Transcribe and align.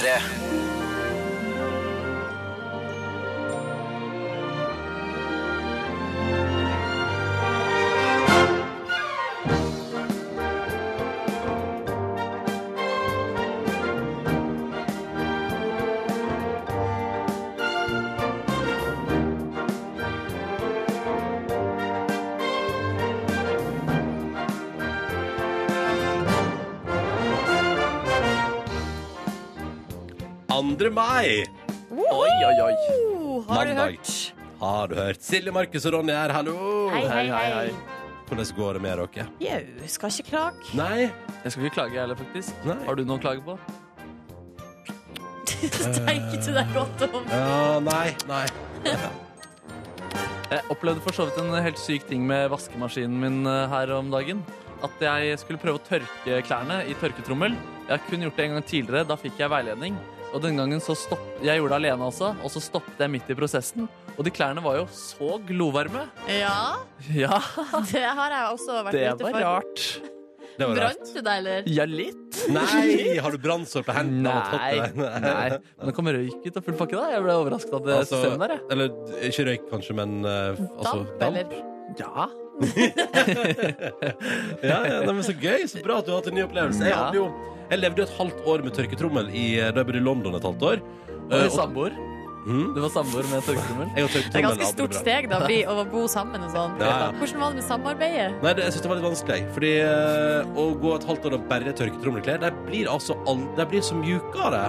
P3. 0.00 0.59
Andre 30.80 30.94
mai. 30.96 31.44
Oi, 31.92 32.28
oi, 32.48 32.60
oi. 32.64 32.74
Har 33.48 33.66
du 33.66 33.74
Mandag. 33.74 33.90
hørt? 33.90 34.34
Har 34.60 34.86
du 34.88 34.94
hørt? 34.94 35.20
Silje, 35.20 35.52
Markus 35.52 35.84
og 35.84 35.92
Ronny 35.92 36.12
her, 36.16 36.32
hallo! 36.32 36.54
Hei, 36.88 37.02
hei, 37.04 37.24
hei, 37.28 37.48
hei. 37.52 37.64
hei. 37.66 37.96
Hvordan 38.28 38.46
går 38.56 38.78
det 38.78 38.80
med 38.86 39.02
dere? 39.02 39.26
Jau, 39.44 39.58
skal 39.92 40.14
ikke 40.14 40.30
klage. 40.30 40.70
Nei? 40.78 41.10
Jeg 41.44 41.52
skal 41.52 41.66
ikke 41.66 41.74
klage, 41.74 41.92
jeg 41.92 42.00
heller, 42.00 42.16
faktisk. 42.16 42.62
Nei. 42.64 42.76
Har 42.86 42.96
du 42.96 43.02
noe 43.04 43.20
å 43.20 43.20
klage 43.20 43.44
på? 43.44 43.58
Tenk 45.98 46.30
til 46.46 46.56
deg 46.56 46.72
godt 46.72 47.04
om? 47.10 47.28
Ja, 47.28 47.74
nei, 47.84 48.06
nei. 48.30 48.46
Jeg 48.86 50.62
opplevde 50.72 51.04
for 51.04 51.12
så 51.18 51.26
vidt 51.28 51.42
en 51.42 51.52
helt 51.60 51.82
syk 51.82 52.06
ting 52.08 52.24
med 52.30 52.46
vaskemaskinen 52.54 53.18
min 53.20 53.42
eh, 53.44 53.66
her 53.68 53.92
om 53.98 54.08
dagen. 54.14 54.40
At 54.80 55.04
jeg 55.04 55.36
skulle 55.44 55.60
prøve 55.60 55.76
å 55.76 55.84
tørke 55.90 56.40
klærne 56.48 56.80
i 56.88 56.96
tørketrommel. 57.04 57.58
Jeg 57.84 57.92
har 57.98 58.02
kun 58.08 58.24
gjort 58.24 58.40
det 58.40 58.48
en 58.48 58.56
gang 58.56 58.66
tidligere. 58.72 59.04
Da 59.12 59.18
fikk 59.20 59.44
jeg 59.44 59.52
veiledning. 59.52 60.00
Og 60.30 60.38
den 60.44 60.56
gangen 60.60 60.78
så 60.82 60.94
stopp... 60.94 61.22
Jeg 61.42 61.58
gjorde 61.58 61.74
det 61.74 61.80
alene 61.90 62.06
også, 62.06 62.28
og 62.44 62.52
så 62.54 62.60
stoppet 62.62 63.00
jeg 63.02 63.10
midt 63.10 63.30
i 63.32 63.34
prosessen. 63.38 63.88
Og 64.16 64.22
de 64.26 64.30
klærne 64.34 64.62
var 64.62 64.76
jo 64.78 64.86
så 64.94 65.40
glovarme. 65.48 66.04
Ja, 66.30 66.76
Ja, 67.24 67.40
det 67.90 68.04
har 68.06 68.34
jeg 68.36 68.52
også 68.54 68.80
vært 68.86 68.94
det 68.94 69.06
ute 69.10 69.26
var 69.26 69.34
for. 69.34 69.40
rart. 69.48 69.84
Det 70.60 70.68
var 70.68 70.76
rart. 70.76 70.98
Brant 71.00 71.10
du 71.16 71.20
deg, 71.24 71.32
eller? 71.40 71.68
Ja, 71.72 71.86
litt. 71.88 72.40
Nei! 72.52 73.16
Har 73.24 73.32
du 73.34 73.38
brannsår 73.42 73.82
på 73.86 73.94
hendene? 73.96 74.34
og 74.36 74.54
Nei. 74.60 75.08
Nei. 75.24 75.48
Men 75.80 75.90
det 75.90 75.94
kom 75.96 76.10
røyk 76.12 76.46
ut 76.46 76.58
av 76.60 76.66
full 76.68 76.76
pakke 76.78 76.98
da. 77.00 77.06
Jeg 77.14 77.24
ble 77.24 77.36
overrasket 77.40 77.74
av 77.80 77.86
det 77.88 77.96
Altså, 78.02 78.20
systemet 78.20 78.44
der. 78.44 78.54
jeg. 78.54 78.66
Eller 78.76 79.28
ikke 79.30 79.46
røyk, 79.50 79.66
kanskje, 79.72 79.96
men 79.98 80.18
uh, 80.28 80.62
altså, 80.76 80.96
Damp, 81.18 81.26
eller? 81.30 81.58
Ja. 81.98 82.28
Ja, 84.62 84.78
ja, 84.84 85.00
nei, 85.04 85.14
men 85.14 85.24
Så 85.26 85.34
gøy! 85.40 85.64
Så 85.70 85.82
bra 85.84 86.00
at 86.00 86.06
du 86.08 86.12
har 86.12 86.20
hatt 86.20 86.30
en 86.30 86.36
ny 86.38 86.44
opplevelse. 86.46 86.84
Jeg, 86.86 86.96
hadde 86.96 87.18
jo, 87.20 87.26
jeg 87.70 87.80
levde 87.82 88.02
jo 88.02 88.06
et 88.08 88.14
halvt 88.18 88.46
år 88.52 88.64
med 88.66 88.76
tørketrommel 88.76 89.32
i, 89.32 89.46
da 89.60 89.72
jeg 89.82 89.88
bodde 89.90 90.02
i 90.02 90.06
London 90.06 90.38
et 90.40 90.46
halvt 90.50 90.66
år. 90.74 90.84
Og 91.20 91.34
Eh, 91.36 91.44
du 91.46 91.52
samboer. 91.54 91.94
mm, 92.46 92.72
Du 92.74 92.80
var 92.82 92.90
samboer 92.90 93.28
med 93.30 93.44
tørketrommel. 93.46 93.90
jeg 93.96 94.08
Det 94.10 94.40
er 94.40 94.46
ganske 94.48 94.66
stort 94.72 94.94
steg 94.98 95.28
da, 95.30 95.38
bli, 95.46 95.60
å 95.70 95.84
bo 95.92 96.06
sammen 96.10 96.42
og 96.42 96.50
sånn. 96.56 96.74
Ja, 96.82 96.90
ja. 97.06 97.10
Hvordan 97.20 97.44
var 97.44 97.54
det 97.54 97.60
med 97.60 97.68
samarbeidet? 97.68 98.28
Nei, 98.42 98.54
det, 98.58 98.64
jeg 98.66 98.74
synes 98.74 98.84
det 98.86 98.90
var 98.92 98.98
litt 99.00 99.08
vanskelig. 99.08 99.40
Fordi 99.54 99.72
eh, 99.86 100.58
å 100.58 100.66
gå 100.82 100.96
et 100.96 101.06
halvt 101.12 101.30
år 101.30 101.38
og 101.38 101.46
bare 101.52 101.76
tørketrommelklær, 101.80 102.42
de 102.42 102.50
blir 102.66 102.90
altså 102.90 103.16
all, 103.30 103.44
de 103.56 103.68
blir 103.70 103.84
så 103.86 103.96
mjukere. 104.00 104.64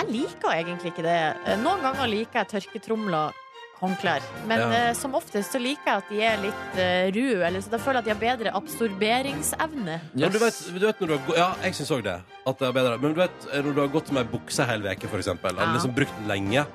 Jeg 0.00 0.06
liker 0.14 0.54
egentlig 0.54 0.94
ikke 0.94 1.04
det. 1.04 1.18
Eh, 1.50 1.58
Noen 1.64 1.82
ganger 1.84 2.08
liker 2.14 2.44
jeg 2.44 2.52
tørketromler 2.54 3.34
håndklær. 3.80 4.24
Men 4.46 4.60
Ja. 4.60 4.90
uh, 4.90 4.94
som 4.94 5.14
oftest 5.18 5.52
så 5.52 5.60
liker 5.60 5.86
jeg 5.86 5.96
at 6.02 6.08
de 6.10 6.20
er 6.22 6.36
litt 6.42 6.76
uh, 6.76 7.06
ru, 7.16 7.42
eller 7.46 7.60
så 7.64 7.72
da 7.72 7.80
føler 7.80 8.00
jeg 8.00 8.02
at 8.02 8.08
de 8.08 8.14
har 8.14 8.36
bedre 8.36 8.52
absorberingsevne. 8.60 9.96
Men 10.14 10.32
du 10.32 10.38
vet, 10.38 10.60
du 10.68 10.86
vet 10.86 11.00
når 11.00 11.12
du 11.12 11.16
har 11.16 11.36
Ja, 11.40 11.48
jeg 11.64 11.74
syns 11.78 11.90
òg 11.96 12.04
det. 12.04 12.18
At 12.46 12.58
det 12.60 12.68
er 12.68 12.72
bedre. 12.76 12.98
Men 13.00 13.14
du 13.14 13.20
vet 13.20 13.48
når 13.64 13.74
du 13.74 13.80
har 13.80 13.92
gått 13.92 14.12
med 14.12 14.26
ei 14.26 14.30
bukse 14.38 14.66
hele 14.68 14.94
uke, 14.94 15.08
for 15.08 15.18
eksempel, 15.22 15.56
eller 15.56 15.76
liksom 15.76 15.94
brukt 15.96 16.16
den 16.20 16.28
lenge, 16.30 16.66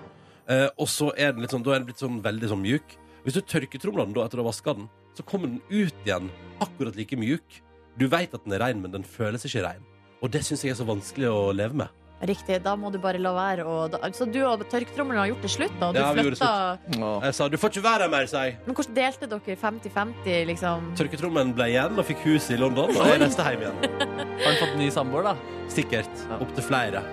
uh, 0.50 0.70
og 0.78 0.88
så 0.92 1.12
er 1.18 1.34
den 1.34 1.46
litt 1.46 1.54
sånn, 1.54 1.64
da 1.66 1.76
er 1.76 1.82
den 1.84 1.90
blitt 1.90 2.02
sånn 2.04 2.22
veldig 2.26 2.52
sånn 2.54 2.64
mjuk. 2.64 2.98
Hvis 3.26 3.38
du 3.38 3.42
tørketromler 3.42 4.06
den 4.06 4.14
da 4.18 4.26
etter 4.26 4.42
å 4.42 4.46
ha 4.46 4.52
vaska 4.52 4.76
den, 4.78 4.90
så 5.18 5.24
kommer 5.26 5.50
den 5.50 5.62
ut 5.70 5.96
igjen 6.06 6.30
akkurat 6.62 6.98
like 6.98 7.18
mjuk. 7.18 7.62
Du 7.98 8.08
vet 8.12 8.34
at 8.36 8.44
den 8.44 8.54
er 8.54 8.60
rein, 8.66 8.82
men 8.82 8.92
den 8.92 9.06
føles 9.08 9.46
ikke 9.48 9.64
rein. 9.66 9.86
Og 10.22 10.32
det 10.34 10.44
syns 10.46 10.64
jeg 10.66 10.74
er 10.74 10.80
så 10.80 10.86
vanskelig 10.88 11.30
å 11.32 11.54
leve 11.56 11.78
med. 11.86 11.90
Riktig, 12.26 12.60
da 12.66 12.76
må 12.80 12.92
du 12.94 12.98
bare 13.02 13.20
la 13.22 13.34
være 13.36 13.66
å 13.68 13.76
da, 13.92 14.00
Så 14.16 14.26
du 14.32 14.40
og 14.46 14.64
tørketrommelen 14.72 15.22
har 15.22 15.30
gjort 15.32 15.46
det 15.46 15.52
slutt, 15.54 15.76
da? 15.82 15.92
Du 15.92 16.00
Ja, 16.00 16.12
vi 16.14 16.26
gjorde 16.26 16.38
det 16.38 16.42
flytta 16.42 17.26
Jeg 17.28 17.38
sa 17.38 17.50
du 17.50 17.58
får 17.62 17.74
ikke 17.74 17.86
være 17.86 18.08
her 18.08 18.14
mer, 18.16 18.30
sa 18.32 18.46
jeg. 18.48 18.58
Men 18.66 18.78
hvordan 18.78 18.96
delte 18.96 19.30
dere 19.36 19.58
50-50, 19.66 20.40
liksom? 20.52 20.90
Tørketrommelen 21.02 21.54
ble 21.58 21.70
igjen 21.74 22.00
og 22.00 22.08
fikk 22.08 22.26
hus 22.30 22.50
i 22.50 22.58
London, 22.62 22.96
og 22.96 23.12
jeg 23.12 23.22
reiste 23.22 23.46
hjem 23.46 23.68
igjen. 23.68 24.18
Har 24.46 24.58
du 24.58 24.64
fått 24.64 24.80
ny 24.80 24.90
samboer, 24.94 25.32
da? 25.32 25.36
Sikkert. 25.72 26.26
Ja. 26.30 26.42
Opptil 26.42 26.66
flere. 26.66 27.04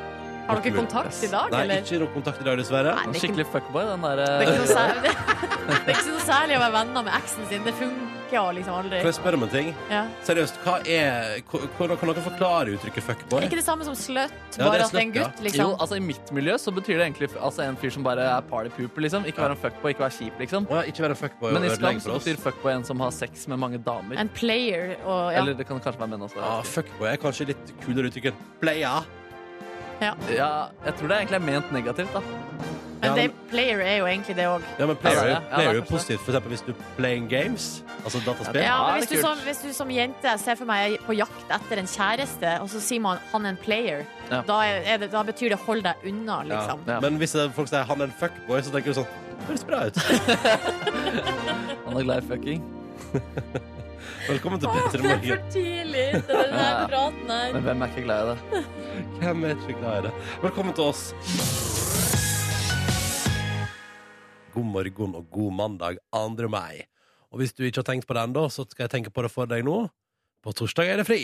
Har 0.48 0.60
dere 0.60 0.75
kontakt 0.76 1.22
i 1.22 1.28
dag, 1.30 1.50
Nei, 1.53 1.62
eller? 1.64 1.82
ikke 1.84 1.98
noe 2.03 2.12
kontakt 2.16 2.41
i 2.42 2.44
dag, 2.48 2.58
dessverre. 2.58 2.94
Nei, 2.97 3.03
det 3.04 3.08
er 3.08 3.12
ikke- 3.12 3.22
Skikkelig 3.22 3.47
fuckboy, 3.53 3.84
den 3.92 4.00
der 4.03 4.16
Det 4.16 4.28
er 4.28 4.41
ikke 4.42 4.53
eh, 4.53 4.58
noe 4.58 4.72
særlig, 4.72 5.12
det 5.69 5.94
er 5.94 6.00
ikke 6.00 6.12
noe 6.16 6.26
særlig 6.26 6.56
å 6.56 6.62
være 6.66 6.72
venner 6.80 7.03
med 7.06 7.14
eksen 7.20 7.48
sin. 7.48 7.62
Det 7.64 7.75
funker 7.78 8.00
liksom 8.56 8.72
aldri. 8.72 8.97
Kan 9.02 9.10
jeg 9.10 9.14
spørre 9.19 9.36
om 9.36 9.42
en 9.44 9.50
ting? 9.52 9.66
Ja. 9.92 10.06
Seriøst, 10.25 10.56
hva 10.64 10.78
er 10.88 11.42
Hvordan 11.76 11.98
kan 12.00 12.08
dere 12.08 12.22
forklare 12.25 12.72
uttrykket 12.78 13.04
fuckboy? 13.04 13.42
Ikke 13.44 13.58
det 13.60 13.64
samme 13.66 13.84
som 13.84 13.92
slut, 13.94 14.32
Ja, 14.32 14.56
det 14.56 14.64
bare 14.64 14.78
er 14.81 14.84
at 14.86 14.91
det 14.91 14.98
er 14.98 15.04
en 15.04 15.12
slut, 15.12 15.16
ja. 15.20 15.26
gutt, 15.28 15.42
liksom. 15.44 15.60
Jo, 15.60 15.76
altså 15.84 15.97
I 15.97 16.00
mitt 16.00 16.32
miljø 16.32 16.54
så 16.56 16.72
betyr 16.72 16.97
det 16.97 17.04
egentlig 17.12 17.28
altså, 17.36 17.62
en 17.69 17.76
fyr 17.76 17.92
som 17.92 18.02
bare 18.02 18.25
er 18.25 18.41
partypooper. 18.48 19.04
Liksom. 19.04 19.26
Ikke 19.28 19.44
være 19.44 19.50
en 19.58 19.62
fuckboy, 19.66 19.91
ikke 19.92 20.04
være 20.06 20.16
kjip, 20.16 20.41
liksom. 20.41 20.66
Å, 20.72 20.81
ja, 20.81 20.82
ikke 20.88 21.04
være 21.04 21.10
en 21.19 21.20
fuckboy 21.22 21.52
Men 21.52 21.62
i 21.62 21.66
islam 21.69 21.78
ødelegge 21.92 22.00
så 22.00 22.08
for 22.08 22.16
oss. 22.16 22.25
betyr 22.25 22.41
fuckboy 22.48 22.72
en 22.72 22.84
som 22.88 23.00
har 23.04 23.10
sex 23.12 23.47
med 23.52 23.58
mange 23.60 23.78
damer. 23.84 24.16
En 24.19 24.28
player 24.32 24.97
og 25.04 25.32
ja. 25.32 25.38
Eller 25.42 25.52
det 25.54 25.69
kan 25.69 25.78
kanskje 25.84 26.00
være 26.00 26.14
menn 26.16 26.25
også. 26.25 26.41
Ja, 26.41 26.54
fuckboy 26.64 27.12
er 27.12 27.20
kanskje 27.20 27.47
litt 27.52 27.75
kulere 27.84 28.08
uttrykk 28.08 28.32
enn 28.32 28.41
playa. 28.64 29.02
Ja, 30.32 30.52
jeg 30.86 30.94
tror 30.98 31.08
det 31.12 31.16
egentlig 31.22 31.38
er 31.40 31.46
ment 31.46 31.72
negativt. 31.74 32.12
da 32.14 32.20
Men 33.02 33.16
det, 33.18 33.24
player 33.50 33.80
er 33.82 33.96
jo 33.98 34.06
egentlig 34.06 34.36
det 34.38 34.44
òg. 34.46 34.62
Ja, 34.78 34.86
men 34.86 34.96
player, 35.02 35.26
Ja, 35.26 35.36
er 35.36 35.40
player. 35.50 35.62
Ja, 35.66 35.70
er 35.72 35.78
jo 35.80 35.82
positivt. 35.88 36.20
For 36.22 36.30
eksempel 36.32 36.52
hvis 36.54 36.62
du 36.66 36.72
playing 36.96 37.26
games, 37.30 37.82
altså 38.04 38.20
dataspill. 38.26 38.62
Ja, 38.62 38.76
men 38.86 39.00
hvis 39.00 39.10
du, 39.10 39.16
som, 39.24 39.38
hvis 39.46 39.58
du 39.64 39.72
som 39.74 39.90
jente 39.90 40.36
ser 40.38 40.54
for 40.60 40.70
meg 40.70 40.92
er 40.94 41.06
på 41.06 41.16
jakt 41.18 41.50
etter 41.56 41.82
en 41.82 41.90
kjæreste, 41.90 42.52
og 42.62 42.70
så 42.70 42.80
sier 42.84 43.02
man 43.02 43.18
han 43.32 43.46
er 43.46 43.56
en 43.56 43.60
player, 43.64 44.04
Ja. 44.30 44.42
da, 44.46 44.60
er 44.62 45.02
det, 45.02 45.10
da 45.12 45.22
betyr 45.26 45.48
det 45.56 45.58
hold 45.66 45.82
deg 45.82 46.06
unna, 46.06 46.42
liksom. 46.46 46.86
Ja. 46.86 47.00
Men 47.02 47.19
hvis 47.19 47.34
folk 47.56 47.69
sier 47.69 47.82
han 47.90 48.00
er 48.00 48.04
en 48.12 48.14
fuckboy, 48.22 48.62
så 48.62 48.70
tenker 48.70 48.94
du 48.94 49.00
sånn 49.02 49.10
Høres 49.42 49.64
bra 49.66 49.80
ut. 49.90 49.96
Han 51.86 51.96
er 51.98 52.04
glad 52.06 52.22
i 52.22 52.26
fucking. 52.28 52.62
Velkommen 54.28 54.60
til 54.60 54.68
Åh, 54.68 54.74
Morgen. 54.74 55.02
det 55.02 55.10
er 55.12 55.22
for 55.22 55.50
tidlig, 55.54 56.06
det 56.12 56.36
er 56.36 56.46
den 56.46 56.56
der 56.58 56.86
praten 56.92 57.32
her. 57.34 57.52
Men 57.56 57.66
hvem 57.66 57.82
er 57.82 57.92
ikke 57.92 58.04
glad 58.06 58.22
i 58.22 58.30
det? 58.30 58.64
Hvem 59.22 59.44
er 59.44 59.56
ikke 59.56 59.78
glad 59.80 59.98
i 59.98 60.06
det? 60.06 60.12
Velkommen 60.42 60.76
til 60.78 60.84
oss. 60.84 61.02
God 64.52 64.68
morgen 64.68 65.14
og 65.16 65.26
god 65.32 65.52
mandag 65.52 65.98
2. 66.12 66.48
mai. 66.52 66.84
Og 67.32 67.40
hvis 67.40 67.54
du 67.56 67.64
ikke 67.64 67.80
har 67.80 67.88
tenkt 67.88 68.06
på 68.06 68.14
det 68.16 68.22
ennå, 68.28 68.48
så 68.52 68.66
skal 68.68 68.84
jeg 68.84 68.92
tenke 68.98 69.10
på 69.10 69.24
det 69.24 69.30
for 69.32 69.48
deg 69.48 69.64
nå. 69.64 69.86
På 70.42 70.52
torsdag 70.52 70.90
er 70.92 71.00
det 71.00 71.06
fri. 71.08 71.22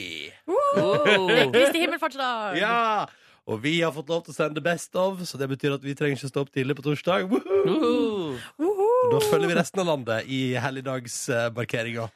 Oh. 0.49 1.05
Kristi 1.53 1.83
himmelfartsdag! 1.83 2.57
Ja! 2.61 3.07
Og 3.49 3.63
vi 3.65 3.79
har 3.81 3.93
fått 3.97 4.11
lov 4.13 4.23
til 4.27 4.35
å 4.35 4.37
sende 4.37 4.61
Best 4.65 4.97
of, 5.01 5.23
så 5.25 5.39
det 5.41 5.49
betyr 5.49 5.79
at 5.79 5.85
vi 5.85 5.95
trenger 5.97 6.19
ikke 6.19 6.29
stå 6.31 6.43
opp 6.45 6.51
tidlig 6.53 6.77
på 6.79 6.85
torsdag. 6.85 7.25
Woohoo! 7.33 8.37
Woohoo! 8.61 9.11
Da 9.15 9.21
følger 9.25 9.49
vi 9.49 9.57
resten 9.57 9.81
av 9.83 9.89
landet 9.89 10.29
i 10.29 10.41
helligdagsmarkeringa. 10.61 12.09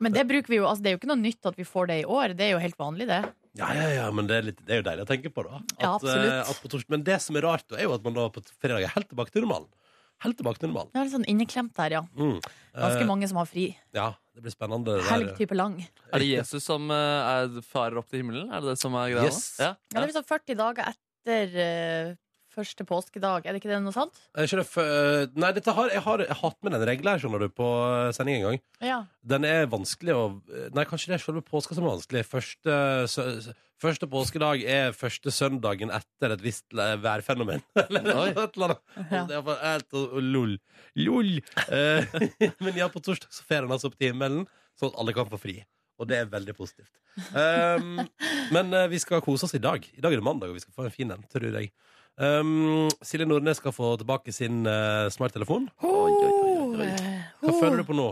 Men 0.00 0.12
det 0.16 0.24
bruker 0.28 0.48
vi 0.48 0.56
jo, 0.60 0.64
altså 0.66 0.82
det 0.84 0.90
er 0.90 0.94
jo 0.96 1.00
ikke 1.02 1.10
noe 1.12 1.20
nytt 1.20 1.46
at 1.50 1.56
vi 1.60 1.66
får 1.68 1.90
det 1.90 1.98
i 2.02 2.06
år. 2.08 2.32
Det 2.38 2.46
er 2.46 2.54
jo 2.54 2.60
helt 2.62 2.78
vanlig, 2.80 3.06
det. 3.10 3.20
Ja, 3.58 3.68
ja, 3.74 3.88
ja, 3.98 4.06
men 4.14 4.28
det 4.30 4.36
er, 4.38 4.44
litt, 4.46 4.60
det 4.64 4.72
er 4.72 4.80
jo 4.80 4.86
deilig 4.86 5.04
å 5.04 5.08
tenke 5.10 5.32
på, 5.34 5.44
da. 5.44 5.58
At, 5.60 5.74
Ja, 5.82 5.90
absolutt. 5.98 6.30
eh, 6.32 6.50
at 6.54 6.60
på 6.62 6.70
tors- 6.72 6.86
men 6.88 7.02
det 7.04 7.18
som 7.20 7.36
er 7.36 7.44
rart, 7.44 7.66
da, 7.68 7.76
er 7.76 7.88
jo 7.88 7.94
at 7.98 8.04
man 8.06 8.14
da 8.16 8.28
på 8.32 8.40
fredag 8.62 8.86
er 8.86 8.94
helt 8.94 9.08
tilbake 9.10 9.34
til 9.34 9.42
normalen. 9.44 9.68
Helt 10.24 10.36
tilbake 10.36 10.60
til 10.60 10.68
normalen. 10.70 10.90
Det 10.92 11.00
er 11.00 11.04
litt 11.08 11.14
sånn 11.16 11.28
inneklemt 11.32 11.74
der, 11.76 11.90
ja. 11.98 12.02
Mm. 12.16 12.40
Ganske 12.76 13.02
Eh, 13.02 13.06
mange 13.08 13.28
som 13.28 13.38
har 13.40 13.46
fri. 13.50 13.66
Ja, 13.96 14.14
det 14.36 14.42
blir 14.44 14.52
spennende. 14.52 14.84
det 14.96 15.02
der. 15.02 15.10
Helg 15.10 15.36
type 15.38 15.56
lang. 15.56 15.76
Er 16.12 16.18
det 16.20 16.28
Jesus 16.28 16.64
som 16.64 16.90
eh, 16.90 16.96
er 16.96 17.60
farer 17.66 17.98
opp 17.98 18.08
til 18.08 18.20
himmelen? 18.22 18.48
Er 18.52 18.60
det 18.60 18.74
det 18.74 18.78
som 18.78 18.94
er 18.94 19.08
greia? 19.10 19.22
nå? 19.24 19.30
Yes. 19.32 19.56
Ja. 19.58 19.74
Ja, 19.92 20.00
det 20.00 20.02
er 20.04 20.12
liksom 20.12 20.28
40 20.28 20.56
dager 20.60 20.92
etter 20.94 21.56
eh, 21.60 22.14
første 22.54 22.84
påskedag. 22.88 23.46
Er 23.46 23.54
det 23.54 23.60
ikke 23.62 23.70
det 23.72 23.78
noe 23.84 23.94
sånt? 23.94 24.18
Er 24.34 24.46
ikke 24.48 24.58
det 24.60 24.66
f- 24.66 25.32
Nei, 25.40 25.50
dette 25.56 25.74
har, 25.76 25.88
jeg 25.94 26.02
har 26.04 26.22
jeg 26.24 26.28
har 26.34 26.40
hatt 26.50 26.58
med 26.66 26.74
den 26.76 26.84
regelen 26.88 27.12
her, 27.14 27.22
skjønner 27.22 27.44
du, 27.44 27.48
på 27.54 27.68
sending 28.16 28.40
en 28.40 28.46
gang. 28.48 28.60
Ja. 28.84 28.98
Den 29.22 29.46
er 29.48 29.66
vanskelig 29.70 30.14
å 30.16 30.22
Nei, 30.76 30.84
kanskje 30.90 31.12
det 31.12 31.18
er 31.20 31.24
selve 31.24 31.42
påska 31.46 31.76
som 31.78 31.86
er 31.86 31.94
vanskelig. 31.94 32.24
Første, 32.28 32.76
sø- 33.10 33.54
første 33.80 34.08
påskedag 34.12 34.64
er 34.68 34.92
første 34.96 35.32
søndagen 35.32 35.90
etter 35.96 36.34
et 36.36 36.42
visst 36.44 36.66
le- 36.76 36.96
værfenomen. 37.00 37.62
Eller 37.86 38.10
et 38.34 38.56
eller 38.58 38.70
annet. 38.74 38.82
Ja. 39.10 39.24
Det 39.30 39.36
er 39.40 39.44
bare 39.46 39.74
helt 39.74 39.92
og- 39.98 40.16
og 40.18 40.22
lol. 40.34 40.56
Lol. 41.00 41.36
Eh, 41.70 42.20
Men 42.64 42.74
ja, 42.82 42.88
på 42.92 43.00
torsdag 43.04 43.30
så 43.32 43.46
fer 43.46 43.62
han 43.64 43.72
altså 43.76 43.88
opp 43.92 43.96
til 44.00 44.10
himmelen, 44.12 44.46
sånn 44.78 44.92
at 44.92 44.98
alle 45.00 45.14
kan 45.16 45.30
få 45.30 45.38
fri. 45.40 45.60
Og 46.00 46.08
det 46.08 46.16
er 46.16 46.28
veldig 46.32 46.54
positivt. 46.56 46.94
Um, 47.36 47.98
men 48.54 48.70
eh, 48.72 48.86
vi 48.88 48.96
skal 49.02 49.20
kose 49.20 49.44
oss 49.44 49.52
i 49.58 49.60
dag. 49.60 49.84
I 49.92 50.00
dag 50.00 50.14
er 50.14 50.20
det 50.22 50.24
mandag, 50.24 50.48
og 50.48 50.56
vi 50.56 50.62
skal 50.62 50.72
få 50.72 50.86
en 50.86 50.94
fin 50.94 51.10
en, 51.12 51.24
tror 51.28 51.44
jeg. 51.50 51.68
Um, 52.20 52.88
Silje 53.00 53.24
Nordnes 53.24 53.60
skal 53.62 53.72
få 53.72 53.94
tilbake 54.00 54.32
sin 54.36 54.60
uh, 54.68 55.08
smarttelefon. 55.12 55.70
Hva 55.80 57.54
føler 57.56 57.80
du 57.80 57.86
på 57.88 57.96
nå? 57.96 58.10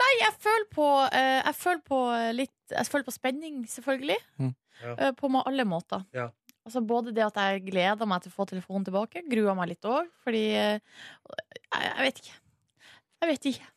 Nei, 0.00 0.12
jeg 0.18 0.34
føler 0.42 0.66
på, 0.72 0.86
eh, 1.12 1.40
jeg 1.44 1.54
føler 1.58 1.82
på 1.84 1.98
litt 2.34 2.72
Jeg 2.72 2.88
føler 2.88 3.04
på 3.06 3.12
spenning, 3.14 3.58
selvfølgelig. 3.68 4.16
Mm. 4.40 4.54
Ja. 4.80 4.94
Eh, 4.96 5.12
på 5.14 5.28
alle 5.44 5.66
måter. 5.68 6.02
Ja. 6.16 6.30
Altså 6.64 6.80
Både 6.80 7.12
det 7.14 7.22
at 7.26 7.36
jeg 7.36 7.66
gleder 7.68 8.08
meg 8.08 8.24
til 8.24 8.32
å 8.32 8.36
få 8.38 8.46
telefonen 8.48 8.86
tilbake, 8.88 9.22
gruer 9.28 9.54
meg 9.58 9.74
litt 9.74 9.84
òg, 9.84 10.08
fordi 10.24 10.44
eh, 10.56 10.80
jeg, 10.80 11.84
jeg 11.84 12.06
vet 12.08 12.22
ikke. 12.22 12.36
Jeg 13.20 13.30
vet 13.30 13.48
ikke. 13.52 13.70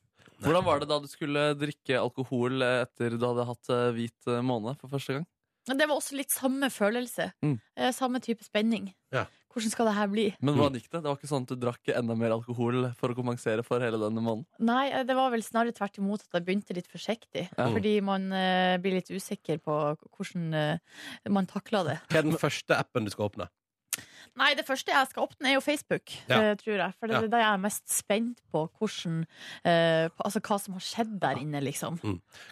Hvordan 0.46 0.66
var 0.68 0.80
det 0.82 0.88
da 0.92 1.00
du 1.02 1.08
skulle 1.10 1.44
drikke 1.58 1.98
alkohol 2.00 2.62
etter 2.62 3.18
du 3.18 3.26
hadde 3.26 3.46
hatt 3.50 3.74
eh, 3.74 3.90
hvit 3.98 4.30
eh, 4.32 4.44
måned 4.46 4.80
for 4.80 4.94
første 4.94 5.18
gang? 5.18 5.28
Men 5.68 5.82
det 5.82 5.90
var 5.90 6.00
også 6.00 6.16
litt 6.16 6.32
samme 6.32 6.70
følelse. 6.72 7.32
Mm. 7.44 7.58
Eh, 7.76 7.92
Samme 7.96 8.22
type 8.24 8.46
spenning. 8.46 8.94
Ja. 9.12 9.26
Hvordan 9.58 9.74
skal 9.74 9.88
det 9.90 9.94
her 9.98 10.10
bli? 10.12 10.24
Men 10.46 10.54
hvordan 10.54 10.76
gikk 10.78 10.92
det? 10.92 11.00
Det 11.02 11.10
var 11.10 11.16
ikke 11.18 11.30
sånn 11.32 11.46
at 11.48 11.50
du 11.50 11.58
drakk 11.58 11.90
enda 11.90 12.14
mer 12.20 12.36
alkohol 12.36 12.92
for 13.00 13.10
å 13.10 13.18
kompensere 13.18 13.64
for 13.66 13.82
hele 13.82 13.98
denne 13.98 14.22
måneden? 14.22 14.46
Nei, 14.62 14.84
eh, 14.92 15.06
det 15.08 15.16
var 15.18 15.32
vel 15.34 15.42
snarere 15.42 15.74
tvert 15.74 15.98
imot 15.98 16.28
at 16.28 16.38
jeg 16.38 16.46
begynte 16.46 16.78
litt 16.78 16.90
forsiktig. 16.92 17.48
Ja. 17.50 17.66
Fordi 17.74 17.96
man 18.06 18.30
uh, 18.30 18.78
blir 18.84 19.00
litt 19.00 19.10
usikker 19.10 19.58
på 19.66 19.78
hvordan 20.14 20.54
uh, 20.54 21.00
man 21.34 21.50
takler 21.50 21.90
det. 21.90 21.98
Hva 22.12 22.22
er 22.22 22.30
den 22.30 22.38
første 22.38 22.78
appen 22.78 23.10
du 23.10 23.14
skal 23.16 23.32
åpne? 23.32 23.50
Nei, 24.38 24.52
det 24.54 24.66
første 24.68 24.94
jeg 24.94 25.08
skal 25.10 25.24
åpne, 25.26 25.48
er 25.50 25.56
jo 25.56 25.62
Facebook, 25.66 26.12
Ja. 26.30 26.54
tror 26.56 26.78
jeg. 26.78 26.94
For 27.00 27.08
det 27.10 27.16
Ja. 27.16 27.22
er 27.24 27.28
det 27.34 27.40
jeg 27.42 27.54
er 27.54 27.58
mest 27.58 27.90
spent 27.90 28.38
på 28.54 28.70
hvordan 28.78 29.26
eh, 29.66 30.10
på, 30.14 30.22
Altså 30.26 30.40
hva 30.46 30.60
som 30.62 30.74
har 30.78 30.82
skjedd 30.86 31.20
der 31.20 31.36
inne, 31.42 31.62
liksom. 31.66 31.98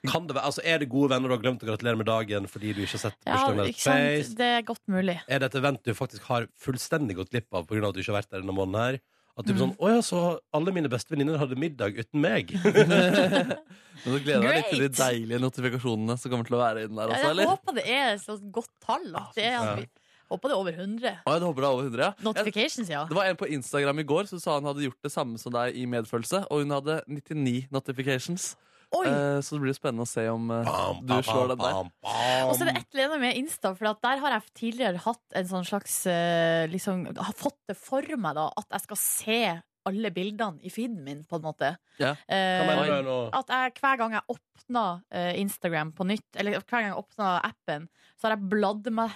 Kan 0.08 0.26
det 0.28 0.36
være, 0.36 0.46
altså 0.50 0.62
Er 0.66 0.80
det 0.80 0.90
gode 0.90 1.10
venner 1.14 1.30
du 1.30 1.36
har 1.36 1.44
glemt 1.44 1.62
å 1.62 1.70
gratulere 1.70 1.98
med 1.98 2.08
dagen 2.08 2.48
fordi 2.50 2.74
du 2.74 2.82
ikke 2.82 2.98
har 2.98 3.04
sett 3.12 3.18
Ja, 3.26 3.34
bursdagen 3.38 3.60
ikke 3.60 3.66
deres 3.70 3.84
sant? 3.86 4.26
face? 4.26 4.36
Det 4.36 4.50
er 4.58 4.62
godt 4.64 4.86
mulig. 4.88 5.20
Er 5.30 5.40
det 5.40 5.54
et 5.54 5.60
event 5.62 5.84
du 5.84 5.94
faktisk 5.94 6.24
har 6.24 6.48
fullstendig 6.58 7.16
gått 7.16 7.30
glipp 7.30 7.54
av 7.54 7.68
pga. 7.68 7.88
at 7.88 7.94
du 7.94 8.02
ikke 8.02 8.14
har 8.14 8.22
vært 8.24 8.30
der 8.32 8.42
denne 8.42 8.56
måneden? 8.56 8.82
her? 8.82 9.00
At 9.38 9.46
du 9.46 9.54
Mm. 9.54 9.58
er 9.58 9.62
sånn, 9.66 9.78
å 9.78 9.88
ja, 9.94 10.00
så 10.02 10.40
alle 10.54 10.72
mine 10.72 10.88
beste 10.90 11.10
venninner 11.12 11.38
hadde 11.38 11.58
middag 11.60 11.94
uten 12.00 12.22
meg. 12.22 12.48
Men 14.06 14.14
du 14.14 14.20
gleder 14.24 14.42
deg 14.42 14.56
litt 14.56 14.70
til 14.72 14.80
de 14.80 14.90
deilige 14.96 15.40
notifikasjonene 15.44 16.18
som 16.18 16.32
kommer 16.32 16.48
til 16.48 16.56
å 16.58 16.62
være 16.62 16.86
inn 16.88 16.96
der 16.96 17.10
Ja, 17.10 17.14
også, 17.16 17.22
jeg 17.22 17.32
eller? 17.36 17.52
håper 17.52 17.76
det 17.76 17.86
er 17.86 18.14
et 18.16 18.22
sånt 18.24 18.52
godt 18.56 18.70
tall. 18.86 19.16
At 19.16 19.36
det 19.36 19.44
er, 19.44 19.52
Ja. 19.52 19.64
at 19.74 19.80
vi, 19.80 19.88
håper 20.32 20.52
det 20.52 20.56
er 20.56 20.62
over 20.62 20.78
100. 20.80 21.16
Å, 21.26 21.34
jeg 21.36 21.46
håper 21.46 21.66
det 21.66 21.70
er 21.70 21.78
over 21.78 21.90
100, 21.90 22.04
ja. 22.06 22.12
Notifications, 22.26 22.92
ja. 22.92 23.06
det 23.10 23.18
var 23.18 23.30
en 23.30 23.40
på 23.40 23.50
Instagram 23.58 24.02
i 24.02 24.08
går 24.08 24.30
som 24.32 24.42
sa 24.42 24.60
han 24.60 24.70
hadde 24.70 24.86
gjort 24.88 25.02
det 25.06 25.14
samme 25.14 25.42
som 25.42 25.54
deg 25.56 25.78
i 25.78 25.88
medfølelse, 25.90 26.46
og 26.50 26.64
hun 26.64 26.76
hadde 26.76 27.02
99 27.08 27.68
notifications. 27.76 28.54
Oi! 28.96 29.06
Eh, 29.10 29.40
så 29.44 29.56
det 29.56 29.64
blir 29.64 29.74
jo 29.74 29.78
spennende 29.78 30.06
å 30.06 30.10
se 30.10 30.24
om 30.32 30.50
eh, 30.54 30.66
Bam, 30.68 31.00
du 31.02 31.14
bam, 31.14 31.24
slår 31.26 31.52
den 31.52 31.62
der. 31.62 31.78
bam, 31.78 31.94
bam. 32.06 32.50
Og 32.50 32.56
så 32.56 32.66
er 32.66 32.70
det 32.70 32.82
et 32.82 32.96
eller 32.96 33.10
annet 33.10 33.24
med 33.26 33.40
Insta, 33.42 33.72
for 33.78 33.92
at 33.92 34.02
der 34.06 34.22
har 34.24 34.36
jeg 34.38 34.54
tidligere 34.62 35.04
hatt 35.06 35.40
en 35.42 35.48
sånn 35.50 35.66
slags 35.68 36.02
eh, 36.12 36.66
liksom, 36.72 37.08
Har 37.18 37.38
fått 37.38 37.60
det 37.72 37.78
for 37.80 38.06
meg, 38.16 38.38
da, 38.38 38.50
at 38.62 38.78
jeg 38.78 38.86
skal 38.86 39.02
se 39.02 39.40
alle 39.86 40.10
bildene 40.14 40.66
i 40.66 40.72
feeden 40.74 41.04
min, 41.06 41.22
på 41.30 41.38
en 41.38 41.46
måte. 41.46 41.76
Yeah. 42.00 42.18
Eh, 42.26 42.66
du 43.06 43.12
at 43.38 43.52
jeg, 43.54 43.76
hver 43.78 44.00
gang 44.02 44.16
jeg 44.18 44.26
åpner 44.34 45.04
eh, 45.14 45.34
Instagram 45.44 45.94
på 45.98 46.08
nytt, 46.10 46.28
eller 46.36 46.58
hver 46.58 46.80
gang 46.80 46.90
jeg 46.90 47.02
åpner 47.04 47.46
appen, 47.46 47.86
så 48.16 48.28
har 48.30 48.36
jeg 48.38 48.48
bladd 48.50 48.88
meg 48.96 49.12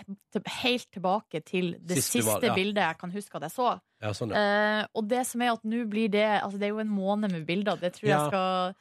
helt 0.60 0.88
tilbake 0.92 1.40
til 1.48 1.72
det 1.80 1.98
siste, 2.02 2.20
siste 2.20 2.28
var- 2.28 2.44
ja. 2.50 2.54
bildet 2.58 2.84
jeg 2.84 2.98
kan 3.00 3.12
huske 3.16 3.36
at 3.40 3.46
jeg 3.48 3.52
så. 3.56 3.70
Ja, 4.02 4.12
sånn, 4.16 4.32
ja. 4.36 4.44
Uh, 4.84 4.88
og 5.00 5.08
det 5.12 5.26
som 5.28 5.42
er 5.42 5.54
at 5.54 5.64
nå 5.68 5.82
blir 5.92 6.10
det 6.12 6.24
Altså, 6.42 6.60
det 6.60 6.68
er 6.70 6.74
jo 6.76 6.80
en 6.84 6.92
måned 6.92 7.32
med 7.32 7.46
bilder. 7.48 7.76
Det 7.80 7.94
tror 7.96 8.08
jeg 8.10 8.28
skal 8.30 8.76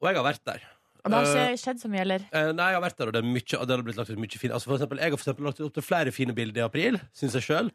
Og 0.00 0.08
jeg 0.08 0.16
har 0.16 0.24
vært 0.28 0.44
der. 0.46 0.62
Det 1.08 1.14
har 1.14 1.24
Eh, 1.24 1.52
ikke 1.54 1.62
skjedd 1.62 1.80
så 1.80 1.88
mye, 1.88 2.00
eller? 2.02 2.24
Uh, 2.34 2.52
nei, 2.52 2.66
jeg 2.72 2.74
har 2.78 2.82
vært 2.82 2.96
der, 2.98 3.06
og 3.06 3.12
det, 3.14 3.24
mye, 3.24 3.40
det 3.40 3.70
har 3.70 3.82
blitt 3.86 3.96
lagt 3.96 4.10
ut 4.10 4.18
mye 4.18 4.38
fint. 4.38 4.52
Altså, 4.52 4.66
for 4.68 4.76
eksempel, 4.76 4.98
jeg 4.98 5.10
har 5.10 5.16
for 5.16 5.24
eksempel 5.30 5.44
lagt 5.46 5.60
ut 5.60 5.66
opp 5.68 5.74
til 5.78 5.82
flere 5.86 6.12
fine 6.12 6.34
bilder 6.34 6.60
i 6.60 6.64
april, 6.66 6.98
syns 7.14 7.34
jeg 7.38 7.46
sjøl. 7.46 7.70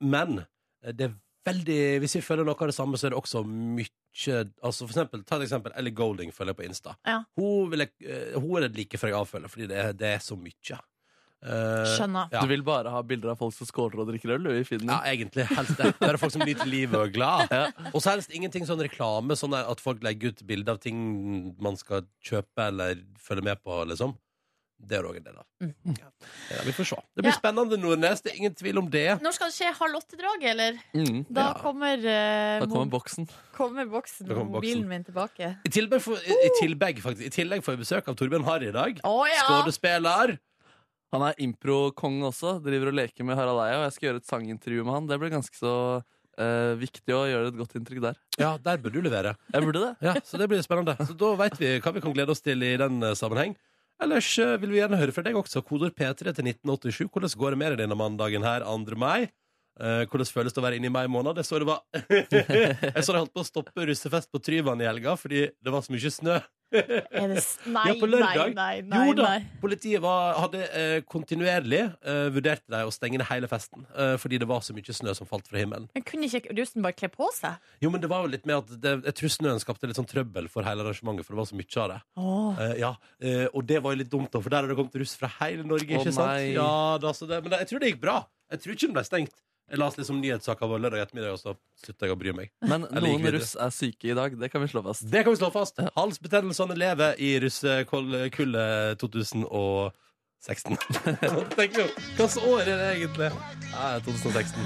men 0.00 0.44
eh, 0.84 0.92
det 0.92 1.08
er 1.08 1.14
veldig 1.46 1.78
Hvis 2.02 2.16
vi 2.18 2.24
føler 2.24 2.46
noe 2.46 2.56
av 2.56 2.70
det 2.70 2.76
samme, 2.76 2.98
så 3.00 3.08
er 3.08 3.14
det 3.14 3.20
også 3.20 3.44
mye 3.48 4.40
Altså 4.62 4.86
for 4.86 4.92
eksempel, 4.94 5.24
Ta 5.26 5.36
et 5.40 5.48
eksempel. 5.48 5.74
Ellie 5.78 5.94
Golding 5.94 6.30
følger 6.32 6.54
jeg 6.54 6.60
på 6.60 6.66
Insta. 6.68 6.96
Ja. 7.06 7.20
Hun, 7.38 7.70
vil 7.72 7.82
jeg, 7.82 7.94
eh, 8.06 8.36
hun 8.38 8.58
er 8.60 8.68
det 8.68 8.78
like 8.78 9.00
før 9.00 9.10
jeg 9.10 9.18
avfølger, 9.18 9.50
fordi 9.50 9.70
det 9.72 9.86
det 9.98 10.12
er 10.14 10.22
så 10.22 10.36
mye. 10.38 10.78
Uh, 11.44 11.84
Skjønner. 11.92 12.30
ja. 12.32 12.40
Du 12.40 12.48
vil 12.48 12.62
bare 12.64 12.88
ha 12.88 13.02
bilder 13.04 13.34
av 13.34 13.36
folk 13.36 13.52
som 13.52 13.68
skåler 13.68 14.00
og 14.00 14.08
drikker 14.08 14.32
øl 14.38 14.46
i 14.54 14.62
feeden? 14.64 14.88
Ja, 14.88 15.02
egentlig. 15.10 15.44
Helst 15.50 15.76
det. 15.76 15.90
Bare 16.00 16.16
folk 16.16 16.32
som 16.32 16.40
nyter 16.46 16.64
livet 16.70 16.96
og 16.96 17.10
er 17.10 17.12
glad. 17.12 17.50
Ja. 17.54 17.90
Og 17.92 18.00
så 18.00 18.14
helst 18.14 18.32
ingenting 18.32 18.64
sånn 18.64 18.80
reklame, 18.80 19.36
sånn 19.36 19.52
at 19.58 19.82
folk 19.82 20.00
legger 20.06 20.32
ut 20.32 20.40
bilder 20.48 20.78
av 20.78 20.80
ting 20.80 21.02
man 21.60 21.76
skal 21.76 22.06
kjøpe 22.24 22.70
eller 22.70 23.02
følge 23.20 23.44
med 23.44 23.60
på, 23.60 23.76
liksom. 23.90 24.14
Det 24.88 24.96
er 24.98 25.06
òg 25.08 25.16
en 25.16 25.24
del 25.26 25.36
av. 25.40 25.46
Mm. 25.62 25.72
Ja. 25.98 26.08
Ja, 26.50 26.62
vi 26.66 26.72
får 26.76 26.86
se. 26.90 26.96
Det 27.16 27.24
blir 27.24 27.32
Ja. 27.32 27.38
spennende, 27.38 27.78
Nordnes. 27.80 28.20
Det 28.22 28.32
er 28.32 28.36
ingen 28.38 28.54
tvil 28.54 28.78
om 28.78 28.88
det. 28.90 29.20
Når 29.22 29.32
skal 29.36 29.48
det 29.50 29.56
skje 29.56 29.72
halv 29.78 29.98
åtte-draget, 30.00 30.48
eller? 30.50 30.78
Mm. 30.94 31.26
Da 31.32 31.46
Ja. 31.48 31.52
kommer, 31.62 31.96
uh, 31.98 32.60
Da 32.60 32.66
kommer 32.66 32.90
boksen. 32.90 33.28
kommer 33.56 33.86
boksen, 33.86 34.30
og 34.30 34.46
mobilen 34.50 34.86
min 34.88 35.04
tilbake. 35.04 35.56
I 35.64 35.68
tillegg, 35.70 36.00
får, 36.02 36.18
i, 36.26 36.32
i, 36.46 36.50
tillegg, 36.60 36.98
faktisk, 37.00 37.26
I 37.26 37.30
tillegg 37.30 37.62
får 37.64 37.76
vi 37.76 37.82
besøk 37.84 38.08
av 38.08 38.16
Torbjørn 38.16 38.44
Harry 38.44 38.68
i 38.68 38.72
dag. 38.72 39.00
Oh, 39.04 39.24
ja! 39.26 39.44
Skuespiller. 39.62 40.38
Han 41.12 41.22
er 41.22 41.34
impro-kong 41.38 42.22
også. 42.26 42.56
Driver 42.64 42.88
og 42.90 42.94
leker 42.98 43.24
med 43.24 43.36
Harald 43.38 43.60
Eia. 43.62 43.78
Og 43.78 43.84
jeg 43.86 43.92
skal 43.92 44.08
gjøre 44.08 44.16
et 44.16 44.26
sangintervju 44.26 44.84
med 44.84 44.94
han. 44.96 45.06
Det 45.06 45.18
blir 45.20 45.30
ganske 45.30 45.54
så 45.54 46.02
eh, 46.36 46.74
viktig 46.74 47.14
å 47.14 47.20
gjøre 47.30 47.52
et 47.52 47.56
godt 47.60 47.76
inntrykk 47.78 48.00
der. 48.02 48.16
Ja, 48.40 48.56
der 48.58 48.76
bør 48.82 48.90
du 48.90 49.00
levere. 49.00 49.36
Jeg 49.52 49.62
burde 49.62 49.78
det. 49.84 49.92
Ja, 50.02 50.14
Så 50.26 50.36
det 50.40 50.48
blir 50.50 50.58
spennende. 50.66 50.96
Så 51.06 51.14
Da 51.16 51.34
vet 51.38 51.54
vi 51.60 51.78
hva 51.78 51.92
vi 51.94 52.00
kan 52.02 52.12
glede 52.16 52.30
oss 52.34 52.40
til 52.42 52.60
i 52.66 52.76
den 52.76 53.00
eh, 53.06 53.14
sammenheng. 53.14 53.54
Ellers 54.02 54.28
eh, 54.42 54.56
vil 54.60 54.72
vi 54.74 54.80
gjerne 54.80 54.98
høre 54.98 55.14
fra 55.14 55.22
deg 55.26 55.38
også. 55.38 55.62
Kodord 55.66 55.94
P3 55.94 56.32
til 56.34 56.50
1987. 56.50 57.06
Hvordan 57.12 57.38
går 57.38 57.54
det 57.54 57.60
med 57.60 57.72
deg 57.74 57.84
denne 57.84 57.98
mandagen 57.98 58.46
her, 58.46 58.66
2. 58.66 58.98
mai? 58.98 59.30
Eh, 59.74 60.04
hvordan 60.06 60.28
føles 60.30 60.54
det 60.54 60.60
å 60.62 60.66
være 60.66 60.76
inne 60.78 60.86
i 60.86 60.94
mai 60.94 61.06
måned? 61.10 61.40
Jeg 61.42 61.48
så 61.48 61.58
det 61.58 61.66
var 61.66 61.80
Jeg 62.94 63.02
så 63.02 63.14
de 63.14 63.18
holdt 63.24 63.34
på 63.34 63.42
å 63.42 63.48
stoppe 63.48 63.86
russefest 63.88 64.30
på 64.30 64.38
Tryvann 64.44 64.82
i 64.84 64.86
helga 64.86 65.16
fordi 65.18 65.48
det 65.50 65.72
var 65.74 65.82
så 65.82 65.94
mye 65.94 66.12
snø. 66.14 66.36
Nei, 66.74 67.84
Ja, 67.86 67.92
på 68.00 68.06
lørdag. 68.08 68.54
nei, 68.56 68.80
nei, 68.82 68.82
nei, 68.88 69.02
Jo 69.06 69.12
da, 69.18 69.28
politiet 69.62 70.02
var, 70.02 70.32
hadde 70.42 70.62
eh, 70.74 70.94
kontinuerlig 71.06 71.82
eh, 72.02 72.24
vurdert 72.34 72.64
deg 72.72 72.88
å 72.88 72.92
stenge 72.94 73.20
ned 73.20 73.28
hele 73.28 73.46
festen 73.50 73.84
eh, 73.94 74.14
fordi 74.18 74.40
det 74.42 74.48
var 74.50 74.64
så 74.66 74.74
mye 74.74 74.96
snø 74.96 75.14
som 75.14 75.28
falt 75.30 75.46
fra 75.50 75.60
himmelen. 75.60 75.86
Men 75.94 76.06
kunne 76.08 76.26
ikke 76.26 76.54
russen 76.58 76.82
bare 76.82 76.96
kle 76.98 77.10
på 77.14 77.28
seg? 77.36 77.60
Jo, 77.84 77.92
men 77.94 78.02
det 78.02 78.10
var 78.10 78.24
jo 78.26 78.32
litt 78.34 78.46
med 78.48 78.56
at 78.62 78.74
det, 78.82 78.94
Jeg 79.10 79.18
tror 79.20 79.34
snøen 79.36 79.62
skapte 79.62 79.90
litt 79.90 80.00
sånn 80.00 80.10
trøbbel 80.10 80.50
for 80.50 80.66
hele 80.66 80.82
arrangementet, 80.86 81.26
for 81.28 81.36
det 81.36 81.42
var 81.44 81.50
så 81.52 81.60
mye 81.60 81.80
av 81.84 81.92
det. 81.94 82.00
Oh. 82.18 82.64
Ja, 82.80 82.92
eh, 83.22 83.46
Og 83.52 83.66
det 83.70 83.78
var 83.84 83.94
jo 83.94 84.02
litt 84.02 84.10
dumt, 84.14 84.32
da, 84.34 84.42
for 84.42 84.50
der 84.54 84.64
har 84.64 84.70
det 84.74 84.78
kommet 84.80 84.98
russ 85.04 85.14
fra 85.20 85.30
hele 85.40 85.66
Norge. 85.68 85.90
Ikke 86.00 86.14
sant? 86.14 86.42
Ja, 86.56 86.70
da, 87.02 87.14
så 87.14 87.30
det, 87.30 87.42
Men 87.46 87.58
jeg 87.60 87.70
tror 87.70 87.84
det 87.84 87.92
gikk 87.94 88.02
bra. 88.02 88.18
Jeg 88.50 88.64
tror 88.64 88.74
ikke 88.74 88.88
den 88.90 88.98
ble 88.98 89.06
stengt. 89.06 89.38
Jeg 89.70 89.80
leste 89.80 90.02
liksom 90.02 90.18
nyhetssaker 90.20 90.68
på 90.68 90.76
lørdag 90.76 91.00
ettermiddag, 91.06 91.32
og 91.34 91.40
så 91.40 91.54
slutta 91.80 92.04
jeg 92.06 92.12
å 92.12 92.18
bry 92.20 92.32
meg. 92.36 92.50
Men 92.68 92.84
noen 92.84 93.22
videre. 93.22 93.38
russ 93.38 93.54
er 93.56 93.70
syke 93.72 94.10
i 94.12 94.16
dag. 94.16 94.36
Det 94.38 94.50
kan 94.52 94.60
vi 94.60 94.68
slå 94.68 94.82
fast. 94.84 95.06
Det 95.10 95.22
kan 95.24 95.32
vi 95.32 95.40
slå 95.40 95.48
fast. 95.54 95.80
Halsbetennelsene 95.96 96.76
lever 96.76 97.16
i 97.16 97.30
russekullet 97.42 98.36
2016. 99.00 100.76
Tenk 101.56 101.72
jo, 101.80 101.86
Hva 102.18 102.28
slags 102.28 102.36
år 102.44 102.60
er 102.68 102.76
det 102.76 102.90
egentlig? 102.98 103.30
Ja, 103.72 103.96
2016. 104.04 104.60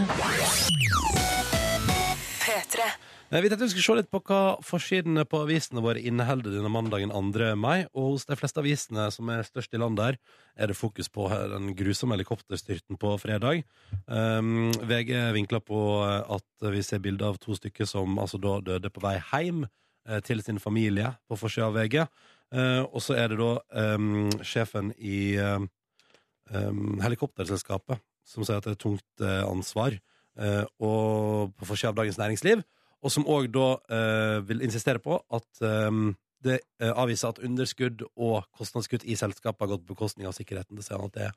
Eh, 2.49 3.08
Vi 3.29 3.45
tenkte 3.45 3.67
vi 3.67 3.69
skulle 3.75 3.85
se 3.85 3.95
litt 3.99 4.07
på 4.09 4.23
hva 4.25 4.57
forsidene 4.65 5.27
på 5.29 5.43
avisene 5.45 5.83
våre 5.85 6.01
inneholder 6.01 6.55
denne 6.55 6.71
mandagen 6.73 7.11
2. 7.13 7.51
mai. 7.61 7.85
Og 7.93 8.15
hos 8.15 8.23
de 8.25 8.39
fleste 8.41 8.63
avisene 8.63 9.05
som 9.13 9.29
er 9.29 9.45
størst 9.45 9.77
i 9.77 9.81
landet 9.83 10.07
her, 10.07 10.17
er 10.57 10.71
det 10.71 10.77
fokus 10.79 11.11
på 11.13 11.27
den 11.53 11.75
grusomme 11.77 12.17
helikopterstyrten 12.17 12.97
på 12.97 13.11
fredag. 13.21 13.67
Um, 14.07 14.71
VG 14.81 15.13
vinkler 15.37 15.61
på 15.61 15.83
eh, 16.07 16.39
at 16.39 16.71
vi 16.73 16.81
ser 16.87 17.03
bilder 17.05 17.35
av 17.35 17.37
to 17.43 17.53
stykker 17.59 17.85
som 17.91 18.17
altså 18.17 18.41
da 18.41 18.55
døde 18.65 18.89
på 18.89 19.05
vei 19.05 19.19
hjem 19.21 19.67
eh, 19.67 20.23
til 20.25 20.41
sin 20.41 20.57
familie 20.57 21.13
på 21.29 21.37
forsida 21.37 21.69
av 21.69 21.77
VG. 21.77 22.01
Uh, 22.49 22.89
og 22.89 23.05
så 23.05 23.19
er 23.21 23.29
det 23.29 23.43
da 23.43 23.53
um, 23.93 24.31
sjefen 24.41 24.95
i 24.97 25.37
um, 25.37 26.97
helikopterselskapet 27.05 28.01
som 28.25 28.41
sier 28.41 28.57
at 28.57 28.65
det 28.65 28.79
er 28.79 28.85
tungt 28.89 29.21
eh, 29.21 29.45
ansvar, 29.45 30.01
Uh, 30.39 30.63
og 30.79 31.55
på 31.59 31.67
forsida 31.67 31.91
av 31.91 31.97
Dagens 31.99 32.15
Næringsliv 32.15 32.61
og 33.05 33.13
som 33.15 33.27
òg 33.31 33.51
da 33.55 33.69
eh, 33.95 34.39
vil 34.49 34.65
insistere 34.67 35.03
på 35.03 35.19
at 35.19 35.63
eh, 35.65 36.01
det 36.47 36.59
eh, 36.81 36.93
avviser 36.93 37.33
at 37.33 37.43
underskudd 37.45 38.05
og 38.15 38.47
kostnadskutt 38.57 39.07
i 39.07 39.17
selskapet 39.19 39.65
har 39.65 39.75
gått 39.75 39.87
på 39.87 39.95
bekostning 39.95 40.29
av 40.29 40.37
sikkerheten. 40.37 40.79
Det 40.79 40.87
sier 40.87 41.01
han 41.01 41.11
at 41.11 41.19
det 41.19 41.31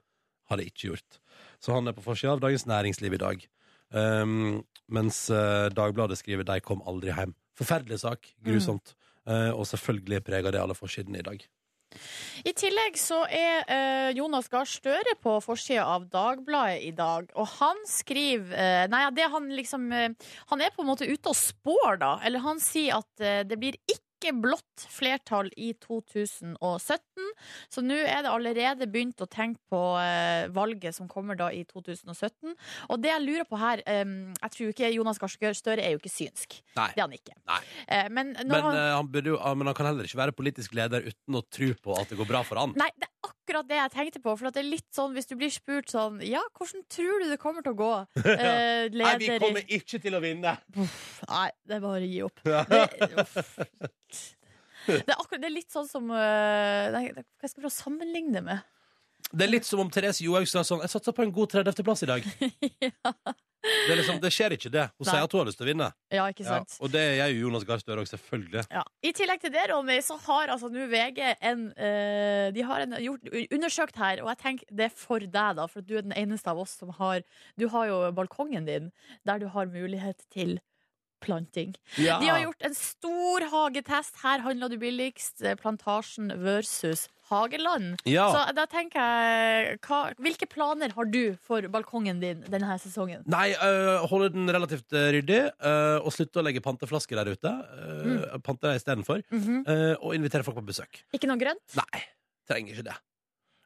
har 0.51 0.59
det 0.59 0.67
ikke 0.69 0.91
gjort. 0.91 1.19
Så 1.63 1.73
han 1.75 1.87
er 1.87 1.95
på 1.97 2.03
forsida 2.05 2.35
av 2.35 2.43
Dagens 2.43 2.67
Næringsliv 2.69 3.15
i 3.15 3.21
dag. 3.21 3.45
Um, 3.91 4.61
mens 4.91 5.25
eh, 5.29 5.67
Dagbladet 5.75 6.19
skriver 6.19 6.47
'De 6.47 6.59
kom 6.63 6.83
aldri 6.87 7.11
hjem'. 7.11 7.35
Forferdelig 7.59 8.01
sak. 8.03 8.29
Grusomt. 8.45 8.95
Eh, 9.27 9.51
og 9.51 9.67
selvfølgelig 9.67 10.23
preger 10.23 10.51
det 10.51 10.61
alle 10.61 10.75
forsidene 10.75 11.19
i 11.19 11.25
dag. 11.25 11.43
I 12.47 12.53
tillegg 12.57 12.97
så 12.99 13.21
er 13.27 13.65
eh, 13.69 14.09
Jonas 14.17 14.47
Gahr 14.51 14.67
Støre 14.69 15.15
på 15.21 15.35
forsida 15.43 15.85
av 15.93 16.07
Dagbladet 16.11 16.81
i 16.87 16.91
dag, 16.95 17.27
og 17.35 17.49
han 17.59 17.81
skriver 17.89 18.55
eh, 18.55 18.85
Nei, 18.91 19.03
det 19.15 19.27
han 19.33 19.49
liksom 19.53 19.89
eh, 19.95 20.31
Han 20.51 20.63
er 20.63 20.73
på 20.73 20.85
en 20.85 20.91
måte 20.91 21.09
ute 21.09 21.31
og 21.33 21.37
spår, 21.37 21.99
da. 22.01 22.15
Eller 22.25 22.43
han 22.45 22.61
sier 22.63 23.01
at 23.01 23.25
eh, 23.25 23.43
det 23.47 23.59
blir 23.61 23.77
ikke 23.85 24.10
blått 24.29 24.85
flertall 24.93 25.49
i 25.57 25.71
2017. 25.81 27.25
Så 27.73 27.81
nå 27.81 27.97
er 27.97 28.21
det 28.21 28.31
allerede 28.31 28.87
begynt 28.91 29.21
å 29.23 29.27
tenke 29.31 29.59
på 29.71 29.81
eh, 29.97 30.45
valget 30.53 30.95
som 30.95 31.09
kommer 31.11 31.39
da 31.39 31.49
i 31.49 31.63
2017. 31.65 32.53
Og 32.93 33.01
det 33.01 33.11
jeg 33.11 33.25
lurer 33.25 33.47
på 33.49 33.59
her 33.61 33.81
Jeg 33.81 34.51
tror 34.53 34.71
ikke 34.71 34.91
Jonas 34.93 35.19
Gahr 35.21 35.55
Støre 35.57 35.83
er 35.83 35.95
jo 35.95 36.01
ikke 36.01 36.13
synsk. 36.13 36.59
Nei. 36.77 36.89
Det 36.93 37.01
er 37.01 37.07
han 37.07 37.17
ikke. 37.17 37.35
Eh, 37.87 38.07
men, 38.13 38.33
Men, 38.37 38.57
han, 38.57 38.77
eh, 38.77 38.93
han 38.99 39.11
burde 39.11 39.33
jo, 39.33 39.39
men 39.57 39.71
han 39.71 39.77
kan 39.77 39.89
heller 39.89 40.07
ikke 40.07 40.21
være 40.21 40.37
politisk 40.37 40.75
leder 40.77 41.07
uten 41.09 41.39
å 41.39 41.43
tro 41.49 41.71
på 41.81 41.97
at 41.97 42.11
det 42.11 42.19
går 42.19 42.29
bra 42.29 42.43
for 42.47 42.61
han. 42.61 42.75
Nei, 42.79 42.91
det 42.97 43.09
er 43.09 43.13
akkurat 43.17 43.40
akkurat 43.51 43.67
det 43.69 43.79
jeg 43.79 43.91
tenkte 43.95 44.21
på. 44.23 44.33
For 44.39 44.49
at 44.49 44.55
det 44.55 44.63
er 44.63 44.69
litt 44.69 44.87
sånn, 44.95 45.15
hvis 45.15 45.27
du 45.29 45.35
blir 45.39 45.51
spurt 45.51 45.91
sånn 45.91 46.21
Ja, 46.25 46.41
hvordan 46.57 46.83
tror 46.91 47.23
du 47.23 47.29
det 47.31 47.39
kommer 47.41 47.65
til 47.65 47.75
å 47.75 47.79
gå? 47.79 47.93
Eh, 48.41 48.87
Nei, 48.95 49.15
vi 49.19 49.27
kommer 49.41 49.65
ikke 49.67 49.99
til 50.01 50.15
å 50.15 50.21
vinne! 50.23 50.53
Nei, 50.77 51.49
det 51.67 51.75
er 51.77 51.81
bare 51.83 51.99
å 51.99 52.07
gi 52.07 52.21
opp. 52.25 52.39
Det, 52.45 52.61
uff. 53.21 53.33
det, 54.87 55.01
er 55.03 55.17
akkurat, 55.17 55.41
det 55.41 55.49
er 55.49 55.53
litt 55.53 55.73
sånn 55.73 55.89
som 55.89 56.07
eh, 56.15 56.87
nei, 56.93 57.03
Hva 57.11 57.23
skal 57.49 57.51
jeg 57.51 57.57
prøve 57.59 57.71
å 57.71 57.75
sammenligne 57.75 58.43
med? 58.45 58.63
Det 59.31 59.45
er 59.45 59.51
litt 59.51 59.67
som 59.67 59.83
om 59.83 59.89
Therese 59.91 60.23
Johaug 60.25 60.49
sa 60.49 60.63
sånn 60.67 60.83
Jeg 60.83 60.91
satser 60.91 61.15
på 61.15 61.23
en 61.25 61.31
god 61.35 61.53
30.-plass 61.55 62.03
i 62.05 62.11
dag. 62.11 62.27
Det, 63.61 63.91
er 63.93 63.99
liksom, 63.99 64.17
det 64.17 64.31
skjer 64.33 64.55
ikke, 64.55 64.69
det. 64.73 64.87
Hun 64.97 65.05
Nei. 65.05 65.11
sier 65.11 65.25
at 65.25 65.33
hun 65.35 65.41
har 65.41 65.47
lyst 65.51 65.59
til 65.59 65.67
å 65.67 65.69
vinne. 65.69 65.87
Ja, 66.09 66.23
ikke 66.33 66.45
Ja, 66.47 66.55
og 66.81 66.89
det 66.93 67.03
gjør 67.19 67.29
jo 67.29 67.43
Jonas 67.43 67.65
Gahr 67.69 67.81
Støre 67.81 68.01
òg, 68.01 68.09
selvfølgelig. 68.09 68.63
Ja. 68.73 68.81
I 69.05 69.11
tillegg 69.13 69.43
til 69.43 69.53
det, 69.53 69.67
Ronny, 69.69 69.99
så 70.01 70.17
har 70.23 70.53
altså 70.55 70.71
nå 70.73 70.87
VG 70.89 71.21
en 71.37 71.67
uh, 71.77 72.47
De 72.55 72.65
har 72.65 72.85
en, 72.87 72.97
gjort, 73.05 73.29
undersøkt 73.53 74.01
her, 74.01 74.23
og 74.25 74.31
jeg 74.33 74.41
tenker 74.41 74.73
det 74.81 74.87
er 74.87 74.97
for 75.03 75.21
deg, 75.21 75.59
da, 75.61 75.67
for 75.69 75.85
du 75.85 75.93
er 75.99 76.07
den 76.07 76.17
eneste 76.17 76.49
av 76.49 76.63
oss 76.63 76.73
som 76.81 76.89
har 76.97 77.21
Du 77.59 77.67
har 77.69 77.85
jo 77.91 78.01
balkongen 78.17 78.65
din 78.65 78.89
der 79.29 79.37
du 79.37 79.45
har 79.53 79.69
mulighet 79.69 80.25
til 80.33 80.57
planting. 81.21 81.75
Ja. 82.01 82.17
De 82.17 82.31
har 82.31 82.41
gjort 82.41 82.65
en 82.65 82.75
stor 82.75 83.45
hagetest. 83.51 84.17
Her 84.23 84.41
handler 84.41 84.73
det 84.73 84.81
billigst 84.81 85.43
eh, 85.45 85.53
Plantasjen 85.59 86.33
versus 86.41 87.05
Hageland. 87.31 88.01
Ja. 88.09 88.27
Så 88.33 88.43
da 88.57 88.67
tenker 88.69 89.01
jeg 89.01 89.79
hva, 89.87 90.01
Hvilke 90.21 90.47
planer 90.51 90.93
har 90.95 91.11
du 91.11 91.35
for 91.47 91.65
balkongen 91.71 92.19
din 92.23 92.43
denne 92.51 92.77
sesongen? 92.81 93.23
Nei, 93.31 93.51
øh, 93.55 94.05
holde 94.11 94.31
den 94.35 94.51
relativt 94.51 94.91
øh, 94.93 95.09
ryddig, 95.17 95.41
øh, 95.57 95.99
og 96.03 96.11
slutte 96.15 96.41
å 96.41 96.45
legge 96.45 96.63
panteflasker 96.63 97.21
der 97.21 97.31
ute. 97.31 97.53
Uh, 97.71 98.39
Pante 98.43 98.67
dem 98.67 98.79
istedenfor. 98.79 99.23
Mhm. 99.31 99.63
øh, 99.67 99.95
og 100.01 100.15
invitere 100.17 100.45
folk 100.47 100.59
på 100.59 100.67
besøk. 100.71 101.01
Ikke 101.15 101.29
noe 101.29 101.39
grønt? 101.41 101.63
Nei, 101.79 102.03
trenger 102.49 102.75
ikke 102.75 102.89
det. 102.91 102.97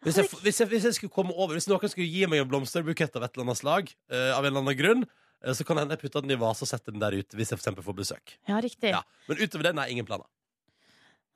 Hvis 0.06 0.20
jeg, 0.22 0.30
hvis, 0.44 0.60
jeg, 0.62 0.70
hvis 0.70 0.86
jeg 0.86 0.98
skulle 1.00 1.14
komme 1.14 1.34
over 1.34 1.58
Hvis 1.58 1.66
noen 1.72 1.90
skulle 1.90 2.06
gi 2.06 2.28
meg 2.30 2.44
en 2.44 2.50
blomsterbukett 2.50 3.16
av 3.18 3.26
et 3.26 3.34
eller 3.34 3.48
annet 3.48 3.62
slag, 3.62 3.90
øh, 4.12 4.32
av 4.36 4.44
en 4.44 4.52
eller 4.52 4.62
annen 4.62 4.78
grunn, 4.78 5.06
øh, 5.42 5.54
så 5.58 5.66
kan 5.66 5.82
hende 5.82 5.98
jeg 5.98 6.04
putte 6.04 6.22
den 6.22 6.36
i 6.36 6.40
vase 6.40 6.66
og 6.66 6.70
sette 6.70 6.94
den 6.94 7.02
der 7.02 7.18
ute 7.18 7.38
hvis 7.38 7.52
jeg 7.52 7.58
for 7.58 7.64
eksempel 7.64 7.86
får 7.86 7.98
besøk. 7.98 8.36
Ja, 8.50 8.60
riktig. 8.62 8.94
Ja. 8.94 9.02
Men 9.30 9.42
utover 9.42 9.70
det, 9.70 9.76
nei, 9.80 9.88
ingen 9.96 10.08
planer. 10.08 10.30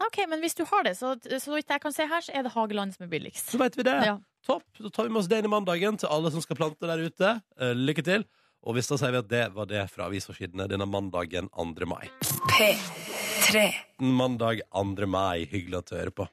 Ok, 0.06 0.22
Men 0.32 0.40
hvis 0.40 0.56
du 0.56 0.64
har 0.70 0.84
det, 0.88 0.96
så, 0.98 1.14
så 1.20 1.56
vidt 1.56 1.70
jeg 1.70 1.82
kan 1.84 1.94
se 1.96 2.06
her, 2.08 2.24
så 2.24 2.32
er 2.36 2.46
det 2.48 2.54
Hageland 2.56 2.96
som 2.96 3.06
er 3.06 3.12
billigst. 3.12 3.52
Så 3.52 3.60
vet 3.60 3.76
vi 3.78 3.84
det. 3.88 3.98
Ja. 4.08 4.18
Topp. 4.48 4.64
Da 4.80 4.90
tar 4.96 5.08
vi 5.10 5.12
med 5.14 5.20
oss 5.20 5.28
det 5.28 5.42
inn 5.42 5.50
i 5.50 5.52
mandagen 5.52 5.98
til 6.00 6.08
alle 6.12 6.32
som 6.32 6.44
skal 6.44 6.58
plante 6.60 6.88
der 6.88 7.04
ute. 7.04 7.34
Eh, 7.60 7.74
lykke 7.76 8.06
til. 8.08 8.24
Og 8.64 8.76
hvis 8.76 8.90
da 8.92 8.98
sier 9.00 9.14
vi 9.16 9.22
at 9.22 9.30
det 9.32 9.44
var 9.56 9.68
det 9.70 9.86
fra 9.92 10.08
avisforsidene 10.10 10.68
denne 10.72 10.88
mandagen 10.88 11.48
2. 11.56 11.88
mai. 11.88 12.08
P3. 12.56 13.66
Mandag 14.04 14.64
2. 14.76 15.08
mai. 15.08 15.46
Hyggelig 15.52 15.80
at 15.84 15.92
du 15.92 15.96
hører 16.00 16.16
på. 16.16 16.28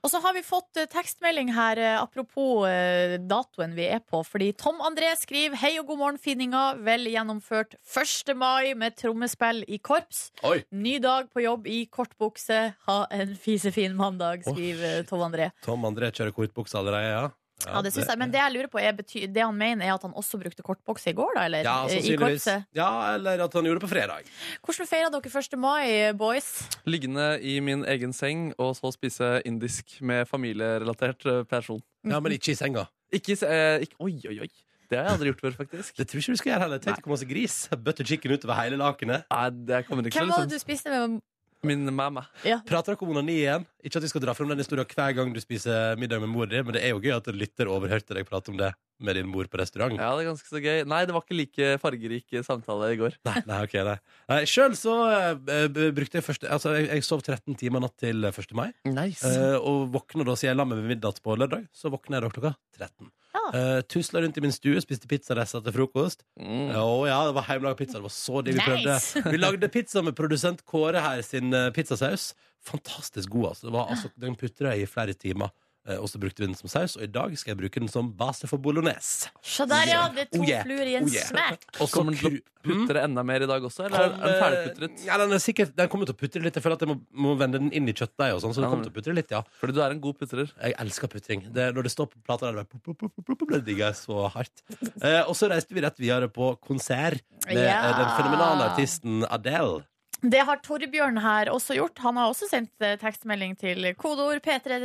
Og 0.00 0.10
så 0.12 0.20
har 0.24 0.34
vi 0.36 0.42
fått 0.44 0.80
eh, 0.80 0.88
tekstmelding 0.90 1.52
her, 1.52 1.80
eh, 1.80 1.96
apropos 2.00 2.64
eh, 2.68 3.18
datoen 3.20 3.74
vi 3.76 3.88
er 3.92 4.00
på. 4.00 4.22
Fordi 4.24 4.50
Tom 4.56 4.80
André 4.84 5.12
skriver 5.20 5.60
Hei 5.60 5.74
og 5.80 5.90
god 5.90 6.00
morgen, 6.00 6.20
finninga. 6.20 6.64
Vel 6.86 7.04
gjennomført 7.10 7.76
1. 7.84 8.32
mai 8.38 8.72
med 8.78 8.96
trommespill 9.00 9.64
i 9.68 9.80
korps. 9.82 10.30
Oi! 10.48 10.62
Ny 10.72 10.96
dag 11.04 11.28
på 11.32 11.44
jobb 11.44 11.68
i 11.68 11.82
kortbukse. 11.92 12.62
Ha 12.88 12.98
en 13.12 13.36
fisefin 13.40 13.96
mandag, 13.98 14.46
skriver 14.46 14.70
skriver 14.70 15.04
Tom 15.08 15.24
André. 15.26 15.50
Tom 15.64 15.84
André 15.88 16.10
kjører 16.14 16.34
kortbukse 16.36 16.78
allerede, 16.78 17.12
ja? 17.12 17.28
Ja, 17.66 17.82
det 17.84 17.92
synes 17.92 18.08
jeg. 18.08 18.18
Men 18.18 18.30
det 18.32 18.40
jeg 18.40 18.52
lurer 18.54 18.68
på 18.72 18.80
er 18.80 18.92
bety 18.96 19.26
det 19.28 19.42
han 19.44 19.56
mener, 19.56 19.84
er 19.86 19.94
at 19.94 20.02
han 20.06 20.14
også 20.16 20.38
brukte 20.40 20.62
kortbokse 20.64 21.10
i 21.12 21.16
går, 21.18 21.34
da? 21.36 21.44
Eller 21.48 21.64
Ja, 21.66 21.74
i 21.86 21.98
sannsynligvis. 21.98 22.44
korpset? 22.46 22.64
Ja, 22.76 23.14
eller 23.14 23.44
at 23.44 23.52
han 23.52 23.64
gjorde 23.68 23.80
det 23.80 23.84
på 23.88 23.92
fredag. 23.92 24.30
Hvordan 24.64 24.88
feira 24.88 25.10
dere 25.12 25.42
1. 25.42 25.58
mai, 25.58 26.12
boys? 26.16 26.48
Liggende 26.86 27.28
i 27.42 27.58
min 27.60 27.84
egen 27.84 28.12
seng 28.16 28.50
og 28.58 28.74
så 28.78 28.92
spise 28.96 29.42
indisk 29.44 30.00
med 30.00 30.26
familierelatert 30.30 31.26
eh, 31.26 31.42
person. 31.44 31.82
Ja, 32.04 32.20
Men 32.20 32.32
ikke 32.32 32.52
i 32.52 32.58
senga. 32.58 32.86
Ikke, 33.12 33.34
i 33.34 33.38
eh, 33.42 33.82
ikke 33.82 33.96
Oi, 34.06 34.12
oi, 34.30 34.36
oi. 34.46 34.50
Det 34.90 34.98
har 34.98 35.04
jeg 35.06 35.12
aldri 35.16 35.30
gjort 35.32 35.40
før, 35.42 35.54
faktisk. 35.62 35.96
Det 35.98 36.04
tror 36.08 36.18
jeg 36.18 36.22
ikke 36.24 36.32
du 36.34 36.38
skal 36.40 36.50
gjøre 36.52 36.62
heller. 36.64 36.78
Tenk 36.82 36.96
deg 36.98 37.04
hvor 37.06 37.12
masse 37.14 37.26
gris. 37.30 37.56
Butter 37.78 38.06
chicken 38.06 38.32
utover 38.34 38.56
hele 38.58 38.78
lakenet. 38.78 39.22
Nei, 39.30 39.50
det 39.68 39.84
kommer 39.86 40.06
ikke 40.06 40.18
Hvem 40.18 40.26
til 40.26 40.32
var 40.34 40.46
det 40.46 40.50
du 40.50 40.54
liksom. 40.56 40.66
spiste 40.66 40.90
med? 40.90 41.20
Min 41.62 41.84
mamma. 41.94 42.24
Ja. 42.46 42.58
Prater 42.66 42.94
dere 42.96 43.04
om 43.06 43.12
onani 43.14 43.36
igjen? 43.44 43.66
Ikke 43.80 44.00
at 44.00 44.04
vi 44.04 44.10
skal 44.12 44.22
dra 44.24 44.34
frem 44.36 44.50
den 44.50 44.60
historien 44.60 44.88
hver 44.88 45.16
gang 45.16 45.32
du 45.34 45.40
spiser 45.42 45.98
middag 46.00 46.20
med 46.22 46.30
mor 46.32 46.48
di, 46.50 46.60
men 46.60 46.76
det 46.76 46.84
er 46.84 46.94
jo 46.94 47.02
gøy 47.02 47.14
at 47.16 47.28
en 47.30 47.38
lytter 47.40 47.70
overhørte 47.70 48.16
deg 48.16 48.28
prate 48.28 48.52
om 48.52 48.58
det 48.60 48.72
med 49.00 49.16
din 49.16 49.28
mor 49.30 49.48
på 49.48 49.60
restaurant. 49.60 49.96
Ja, 49.96 50.10
det 50.16 50.24
er 50.24 50.30
ganske 50.30 50.50
så 50.50 50.60
gøy. 50.60 50.82
Nei, 50.88 51.00
det 51.08 51.14
var 51.16 51.24
ikke 51.24 51.38
like 51.38 51.68
fargerik 51.80 52.36
samtale 52.46 52.90
i 52.92 52.98
går. 53.00 53.16
Nei, 53.28 53.38
nei, 53.48 53.60
ok, 53.64 53.76
nei. 53.86 53.96
nei 54.32 54.40
Sjøl 54.50 54.76
så 54.78 54.96
uh, 55.08 55.78
brukte 55.96 56.20
jeg 56.20 56.26
første 56.26 56.50
Altså, 56.50 56.74
jeg, 56.76 56.90
jeg 56.90 57.06
sov 57.06 57.22
13 57.24 57.56
timer 57.60 57.84
natt 57.84 57.96
til 58.00 58.28
1. 58.28 58.52
mai. 58.58 58.68
Nice. 58.88 59.24
Uh, 59.24 59.56
og 59.56 59.88
våkna 59.94 60.26
da, 60.28 60.36
siden 60.36 60.52
jeg 60.52 60.60
la 60.60 60.68
meg 60.68 60.82
ved 60.82 60.92
midnatt 60.94 61.22
på 61.24 61.38
lørdag, 61.38 61.64
så 61.72 61.92
våkna 61.92 62.18
jeg 62.18 62.26
da 62.26 62.32
klokka 62.34 62.52
13. 62.76 63.10
Ja. 63.30 63.42
Uh, 63.54 63.80
Tusla 63.86 64.20
rundt 64.24 64.36
i 64.36 64.44
min 64.44 64.52
stue, 64.54 64.80
spiste 64.82 65.08
pizzarester 65.10 65.64
til 65.64 65.76
frokost. 65.78 66.26
Mm. 66.36 66.74
Å 66.76 66.84
ja, 67.08 67.22
det 67.30 67.34
var 67.38 67.48
hjemmelaga 67.48 67.80
pizza. 67.80 67.98
Det 67.98 68.06
var 68.08 68.16
så 68.18 68.44
digg. 68.44 68.60
Vi 68.60 68.68
prøvde 68.68 69.32
Vi 69.32 69.40
lagde 69.40 69.72
pizza 69.72 70.04
med 70.04 70.18
produsent 70.18 70.64
Kåre 70.68 71.00
her 71.04 71.24
sin 71.24 71.54
pizzasaus. 71.76 72.32
Fantastisk 72.64 73.30
god. 73.30 73.46
altså, 73.54 73.66
det 73.66 73.72
var, 73.72 73.88
altså 73.90 74.10
Den 74.20 74.36
putra 74.36 74.74
jeg 74.76 74.82
i 74.82 74.86
flere 74.86 75.14
timer. 75.14 75.50
eh, 75.88 75.96
og 75.96 76.10
så 76.12 76.18
brukte 76.20 76.42
vi 76.42 76.46
den 76.46 76.54
som 76.54 76.68
saus, 76.68 76.92
og 76.96 77.02
i 77.02 77.06
dag 77.08 77.32
skal 77.40 77.54
jeg 77.54 77.58
bruke 77.62 77.80
den 77.80 77.88
som 77.88 78.12
base 78.12 78.46
for 78.46 78.58
bolognese. 78.60 79.30
Så 79.42 79.64
der, 79.66 79.86
ja! 79.88 80.02
Det 80.12 80.26
er 80.26 80.28
to 80.36 80.42
Oh 80.42 80.46
yeah. 80.48 80.62
fluer 80.66 80.84
i 80.86 80.94
en 80.98 81.04
Oh 81.08 81.14
yeah. 81.14 81.24
smekk. 81.30 81.62
Og 81.80 81.88
så 81.88 81.94
Kommer 81.94 82.12
den 82.12 82.20
til 82.20 82.36
å 82.36 82.46
Mm. 82.60 82.82
det 82.92 83.00
enda 83.02 83.22
mer 83.24 83.40
i 83.40 83.46
dag 83.48 83.62
også, 83.64 83.86
eller 83.86 83.96
er 84.04 84.08
den 84.12 84.20
eh, 84.20 84.40
ferdigputret? 84.42 85.04
Ja, 85.06 85.16
den, 85.16 85.32
er 85.32 85.38
sikkert, 85.40 85.70
den 85.74 85.88
kommer 85.88 86.04
til 86.04 86.12
å 86.12 86.18
putre 86.20 86.42
litt. 86.44 86.52
Jeg 86.54 86.62
føler 86.62 86.76
at 86.76 86.82
jeg 86.84 86.90
må, 86.90 86.96
må 87.24 87.32
vende 87.40 87.56
den 87.58 87.70
inn 87.72 87.88
i 87.88 87.94
kjøttdeig, 87.96 88.34
og 88.36 88.42
sånn, 88.44 88.52
så 88.52 88.60
den 88.60 88.66
Ja, 88.68 88.70
kommer 88.74 88.84
til 88.84 88.92
å 88.92 88.96
putre 88.98 89.14
litt, 89.16 89.30
ja. 89.32 89.40
Fordi 89.62 89.72
du 89.72 89.80
er 89.80 89.90
en 89.96 90.00
god 90.04 90.18
putrer. 90.20 90.52
Jeg 90.60 90.74
elsker 90.84 91.08
putring. 91.08 91.46
Det, 91.54 91.70
når 91.74 91.82
det 91.88 91.92
står 91.96 92.10
på 92.12 92.20
plata 92.28 92.52
der, 92.52 92.68
det, 92.68 93.64
digger 93.64 93.86
jeg 93.88 93.96
så 93.96 94.28
hardt. 94.36 94.60
Eh, 95.00 95.22
og 95.24 95.32
så 95.40 95.48
reiste 95.48 95.72
vi 95.72 95.80
rett 95.80 95.96
videre 95.96 96.28
på 96.28 96.52
konsert 96.60 97.24
med 97.48 97.64
Ja. 97.64 97.80
eh, 97.88 97.96
den 97.96 98.12
fenomenale 98.20 98.68
artisten 98.68 99.24
Adele. 99.30 99.86
Det 100.22 100.42
har 100.44 100.58
Torbjørn 100.60 101.16
her 101.24 101.48
også 101.52 101.76
gjort. 101.78 101.98
Han 102.04 102.18
har 102.20 102.28
også 102.28 102.48
sendt 102.50 102.84
eh, 102.84 102.96
tekstmelding 103.00 103.54
til 103.60 103.86
kodeord 103.96 104.42
P3 104.44 104.76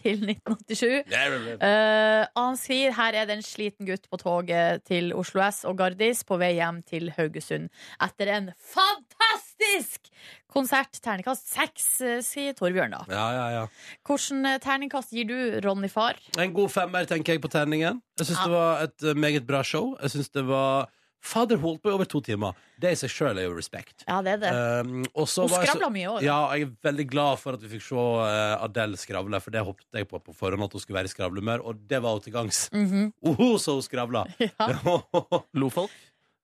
til 0.00 0.24
1987. 0.26 1.12
Uh, 1.60 2.24
han 2.34 2.58
sier 2.58 2.94
her 2.96 3.14
er 3.20 3.28
det 3.30 3.36
en 3.38 3.44
sliten 3.46 3.86
gutt 3.86 4.08
på 4.10 4.18
toget 4.20 4.82
til 4.90 5.12
Oslo 5.14 5.44
S 5.46 5.62
og 5.68 5.78
Gardis 5.78 6.24
på 6.26 6.38
vei 6.40 6.56
hjem 6.58 6.82
til 6.88 7.10
Haugesund 7.16 7.68
etter 8.02 8.32
en 8.34 8.50
fantastisk 8.74 10.10
konsert. 10.50 10.98
Terningkast 11.04 11.46
seks, 11.54 11.86
eh, 12.02 12.18
sier 12.26 12.56
Torbjørn 12.58 12.96
da. 12.96 13.04
Ja, 13.12 13.26
ja, 13.36 13.46
ja. 13.60 13.64
Hvordan 14.06 14.46
eh, 14.50 14.58
terningkast 14.62 15.14
gir 15.14 15.28
du, 15.28 15.36
Ronny 15.64 15.90
Far? 15.92 16.18
En 16.42 16.54
god 16.56 16.72
femmer, 16.74 17.06
tenker 17.06 17.36
jeg, 17.36 17.42
på 17.44 17.52
terningen. 17.52 18.02
Jeg 18.18 18.26
syns 18.26 18.40
Ja. 18.40 18.46
det 18.48 18.56
var 18.58 18.82
et 18.88 19.06
eh, 19.12 19.14
meget 19.14 19.46
bra 19.46 19.62
show. 19.62 19.94
Jeg 20.02 20.10
synes 20.16 20.30
det 20.34 20.46
var 20.48 20.90
Fader 21.20 21.58
holdt 21.60 21.82
på 21.84 21.90
i 21.90 21.92
over 21.92 22.08
to 22.08 22.20
timer. 22.24 22.56
Det 22.80 22.94
i 22.94 22.98
seg 22.98 23.10
sjøl 23.12 23.38
er 23.38 23.44
jo 23.44 23.52
respekt. 23.56 24.04
Ja, 24.08 24.20
det 24.24 24.38
er 24.38 24.40
det. 24.40 24.50
Um, 24.88 25.02
og 25.12 25.26
så 25.28 25.44
Hun 25.44 25.52
var 25.52 25.66
skravla 25.68 25.90
mye 25.92 26.12
òg. 26.14 26.22
Ja, 26.24 26.38
jeg 26.56 26.66
er 26.66 26.70
veldig 26.88 27.06
glad 27.12 27.40
for 27.42 27.58
at 27.58 27.64
vi 27.64 27.68
fikk 27.74 27.84
se 27.90 27.96
uh, 28.00 28.64
Adele 28.64 28.96
skravle, 29.00 29.40
for 29.44 29.52
det 29.54 29.64
håpet 29.66 30.00
jeg 30.00 30.08
på 30.08 30.20
på 30.24 30.34
forhånd 30.36 30.64
at 30.64 30.76
hun 30.76 30.80
skulle 30.84 30.96
være 31.02 31.10
i 31.10 31.12
skravlehumør, 31.12 31.64
og 31.68 31.82
det 31.90 32.00
var 32.00 32.16
hun 32.16 32.24
til 32.24 32.32
gangs. 32.38 32.62
Mhm. 32.72 33.10
Oho, 33.32 33.50
så 33.60 33.76
hun 33.76 33.84
skravla! 33.84 34.24
Ja. 34.48 34.70
Lo 35.60 35.68
folk? 35.72 35.92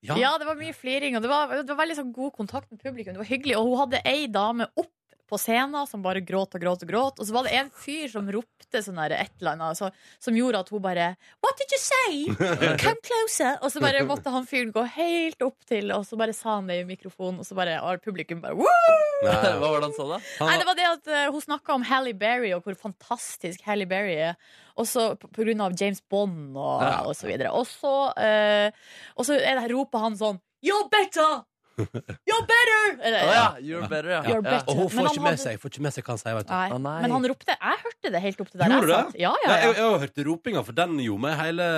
ja. 0.05 0.15
Ja, 0.21 0.35
det 0.39 0.47
var 0.47 0.59
mye 0.61 0.75
fliring, 0.77 1.17
og 1.17 1.25
det 1.25 1.31
var, 1.33 1.57
det 1.57 1.73
var 1.73 1.81
veldig 1.81 1.97
sånn 1.99 2.13
god 2.15 2.35
kontakt 2.37 2.69
med 2.71 2.79
publikum. 2.85 3.17
Det 3.17 3.23
var 3.25 3.31
hyggelig, 3.33 3.57
Og 3.59 3.71
hun 3.73 3.81
hadde 3.87 4.03
ei 4.07 4.27
dame 4.31 4.69
opp 4.77 4.93
på 5.29 5.39
scenen 5.41 5.87
som 5.91 6.03
bare 6.05 6.21
gråt 6.25 6.55
og 6.55 6.63
gråt 6.63 6.85
og 6.85 6.91
gråt. 6.91 7.21
Og 7.21 7.27
så 7.29 7.35
var 7.35 7.47
det 7.49 7.55
en 7.59 7.71
fyr 7.75 8.09
som 8.13 8.29
ropte 8.31 8.83
sånn 8.85 8.99
der 9.01 9.15
et 9.17 9.33
eller 9.41 9.57
annet, 9.57 9.79
så, 9.79 9.91
som 10.23 10.37
gjorde 10.37 10.61
at 10.65 10.71
hun 10.75 10.83
bare 10.85 11.09
What 11.45 11.59
did 11.61 11.73
you 11.75 11.81
say? 11.83 12.19
Come 12.83 13.01
closer! 13.05 13.57
Og 13.63 13.73
så 13.73 13.83
bare 13.83 14.05
måtte 14.09 14.33
han 14.35 14.47
fyren 14.49 14.73
gå 14.75 14.85
helt 14.97 15.43
opp 15.47 15.67
til, 15.69 15.91
og 15.95 16.05
så 16.09 16.19
bare 16.21 16.35
sa 16.37 16.57
han 16.59 16.71
det 16.71 16.81
i 16.83 16.87
mikrofonen, 16.89 17.41
og 17.43 17.49
så 17.49 17.57
bare 17.59 17.79
og 17.83 18.03
publikum 18.05 18.43
bare 18.45 18.59
Woo! 18.59 18.97
Hva 19.25 19.57
var 19.63 19.81
det 19.81 19.89
han 19.89 19.97
sa 19.97 20.07
da? 20.11 20.21
Han 20.41 20.51
Nei, 20.51 20.57
det 20.61 20.69
var 20.69 20.77
det 20.77 20.87
at 20.91 21.07
uh, 21.09 21.21
Hun 21.33 21.41
snakka 21.47 21.73
om 21.79 21.85
Halle 21.89 22.13
Berry 22.21 22.51
og 22.53 22.67
hvor 22.67 22.77
fantastisk 22.79 23.63
Halle 23.65 23.87
Berry 23.89 24.17
er. 24.31 24.35
Og 24.77 24.85
så 24.91 25.07
på 25.17 25.31
grunn 25.41 25.63
av 25.65 25.73
James 25.81 26.03
Bond 26.05 26.53
og, 26.59 26.83
Ja. 26.85 26.99
og 27.09 27.17
så 27.17 27.31
videre. 27.31 27.53
Og 27.57 27.65
så, 27.71 27.95
uh, 28.13 28.69
og 29.17 29.25
så 29.29 29.39
er 29.41 29.57
det, 29.63 29.71
roper 29.73 30.05
han 30.05 30.19
sånn 30.21 30.41
You're 30.65 30.89
better! 30.93 31.45
You're 32.29 32.45
better! 32.49 32.83
Eller, 33.07 33.19
Å 33.27 33.33
ja, 33.37 33.47
you're 33.61 33.89
better, 33.91 34.11
ja. 34.15 34.21
You're 34.25 34.43
better. 34.45 34.65
og 34.73 34.79
hun 34.79 34.87
Men 34.87 34.91
får 34.95 35.03
han 35.03 35.11
ikke 35.13 35.23
med 35.27 35.33
hadde- 35.33 35.43
seg, 35.45 35.59
får 35.61 35.73
ikke 35.75 35.85
med 35.87 35.93
seg 35.97 36.07
hva 36.07 36.15
han 36.15 36.21
sier. 36.23 36.37
Vet 36.39 36.47
du. 36.49 36.55
Nei. 36.55 36.69
Å, 36.73 36.79
nei. 36.87 36.95
Men 37.05 37.15
han 37.17 37.29
ropte. 37.33 37.57
Jeg 37.61 37.83
hørte 37.85 38.13
det 38.17 38.23
helt 38.25 38.41
opp 38.45 38.51
til 38.55 38.63
der 38.63 38.73
Gjorde 38.73 38.87
du 38.87 38.93
jeg 38.93 38.97
det? 38.97 39.13
satt. 39.13 39.21
Ja, 39.21 39.35
Ja, 39.45 39.51
ja, 39.53 39.59
jeg, 39.67 39.77
jeg 39.77 39.85
har 39.91 40.03
hørt 40.07 40.23
ropinga, 40.31 40.65
for 40.71 40.79
den 40.81 40.97
gjorde 41.05 41.25
meg 41.27 41.37
hele, 41.43 41.69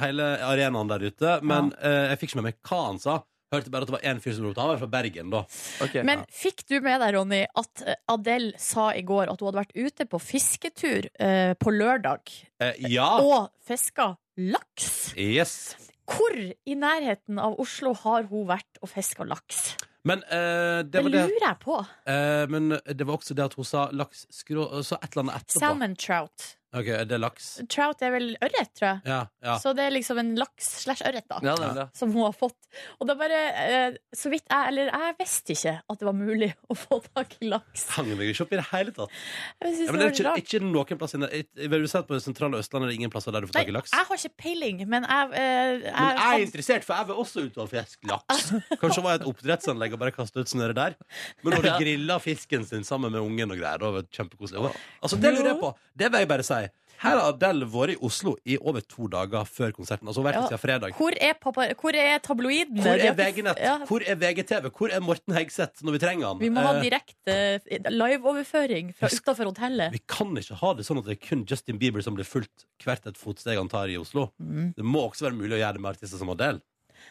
hele 0.00 0.30
arenaen 0.48 0.90
der 0.94 1.06
ute. 1.10 1.36
Men 1.44 1.70
eh, 1.82 2.00
jeg 2.14 2.20
fikk 2.22 2.32
ikke 2.34 2.40
med 2.42 2.48
meg 2.52 2.58
hva 2.70 2.80
han 2.88 3.00
sa. 3.02 3.18
Hørte 3.54 3.70
bare 3.70 3.84
at 3.86 3.90
det 3.92 3.94
var 3.94 4.06
én 4.10 4.18
fyr 4.24 4.32
som 4.34 4.46
ropte. 4.48 4.62
Han 4.64 4.72
var 4.72 4.80
fra 4.80 4.88
Bergen, 4.90 5.28
da. 5.30 5.44
Ok. 5.84 5.92
Men 6.08 6.24
fikk 6.32 6.64
du 6.66 6.78
med 6.82 6.98
deg, 7.04 7.12
Ronny, 7.14 7.42
at 7.60 7.84
eh, 7.86 7.98
Adele 8.10 8.56
sa 8.58 8.88
i 8.96 9.04
går 9.06 9.28
at 9.30 9.38
hun 9.44 9.50
hadde 9.52 9.60
vært 9.60 9.76
ute 9.76 10.06
på 10.10 10.18
fisketur 10.24 11.10
eh, 11.20 11.52
på 11.60 11.74
lørdag 11.76 12.32
Eh, 12.64 12.72
ja. 12.90 13.10
og 13.20 13.50
fiska 13.68 14.14
laks? 14.40 15.12
Yes. 15.20 15.76
Hvor 16.04 16.34
i 16.36 16.74
nærheten 16.76 17.38
av 17.40 17.56
Oslo 17.62 17.94
har 18.04 18.26
hun 18.28 18.46
vært 18.50 18.80
og 18.82 18.90
fiska 18.92 19.24
laks? 19.24 19.76
Men 20.04 20.20
eh, 20.28 20.82
det 20.84 20.90
Det 20.92 21.02
var 21.06 21.10
det. 21.14 21.22
lurer 21.30 21.46
jeg 21.48 21.58
på. 21.62 21.78
Eh, 22.12 22.44
men 22.52 22.68
det 22.84 23.06
var 23.08 23.16
også 23.16 23.34
det 23.38 23.44
at 23.46 23.54
hun 23.56 23.64
sa 23.64 23.86
laks 23.90 24.26
skrå 24.30 24.66
Så 24.84 24.98
et 25.00 25.08
eller 25.14 25.22
annet 25.24 25.38
etterpå. 25.40 25.60
Salmon 25.64 25.96
trout. 25.96 26.50
Ok, 26.74 26.88
er 26.90 27.04
det 27.06 27.18
laks? 27.22 27.48
Trout 27.70 28.00
er 28.02 28.10
vel 28.14 28.32
ørret, 28.42 28.70
tror 28.74 28.88
jeg. 28.88 29.00
Ja, 29.06 29.18
ja. 29.46 29.54
Så 29.62 29.70
det 29.78 29.84
er 29.86 29.92
liksom 29.94 30.18
en 30.18 30.32
laks 30.38 30.70
slash 30.82 31.04
ørret, 31.06 31.26
da. 31.30 31.38
Ja, 31.46 31.54
det 31.60 31.68
er 31.68 31.76
det. 31.78 31.84
Som 31.94 32.10
hun 32.16 32.24
har 32.26 32.34
fått. 32.34 32.56
Og 32.98 33.06
da 33.06 33.14
bare 33.14 33.38
eh, 33.62 33.96
Så 34.16 34.30
vidt 34.32 34.48
jeg 34.50 34.70
Eller 34.72 34.88
jeg 34.90 35.14
visste 35.20 35.54
ikke 35.54 35.74
at 35.78 36.00
det 36.00 36.06
var 36.08 36.16
mulig 36.18 36.48
å 36.72 36.76
få 36.78 36.98
tak 37.06 37.36
i 37.38 37.50
laks. 37.52 37.84
Hang 37.94 38.10
meg 38.18 38.32
ikke 38.32 38.46
opp 38.46 38.54
i 38.56 38.58
det 38.58 38.66
hele 38.72 38.94
tatt. 38.96 39.14
Jeg 39.62 39.76
synes 39.76 39.84
Ja, 39.86 39.94
men 39.94 40.02
det 40.02 40.08
er 40.08 40.14
det 40.16 40.32
ikke, 40.42 40.58
ikke 40.58 40.62
noen 40.66 41.00
plass 41.04 41.14
inne. 41.18 41.30
Vil 41.74 41.86
si 41.90 41.98
at 42.00 42.08
På 42.10 42.18
det 42.18 42.24
sentrale 42.26 42.58
Østlandet 42.58 42.88
er 42.88 42.94
det 42.94 42.98
ingen 42.98 43.14
plasser 43.14 43.34
der 43.36 43.46
du 43.46 43.50
får 43.52 43.58
tak 43.60 43.70
i 43.70 43.72
Nei, 43.72 43.76
laks. 43.78 43.94
jeg 43.94 44.08
har 44.10 44.20
ikke 44.24 44.42
peiling, 44.44 44.82
men 44.90 45.06
jeg, 45.06 45.30
eh, 45.38 45.78
jeg, 45.84 45.94
Men 45.94 46.18
jeg 46.18 46.26
er 46.40 46.46
interessert, 46.48 46.86
for 46.88 46.98
jeg 46.98 47.10
vil 47.12 47.22
også 47.22 47.46
ut 47.46 47.60
og 47.62 47.70
fiske 47.70 48.10
laks. 48.10 48.50
Kanskje 48.82 49.04
var 49.06 49.14
jeg 49.14 49.22
et 49.22 49.28
oppdrettsanlegg 49.30 49.94
og 49.96 50.02
bare 50.02 50.14
kastet 50.18 50.42
ut 50.42 50.50
snøret 50.50 50.78
der. 50.78 50.98
Men 51.44 51.56
når 51.56 51.68
du 51.68 51.70
grilla 51.84 52.18
fisken 52.22 52.66
sin 52.66 52.84
sammen 52.86 53.14
med 53.14 53.22
ungen 53.22 53.54
og 53.54 53.60
greier, 53.62 53.78
det 53.78 53.92
var 53.94 54.02
det 54.02 54.10
kjempekoselig. 54.18 54.74
Altså, 55.04 55.20
det 55.22 55.34
lurer 55.36 55.52
jeg 55.54 55.60
på. 55.62 55.72
Det 55.94 56.10
vil 56.10 56.24
jeg 56.24 56.30
bare 56.34 56.46
si. 56.46 56.63
Her 57.04 57.18
har 57.20 57.26
Adele 57.34 57.66
vært 57.68 57.92
i 57.92 57.96
Oslo 58.08 58.32
i 58.48 58.56
over 58.58 58.80
to 58.88 59.06
dager 59.12 59.44
før 59.44 59.74
konserten. 59.76 60.08
Altså 60.08 60.22
hvert 60.24 60.38
vært 60.38 60.38
Ja. 60.40 60.44
siden 60.48 60.62
fredag. 60.62 60.94
Hvor 60.98 61.12
er, 61.20 61.34
pappa, 61.40 61.66
hvor 61.80 61.94
er 62.00 62.18
tabloiden? 62.24 62.80
Hvor 62.80 62.96
er 62.96 63.12
VG-nett? 63.18 63.60
Ja, 63.60 63.76
Hvor 63.84 64.00
er 64.06 64.16
VGTV? 64.16 64.70
Hvor 64.72 64.90
er 64.90 65.00
Morten 65.04 65.34
Hegseth 65.36 65.84
når 65.84 65.92
vi 65.98 66.02
trenger 66.06 66.26
han? 66.32 66.38
vi 66.40 66.48
må 66.50 66.64
ha 66.64 66.72
Eh, 66.74 66.82
direkte 66.86 67.36
eh, 67.68 67.90
liveoverføring 67.92 68.94
fra 68.96 69.08
utafor 69.12 69.50
hotellet. 69.52 69.92
Vi 69.92 70.00
kan 70.08 70.32
ikke 70.40 70.56
ha 70.60 70.72
det 70.74 70.86
sånn 70.88 70.98
at 71.02 71.04
det 71.08 71.18
er 71.18 71.26
kun 71.28 71.44
Justin 71.48 71.78
Bieber 71.78 72.02
som 72.02 72.16
blir 72.16 72.24
fulgt 72.26 72.64
hvert 72.84 73.06
et 73.06 73.18
fotsteg 73.20 73.56
han 73.60 73.68
tar 73.68 73.88
i 73.92 73.96
Oslo. 74.00 74.30
Mm. 74.40 74.72
Det 74.76 74.84
må 74.84 75.04
også 75.10 75.28
være 75.28 75.36
mulig 75.38 75.58
å 75.58 75.60
gjøre 75.62 75.76
det 75.78 75.84
med 75.84 75.94
artister 75.96 76.18
som 76.20 76.30
Adele. 76.32 76.60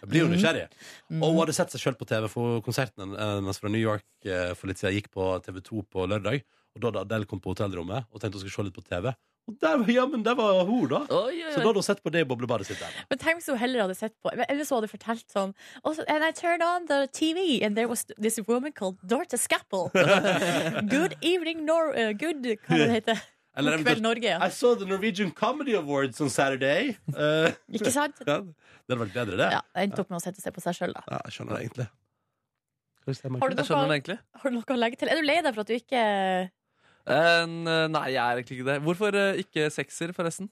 Jeg 0.01 0.09
blir 0.09 0.23
jo 0.23 0.29
nysgjerrig. 0.31 0.65
Mm. 1.12 1.21
Og 1.21 1.29
hun 1.35 1.39
hadde 1.43 1.53
sett 1.53 1.69
seg 1.71 1.81
sjøl 1.83 1.95
på 2.00 2.07
TV, 2.09 2.25
for 2.31 2.62
konserten 2.65 3.13
hennes 3.13 3.59
fra 3.62 3.69
New 3.69 3.81
York 3.81 4.03
eh, 4.25 4.53
for 4.57 4.67
litt 4.71 4.81
siden 4.81 4.97
gikk 4.97 5.12
på 5.13 5.27
TV2 5.45 5.83
på 5.93 6.07
lørdag. 6.09 6.41
Og 6.73 6.81
da 6.81 6.89
hadde 6.89 7.03
Adele 7.05 7.25
kom 7.29 7.39
på 7.39 7.53
hotellrommet 7.53 8.07
og 8.09 8.19
tenkte 8.19 8.39
hun 8.41 8.47
skulle 8.47 8.57
se 8.57 8.65
litt 8.71 8.77
på 8.79 8.85
TV. 8.88 9.12
Og 9.43 9.55
der, 9.59 9.81
ja, 9.91 10.05
men 10.07 10.21
der 10.23 10.38
var 10.39 10.63
hun, 10.63 10.85
da! 10.88 11.01
Oi, 11.12 11.41
oi, 11.43 11.51
Så 11.51 11.59
da 11.59 11.65
hadde 11.67 11.81
hun 11.81 11.83
sett 11.83 12.00
på 12.03 12.12
det 12.15 12.21
i 12.23 12.27
boblebadet 12.27 12.67
sitt. 12.69 12.79
der 12.79 12.93
Men 13.09 13.19
tenk 13.19 13.41
hvis 13.41 13.50
hun 13.51 13.59
heller 13.59 13.83
hadde 13.83 13.97
sett 14.00 14.15
på 14.23 14.31
Eller 14.31 14.63
så 14.63 14.77
hadde 14.77 14.88
hun 14.88 14.93
fortalt 14.93 15.25
sånn 15.33 15.51
also, 15.83 16.05
And 16.07 16.23
I 16.23 16.31
turned 16.31 16.63
on 16.63 16.88
the 16.88 17.07
TV 17.12 17.59
And 17.59 17.75
there 17.75 17.91
was 17.91 18.05
this 18.15 18.39
woman 18.47 18.71
called 18.71 19.01
Dorte 19.03 19.38
Scapple. 19.38 19.91
Good 20.95 21.17
evening 21.21 21.65
Nor 21.67 21.91
uh, 21.91 22.13
Good 22.15 22.47
Hva 22.63 22.79
det 22.85 22.91
heter 22.93 23.19
Eller 23.59 23.77
God 23.77 23.85
kveld 23.85 24.05
Norge 24.07 24.31
ja. 24.31 24.39
I 24.39 24.50
saw 24.50 24.73
the 24.79 24.88
Norwegian 24.88 25.29
Comedy 25.31 25.75
Awards 25.77 26.21
on 26.23 26.31
Saturday. 26.33 26.95
Uh, 27.12 27.51
Ikke 27.75 27.91
sant? 27.93 28.23
ja, 28.25 28.39
det 28.41 28.95
hadde 28.95 29.01
vært 29.03 29.13
bedre, 29.13 29.38
det. 29.38 29.50
Ja, 29.53 29.59
endte 29.83 30.01
opp 30.01 30.09
med 30.09 30.17
å 30.17 30.23
sette 30.23 30.41
seg 30.41 30.55
på 30.55 30.63
seg 30.63 30.79
selv 30.79 30.97
da 30.97 31.03
Ja, 31.05 31.19
jeg 31.27 31.35
skjønner 31.35 31.59
det 31.59 31.67
egentlig. 31.67 31.85
Har 33.03 33.13
du 33.13 33.35
Markus? 33.35 33.53
Jeg 33.59 33.67
skjønner 33.67 33.83
det 33.83 33.91
noe, 33.91 34.00
egentlig. 34.00 34.17
har 34.39 34.50
du 34.50 34.57
noe 34.57 34.73
å 34.73 34.79
legge 34.79 35.01
til? 35.03 35.12
Er 35.12 35.19
du 35.19 35.27
lei 35.27 35.38
deg 35.43 35.53
for 35.53 35.67
at 35.67 35.69
du 35.69 35.75
ikke 35.75 36.01
Eh, 36.03 36.47
nei, 37.07 38.05
jeg 38.13 38.22
er 38.22 38.38
egentlig 38.39 38.60
ikke 38.60 38.69
det. 38.69 38.77
Hvorfor 38.86 39.17
eh, 39.19 39.41
ikke 39.43 39.67
sekser, 39.74 40.13
forresten? 40.15 40.50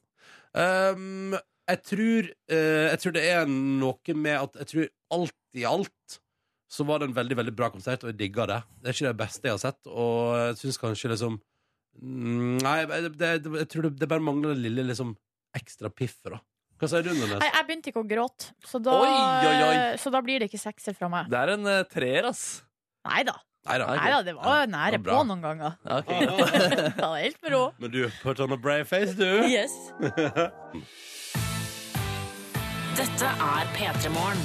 Um, 0.51 1.37
jeg 1.69 1.79
tror 1.87 2.27
uh, 2.27 2.87
Jeg 2.91 2.99
tror 2.99 3.13
det 3.15 3.21
er 3.23 3.45
noe 3.47 4.15
med 4.19 4.33
at 4.35 4.57
Jeg 4.59 4.67
tror 4.67 4.89
alt 5.15 5.55
i 5.55 5.63
alt 5.63 6.17
så 6.71 6.85
var 6.87 7.01
det 7.01 7.09
en 7.09 7.15
veldig 7.15 7.35
veldig 7.35 7.51
bra 7.51 7.67
konsert, 7.67 8.03
og 8.05 8.13
jeg 8.13 8.17
digga 8.19 8.45
det. 8.47 8.61
Det 8.79 8.87
er 8.87 8.95
ikke 8.95 9.09
det 9.09 9.19
beste 9.19 9.49
jeg 9.49 9.57
har 9.57 9.59
sett, 9.59 9.89
og 9.91 10.37
jeg 10.39 10.53
syns 10.61 10.77
kanskje 10.79 11.09
liksom 11.11 11.33
mm, 11.99 12.61
Nei, 12.63 12.77
det, 12.87 13.09
det, 13.19 13.31
jeg 13.59 13.67
tror 13.73 13.87
det, 13.89 13.91
det 13.99 14.07
bare 14.07 14.23
mangler 14.23 14.53
det 14.53 14.63
lille 14.69 14.85
liksom 14.87 15.11
ekstra 15.59 15.91
piffet, 15.91 16.31
da. 16.31 16.39
Hva 16.79 16.87
sier 16.87 17.03
du, 17.03 17.11
Nordnes? 17.11 17.43
Nei, 17.43 17.51
jeg 17.51 17.67
begynte 17.67 17.91
ikke 17.91 18.01
å 18.01 18.07
gråte 18.07 18.53
Så 18.65 18.79
da, 18.81 18.95
Oi, 19.03 19.11
oi, 19.11 19.57
oi. 19.67 19.75
Så 19.99 20.09
da 20.15 20.23
blir 20.23 20.39
det 20.39 20.47
ikke 20.47 20.61
sekser 20.63 20.95
fra 20.95 21.11
meg 21.11 21.27
Det 21.29 21.41
er 21.43 21.51
en 21.57 21.67
uh, 21.67 21.81
treer, 21.91 22.31
ass. 22.31 22.45
Neida, 23.05 23.35
Neida. 23.35 23.50
Nei. 23.67 23.77
Det 24.25 24.33
var 24.35 24.65
nære 24.65 24.91
det 24.91 24.99
var 24.99 25.03
bra. 25.05 25.17
på 25.19 25.23
noen 25.29 25.41
ganger 25.45 25.71
Ja, 25.85 25.97
ok, 25.99 26.05
greit. 26.07 26.77
Det 26.97 27.03
var 27.05 27.17
helt 27.21 27.37
med 27.43 27.51
ro 27.53 27.63
Men 27.77 27.91
du, 27.93 28.01
put 28.23 28.39
on 28.39 28.51
a 28.51 28.57
brave 28.57 28.85
face, 28.89 29.13
du. 29.13 29.43
Yes 29.45 29.71
Dette 32.97 33.25
er 33.25 33.69
P3 33.77 34.09
Morgen. 34.11 34.41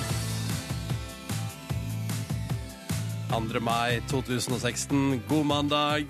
2. 3.30 3.60
mai 3.60 4.00
2016. 4.08 5.22
God 5.28 5.46
mandag. 5.46 6.06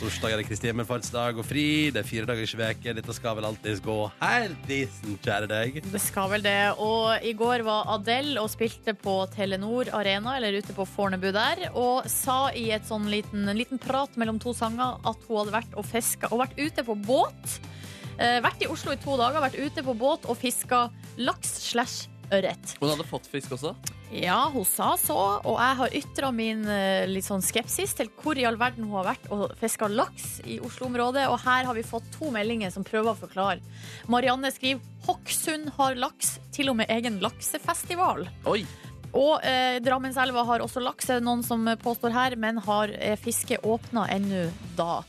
Torsdag 0.00 0.32
er 0.32 0.40
det 0.40 0.46
Kristi 0.48 0.70
himmelfartsdag 0.70 1.36
og 1.36 1.44
fri. 1.44 1.90
Det 1.92 2.00
er 2.00 2.06
fire 2.08 2.24
dagers 2.30 2.54
uke. 2.56 2.92
Dette 2.96 3.12
skal 3.12 3.34
vel 3.36 3.44
alltids 3.50 3.82
gå 3.84 3.96
helt 4.22 4.62
decent, 4.64 5.18
kjære 5.20 5.48
deg. 5.50 5.74
Det 5.92 6.00
skal 6.00 6.30
vel 6.32 6.44
det. 6.46 6.54
Og 6.80 7.20
i 7.20 7.34
går 7.36 7.60
var 7.66 7.90
Adele 7.92 8.40
og 8.40 8.48
spilte 8.48 8.94
på 8.96 9.18
Telenor 9.34 9.90
Arena, 9.98 10.38
eller 10.38 10.56
ute 10.56 10.72
på 10.72 10.86
Fornebu 10.88 11.28
der, 11.36 11.66
og 11.76 12.08
sa 12.08 12.46
i 12.56 12.70
et 12.72 12.88
sånn 12.88 13.10
liten, 13.12 13.44
en 13.44 13.60
liten 13.60 13.82
prat 13.82 14.16
mellom 14.16 14.40
to 14.40 14.54
sanger 14.56 14.96
at 15.04 15.28
hun 15.28 15.42
hadde 15.42 15.56
vært 15.58 15.76
og 15.76 15.84
fiska 15.90 16.32
og 16.32 16.46
vært 16.46 16.56
ute 16.56 16.86
på 16.88 16.96
båt. 17.04 17.60
Eh, 18.16 18.38
vært 18.40 18.64
i 18.64 18.70
Oslo 18.72 18.96
i 18.96 19.02
to 19.04 19.20
dager, 19.20 19.44
vært 19.44 19.60
ute 19.60 19.84
på 19.84 19.98
båt 20.00 20.24
og 20.32 20.40
fiska 20.40 20.86
laks 21.20 21.52
slash 21.74 22.08
ørret. 22.34 22.74
Hun 22.80 22.92
hadde 22.92 23.06
fått 23.08 23.28
fisk 23.30 23.54
også. 23.56 23.74
Ja, 24.10 24.48
hun 24.50 24.66
sa 24.66 24.96
så, 24.98 25.16
og 25.46 25.56
jeg 25.60 25.78
har 25.78 25.96
ytra 26.00 26.30
min 26.34 26.64
eh, 26.66 27.06
litt 27.06 27.26
sånn 27.26 27.44
skepsis 27.44 27.94
til 27.98 28.10
hvor 28.22 28.38
i 28.38 28.46
all 28.48 28.58
verden 28.58 28.88
hun 28.88 28.96
har 28.98 29.12
vært 29.12 29.28
og 29.30 29.52
fiska 29.60 29.86
laks 29.90 30.40
i 30.50 30.58
Oslo-området. 30.66 31.28
Og 31.30 31.38
her 31.44 31.68
har 31.68 31.78
vi 31.78 31.86
fått 31.86 32.08
to 32.16 32.32
meldinger 32.34 32.74
som 32.74 32.86
prøver 32.86 33.12
å 33.12 33.20
forklare. 33.20 33.62
Marianne 34.10 34.50
skriver 34.54 34.82
Hokksund 35.06 35.70
har 35.78 35.96
laks, 35.98 36.38
til 36.54 36.72
og 36.72 36.80
med 36.80 36.90
egen 36.92 37.20
laksefestival. 37.22 38.26
Oi! 38.50 38.64
Og 39.16 39.42
eh, 39.46 39.78
Drammenselva 39.82 40.44
har 40.46 40.62
også 40.62 40.82
laks, 40.82 41.08
er 41.10 41.18
det 41.18 41.26
noen 41.26 41.42
som 41.46 41.64
påstår 41.82 42.14
her, 42.14 42.36
men 42.38 42.60
har 42.66 42.92
eh, 42.98 43.16
fisket 43.18 43.64
åpna 43.66 44.06
ennå 44.12 44.48
da. 44.78 45.00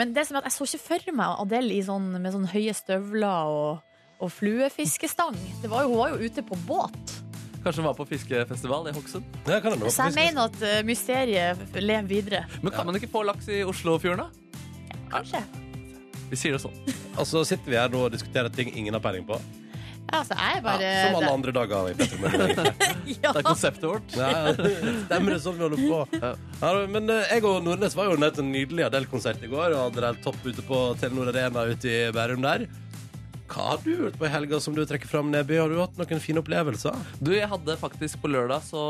Men 0.00 0.14
det 0.16 0.26
som 0.26 0.36
er 0.36 0.44
at 0.44 0.50
jeg 0.50 0.56
så 0.56 0.66
ikke 0.68 0.86
for 0.86 1.14
meg 1.18 1.40
Adele 1.42 1.76
i 1.76 1.84
sånn, 1.84 2.12
med 2.16 2.32
sånn 2.32 2.48
høye 2.48 2.72
støvler 2.76 3.52
og, 3.52 3.86
og 4.20 4.30
fluefiskestang. 4.32 5.36
Det 5.62 5.70
var 5.72 5.86
jo, 5.86 5.94
hun 5.94 6.00
var 6.02 6.14
jo 6.14 6.28
ute 6.28 6.44
på 6.44 6.58
båt. 6.68 7.16
Kanskje 7.60 7.82
hun 7.82 7.88
var 7.90 7.96
på 7.98 8.06
fiskefestival 8.08 8.88
i 8.88 8.92
Hokksund. 8.96 9.24
Ja, 9.48 9.60
kan. 9.60 9.76
Så 9.92 10.06
jeg 10.08 10.16
mener 10.16 10.46
at 10.48 10.60
eh, 10.64 10.80
mysteriet 10.88 11.60
lever 11.76 12.08
videre. 12.08 12.44
Men 12.62 12.72
kan 12.72 12.88
man 12.88 12.96
ikke 12.96 13.10
få 13.12 13.24
laks 13.28 13.50
i 13.52 13.62
Oslofjorden, 13.68 14.24
da? 14.24 14.96
Kanskje. 15.12 15.42
Vi 16.30 16.38
sier 16.38 16.54
det 16.56 16.62
sånn. 16.62 16.76
Og 17.18 17.26
så 17.28 17.42
sitter 17.48 17.72
vi 17.72 17.76
her 17.80 17.90
nå 17.92 18.06
og 18.06 18.14
diskuterer 18.14 18.52
ting 18.54 18.70
ingen 18.72 18.96
har 18.96 19.02
peiling 19.04 19.26
på. 19.28 19.36
Ja, 20.10 20.20
altså, 20.22 20.34
jeg 20.40 20.58
er 20.58 20.62
bare 20.64 20.82
Ja, 20.86 21.02
som 21.06 21.16
alle 21.20 21.32
andre 21.36 21.52
dager. 21.54 21.90
i 21.90 21.94
Petter. 21.94 22.70
Ja. 23.10 23.32
Det 23.34 23.40
er 23.40 23.46
konseptet 23.46 23.84
vårt. 23.86 24.14
Ja, 24.16 24.52
stemmer 25.04 25.34
det 25.34 25.40
sånn 25.42 25.56
vi 25.58 25.64
holder 25.66 25.82
på. 25.82 26.20
Ja, 26.62 26.70
men 26.90 27.10
eh, 27.12 27.26
jeg 27.34 27.44
og 27.46 27.60
Nordnes 27.66 27.94
var 27.98 28.08
jo 28.10 28.16
nede 28.18 28.34
til 28.38 28.46
en 28.46 28.52
nydelig 28.54 28.86
Adele-konsert 28.88 29.42
i 29.44 29.50
går. 29.50 29.74
Og 29.76 29.82
hadde 29.88 30.00
det 30.00 30.10
helt 30.14 30.24
topp 30.24 30.40
ute 30.46 30.64
på 30.66 30.80
Telenor 31.02 31.30
Arena 31.34 31.66
ute 31.70 31.90
i 31.92 32.00
Bærum 32.14 32.42
der. 32.46 32.66
Hva 33.50 33.72
har 33.72 33.80
du 33.82 33.90
gjort 33.90 34.14
på 34.18 34.26
i 34.28 34.30
helga 34.30 34.60
som 34.62 34.74
du 34.76 34.84
trekker 34.86 35.10
fram, 35.10 35.30
Neby? 35.32 35.56
Har 35.58 35.72
du 35.72 35.80
hatt 35.80 35.96
noen 35.98 36.22
fine 36.22 36.38
opplevelser? 36.38 36.94
Du, 37.18 37.32
jeg 37.34 37.48
hadde 37.50 37.74
faktisk 37.80 38.20
På 38.22 38.30
lørdag 38.30 38.62
så 38.62 38.82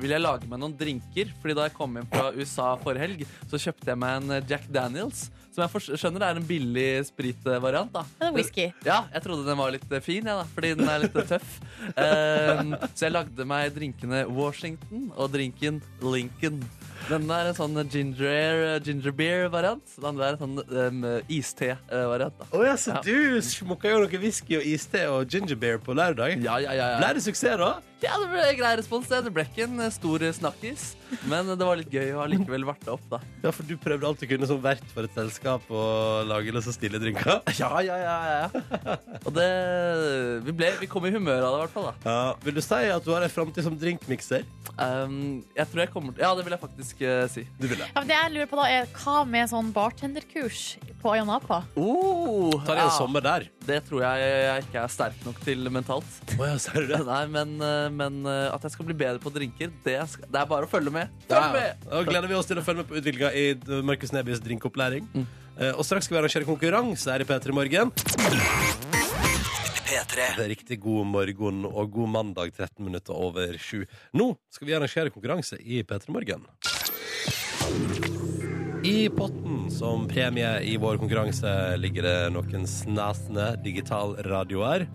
ville 0.00 0.16
jeg 0.16 0.24
lage 0.24 0.48
meg 0.50 0.58
noen 0.58 0.74
drinker. 0.78 1.30
Fordi 1.38 1.54
da 1.54 1.68
jeg 1.68 1.76
kom 1.76 1.94
hjem 1.94 2.08
fra 2.10 2.32
USA 2.34 2.72
forrige 2.82 3.04
helg, 3.06 3.26
så 3.46 3.60
kjøpte 3.62 3.92
jeg 3.92 4.00
meg 4.02 4.16
en 4.18 4.34
eh, 4.34 4.48
Jack 4.50 4.66
Daniels. 4.74 5.28
Som 5.54 5.62
jeg 5.64 5.98
skjønner 6.02 6.24
er 6.26 6.40
en 6.40 6.48
billig 6.48 6.88
spritvariant. 7.08 7.94
da 7.94 8.02
Det 8.18 8.26
er 8.26 8.34
whisky. 8.34 8.66
Ja, 8.86 8.98
jeg 9.14 9.24
trodde 9.24 9.46
den 9.46 9.60
var 9.62 9.72
litt 9.74 9.86
eh, 9.94 10.02
fin, 10.04 10.26
ja, 10.26 10.40
da, 10.40 10.48
fordi 10.56 10.74
den 10.78 10.90
er 10.90 11.04
litt 11.04 11.18
eh, 11.18 11.30
tøff. 11.36 11.54
Um, 11.94 12.74
så 12.96 13.06
jeg 13.06 13.14
lagde 13.14 13.48
meg 13.54 13.70
drinkene 13.78 14.24
Washington 14.34 15.08
og 15.14 15.30
drinken 15.34 15.78
Lincoln. 16.02 16.62
Denne 17.08 17.36
er 17.40 17.46
en 17.48 17.56
sånn 17.56 17.78
ginger, 17.88 18.80
ginger 18.84 19.14
beer-variant. 19.16 19.84
Den 19.96 20.08
andre 20.10 20.26
er 20.28 20.34
en 20.36 20.40
sånn 20.42 20.58
um, 20.60 21.04
iste-variant. 21.32 22.34
da 22.36 22.48
Å 22.52 22.64
ja, 22.66 22.74
så 22.76 22.98
Ja. 22.98 23.00
du 23.04 23.40
smokka 23.40 23.88
jo 23.94 24.02
noe 24.04 24.20
whisky 24.20 24.58
og 24.58 24.66
iste 24.68 25.06
og 25.08 25.24
ginger 25.32 25.56
beer 25.56 25.78
på 25.80 25.96
lørdag. 25.96 26.42
Ja, 26.44 26.58
ja, 26.60 26.72
ja, 26.76 26.90
ja. 26.92 26.98
Ble 27.00 27.14
det 27.16 27.22
suksess, 27.24 27.56
da? 27.56 27.70
Ja, 28.02 28.14
det 28.22 28.28
ble 28.30 28.42
grei 28.58 28.72
respons. 28.78 29.08
Det 29.10 29.32
ble 29.34 29.44
ikke 29.48 29.64
en 29.66 29.80
eh, 29.84 29.90
stor 29.94 30.22
snakkis, 30.36 30.84
men 31.30 31.48
det 31.58 31.66
var 31.66 31.78
litt 31.80 31.90
gøy 31.92 32.12
å 32.14 32.20
ha 32.22 32.26
likevel 32.30 32.66
vært 32.68 32.84
det 32.86 32.92
opp, 32.94 33.06
da. 33.10 33.18
Ja, 33.42 33.50
for 33.54 33.66
du 33.66 33.74
prøvde 33.80 34.06
alt 34.06 34.20
du 34.22 34.26
kunne 34.30 34.46
som 34.50 34.60
vert 34.62 34.84
for 34.94 35.06
et 35.08 35.14
selskap 35.16 35.64
å 35.72 35.82
lage 36.28 36.52
litt 36.54 36.66
så 36.66 36.74
stille 36.76 37.00
drinker. 37.02 37.40
Ja, 37.58 37.72
ja, 37.82 37.96
ja, 37.98 38.16
ja. 38.30 38.96
Og 39.26 39.32
det 39.34 39.46
Vi, 40.46 40.52
ble, 40.54 40.68
vi 40.78 40.86
kom 40.90 41.06
i 41.08 41.10
humør 41.14 41.42
av 41.48 41.54
det, 41.54 41.58
i 41.58 41.62
hvert 41.64 41.74
fall. 41.74 41.88
da 42.04 42.12
Ja, 42.12 42.34
vil 42.44 42.54
du 42.58 42.62
si 42.62 42.78
at 42.92 43.04
du 43.04 43.10
har 43.14 43.24
en 43.26 43.32
framtid 43.32 43.66
som 43.66 43.74
drinkmikser? 43.80 44.44
um, 44.78 45.40
Jeg 45.56 45.66
tror 45.72 45.82
jeg 45.82 45.90
kommer 45.94 46.14
Ja, 46.22 46.30
det 46.38 46.44
vil 46.46 46.54
jeg 46.54 46.62
faktisk 46.62 47.02
uh, 47.02 47.24
si. 47.32 47.42
Du 47.58 47.66
vil 47.66 47.80
det. 47.80 47.88
Ja, 47.90 47.98
men 47.98 48.10
det 48.12 48.18
jeg 48.18 48.34
lurer 48.36 48.50
på 48.52 48.60
da 48.60 48.68
er 48.70 48.86
Hva 48.94 49.16
med 49.26 49.50
sånn 49.50 49.72
bartenderkurs 49.74 50.62
på 51.02 51.12
Ayanapa? 51.16 51.60
Oh, 51.78 52.54
Ta 52.62 52.74
deg 52.74 52.84
en 52.84 52.88
ja. 52.88 52.94
sommer 52.98 53.24
der. 53.24 53.48
Det 53.68 53.80
tror 53.88 54.02
jeg 54.06 54.28
jeg 54.28 54.64
ikke 54.68 54.82
er 54.84 54.92
sterk 54.92 55.26
nok 55.26 55.38
til 55.44 55.68
mentalt. 55.74 56.14
Oh, 56.38 56.44
ja, 56.46 56.56
ser 56.62 56.86
du 56.86 56.92
det? 56.94 57.00
Nei, 57.10 57.22
men, 57.34 57.56
eh, 57.62 57.87
men 57.94 58.20
eh, 58.28 58.46
at 58.52 58.64
jeg 58.66 58.74
skal 58.74 58.88
bli 58.88 58.96
bedre 58.98 59.22
på 59.22 59.32
drinker, 59.34 59.72
det, 59.84 59.98
skal, 60.12 60.28
det 60.28 60.40
er 60.40 60.48
bare 60.50 60.68
å 60.68 60.70
følge 60.70 60.92
med. 60.94 61.12
Ja, 61.28 61.40
Følg 61.40 61.58
med! 61.58 61.86
Da 61.88 62.02
gleder 62.08 62.30
vi 62.30 62.38
oss 62.38 62.48
til 62.50 62.60
å 62.60 62.64
følge 62.66 62.84
med 62.84 62.90
på 62.90 62.98
utviklinga 63.00 63.32
i 63.34 63.46
eh, 63.56 63.84
Markus 63.86 64.14
Nebys 64.16 64.42
drinkopplæring. 64.44 65.08
Mm. 65.14 65.28
Og 65.74 65.82
straks 65.82 66.06
skal 66.06 66.14
vi 66.14 66.18
arrangere 66.20 66.46
konkurranse 66.46 67.10
her 67.10 67.24
i 67.24 67.26
P3 67.26 67.50
Morgen. 67.56 67.90
Det 69.88 70.44
er 70.44 70.50
riktig 70.52 70.78
god 70.84 71.08
morgen 71.10 71.64
og 71.66 71.90
god 71.96 72.12
mandag 72.14 72.52
13 72.52 72.84
minutter 72.86 73.16
over 73.16 73.58
sju. 73.58 73.82
Nå 74.14 74.30
skal 74.54 74.70
vi 74.70 74.78
arrangere 74.78 75.10
konkurranse 75.14 75.58
i 75.58 75.82
P3 75.82 76.14
Morgen. 76.14 76.46
I 78.84 79.08
potten 79.10 79.66
som 79.74 80.04
premie 80.08 80.48
i 80.62 80.76
vår 80.80 80.98
konkurranse 81.00 81.50
ligger 81.82 82.06
det 82.06 82.16
noen 82.34 82.66
snasende 82.68 83.50
digitalradioer 83.64 84.86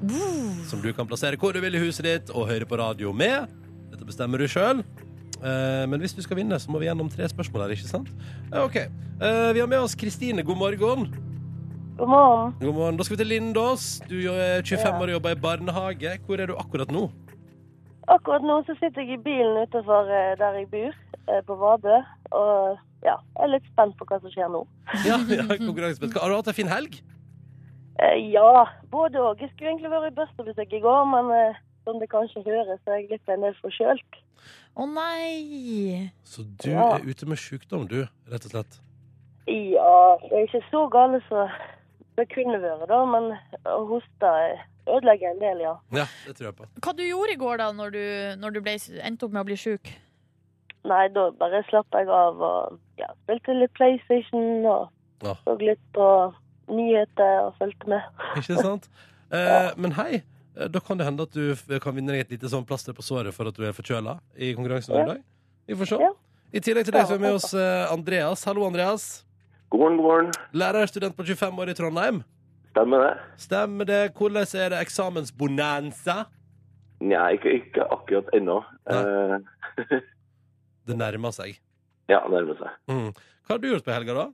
som 0.69 0.81
du 0.83 0.89
kan 0.95 1.07
plassere 1.09 1.37
hvor 1.39 1.53
du 1.53 1.59
vil 1.63 1.75
i 1.75 1.81
huset 1.83 2.07
ditt 2.07 2.31
og 2.33 2.47
høre 2.49 2.67
på 2.69 2.79
radio 2.79 3.11
med. 3.13 3.51
Dette 3.91 4.07
bestemmer 4.07 4.39
du 4.39 4.47
sjøl. 4.49 4.83
Men 5.43 5.99
hvis 5.99 6.15
du 6.15 6.21
skal 6.23 6.39
vinne, 6.39 6.55
så 6.61 6.71
må 6.71 6.79
vi 6.79 6.87
gjennom 6.87 7.09
tre 7.11 7.27
spørsmål 7.27 7.65
her, 7.65 7.73
ikke 7.75 7.89
sant? 7.89 8.07
Eh, 8.53 8.61
OK. 8.63 8.77
Eh, 8.79 9.49
Vi 9.53 9.59
har 9.59 9.67
med 9.67 9.81
oss 9.83 9.95
Kristine. 9.99 10.39
God 10.47 10.55
morgen. 10.61 11.09
God 11.97 12.07
morgen. 12.07 12.53
God 12.61 12.73
morgen. 12.77 12.97
Da 12.97 13.03
skal 13.03 13.17
vi 13.17 13.23
til 13.25 13.31
Lindås. 13.33 13.99
Du 14.07 14.15
er 14.31 14.63
25 14.63 14.95
år 15.03 15.11
og 15.11 15.15
jobber 15.17 15.35
i 15.35 15.41
barnehage. 15.43 16.15
Hvor 16.25 16.39
er 16.39 16.47
du 16.47 16.55
akkurat 16.55 16.91
nå? 16.95 17.09
Akkurat 18.07 18.41
nå 18.47 18.61
så 18.63 18.77
sitter 18.79 19.03
jeg 19.03 19.19
i 19.19 19.23
bilen 19.27 19.59
utenfor 19.67 20.07
eh, 20.07 20.31
der 20.39 20.61
jeg 20.61 20.71
bor, 20.71 20.95
eh, 21.27 21.43
på 21.43 21.59
Vadø. 21.59 21.99
Og 22.31 22.79
ja, 23.03 23.17
jeg 23.35 23.43
er 23.47 23.51
litt 23.55 23.65
spent 23.71 23.97
på 23.99 24.05
hva 24.09 24.19
som 24.23 24.31
skjer 24.33 24.49
nå. 24.53 24.63
Ja, 25.09 25.17
ja 25.27 25.45
konkurransespent. 25.59 26.15
Har 26.19 26.29
du 26.31 26.35
hatt 26.39 26.47
en 26.53 26.59
fin 26.61 26.71
helg? 26.71 26.99
Eh, 27.99 28.17
Ja, 28.33 28.65
både 28.91 29.19
og. 29.21 29.41
Jeg 29.43 29.51
skulle 29.53 29.73
egentlig 29.73 29.91
vært 29.93 30.11
i 30.11 30.15
Bøsterbesøk 30.21 30.73
i 30.73 30.81
går, 30.83 31.03
men 31.11 31.31
eh, 31.37 31.59
som 31.83 31.99
det 31.99 32.09
kanskje 32.13 32.43
høres, 32.47 32.79
så 32.85 32.93
er 32.95 33.01
jeg 33.03 33.11
litt 33.11 33.29
en 33.33 33.43
del 33.45 33.55
forkjølt. 33.61 34.19
Å 34.79 34.87
nei! 34.89 36.09
Så 36.25 36.43
du 36.47 36.69
Ja. 36.71 36.95
er 36.97 37.05
ute 37.05 37.27
med 37.29 37.37
sykdom, 37.37 37.85
du, 37.87 38.05
rett 38.31 38.45
og 38.47 38.51
slett. 38.55 38.79
Ja, 39.47 40.17
det 40.23 40.31
er 40.31 40.45
ikke 40.47 40.63
så 40.71 40.85
gale 40.89 41.19
som 41.27 41.51
det 42.17 42.29
kunne 42.31 42.59
vært, 42.63 42.87
da, 42.87 43.01
men 43.09 43.33
å 43.67 43.81
hoste 43.89 44.31
ødelegger 44.87 45.33
en 45.33 45.39
del, 45.43 45.61
ja. 45.65 45.75
Ja, 45.91 46.05
det 46.25 46.35
tror 46.37 46.49
jeg 46.49 46.55
på. 46.57 46.67
Hva 46.83 46.93
du 46.95 47.03
gjorde 47.03 47.35
i 47.35 47.39
går 47.41 47.57
da, 47.61 47.69
når 47.75 47.93
du, 47.95 48.03
når 48.41 48.55
du 48.55 48.59
ble, 48.65 48.75
endte 49.03 49.27
opp 49.27 49.35
med 49.35 49.43
å 49.43 49.47
bli 49.51 49.57
sjuk? 49.59 49.91
Nei, 50.83 51.07
da 51.15 51.29
bare 51.39 51.63
slapp 51.69 51.95
jeg 51.95 52.09
av 52.11 52.41
og 52.43 52.79
ja, 52.99 53.07
spilte 53.23 53.55
litt 53.55 53.73
PlayStation 53.77 54.65
og 54.67 54.89
Ja. 55.23 55.37
så 55.45 55.55
litt 55.61 55.79
på 55.95 56.07
nyheter 56.67 57.45
og 57.45 57.55
fulgte 57.59 57.87
med. 57.87 58.01
Ikke 58.41 58.59
sant? 58.59 58.89
Eh, 59.31 59.71
men 59.79 59.95
hei, 59.95 60.23
eh, 60.57 60.67
da 60.67 60.81
kan 60.83 60.99
det 60.99 61.07
hende 61.07 61.23
at 61.23 61.31
du 61.33 61.79
kan 61.79 61.95
vinne 61.95 62.11
deg 62.11 62.25
et 62.25 62.35
lite 62.35 62.51
sånn 62.51 62.67
plaster 62.67 62.93
på 62.93 63.05
såret 63.05 63.33
for 63.33 63.47
at 63.47 63.55
du 63.55 63.63
er 63.63 63.75
forkjøla 63.75 64.17
i 64.35 64.51
konkurransen 64.57 64.95
ja. 64.95 65.03
i 65.03 65.11
dag. 65.13 65.23
Vi 65.67 65.79
får 65.79 65.93
se. 65.93 66.01
Ja. 66.03 66.11
I 66.53 66.61
tillegg 66.61 66.85
til 66.85 66.93
deg 66.93 67.07
så 67.07 67.15
er 67.15 67.21
vi 67.21 67.25
med 67.25 67.39
oss 67.39 67.53
eh, 67.57 67.87
Andreas. 67.93 68.43
Hallo, 68.45 68.67
Andreas. 68.67 69.23
God 69.71 69.79
morgen, 69.79 69.97
god 69.97 70.05
morgen. 70.05 70.31
Lærerstudent 70.53 71.15
på 71.17 71.23
25 71.25 71.63
år 71.63 71.71
i 71.71 71.73
Trondheim. 71.79 72.19
Stemmer 72.73 73.07
det? 73.07 73.13
Stemmer 73.41 73.87
det? 73.89 74.01
Hvordan 74.17 74.51
er 74.59 74.69
det 74.73 74.81
eksamensbonanza? 74.83 76.25
Nei, 77.03 77.23
ikke, 77.37 77.55
ikke 77.57 77.87
akkurat 77.95 78.29
ennå. 78.37 78.59
Eh, 78.91 79.39
Det 80.87 80.97
nærmer 80.99 81.31
seg. 81.35 81.59
ja, 82.11 82.19
det 82.25 82.33
nærmer 82.33 82.57
seg. 82.59 82.71
Mm. 82.91 83.11
Hva 83.43 83.53
har 83.55 83.59
du 83.63 83.69
gjort 83.69 83.85
på 83.85 83.93
helga, 83.95 84.13
da? 84.17 84.25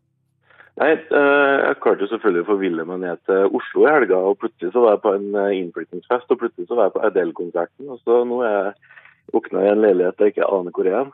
Nei, 0.80 0.94
eh, 0.96 1.58
jeg 1.66 1.78
klarte 1.84 2.06
jo 2.06 2.08
selvfølgelig 2.14 2.46
å 2.46 2.48
forville 2.48 2.86
meg 2.88 3.02
ned 3.02 3.20
til 3.28 3.56
Oslo 3.58 3.84
i 3.84 3.92
helga, 3.92 4.20
og 4.30 4.38
plutselig 4.40 4.72
så 4.72 4.84
var 4.86 4.94
jeg 4.96 5.02
på 5.04 5.12
en 5.18 5.28
eh, 5.42 5.56
innflyttingsfest, 5.60 6.30
og 6.32 6.40
plutselig 6.40 6.70
så 6.70 6.78
var 6.80 6.88
jeg 6.88 6.96
på 6.96 7.02
Adele-konserten, 7.10 7.90
og 7.92 8.00
så 8.06 8.22
nå 8.30 8.38
er 8.48 8.54
jeg 8.56 8.72
våkna 9.34 9.66
i 9.66 9.70
en 9.74 9.82
leilighet 9.84 10.24
jeg 10.24 10.34
ikke 10.34 10.48
aner 10.56 10.74
hvor 10.78 10.88
jeg 10.88 10.96
er. 11.02 11.10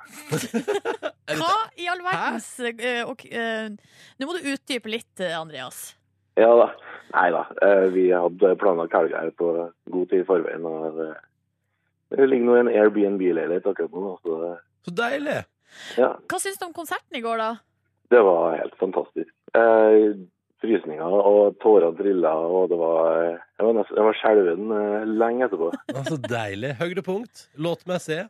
Hva 1.40 1.56
i 1.82 1.88
all 1.92 2.04
verdens 2.06 2.50
okay, 2.70 3.02
ok, 3.10 3.24
eh, 3.34 3.72
Nå 4.22 4.28
må 4.30 4.36
du 4.38 4.52
utdype 4.54 4.92
litt, 4.94 5.24
Andreas. 5.34 5.96
Ja 6.38 6.52
da. 6.62 6.70
Nei 7.16 7.28
da. 7.34 7.42
eh, 7.66 7.88
vi 7.96 8.06
hadde 8.14 8.54
planlagt 8.62 8.94
helga 8.96 9.24
her 9.24 9.34
på 9.40 9.50
god 9.92 10.08
tid 10.12 10.22
i 10.22 10.28
forveien, 10.30 10.64
og 10.68 11.02
det 12.14 12.30
ligger 12.30 12.46
nå 12.46 12.56
i 12.60 12.64
en 12.68 12.72
Airbnb-leilighet 12.76 13.66
akkurat 13.72 13.98
nå, 13.98 14.14
så 14.22 14.54
Så 14.86 14.94
deilig! 14.94 15.42
ja. 16.00 16.14
Hva 16.30 16.38
syns 16.40 16.60
du 16.62 16.66
om 16.70 16.74
konserten 16.76 17.18
i 17.18 17.24
går, 17.26 17.42
da? 17.42 17.50
Det 18.14 18.22
var 18.24 18.56
helt 18.60 18.76
fantastisk. 18.80 19.32
Eh, 19.58 20.14
frysninger 20.62 21.16
og 21.32 21.58
tårer 21.64 21.96
trilla, 21.98 22.32
og 22.38 22.70
det 22.72 22.78
var 22.80 23.10
Jeg 23.26 23.66
var, 23.66 23.74
nesten, 23.80 23.98
jeg 23.98 24.06
var 24.06 24.18
skjelven 24.20 24.72
eh, 24.78 25.06
lenge 25.20 25.48
etterpå. 25.48 25.72
Så 26.12 26.18
deilig. 26.22 26.76
Høydepunkt 26.80 27.48
låtmessig. 27.58 28.26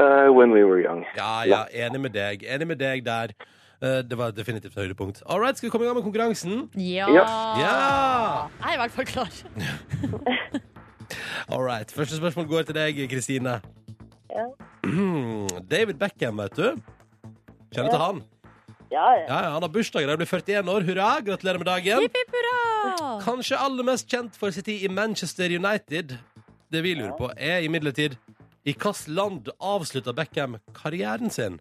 Uh, 0.00 0.32
when 0.32 0.54
we 0.56 0.64
were 0.64 0.80
young. 0.80 1.04
Ja, 1.16 1.42
ja, 1.44 1.66
enig 1.84 2.00
med 2.00 2.14
deg. 2.16 2.46
Enig 2.48 2.66
med 2.70 2.78
deg 2.80 3.04
der. 3.04 3.34
Uh, 3.82 4.00
Det 4.00 4.16
var 4.16 4.32
definitivt 4.32 4.74
høydepunkt. 4.78 5.20
All 5.28 5.42
right, 5.42 5.58
skal 5.58 5.66
vi 5.68 5.70
komme 5.74 5.84
i 5.84 5.88
gang 5.90 5.98
med 5.98 6.06
konkurransen? 6.06 6.70
Ja! 6.80 7.10
Ja! 7.12 7.26
Jeg 8.62 8.70
er 8.70 8.78
i 8.78 8.80
hvert 8.80 8.96
fall 8.96 9.04
klar. 9.10 9.28
All 11.52 11.60
right. 11.60 11.92
Første 11.92 12.16
spørsmål 12.16 12.48
går 12.48 12.62
til 12.70 12.74
deg, 12.78 13.02
Kristine. 13.12 13.60
Ja. 14.32 14.46
David 15.72 15.98
Beckham, 16.00 16.42
vet 16.42 16.56
du. 16.58 16.68
Kjenner 17.72 17.90
til 17.90 18.02
han? 18.02 18.22
Ja, 18.92 19.04
ja. 19.16 19.24
Ja, 19.24 19.38
ja, 19.46 19.50
Han 19.54 19.62
har 19.64 19.70
bursdag 19.72 20.04
i 20.04 20.06
dag, 20.10 20.18
blir 20.20 20.28
41 20.28 20.68
år. 20.68 20.84
Hurra! 20.88 21.08
Gratulerer 21.24 21.58
med 21.62 21.66
dagen. 21.70 22.02
Hipp, 22.04 22.16
hipp, 22.18 22.34
hurra! 22.36 23.12
Kanskje 23.24 23.56
aller 23.56 23.86
mest 23.88 24.10
kjent 24.10 24.36
for 24.36 24.52
sin 24.52 24.66
tid 24.66 24.84
i 24.84 24.90
Manchester 24.92 25.54
United. 25.56 26.16
Det 26.72 26.82
vi 26.84 26.94
lurer 26.98 27.14
på, 27.16 27.30
er 27.36 27.64
imidlertid 27.64 28.18
i 28.64 28.72
hvilket 28.72 29.08
land 29.08 29.48
avslutta 29.60 30.12
Beckham 30.16 30.58
karrieren 30.76 31.30
sin? 31.30 31.58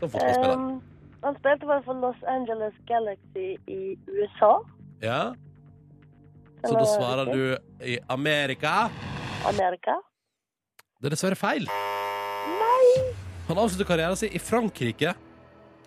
Som 0.00 0.10
fotballspiller. 0.10 0.56
Um, 0.56 0.82
han 1.22 1.36
spilte 1.38 1.68
vel 1.68 1.82
for 1.84 1.94
Los 2.02 2.20
Angeles 2.28 2.74
Galaxy 2.88 3.56
i 3.68 3.96
USA. 4.08 4.52
Ja. 5.02 5.22
Så 6.64 6.74
da 6.76 6.84
svarer 6.84 7.32
du 7.32 7.56
i 7.84 7.98
Amerika. 8.08 8.90
Amerika. 9.48 10.00
Det 11.00 11.08
er 11.08 11.14
dessverre 11.14 11.38
feil. 11.38 11.64
Nei! 12.60 12.88
Han 13.48 13.58
avslutter 13.62 13.88
karrieren 13.88 14.18
sin 14.20 14.34
i 14.36 14.40
Frankrike. 14.42 15.14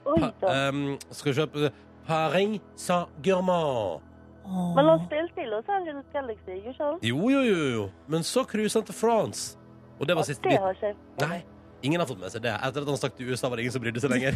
Oi 0.10 0.18
Pa, 0.20 0.32
um, 0.70 0.98
skal 1.14 1.30
vi 1.32 1.36
kjøpe 1.38 1.70
Paris 2.08 2.60
Saint-Germain. 2.82 4.02
Men 4.76 4.90
han 4.90 5.04
spilte 5.06 5.40
i 5.40 5.46
Los 5.48 5.70
Angeles 5.72 6.04
Galaxy, 6.12 6.58
ikke 6.58 6.74
sant? 6.76 7.06
Jo, 7.08 7.30
jo, 7.32 7.44
jo, 7.48 7.68
jo. 7.78 7.86
Men 8.12 8.26
så 8.28 8.44
cruiset 8.50 8.82
han 8.82 8.88
til 8.90 8.98
France. 8.98 9.54
Og 10.02 10.10
det 10.10 10.18
var 10.18 10.26
siste 10.28 10.44
det 10.44 10.58
bit. 10.58 10.60
har 10.66 10.74
ikke 10.76 11.30
Nei, 11.30 11.38
ingen 11.88 12.02
har 12.04 12.10
fått 12.10 12.20
med 12.20 12.34
seg 12.34 12.44
det. 12.44 12.52
Etter 12.58 12.84
at 12.84 12.92
han 12.92 13.00
stakk 13.00 13.16
til 13.16 13.30
USA, 13.32 13.48
var 13.48 13.62
det 13.62 13.68
ingen 13.70 13.76
som 13.78 13.86
brydde 13.86 14.04
seg 14.04 14.12
lenger. 14.12 14.36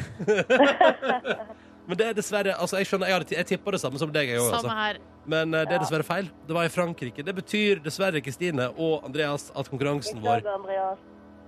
Men 1.89 1.99
det 1.99 2.07
er 2.11 2.15
dessverre 2.21 2.53
Altså, 2.55 2.77
jeg 2.79 2.87
skjønner, 2.87 3.09
jeg, 3.09 3.17
hadde- 3.19 3.35
jeg 3.41 3.49
tippa 3.51 3.73
det 3.75 3.81
samme 3.83 3.99
som 3.99 4.13
deg, 4.15 4.29
jeg 4.31 4.39
også, 4.39 4.61
Samme 4.61 4.71
Altså. 4.71 4.79
her. 4.85 5.01
Men 5.27 5.53
eh, 5.53 5.65
det 5.67 5.75
er 5.77 5.83
dessverre 5.83 6.07
feil. 6.07 6.31
Det 6.47 6.55
var 6.55 6.67
i 6.67 6.71
Frankrike. 6.71 7.25
Det 7.25 7.35
betyr 7.35 7.83
dessverre, 7.83 8.21
Kristine 8.23 8.69
og 8.73 9.05
Andreas, 9.07 9.49
at 9.55 9.69
konkurransen 9.71 10.23
vår 10.23 10.43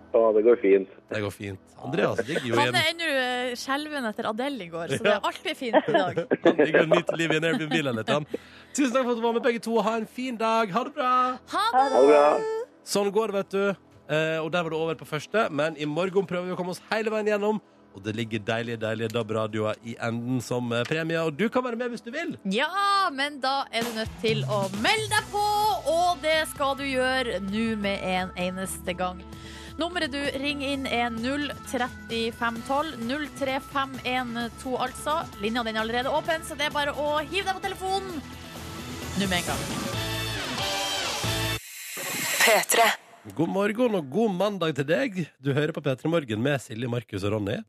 Ja, 0.10 0.22
det 0.34 0.42
går 0.42 0.56
fint. 0.58 0.94
Det 1.10 1.20
går 1.22 1.34
fint. 1.34 1.60
Andreas 1.86 2.20
ligger 2.28 2.48
jo 2.50 2.56
igjen. 2.56 2.74
Han 2.74 2.78
er 2.80 2.88
ennå 2.92 3.10
eh, 3.24 3.52
skjelven 3.62 4.08
etter 4.10 4.28
Adele 4.32 4.66
i 4.66 4.70
går, 4.72 4.96
så 4.98 5.06
det 5.06 5.12
er 5.14 5.28
alltid 5.30 5.60
fint 5.60 5.78
i 5.78 5.94
dag. 5.94 6.24
Han 6.48 6.64
ligger 6.64 6.82
og 6.82 6.90
nyter 6.96 7.20
livet 7.22 7.36
i 7.36 7.40
en 7.40 7.48
Airbnb-leilighet. 7.52 8.10
han. 8.16 8.26
Tusen 8.74 8.96
takk 8.96 9.06
for 9.06 9.14
at 9.14 9.22
du 9.22 9.28
var 9.28 9.36
med, 9.38 9.44
begge 9.46 9.62
to. 9.64 9.76
Ha 9.86 9.94
en 10.02 10.10
fin 10.10 10.40
dag. 10.40 10.74
Ha 10.74 10.84
det 10.88 10.96
bra! 10.98 11.14
Ha 11.54 11.68
det! 11.76 11.84
Ha 11.94 12.02
det 12.02 12.10
bra. 12.10 12.26
Sånn 12.90 13.14
går 13.14 13.32
det, 13.32 13.44
vet 13.44 13.54
du. 13.54 13.86
Eh, 14.10 14.38
og 14.42 14.50
der 14.52 14.66
var 14.66 14.74
det 14.74 14.80
over 14.82 14.98
på 14.98 15.06
første, 15.06 15.46
men 15.54 15.78
i 15.78 15.86
morgen 15.86 16.26
prøver 16.26 16.50
vi 16.50 16.58
å 16.58 16.58
komme 16.58 16.74
oss 16.74 16.82
hele 16.90 17.14
veien 17.14 17.30
gjennom. 17.30 17.62
Og 18.00 18.06
det 18.06 18.14
ligger 18.16 18.40
deilige 18.48 18.80
deilige 18.80 19.12
DAB-radioer 19.12 19.80
i 19.84 19.98
enden 20.08 20.40
som 20.40 20.72
eh, 20.72 20.86
premie, 20.88 21.20
og 21.20 21.36
du 21.36 21.50
kan 21.52 21.66
være 21.66 21.76
med 21.76 21.92
hvis 21.92 22.04
du 22.06 22.12
vil. 22.16 22.38
Ja, 22.48 22.70
men 23.12 23.42
da 23.44 23.66
er 23.76 23.84
du 23.84 23.90
nødt 23.98 24.14
til 24.24 24.46
å 24.48 24.62
melde 24.80 25.10
deg 25.12 25.26
på, 25.34 25.42
og 25.92 26.22
det 26.24 26.38
skal 26.54 26.78
du 26.80 26.86
gjøre 26.88 27.42
nå 27.44 27.66
med 27.84 28.06
en 28.08 28.32
eneste 28.40 28.96
gang. 28.96 29.20
Nummeret 29.80 30.14
du 30.14 30.20
ringer 30.40 30.72
inn 30.78 30.86
er 30.88 31.12
03512. 31.12 32.94
03512, 33.36 34.78
altså. 34.86 35.16
Linja 35.44 35.64
den 35.68 35.76
er 35.76 35.84
allerede 35.84 36.14
åpen, 36.16 36.46
så 36.48 36.56
det 36.56 36.70
er 36.70 36.76
bare 36.76 36.94
å 36.96 37.18
hive 37.26 37.50
deg 37.50 37.58
på 37.60 37.66
telefonen 37.68 38.22
nå 39.20 39.28
med 39.28 39.42
en 39.42 39.50
gang. 39.50 39.66
Petre. 42.40 42.88
God 43.36 43.52
morgen 43.52 44.00
og 44.00 44.08
god 44.16 44.40
mandag 44.40 44.78
til 44.80 44.88
deg. 44.88 45.20
Du 45.44 45.52
hører 45.52 45.76
på 45.76 45.84
P3 45.84 46.12
Morgen 46.12 46.44
med 46.44 46.64
Silje, 46.64 46.88
Markus 46.92 47.28
og 47.28 47.36
Ronny. 47.36 47.60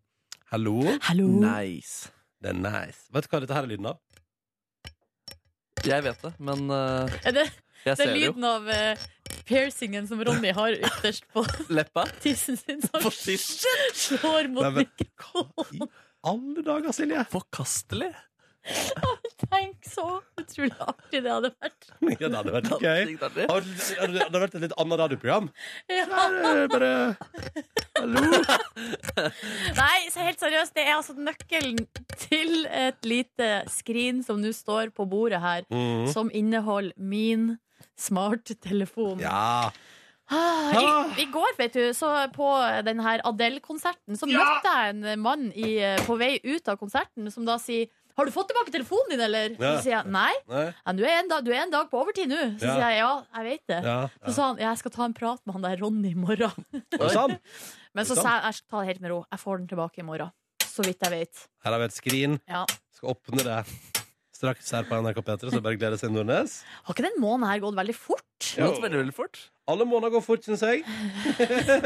Hallo. 0.50 0.80
Hallo. 1.06 1.26
Nice. 1.42 2.10
Det 2.42 2.50
er 2.52 2.58
nice. 2.58 3.04
Vet 3.14 3.26
du 3.26 3.32
hva 3.34 3.40
dette 3.44 3.54
her 3.56 3.66
er 3.66 3.70
lyden 3.70 3.90
av? 3.92 3.98
Jeg 5.86 6.04
vet 6.04 6.22
det, 6.26 6.32
men 6.44 6.66
eh, 6.74 7.14
Er 7.30 7.32
det, 7.36 7.44
jeg 7.46 7.84
det 7.86 7.92
er 7.92 7.98
ser 8.00 8.10
det 8.12 8.20
jo. 8.20 8.32
lyden 8.34 8.44
av 8.48 8.66
eh, 8.74 9.04
piercingen 9.48 10.08
som 10.10 10.20
Ronny 10.26 10.50
har 10.56 10.74
ytterst 10.76 11.24
på 11.32 11.44
Leppa. 11.76 12.04
tissen 12.20 12.58
sin, 12.60 12.82
som 12.84 13.06
slår 13.08 14.50
mot 14.52 14.66
Nei, 14.66 14.72
men- 14.80 14.90
mikrofonen. 15.00 15.86
I 15.86 16.28
alle 16.28 16.62
dager, 16.66 16.92
Silje! 16.92 17.22
Forkastelig. 17.32 18.10
Tenk 19.50 19.86
så 19.88 20.04
utrolig 20.38 20.74
artig 20.84 21.22
det 21.24 21.30
hadde 21.32 21.50
vært. 21.62 21.86
Ja, 22.20 22.28
det 22.28 22.36
hadde 22.36 22.52
vært 22.54 22.68
gøy. 22.84 23.14
Det 23.16 24.24
hadde 24.24 24.42
vært 24.42 24.54
et 24.58 24.64
litt 24.66 24.74
annet 24.78 25.00
radioprogram? 25.00 25.48
Ja. 25.90 26.04
Bare, 26.10 26.66
bare 26.70 26.90
Hallo? 28.00 28.24
Nei, 29.80 29.98
så 30.12 30.24
helt 30.24 30.40
seriøst, 30.42 30.74
det 30.76 30.84
er 30.86 30.94
altså 30.98 31.16
nøkkelen 31.18 31.80
til 32.20 32.66
et 32.68 33.00
lite 33.08 33.50
skrin 33.72 34.22
som 34.26 34.40
nå 34.42 34.52
står 34.56 34.92
på 34.96 35.06
bordet 35.10 35.40
her, 35.42 35.64
Mhm. 35.70 36.08
som 36.12 36.30
inneholder 36.32 36.92
min 36.96 37.58
smarttelefon. 38.00 39.20
Ja. 39.20 39.70
Ah, 40.30 40.70
I, 40.78 41.22
I 41.24 41.26
går, 41.32 41.56
vet 41.58 41.74
du, 41.74 41.88
så 41.96 42.06
på 42.30 42.46
denne 42.86 43.16
Adele-konserten, 43.26 44.14
så 44.16 44.28
møtte 44.30 44.70
jeg 44.76 44.92
en 44.94 45.18
mann 45.24 45.48
i, 45.58 45.72
på 46.06 46.14
vei 46.20 46.36
ut 46.44 46.68
av 46.70 46.78
konserten 46.78 47.26
som 47.34 47.44
da 47.48 47.56
sier 47.58 47.88
har 48.16 48.28
du 48.28 48.32
fått 48.34 48.50
tilbake 48.50 48.72
telefonen 48.74 49.12
din, 49.14 49.22
eller? 49.26 49.54
Ja. 49.54 49.72
Så 49.76 49.84
sier 49.84 49.94
jeg 49.96 50.12
nei. 50.12 50.32
Nei? 50.50 50.64
Ja, 50.72 50.94
du, 50.96 51.04
er 51.06 51.16
en 51.20 51.30
dag, 51.30 51.44
du 51.46 51.52
er 51.54 51.62
en 51.64 51.74
dag 51.74 51.90
på 51.92 52.00
overtid 52.02 52.30
nå. 52.30 52.40
Så 52.60 52.66
Ja. 52.66 52.74
sier 52.74 52.84
jeg 52.86 52.98
ja, 53.00 53.12
jeg 53.36 53.48
vet 53.48 53.64
det. 53.72 53.80
Ja. 53.86 53.98
Så 54.26 54.34
sa 54.36 54.48
han 54.50 54.60
jeg 54.64 54.82
skal 54.82 54.94
ta 54.96 55.06
en 55.06 55.16
prat 55.16 55.40
med 55.46 55.56
han 55.58 55.66
der 55.68 55.80
Ronny 55.84 56.12
i 56.12 56.18
morgen. 56.18 56.66
Men 57.94 58.06
så 58.06 58.18
sa 58.18 58.36
jeg 58.36 58.44
jeg 58.50 58.58
skal 58.60 58.68
ta 58.70 58.82
det 58.82 58.92
helt 58.92 59.00
med 59.06 59.14
ro. 59.14 59.22
Jeg 59.30 59.42
får 59.44 59.62
den 59.62 59.70
tilbake 59.72 60.02
i 60.02 60.06
morgen. 60.06 60.34
Så 60.70 60.84
vidt 60.86 61.02
jeg 61.02 61.12
vet. 61.12 61.46
Her 61.64 61.74
har 61.74 61.82
vi 61.82 61.88
et 61.90 61.96
skrin. 61.96 62.38
Ja. 62.48 62.64
Skal 62.94 63.14
åpne 63.14 63.44
det 63.46 63.62
straks 64.40 64.70
her 64.72 64.86
på 64.88 64.96
NRK 65.04 65.20
P3, 65.20 65.50
så 65.52 65.60
bare 65.60 65.76
gleder 65.76 66.00
seg 66.00 66.12
Nordnes. 66.14 66.60
Har 66.86 66.96
ikke 66.96 67.04
den 67.04 67.18
måneden 67.20 67.50
her 67.50 67.60
gått 67.60 67.76
veldig 67.76 67.96
fort? 67.96 68.24
Gått 68.56 68.80
veldig, 68.80 69.02
veldig 69.02 69.16
fort. 69.16 69.40
Alle 69.70 69.84
måneder 69.86 70.14
går 70.16 70.24
fort, 70.24 70.46
syns 70.46 70.62
jeg. 70.64 70.80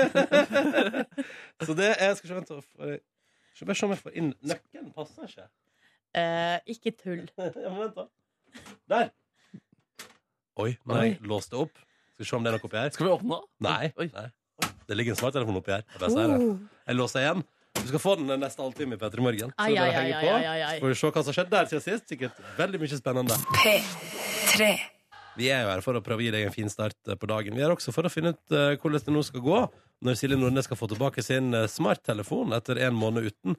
så 1.66 1.74
det 1.76 1.90
er 1.98 2.14
Skal 2.14 2.28
vi 2.28 2.30
se, 2.30 2.36
vent 2.38 2.52
bare 3.66 3.76
se 3.78 3.86
om 3.86 3.92
jeg 3.94 4.00
får 4.00 4.16
inn 4.18 4.30
Nøkkelen 4.46 4.92
passer 4.94 5.28
ikke. 5.28 5.48
Eh, 6.14 6.58
ikke 6.74 6.94
tull. 6.96 7.24
Ja, 7.64 7.70
men 7.70 7.80
vent, 7.82 7.98
da. 7.98 8.06
Der. 8.92 9.10
Oi, 10.62 10.70
nå 10.86 10.94
har 10.94 11.08
jeg 11.08 11.18
låst 11.26 11.50
det 11.50 11.58
opp. 11.58 11.74
Skal 12.14 12.22
vi 12.22 12.28
se 12.28 12.36
om 12.38 12.44
det 12.46 12.52
er 12.52 12.56
noe 12.58 12.68
oppi 12.68 12.78
her. 12.78 12.92
Skal 12.94 13.08
vi 13.08 13.12
åpne? 13.16 13.40
Nei. 13.66 13.90
Oi. 13.98 14.06
nei. 14.14 14.28
Det 14.86 14.94
ligger 14.98 15.16
en 15.16 15.18
smarttelefon 15.18 15.58
oppi 15.58 15.74
her. 15.74 15.82
Jeg, 15.88 15.98
bare 15.98 16.12
sier 16.14 16.30
det. 16.30 16.38
Oh. 16.46 16.80
jeg 16.86 16.98
låser 17.00 17.24
igjen. 17.24 17.42
Du 17.74 17.88
skal 17.90 18.00
få 18.04 18.12
den 18.20 18.30
neste 18.38 18.62
halvtime 18.62 18.94
i 18.94 19.00
P3 19.00 19.24
Morgen. 19.24 19.50
Så 19.50 19.64
Ai, 19.64 19.72
bare 19.74 19.88
ai, 19.88 19.94
henge 19.96 20.14
ai, 20.14 20.20
på. 20.22 20.34
ai, 20.34 20.44
ai, 20.46 20.60
ai. 20.62 20.74
Så 20.76 20.84
får 20.84 20.92
vi 20.92 20.98
se 21.00 21.08
hva 21.10 21.22
som 21.24 21.32
har 21.32 21.38
skjedd 21.40 21.50
der 21.56 21.70
siden 21.72 21.84
sist. 21.88 22.06
Sikkert 22.12 22.38
veldig 22.60 22.80
mye 22.84 22.98
spennende. 23.00 23.38
P3. 23.58 24.68
Vi 25.34 25.48
er 25.50 25.64
jo 25.64 25.72
her 25.72 25.82
for 25.82 25.98
å 25.98 26.02
prøve 26.06 26.22
å 26.22 26.26
gi 26.28 26.30
deg 26.30 26.46
en 26.46 26.54
fin 26.54 26.70
start 26.70 27.10
eh, 27.10 27.18
på 27.18 27.26
dagen. 27.26 27.56
Vi 27.58 27.64
er 27.66 27.74
også 27.74 27.90
for 27.94 28.06
å 28.06 28.12
finne 28.12 28.36
ut 28.36 28.54
eh, 28.54 28.76
hvordan 28.78 29.02
det 29.02 29.14
nå 29.16 29.24
skal 29.26 29.42
gå 29.42 29.64
når 30.06 30.18
Silje 30.20 30.38
Nordnes 30.38 30.68
skal 30.68 30.78
få 30.78 30.86
tilbake 30.92 31.24
sin 31.26 31.50
eh, 31.58 31.66
smarttelefon 31.70 32.54
etter 32.54 32.78
en 32.86 32.94
måned 32.94 33.26
uten. 33.32 33.58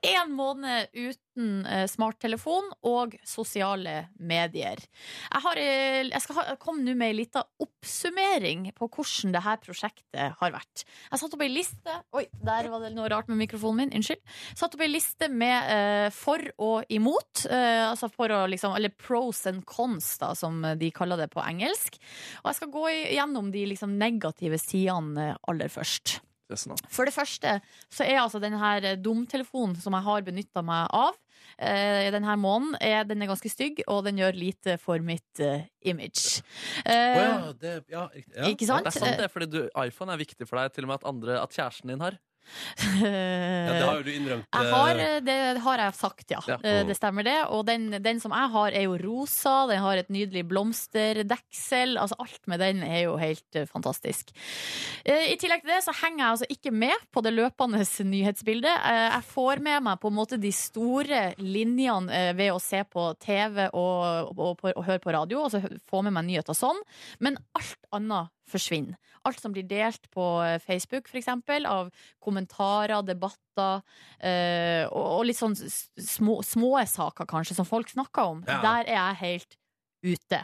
En 0.00 0.30
måned 0.32 0.86
uten 0.96 1.66
eh, 1.68 1.84
smarttelefon 1.84 2.70
og 2.88 3.18
sosiale 3.26 4.06
medier. 4.16 4.80
Jeg, 4.80 5.42
har, 5.44 5.58
eh, 5.60 6.06
jeg 6.08 6.22
skal 6.24 6.38
ha, 6.38 6.44
komme 6.60 6.86
nå 6.86 6.94
med 6.96 7.10
ei 7.10 7.16
lita 7.18 7.42
oppsummering 7.60 8.70
på 8.76 8.88
hvordan 8.88 9.34
dette 9.36 9.56
prosjektet 9.66 10.38
har 10.40 10.54
vært. 10.54 10.86
Jeg 10.86 11.20
satte 11.20 11.36
opp 11.36 11.44
ei 11.44 11.50
liste 11.52 11.98
Oi, 12.16 12.24
der 12.32 12.70
var 12.72 12.80
det 12.86 12.94
noe 12.94 13.10
rart 13.12 13.28
med 13.28 13.42
mikrofonen 13.42 13.82
min. 13.82 13.92
Unnskyld. 14.00 14.24
Satt 14.56 14.78
opp 14.78 14.86
ei 14.86 14.88
liste 14.88 15.28
med 15.28 15.68
eh, 15.74 16.06
for 16.16 16.48
og 16.56 16.88
imot. 16.88 17.44
eh, 17.50 17.84
altså 17.84 18.08
for 18.08 18.32
å 18.32 18.40
liksom 18.48 18.78
Eller 18.78 18.96
pros 18.96 19.44
and 19.52 19.66
cons, 19.68 20.14
da, 20.22 20.32
som 20.34 20.64
de 20.80 20.90
kaller 20.96 21.20
det 21.20 21.28
på 21.34 21.44
engelsk. 21.44 22.00
Og 22.40 22.50
jeg 22.50 22.62
skal 22.62 22.72
gå 22.72 22.88
gjennom 22.88 23.52
de 23.52 23.68
liksom 23.68 23.98
negative 24.00 24.56
sidene 24.64 25.34
aller 25.44 25.68
først. 25.68 26.22
Nå. 26.50 26.76
For 26.90 27.08
det 27.08 27.14
første 27.14 27.56
så 27.92 28.06
er 28.06 28.20
altså 28.20 28.40
den 28.42 28.56
her 28.60 28.92
dumtelefonen 29.00 29.76
som 29.80 29.96
jeg 29.96 30.06
har 30.06 30.24
benytta 30.26 30.64
meg 30.66 30.88
av 30.96 31.14
eh, 31.56 32.08
denne 32.14 32.36
måneden, 32.40 32.76
er, 32.80 33.04
den 33.08 33.22
er 33.22 33.30
ganske 33.30 33.52
stygg, 33.52 33.82
og 33.90 34.04
den 34.08 34.20
gjør 34.20 34.38
lite 34.38 34.76
for 34.82 35.02
mitt 35.04 35.42
eh, 35.42 35.68
image. 35.90 36.42
Å 36.84 36.96
oh 36.96 37.22
ja, 37.22 37.52
det, 37.60 37.76
ja, 37.92 38.06
ja. 38.14 38.50
Ikke 38.50 38.68
sant? 38.68 38.88
Det 38.88 38.94
er 38.94 39.06
sant, 39.06 39.22
det, 39.22 39.30
fordi 39.32 39.50
du, 39.52 39.60
iPhone 39.84 40.14
er 40.14 40.22
viktig 40.22 40.48
for 40.48 40.60
deg, 40.60 40.74
til 40.74 40.86
og 40.86 40.92
med 40.92 41.00
at, 41.00 41.08
andre, 41.12 41.38
at 41.42 41.56
kjæresten 41.56 41.94
din 41.94 42.04
har. 42.04 42.18
Ja, 43.02 43.72
det 43.72 43.84
har 43.84 43.98
jo 44.00 44.04
du 44.06 44.10
innrømt. 44.12 44.46
Jeg 44.54 44.72
har, 44.74 45.00
eh, 45.04 45.18
det 45.24 45.36
har 45.64 45.82
jeg 45.84 45.96
sagt, 45.98 46.26
ja. 46.32 46.40
Ja. 46.48 46.56
Mm. 46.62 46.88
Det 46.90 46.96
stemmer 46.98 47.26
det. 47.26 47.36
Og 47.54 47.64
den, 47.68 47.88
den 48.02 48.20
som 48.22 48.34
jeg 48.34 48.50
har, 48.54 48.76
er 48.76 48.86
jo 48.86 48.96
rosa. 49.00 49.54
Den 49.70 49.82
har 49.84 50.00
et 50.00 50.10
nydelig 50.12 50.44
blomsterdeksel. 50.50 51.96
Altså 52.00 52.18
alt 52.22 52.40
med 52.50 52.62
den 52.62 52.82
er 52.86 53.04
jo 53.06 53.16
helt 53.20 53.58
eh, 53.58 53.68
fantastisk. 53.70 54.32
Eh, 55.04 55.30
I 55.34 55.38
tillegg 55.40 55.64
til 55.64 55.72
det 55.74 55.82
så 55.86 55.94
henger 56.02 56.22
jeg 56.24 56.30
altså 56.34 56.50
ikke 56.56 56.74
med 56.74 57.06
på 57.14 57.24
det 57.26 57.34
løpende 57.36 57.84
nyhetsbildet. 58.10 58.72
Eh, 58.90 59.06
Jeg 59.10 59.26
får 59.30 59.62
med 59.64 59.82
meg 59.86 60.00
på 60.02 60.10
en 60.10 60.18
måte 60.18 60.40
de 60.40 60.52
store 60.54 61.22
linjene 61.40 62.12
eh, 62.14 62.32
ved 62.38 62.54
å 62.54 62.60
se 62.62 62.82
på 62.88 63.10
TV 63.22 63.66
og, 63.70 64.34
og, 64.36 64.40
og, 64.64 64.66
og 64.74 64.84
høre 64.86 65.02
på 65.02 65.14
radio, 65.14 65.44
og 65.46 65.52
så 65.54 65.62
få 65.90 66.02
med 66.06 66.14
meg 66.16 66.28
nyheter 66.30 66.56
sånn. 66.56 66.78
Men 67.20 67.38
alt 67.58 67.78
annet 67.96 68.30
forsvinner. 68.50 68.96
Alt 69.28 69.40
som 69.42 69.54
blir 69.54 69.66
delt 69.68 70.08
på 70.14 70.26
eh, 70.44 70.58
Facebook, 70.64 71.08
for 71.10 71.20
eksempel, 71.20 71.68
av 71.68 71.90
kommentarer, 72.22 73.02
debatter, 73.06 73.82
eh, 74.18 74.84
og, 74.88 75.06
og 75.20 75.24
litt 75.28 75.40
sånn 75.40 75.56
små, 75.56 76.40
små 76.46 76.76
saker, 76.88 77.28
kanskje, 77.30 77.58
som 77.58 77.68
folk 77.68 77.92
snakker 77.92 78.36
om. 78.36 78.44
Ja. 78.48 78.60
Der 78.64 78.88
er 78.88 78.96
jeg 78.96 79.20
helt 79.24 79.60
ute. 80.00 80.40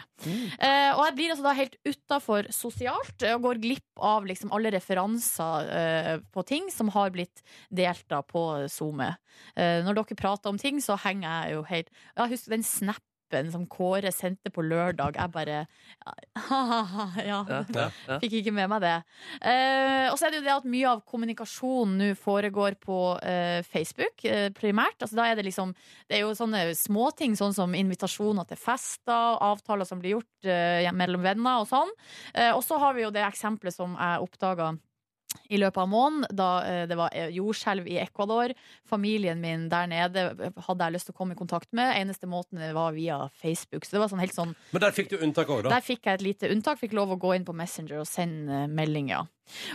Eh, 0.61 0.91
og 0.93 1.03
jeg 1.07 1.15
blir 1.17 1.33
altså 1.33 1.47
da 1.47 1.55
helt 1.57 1.77
utafor 1.87 2.49
sosialt 2.53 3.25
og 3.31 3.45
går 3.47 3.61
glipp 3.63 4.03
av 4.05 4.27
liksom 4.29 4.53
alle 4.55 4.73
referanser 4.75 5.71
eh, 5.73 6.13
på 6.33 6.45
ting 6.49 6.69
som 6.73 6.93
har 6.95 7.13
blitt 7.15 7.43
delt 7.73 8.05
da 8.13 8.21
på 8.27 8.45
SoMe. 8.73 9.15
Eh, 9.57 9.81
når 9.87 10.01
dere 10.01 10.19
prater 10.19 10.53
om 10.53 10.61
ting, 10.61 10.81
så 10.85 10.99
henger 11.01 11.29
jeg 11.29 11.57
jo 11.57 11.65
helt 11.71 11.93
Jeg 11.93 12.35
husker 12.35 12.57
den 12.57 12.67
snappen 13.27 13.53
som 13.53 13.67
Kåre 13.67 14.13
sendte 14.13 14.51
på 14.51 14.63
lørdag. 14.63 15.17
Jeg 15.17 15.31
bare 15.33 15.67
ja, 17.27 17.45
Ja, 17.47 17.65
ja, 17.75 17.91
ja. 18.07 18.19
Fikk 18.21 18.41
ikke 18.41 18.53
med 18.53 18.69
meg 18.71 18.83
det. 18.83 19.03
Eh, 19.43 20.11
og 20.11 20.19
så 20.19 20.27
er 20.27 20.31
det 20.31 20.41
jo 20.41 20.47
det 20.47 20.55
at 20.55 20.65
mye 20.69 20.89
av 20.89 21.03
kommunikasjonen 21.05 21.99
nå 21.99 22.15
foregår 22.15 22.77
på 22.81 23.19
eh, 23.23 23.63
Facebook, 23.67 24.25
eh, 24.25 24.51
primært. 24.51 25.01
Altså, 25.01 25.17
da 25.17 25.27
er 25.31 25.37
det 25.37 25.47
liksom 25.47 25.75
Det 26.09 26.19
er 26.19 26.25
jo 26.25 26.35
sånne 26.35 26.75
småting, 26.75 27.37
sånn 27.37 27.55
som 27.55 27.75
invitasjoner 27.75 28.47
til 28.47 28.57
fester, 28.57 29.39
avtaler 29.43 29.85
som 29.85 30.01
blir 30.01 30.17
gjort 30.17 30.47
eh, 30.47 30.87
mellom 30.93 31.23
venner 31.23 31.63
og 31.63 31.69
sånn. 31.71 31.91
Eh, 32.35 32.53
og 32.55 32.63
så 32.65 32.79
har 32.79 32.95
vi 32.95 33.03
jo 33.03 33.11
det 33.11 33.25
eksempelet 33.27 33.75
som 33.75 33.97
jeg 33.97 34.23
oppdaga 34.23 34.77
i 35.49 35.59
løpet 35.61 35.79
av 35.83 35.89
måneden, 35.91 36.27
da 36.37 36.51
eh, 36.65 36.83
det 36.91 36.97
var 36.99 37.15
eh, 37.15 37.31
jordskjelv 37.37 37.87
i 37.91 37.99
Ecuador. 38.03 38.55
Familien 38.89 39.41
min 39.43 39.69
der 39.71 39.87
nede 39.91 40.27
hadde 40.67 40.89
jeg 40.89 40.95
lyst 40.97 41.11
til 41.11 41.17
å 41.17 41.19
komme 41.21 41.37
i 41.37 41.39
kontakt 41.39 41.71
med. 41.77 41.95
Eneste 42.01 42.29
måten 42.31 42.63
var 42.75 42.97
via 42.97 43.21
Facebook. 43.43 43.87
Så 43.87 43.97
det 43.97 44.03
var 44.03 44.11
sånn 44.13 44.23
helt 44.23 44.37
sånn 44.37 44.55
Men 44.73 44.87
der 44.87 44.97
fikk 44.97 45.13
du 45.13 45.19
unntak 45.21 45.53
òg, 45.53 45.67
da. 45.67 45.77
der 45.77 45.87
fikk 45.87 46.09
jeg 46.09 46.21
et 46.21 46.27
lite 46.27 46.51
unntak. 46.53 46.81
Fikk 46.83 46.97
lov 46.97 47.15
å 47.15 47.21
gå 47.21 47.37
inn 47.37 47.47
på 47.47 47.55
Messenger 47.57 48.03
og 48.03 48.09
sende 48.11 48.65
melding, 48.67 48.87
meldinger. 48.87 49.27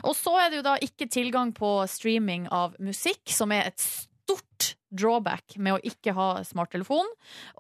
Og 0.08 0.16
så 0.18 0.36
er 0.40 0.52
det 0.52 0.62
jo 0.62 0.68
da 0.68 0.78
ikke 0.84 1.10
tilgang 1.12 1.52
på 1.56 1.72
streaming 1.92 2.48
av 2.52 2.76
musikk, 2.84 3.24
som 3.32 3.52
er 3.56 3.70
et 3.70 3.80
stort 3.84 4.76
drawback 4.92 5.58
med 5.58 5.78
å 5.78 5.84
ikke 5.88 6.16
ha 6.18 6.30
smarttelefon. 6.48 7.08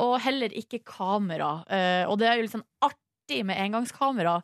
Og 0.03 0.17
heller 0.23 0.53
ikke 0.57 0.83
kamera. 0.87 1.61
Eh, 1.69 2.03
og 2.09 2.19
det 2.21 2.29
er 2.29 2.39
jo 2.39 2.47
liksom 2.47 2.65
artig 2.83 3.43
med 3.47 3.59
engangskamera 3.63 4.39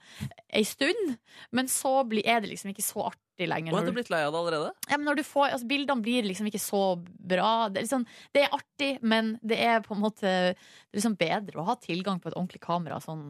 ei 0.56 0.64
stund, 0.68 1.18
men 1.52 1.68
så 1.68 2.00
er 2.24 2.44
det 2.44 2.54
liksom 2.54 2.72
ikke 2.72 2.86
så 2.86 3.10
artig 3.10 3.27
lenger. 3.45 3.73
Og 3.73 3.78
har 3.78 3.86
du 3.86 3.93
blitt 3.93 4.10
lei 4.10 4.23
av 4.26 4.34
det 4.34 4.39
allerede? 4.41 4.71
ja, 4.89 4.97
men 4.97 5.06
når 5.06 5.19
du 5.19 5.23
får, 5.28 5.52
altså 5.54 5.69
Bildene 5.69 6.02
blir 6.02 6.26
liksom 6.26 6.50
ikke 6.50 6.63
så 6.63 6.82
bra. 6.97 7.52
Det 7.69 7.84
er, 7.84 7.86
liksom, 7.86 8.08
det 8.34 8.43
er 8.43 8.58
artig, 8.58 8.89
men 9.06 9.36
det 9.45 9.60
er 9.62 9.86
på 9.86 9.93
en 9.93 10.02
måte 10.02 10.26
det 10.28 10.95
er 10.95 10.97
liksom 10.97 11.17
bedre 11.19 11.62
å 11.62 11.67
ha 11.67 11.78
tilgang 11.84 12.21
på 12.23 12.32
et 12.32 12.38
ordentlig 12.38 12.63
kamera 12.63 12.97
sånn 13.04 13.30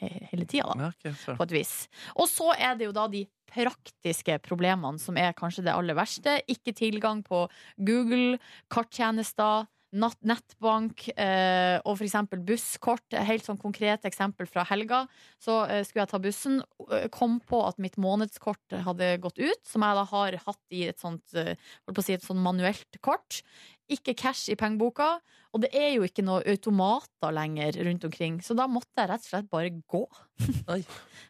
he 0.00 0.10
hele 0.28 0.44
tida. 0.50 0.74
Ja, 0.76 0.92
okay. 0.92 1.16
På 1.38 1.46
et 1.46 1.54
vis. 1.54 1.74
Og 2.18 2.28
så 2.30 2.52
er 2.58 2.76
det 2.78 2.88
jo 2.90 2.94
da 2.96 3.06
de 3.08 3.24
praktiske 3.48 4.36
problemene 4.44 5.00
som 5.00 5.16
er 5.20 5.36
kanskje 5.36 5.64
det 5.66 5.74
aller 5.74 5.96
verste. 5.96 6.38
Ikke 6.50 6.74
tilgang 6.76 7.22
på 7.24 7.46
Google, 7.80 8.38
karttjenester. 8.72 9.68
Nettbank 9.96 11.06
eh, 11.14 11.78
og 11.88 11.96
f.eks. 11.96 12.16
busskort. 12.44 13.16
Helt 13.28 13.46
sånn 13.46 13.60
konkret 13.60 14.04
eksempel 14.08 14.48
fra 14.50 14.66
helga. 14.68 15.06
Så 15.40 15.62
eh, 15.64 15.80
skulle 15.86 16.04
jeg 16.04 16.12
ta 16.12 16.20
bussen, 16.22 16.60
eh, 16.90 17.08
kom 17.14 17.38
på 17.40 17.62
at 17.64 17.80
mitt 17.80 17.96
månedskort 18.00 18.76
hadde 18.84 19.14
gått 19.24 19.40
ut, 19.40 19.62
som 19.64 19.86
jeg 19.86 19.98
da 19.98 20.04
har 20.12 20.38
hatt 20.44 20.76
i 20.76 20.84
et 20.90 21.00
sånt, 21.00 21.24
eh, 21.34 21.54
si 22.02 22.16
et 22.16 22.26
sånt 22.26 22.44
manuelt 22.44 23.00
kort. 23.00 23.40
Ikke 23.88 24.12
cash 24.18 24.52
i 24.52 24.58
pengeboka, 24.60 25.16
og 25.52 25.62
det 25.64 25.70
er 25.76 25.94
jo 25.96 26.06
ikke 26.06 26.24
noe 26.26 26.42
automater 26.48 27.32
lenger 27.34 27.78
rundt 27.88 28.04
omkring. 28.08 28.40
Så 28.44 28.56
da 28.58 28.68
måtte 28.70 28.92
jeg 29.00 29.10
rett 29.10 29.24
og 29.24 29.30
slett 29.32 29.50
bare 29.52 29.72
gå. 29.88 30.04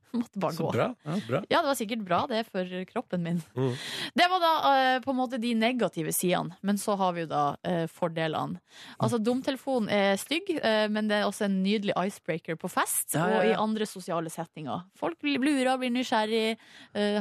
Måtte 0.13 0.39
bare 0.39 0.53
Så 0.53 0.63
gå. 0.63 0.73
bra. 0.73 0.95
Ja, 1.05 1.17
bra. 1.29 1.43
Ja, 1.49 1.61
det 1.61 1.67
var 1.69 1.75
sikkert 1.75 2.05
bra 2.05 2.21
det 2.29 2.45
for 2.49 2.85
kroppen 2.89 3.23
min. 3.23 3.43
Mm. 3.57 3.75
Det 4.17 4.27
var 4.31 4.41
da 4.41 4.53
uh, 4.65 5.01
på 5.05 5.13
en 5.13 5.19
måte 5.19 5.41
de 5.41 5.53
negative 5.55 6.13
sidene, 6.17 6.57
men 6.65 6.79
så 6.81 6.97
har 6.97 7.13
vi 7.17 7.25
jo 7.27 7.31
da 7.31 7.43
uh, 7.61 7.85
fordelene. 7.93 8.61
Altså, 8.99 9.19
dumtelefonen 9.21 9.91
er 9.93 10.17
stygg, 10.21 10.49
uh, 10.63 10.87
men 10.93 11.11
det 11.11 11.21
er 11.21 11.29
også 11.29 11.45
en 11.49 11.59
nydelig 11.65 11.97
icebreaker 11.97 12.57
på 12.61 12.71
fest 12.73 13.17
Ja, 13.19 13.27
ja, 13.29 13.39
og 13.39 13.51
i 13.51 13.57
andre 13.59 13.89
sosiale 13.89 14.33
settinger. 14.33 14.87
Folk 14.99 15.21
blir 15.25 15.41
lura, 15.43 15.77
blir 15.81 15.93
nysgjerrig. 15.93 16.57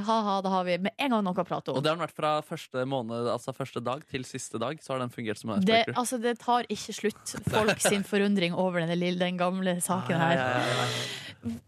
Ha-ha, 0.08 0.40
da 0.44 0.52
har 0.52 0.66
vi 0.68 0.78
med 0.88 0.96
en 0.98 1.14
gang 1.14 1.26
noe 1.26 1.36
å 1.36 1.48
prate 1.48 1.72
om. 1.72 1.80
Og 1.80 1.84
det 1.84 1.92
har 1.92 1.98
den 2.00 2.06
vært 2.06 2.16
fra 2.18 2.34
første 2.46 2.86
måned, 2.90 3.28
altså 3.32 3.54
første 3.56 3.82
dag 3.84 4.04
til 4.10 4.26
siste 4.28 4.60
dag. 4.62 4.80
Så 4.84 4.94
har 4.94 5.04
den 5.04 5.12
fungert 5.14 5.42
som 5.42 5.52
en 5.54 5.62
Det, 5.62 5.82
icebreaker. 5.84 6.00
altså, 6.00 6.20
det 6.24 6.38
tar 6.40 6.68
ikke 6.72 6.87
slutt, 6.96 7.36
folk 7.52 7.82
sin 7.84 8.06
forundring 8.08 8.56
over 8.56 8.84
denne 8.84 8.98
lille, 9.00 9.20
den 9.20 9.40
gamle 9.40 9.78
saken 9.84 10.22
her. 10.22 10.44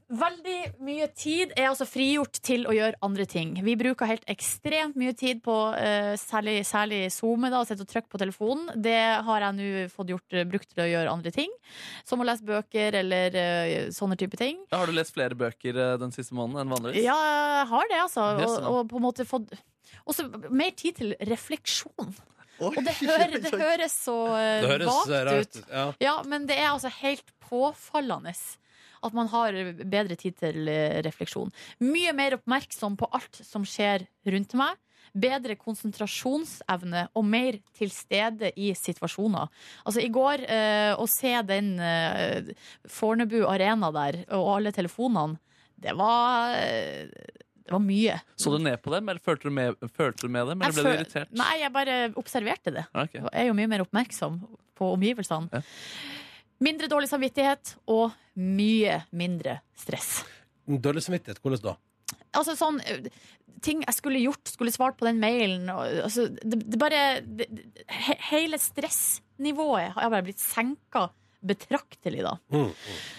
Veldig 0.10 0.82
mye 0.82 1.06
tid 1.14 1.52
er 1.54 1.68
altså 1.70 1.86
frigjort 1.88 2.40
til 2.44 2.66
å 2.68 2.74
gjøre 2.74 2.98
andre 3.06 3.26
ting. 3.30 3.52
Vi 3.64 3.76
bruker 3.80 4.10
helt 4.10 4.26
ekstremt 4.32 4.98
mye 5.00 5.14
tid 5.18 5.44
på 5.46 5.56
uh, 5.76 6.16
særlig, 6.20 6.64
særlig 6.68 7.04
SoMe, 7.14 7.52
da, 7.54 7.62
å 7.62 7.68
sitte 7.70 7.86
og 7.86 7.92
trykke 7.92 8.10
på 8.12 8.22
telefonen. 8.22 8.72
Det 8.82 8.98
har 9.28 9.46
jeg 9.46 9.58
nå 9.60 9.86
fått 9.94 10.12
gjort, 10.16 10.28
eh, 10.34 10.48
brukt 10.50 10.72
til 10.74 10.84
å 10.84 10.90
gjøre 10.90 11.14
andre 11.14 11.34
ting. 11.36 11.54
Som 12.10 12.24
å 12.24 12.28
lese 12.28 12.48
bøker 12.48 12.98
eller 13.04 13.38
uh, 13.38 13.76
sånne 13.96 14.18
type 14.20 14.40
ting. 14.42 14.58
Har 14.74 14.90
du 14.90 14.98
lest 14.98 15.14
flere 15.16 15.38
bøker 15.38 15.78
uh, 15.78 15.94
den 16.02 16.16
siste 16.16 16.36
måneden 16.38 16.66
enn 16.66 16.74
vanligvis? 16.74 17.06
Ja, 17.06 17.20
jeg 17.30 17.70
har 17.70 17.94
det, 17.94 18.02
altså. 18.08 18.28
Yes, 18.42 18.58
Og, 18.64 18.72
og 18.74 18.90
på 18.90 19.00
en 19.00 19.06
måte 19.06 19.30
fått 19.30 19.54
også 20.10 20.28
mer 20.50 20.74
tid 20.78 20.98
til 21.00 21.16
refleksjon. 21.30 22.18
Og 22.62 22.80
det, 22.84 22.96
hører, 23.10 23.38
det 23.40 23.54
høres 23.54 23.96
så 24.06 24.18
Det 24.36 24.72
høres 24.74 24.90
vagt 24.92 25.14
rart 25.30 25.46
ut. 25.48 25.60
ut. 25.60 25.70
Ja. 25.72 25.86
Ja, 26.04 26.16
men 26.28 26.48
det 26.50 26.58
er 26.60 26.72
altså 26.74 26.92
helt 27.02 27.32
påfallende 27.50 28.34
at 29.00 29.16
man 29.16 29.30
har 29.32 29.56
bedre 29.88 30.18
tid 30.20 30.36
til 30.42 30.68
eh, 30.68 31.00
refleksjon. 31.06 31.54
Mye 31.80 32.12
mer 32.18 32.36
oppmerksom 32.36 32.98
på 33.00 33.08
alt 33.16 33.40
som 33.48 33.64
skjer 33.68 34.04
rundt 34.28 34.56
meg. 34.60 34.76
Bedre 35.16 35.56
konsentrasjonsevne 35.58 37.06
og 37.18 37.26
mer 37.26 37.58
til 37.78 37.90
stede 37.94 38.52
i 38.60 38.74
situasjoner. 38.78 39.48
Altså 39.88 40.04
I 40.04 40.12
går, 40.14 40.44
eh, 40.46 40.92
å 41.00 41.08
se 41.10 41.32
den 41.48 41.72
eh, 41.82 42.52
Fornebu 42.92 43.40
Arena 43.50 43.90
der, 43.96 44.20
og 44.36 44.52
alle 44.58 44.76
telefonene, 44.76 45.40
det 45.80 45.96
var 45.98 46.54
eh, 46.60 47.08
Det 47.70 47.76
var 47.76 47.84
mye. 47.86 48.16
Så 48.42 48.50
du 48.50 48.58
ned 48.66 48.80
på 48.82 48.90
dem, 48.96 49.10
eller 49.12 49.22
følte 49.22 49.46
du 49.46 49.54
med, 49.54 49.76
følte 49.94 50.26
du 50.26 50.32
med 50.34 50.48
dem, 50.50 50.62
eller 50.66 50.74
Jeg 50.74 50.82
ble 50.82 50.94
du 50.96 51.02
irritert? 51.04 51.34
Nei, 51.38 51.52
jeg 51.62 51.72
bare 51.76 51.98
observerte 52.18 52.74
det. 52.74 52.86
Okay. 52.98 53.22
Jeg 53.22 53.44
er 53.44 53.50
jo 53.52 53.58
mye 53.60 53.70
mer 53.70 53.84
oppmerksom 53.86 54.40
på 54.80 54.88
omgivelsene. 54.96 55.52
Ja. 55.54 55.62
Mindre 56.66 56.90
dårlig 56.92 57.12
samvittighet 57.12 57.76
og 57.94 58.16
mye 58.36 59.04
mindre 59.16 59.60
stress. 59.78 60.24
Dårlig 60.66 61.06
samvittighet, 61.06 61.40
hvordan 61.46 61.62
da? 61.70 61.76
Altså 62.40 62.56
sånn 62.58 62.82
øh, 62.82 63.06
Ting 63.66 63.82
jeg 63.84 63.96
skulle 63.98 64.20
gjort, 64.24 64.48
skulle 64.48 64.72
svart 64.72 64.96
på 64.98 65.06
den 65.06 65.18
mailen 65.20 65.66
og, 65.74 65.82
altså, 66.06 66.30
det, 66.32 66.62
det 66.72 66.78
bare 66.80 67.00
det, 67.26 67.48
det- 67.52 67.88
Hele 68.30 68.58
stressnivået 68.62 69.94
har 69.98 70.10
bare 70.14 70.24
blitt 70.26 70.40
senka 70.42 71.10
betraktelig, 71.40 72.24
da. 72.26 72.36
Mm. 72.52 72.72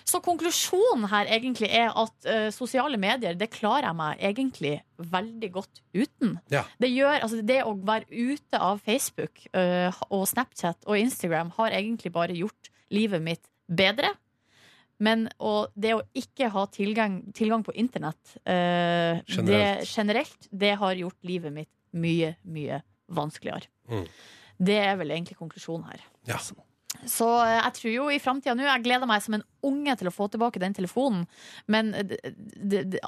Så 0.08 0.20
konklusjonen 0.24 1.06
her 1.12 1.30
egentlig 1.32 1.70
er 1.72 1.92
at 1.96 2.28
uh, 2.28 2.48
sosiale 2.54 3.00
medier, 3.00 3.36
det 3.38 3.50
klarer 3.54 3.88
jeg 3.88 3.98
meg 3.98 4.24
egentlig 4.30 4.74
veldig 5.10 5.50
godt 5.54 5.82
uten. 5.96 6.34
Ja. 6.52 6.64
Det 6.80 6.90
gjør, 6.92 7.16
altså 7.20 7.40
det 7.46 7.60
å 7.64 7.74
være 7.76 8.08
ute 8.10 8.60
av 8.60 8.82
Facebook 8.84 9.44
uh, 9.56 9.88
og 10.10 10.26
Snapchat 10.28 10.84
og 10.86 11.00
Instagram 11.00 11.54
har 11.56 11.78
egentlig 11.78 12.12
bare 12.14 12.36
gjort 12.36 12.72
livet 12.92 13.24
mitt 13.24 13.48
bedre. 13.70 14.12
Men 15.00 15.28
og 15.40 15.72
det 15.80 15.94
å 15.96 16.02
ikke 16.12 16.50
ha 16.52 16.66
tilgang, 16.68 17.22
tilgang 17.36 17.64
på 17.64 17.72
internett 17.72 18.34
uh, 18.44 19.16
Generelt. 19.24 19.48
Det, 19.48 19.88
generelt, 19.88 20.50
det 20.52 20.74
har 20.82 20.98
gjort 20.98 21.16
livet 21.24 21.54
mitt 21.56 21.72
mye, 21.96 22.34
mye 22.44 22.82
vanskeligere. 23.10 23.70
Mm. 23.90 24.04
Det 24.60 24.76
er 24.76 24.98
vel 25.00 25.14
egentlig 25.14 25.38
konklusjonen 25.40 25.88
her. 25.88 26.04
Ja. 26.28 26.36
Så 27.06 27.26
eh, 27.44 27.56
jeg 27.56 27.74
tror 27.78 27.92
jo 27.94 28.06
i 28.12 28.18
framtida 28.22 28.54
nå 28.58 28.64
Jeg 28.66 28.82
gleder 28.84 29.08
meg 29.08 29.22
som 29.24 29.36
en 29.38 29.44
unge 29.66 29.94
til 30.00 30.10
å 30.10 30.14
få 30.14 30.28
tilbake 30.32 30.60
den 30.62 30.74
telefonen. 30.76 31.26
Men 31.70 31.92
det, 31.94 32.18
det, 32.56 32.82
det, 32.94 33.00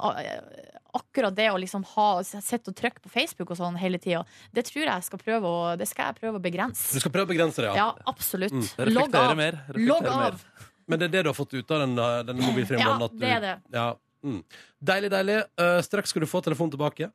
akkurat 0.93 1.35
det 1.35 1.49
å 1.51 1.57
liksom 1.61 1.85
ha 1.95 2.07
sitte 2.23 2.71
og 2.71 2.77
trykke 2.77 3.01
på 3.03 3.11
Facebook 3.13 3.53
og 3.53 3.59
sånn 3.59 3.79
hele 3.81 3.97
tida, 4.01 4.21
det 4.53 4.67
tror 4.69 4.85
jeg 4.85 5.07
skal 5.07 5.21
prøve 5.21 5.49
å, 5.49 5.63
det 5.79 5.87
skal 5.89 6.11
jeg 6.11 6.19
prøve 6.21 6.37
å 6.37 6.43
begrense. 6.43 6.93
Du 6.93 7.01
skal 7.01 7.13
prøve 7.15 7.31
å 7.31 7.33
begrense 7.33 7.63
det, 7.63 7.71
ja. 7.71 7.75
Ja, 7.81 8.09
absolutt. 8.09 8.53
Mm. 8.53 8.93
Logg 8.93 9.17
av. 9.17 9.33
mer. 9.37 9.59
Logg 9.73 10.05
mer. 10.05 10.29
av. 10.29 10.69
Men 10.85 10.99
det 10.99 11.07
er 11.09 11.13
det 11.17 11.23
du 11.25 11.31
har 11.31 11.37
fått 11.37 11.55
ut 11.55 11.71
av 11.71 11.85
den, 11.85 11.95
den 12.27 12.41
mobilfrie 12.43 12.79
Ja, 12.81 12.97
du- 12.99 13.17
det 13.17 13.31
er 13.39 13.41
det. 13.41 13.55
Ja. 13.73 13.87
Mm. 14.23 14.43
Deilig, 14.79 15.09
deilig. 15.11 15.39
Uh, 15.59 15.81
straks 15.83 16.13
skal 16.13 16.23
du 16.23 16.29
få 16.29 16.41
telefonen 16.43 16.71
tilbake. 16.71 17.09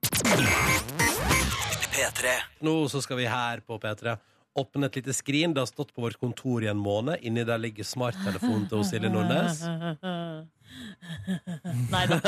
Nå 2.61 2.74
så 2.88 3.00
skal 3.02 3.16
vi 3.16 3.26
her 3.26 3.62
på 3.64 3.78
P3 3.81 4.16
åpne 4.61 4.88
et 4.88 4.97
lite 5.01 5.14
skrin. 5.16 5.55
Det 5.55 5.62
har 5.62 5.68
stått 5.71 5.92
på 5.94 6.03
vårt 6.05 6.18
kontor 6.21 6.64
i 6.64 6.68
en 6.71 6.81
måned. 6.81 7.21
Inni 7.27 7.44
der 7.49 7.59
ligger 7.62 7.85
smarttelefonen 7.87 8.66
til 8.71 8.85
Silje 8.88 9.11
Nordnes. 9.12 9.62
Nei 11.94 12.05
da. 12.11 12.18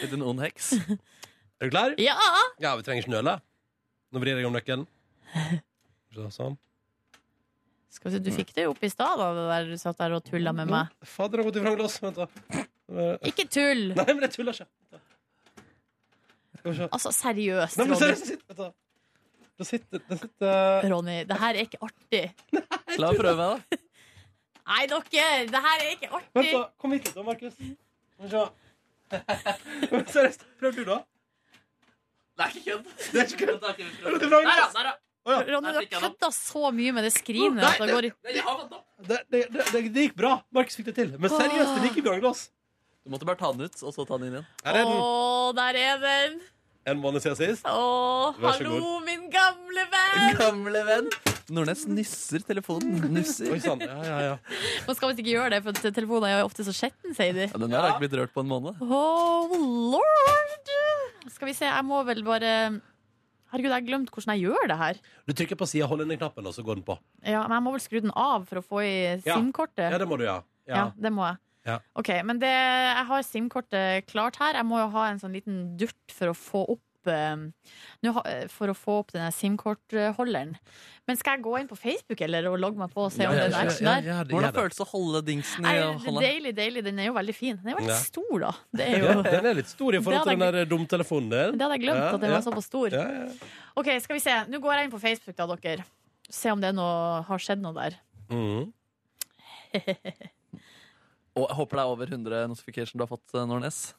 Litt 0.00 0.14
en 0.16 0.24
ond 0.24 0.40
heks. 0.44 0.72
Er 0.78 1.68
du 1.68 1.72
klar? 1.74 1.96
Ja! 2.02 2.16
Ja, 2.62 2.70
vi 2.78 2.82
trenger 2.86 3.02
ikke 3.04 3.14
nøle. 3.16 3.34
Nå 4.14 4.22
vrir 4.22 4.38
jeg 4.38 4.46
om 4.48 4.54
nøkkelen. 4.54 4.84
Sånn. 6.34 6.54
Skal 7.94 8.10
vi 8.10 8.16
se, 8.16 8.22
du 8.26 8.30
fikk 8.34 8.50
det 8.56 8.64
jo 8.66 8.72
opp 8.74 8.82
i 8.82 8.90
stad, 8.90 9.20
da, 9.20 9.26
du 9.66 9.76
satt 9.78 9.98
der 10.00 10.16
og 10.16 10.24
tulla 10.26 10.50
med 10.54 10.66
meg. 10.70 10.84
Fader, 11.06 11.38
jeg 11.40 11.44
har 11.44 11.48
gått 11.50 11.58
i 11.60 11.62
vranglås. 11.62 11.94
Vent, 12.02 12.16
da. 12.18 12.26
Ikke 13.30 13.44
tull! 13.46 13.84
Nei, 13.94 14.06
men 14.10 14.22
jeg 14.26 14.32
tuller 14.34 14.52
ikke. 14.58 14.68
Altså, 16.88 17.10
seriøst, 17.14 17.78
Ronny. 17.78 17.94
vet 18.00 18.58
du. 18.58 18.64
Det 19.54 19.66
sitter, 19.68 20.00
det 20.08 20.18
sitter 20.18 20.88
Ronny, 20.90 21.20
det 21.28 21.36
her 21.38 21.54
er 21.54 21.66
ikke 21.68 21.78
artig. 21.86 22.22
La 23.00 23.10
meg 23.12 23.20
prøve, 23.20 23.44
da. 23.46 23.78
Nei, 24.64 24.82
dere! 24.90 25.28
Det 25.50 25.60
her 25.66 25.82
er 25.84 25.90
ikke 25.92 26.10
Vent, 26.10 26.30
artig. 26.34 26.52
da. 26.56 26.62
Kom 26.80 26.94
hit 26.96 27.06
litt, 27.06 27.14
da, 27.14 27.24
Markus. 27.26 27.54
Skal 27.54 28.24
vi 28.24 28.32
se. 28.32 28.44
Seriøst, 30.16 30.46
prøv 30.58 30.74
du, 30.74 30.82
da. 30.88 30.98
Det 32.34 32.46
er 32.46 32.56
ikke 32.56 32.64
kødd. 32.66 32.88
Det 33.12 33.20
er 33.22 33.28
ikke 33.28 33.46
kødd. 33.46 33.68
Er 33.68 34.40
er. 34.40 34.64
Der, 34.74 34.88
da. 34.88 34.96
Ronny, 35.24 35.70
du 35.70 35.78
har 35.78 35.86
kødda 35.92 36.32
så 36.36 36.72
mye 36.74 36.96
med 36.96 37.06
det 37.06 37.14
skrinet 37.14 37.62
at 37.64 37.78
det 37.80 37.92
går 37.94 38.08
Nei, 38.10 38.34
vent. 38.42 38.74
Det, 39.04 39.20
det, 39.30 39.44
det, 39.70 39.84
gikk 39.94 40.18
bra. 40.18 40.34
Markus 40.52 40.76
fikk 40.80 40.90
det 40.90 40.96
til. 40.98 41.14
Men 41.14 41.30
seriøst, 41.30 41.78
det 41.78 41.92
gikk 41.92 42.02
i 42.02 42.06
vranglass. 42.08 42.48
Du 43.04 43.12
måtte 43.12 43.28
bare 43.28 43.38
ta 43.38 43.52
den 43.52 43.68
ut, 43.68 43.78
og 43.84 43.94
så 43.94 44.04
ta 44.08 44.18
den 44.18 44.30
inn 44.30 44.36
igjen. 44.40 44.50
Der 44.64 44.80
er 44.80 44.88
den. 44.88 44.98
Åh, 44.98 45.48
der 45.56 45.78
er 45.78 46.02
den! 46.02 46.36
En 46.84 46.98
måned 47.00 47.22
siden 47.24 47.36
sist. 47.38 47.64
Å, 47.64 48.34
Vær 48.36 48.58
så 48.58 48.66
hallo, 48.66 48.98
min 49.06 49.22
gamle 49.32 49.84
venn! 49.92 50.34
Gamle 50.36 50.82
venn. 50.84 51.06
Nordnes 51.54 51.84
nusser 51.88 52.42
telefonen. 52.44 52.98
Nusser. 53.12 53.48
Oi 53.52 53.58
sann. 53.64 53.80
Ja, 53.84 53.96
ja, 54.04 54.18
ja. 54.24 54.34
Man 54.86 54.96
skal 54.96 55.10
visst 55.12 55.22
ikke 55.22 55.32
gjøre 55.32 55.54
det, 55.54 55.60
for 55.64 55.72
at 55.76 55.94
telefonen 55.96 56.28
er 56.28 56.38
jo 56.42 56.48
ofte 56.50 56.64
så 56.66 56.74
skjetten, 56.76 57.16
sier 57.16 57.36
de. 57.36 57.46
Ja, 57.48 57.60
den 57.60 57.72
der 57.72 57.80
har 57.84 57.94
ikke 57.94 58.04
blitt 58.04 58.16
rørt 58.20 58.34
på 58.36 58.44
en 58.44 58.50
måned. 58.52 58.80
Oh, 58.84 59.54
lord! 59.94 60.72
Skal 61.32 61.48
vi 61.48 61.56
se, 61.56 61.64
jeg 61.68 61.86
må 61.88 62.02
vel 62.04 62.20
bare 62.26 62.50
Herregud, 63.54 63.70
jeg 63.70 63.76
har 63.76 63.86
glemt 63.86 64.08
hvordan 64.10 64.34
jeg 64.34 64.48
gjør 64.48 64.68
det 64.72 64.76
her. 64.80 65.00
Du 65.28 65.32
trykker 65.38 65.58
på 65.60 65.66
sida, 65.70 65.86
hold 65.86 66.02
inn 66.02 66.10
den 66.10 66.18
knappen, 66.18 66.44
og 66.48 66.56
så 66.56 66.64
går 66.66 66.80
den 66.80 66.86
på. 66.88 66.96
Ja, 67.22 67.44
men 67.46 67.54
jeg 67.54 67.64
må 67.64 67.72
vel 67.76 67.82
skru 67.84 68.00
den 68.02 68.12
av 68.18 68.48
for 68.50 68.58
å 68.60 68.64
få 68.66 68.80
i 68.82 68.94
Ja. 69.22 69.36
SIM-kortet. 69.38 69.92
Ja, 69.94 70.00
det 70.02 70.08
må 70.10 70.18
du, 70.18 70.24
ja. 70.26 70.40
Ja, 70.66 70.74
ja. 70.80 70.86
det 70.98 71.12
må 71.14 71.22
jeg. 71.28 71.38
Ja. 71.66 71.78
Ok, 71.96 72.10
men 72.24 72.38
det, 72.42 72.50
jeg 72.52 73.06
har 73.08 73.22
SIM-kortet 73.24 74.06
klart 74.10 74.36
her. 74.36 74.54
Jeg 74.60 74.66
må 74.68 74.78
jo 74.82 74.90
ha 74.98 75.06
en 75.10 75.18
sånn 75.22 75.32
liten 75.32 75.76
durt 75.80 76.12
for 76.12 76.28
å 76.28 76.34
få 76.36 76.64
opp 76.74 76.80
eh, 77.08 77.36
nå 78.04 78.12
ha- 78.16 78.22
eh, 78.28 78.46
For 78.48 78.68
å 78.68 78.74
få 78.76 78.98
opp 79.02 79.12
denne 79.12 79.30
SIM-kortholderen. 79.32 80.54
Men 81.08 81.16
skal 81.20 81.36
jeg 81.36 81.44
gå 81.44 81.54
inn 81.60 81.68
på 81.68 81.76
Facebook 81.76 82.20
eller 82.24 82.46
og 82.48 82.58
logge 82.60 82.80
meg 82.80 82.92
på 82.94 83.02
og 83.06 83.12
se 83.12 83.26
om 83.28 83.32
det 83.36 83.42
er 83.42 83.50
en 83.50 83.56
action 83.66 83.84
der? 83.90 84.02
ja, 84.08 84.18
ja, 84.20 84.24
Hvordan 84.28 84.54
føles 84.56 84.76
det 84.78 84.84
å 84.84 84.88
holde 84.92 85.20
dingsen 85.26 85.64
i 85.68 85.74
hånda? 86.04 86.20
deilig, 86.24 86.54
deilig. 86.56 86.84
Den 86.84 86.98
er 87.00 87.08
jo 87.10 87.16
veldig 87.16 87.34
fin. 87.36 87.56
Den 87.60 87.66
er 87.68 87.74
jo 87.74 87.80
veldig 87.82 87.92
Ja. 87.92 87.98
stor, 88.12 88.38
da. 88.46 88.52
Det 88.72 88.86
er 88.88 88.98
jo 88.98 89.04
Ja, 89.10 89.22
den 89.30 89.46
er 89.52 89.54
litt 89.60 89.68
stor 89.72 89.94
i 89.94 90.00
forhold 90.04 90.22
til 90.30 90.38
den 90.38 90.54
der 90.54 90.64
dumtelefonen 90.70 91.28
din. 91.34 91.58
Det 91.58 91.64
hadde 91.66 91.76
jeg 91.78 91.84
glemt, 91.88 92.00
Ja, 92.04 92.14
at 92.14 92.20
den 92.20 92.30
ja. 92.30 92.36
var 92.38 92.46
såpass 92.48 92.68
stor. 92.72 92.88
Ja, 92.92 93.04
ja. 93.24 93.50
Ok, 93.76 93.92
skal 94.04 94.16
vi 94.16 94.20
se. 94.24 94.38
Nå 94.48 94.60
går 94.64 94.72
jeg 94.78 94.84
inn 94.84 94.94
på 94.96 95.00
Facebook, 95.00 95.36
da, 95.36 95.46
dere. 95.56 95.84
Se 96.30 96.48
om 96.52 96.60
det 96.60 96.68
er 96.72 96.76
noe, 96.76 97.22
har 97.28 97.38
skjedd 97.38 97.60
noe 97.60 97.72
der. 97.76 98.00
Mhm. 98.30 98.72
Og 101.34 101.48
jeg 101.48 101.58
håper 101.58 101.76
det 101.78 101.82
er 101.82 101.92
over 101.96 102.10
100 102.14 102.48
notification 102.52 102.98
du 102.98 103.04
har 103.04 103.10
fått, 103.10 103.26
eh, 103.34 103.46
Nordnes. 103.46 103.94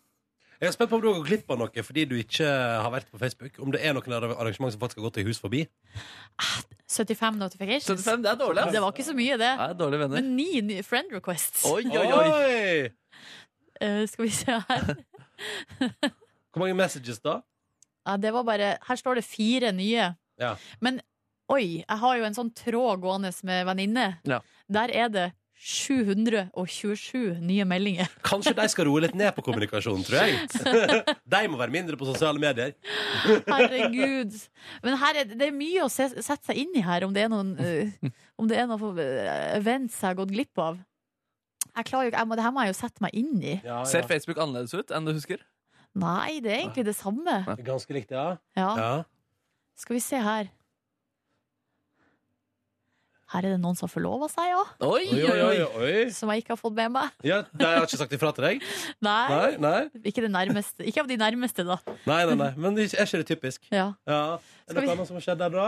Jeg 0.55 0.69
er 0.69 0.71
spent 0.71 0.89
på 0.89 0.95
om 0.95 1.01
du 1.03 1.07
har 1.09 1.17
gått 1.17 1.27
glipp 1.27 1.49
av 1.51 1.57
noe 1.59 1.83
fordi 1.83 2.05
du 2.07 2.13
ikke 2.15 2.47
har 2.47 2.87
vært 2.93 3.09
på 3.11 3.19
Facebook. 3.19 3.57
Om 3.59 3.73
det 3.75 3.81
er 3.83 3.95
noen 3.95 4.13
arrangement 4.15 4.71
som 4.71 4.79
faktisk 4.79 5.01
har 5.01 5.09
gått 5.09 5.17
deg 5.19 5.27
hus 5.27 5.41
forbi. 5.43 5.65
75 6.87 7.41
notifications. 7.41 7.89
75, 8.05 8.23
det 8.23 8.31
er 8.31 8.39
dårlig, 8.39 8.63
ass. 8.63 8.71
Det 8.71 8.83
var 8.85 8.93
ikke 8.95 9.07
så 9.09 9.15
mye, 9.17 9.35
det. 9.41 9.51
Venner. 9.81 10.15
Men 10.15 10.29
ni 10.37 10.61
nye 10.63 10.85
friend 10.87 11.11
requests. 11.11 11.65
Oi, 11.67 11.83
oi, 11.91 12.07
oi. 12.07 12.93
Eh, 13.83 14.05
skal 14.07 14.23
vi 14.23 14.31
se 14.31 14.55
her. 14.69 14.95
Hvor 16.55 16.63
mange 16.63 16.77
messages, 16.79 17.19
da? 17.19 17.41
Ja, 18.05 18.15
det 18.21 18.31
var 18.31 18.45
bare 18.47 18.77
Her 18.87 18.95
står 19.01 19.19
det 19.19 19.25
fire 19.27 19.73
nye. 19.75 20.13
Ja. 20.39 20.53
Men 20.79 21.01
oi, 21.51 21.81
jeg 21.83 21.99
har 21.99 22.19
jo 22.19 22.27
en 22.29 22.37
sånn 22.37 22.53
tråd 22.55 23.03
gående 23.03 23.33
med 23.43 23.67
venninne. 23.67 24.07
Ja. 24.23 24.39
Der 24.71 24.93
er 24.95 25.11
det 25.11 25.25
727 25.55 27.39
nye 27.41 27.65
meldinger. 27.67 28.09
Kanskje 28.29 28.53
de 28.57 28.65
skal 28.69 28.87
roe 28.89 29.01
litt 29.05 29.15
ned 29.17 29.31
på 29.37 29.43
kommunikasjonen, 29.45 30.03
tror 30.05 30.25
jeg. 30.25 30.35
De 31.35 31.41
må 31.49 31.59
være 31.59 31.73
mindre 31.73 31.97
på 31.99 32.07
sosiale 32.09 32.41
medier. 32.41 32.75
Herregud. 33.47 34.35
Men 34.83 34.99
her 35.01 35.21
er, 35.21 35.31
det 35.31 35.47
er 35.47 35.55
mye 35.55 35.85
å 35.85 35.91
se, 35.91 36.09
sette 36.19 36.51
seg 36.51 36.59
inn 36.65 36.75
i 36.75 36.83
her, 36.85 37.07
om 37.07 37.15
det 37.15 37.23
er 37.25 37.31
noen, 37.31 37.55
eh, 37.57 38.11
om 38.37 38.51
det 38.51 38.59
er 38.61 38.67
noen 38.69 38.99
eh, 39.01 39.31
events 39.55 39.97
jeg 40.01 40.11
har 40.11 40.19
gått 40.19 40.35
glipp 40.35 40.61
av. 40.61 40.77
Jeg 41.75 41.89
klarer 41.89 42.07
jo 42.07 42.13
ikke, 42.13 42.21
jeg 42.21 42.29
må, 42.29 42.37
Det 42.37 42.45
her 42.45 42.53
må 42.55 42.63
jeg 42.63 42.71
jo 42.71 42.77
sette 42.77 43.03
meg 43.03 43.17
inn 43.17 43.33
i. 43.39 43.55
Ja, 43.65 43.81
Ser 43.89 44.07
Facebook 44.07 44.39
annerledes 44.39 44.75
ut 44.75 44.93
enn 44.95 45.07
du 45.07 45.15
husker? 45.15 45.41
Nei, 45.95 46.41
det 46.43 46.51
er 46.51 46.61
egentlig 46.65 46.85
det 46.87 46.95
samme. 46.99 47.39
Ganske 47.63 47.95
likt, 47.95 48.11
ja. 48.11 48.35
Ja. 48.59 48.69
ja. 48.79 48.93
Skal 49.79 49.97
vi 49.97 50.03
se 50.03 50.19
her. 50.19 50.51
Her 53.35 53.45
er 53.45 53.55
det 53.55 53.61
noen 53.61 53.77
som 53.77 53.91
forlover 53.91 54.31
seg 54.31 54.53
òg, 54.55 54.69
Oi, 54.87 55.03
Oi, 55.11 55.39
oi, 55.45 55.57
oi, 55.83 55.95
som 56.17 56.31
jeg 56.33 56.43
ikke 56.43 56.55
har 56.55 56.61
fått 56.61 56.75
med 56.77 56.93
meg. 56.95 57.15
Ja, 57.27 57.41
nei, 57.55 57.71
jeg 57.73 57.81
har 57.81 57.89
ikke 57.89 58.01
sagt 58.01 58.15
ifra 58.17 58.31
til 58.35 58.47
deg. 58.49 58.63
Nei, 59.05 59.23
Nei, 59.31 59.49
nei, 59.61 59.81
Ikke, 60.03 60.23
det 60.25 60.31
nærmeste. 60.33 60.85
ikke 60.87 61.03
av 61.03 61.09
de 61.11 61.17
nærmeste, 61.19 61.65
da. 61.67 61.77
nei, 62.07 62.21
nei, 62.31 62.37
nei. 62.39 62.53
Men 62.57 62.79
er 62.79 62.87
ikke 62.87 63.21
det 63.21 63.27
typisk? 63.33 63.67
Ja. 63.73 63.91
Ja. 64.07 64.21
Er 64.65 64.73
det 64.73 64.81
vi- 64.81 64.87
noe 64.87 64.95
annet 64.97 65.11
som 65.11 65.19
har 65.19 65.27
skjedd 65.27 65.43
der, 65.43 65.53
da? 65.55 65.67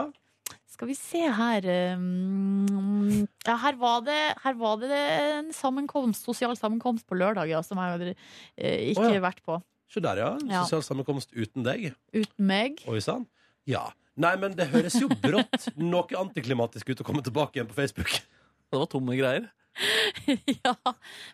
Skal 0.78 0.92
vi 0.92 0.96
se 0.98 1.24
her 1.34 1.66
um, 1.98 3.26
Ja, 3.48 3.56
her 3.64 3.78
var 3.82 4.04
det, 4.06 4.18
her 4.44 4.58
var 4.60 4.78
det 4.82 4.92
en 4.94 5.50
sammenkomst, 5.56 6.28
sosial 6.28 6.54
sammenkomst 6.60 7.08
på 7.10 7.18
lørdag, 7.18 7.50
ja, 7.50 7.64
som 7.66 7.80
jeg 7.82 7.96
hadde 7.96 8.12
eh, 8.14 8.92
ikke 8.92 9.08
oh, 9.08 9.16
ja. 9.16 9.24
vært 9.24 9.42
på. 9.48 9.58
Se 9.90 10.04
der, 10.04 10.20
ja. 10.22 10.30
Ja. 10.46 10.62
Sosial 10.68 10.84
sammenkomst 10.86 11.34
uten 11.34 11.66
deg. 11.66 11.90
Uten 12.14 12.50
meg. 12.50 12.84
Oi 12.92 13.00
sann. 13.04 13.26
Ja. 13.68 13.88
Nei, 14.18 14.34
men 14.42 14.56
det 14.58 14.66
høres 14.72 14.96
jo 14.98 15.08
brått 15.22 15.68
noe 15.78 16.18
antiklimatisk 16.18 16.90
ut 16.90 17.04
å 17.04 17.06
komme 17.06 17.22
tilbake 17.26 17.60
igjen 17.60 17.70
på 17.70 17.78
Facebook. 17.78 18.10
Det 18.72 18.76
var 18.82 18.88
tomme 18.92 19.14
greier. 19.16 19.46
ja, 20.66 20.74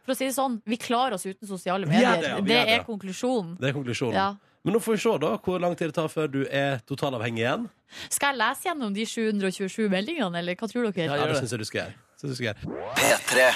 for 0.03 0.11
å 0.13 0.15
si 0.19 0.27
det 0.27 0.33
sånn, 0.35 0.59
vi 0.69 0.75
klarer 0.77 1.15
oss 1.15 1.23
uten 1.25 1.47
sosiale 1.49 1.87
Vi 1.89 1.95
er 1.95 2.03
medier. 2.03 2.19
det, 2.21 2.29
ja, 2.29 2.41
vi 2.43 2.51
det 2.51 2.57
er 2.59 2.67
det. 2.67 2.73
er 2.75 2.83
konklusjonen. 2.85 3.55
Det 3.57 3.69
er 3.71 3.73
konklusjonen. 3.77 4.17
Ja. 4.19 4.59
Men 4.63 4.75
nå 4.77 4.81
får 4.83 4.93
vi 4.97 5.01
se 5.01 5.13
da 5.23 5.31
hvor 5.47 5.63
lang 5.63 5.73
tid 5.79 5.89
det 5.89 5.95
tar 5.97 6.11
før 6.11 6.27
du 6.31 6.41
er 6.45 6.77
totalavhengig 6.87 7.41
igjen. 7.41 7.65
Skal 8.13 8.35
jeg 8.35 8.41
lese 8.43 8.67
gjennom 8.69 8.93
de 8.95 9.07
727 9.09 9.87
meldingene, 9.91 10.37
eller 10.43 10.59
hva 10.59 10.69
tror 10.69 10.85
dere? 10.91 11.07
Ja, 11.07 11.15
Ja, 11.15 11.17
gjør 11.23 11.33
det 11.33 11.33
det. 11.33 11.41
syns 11.41 11.55
jeg 11.55 11.63
du 11.63 11.69
skal 11.71 11.81
gjøre. 11.81 11.97
Synes 12.19 12.27
jeg 12.27 12.29
du 12.29 12.37
skal 12.37 12.47
gjøre. 12.51 12.85
P3. 13.01 13.49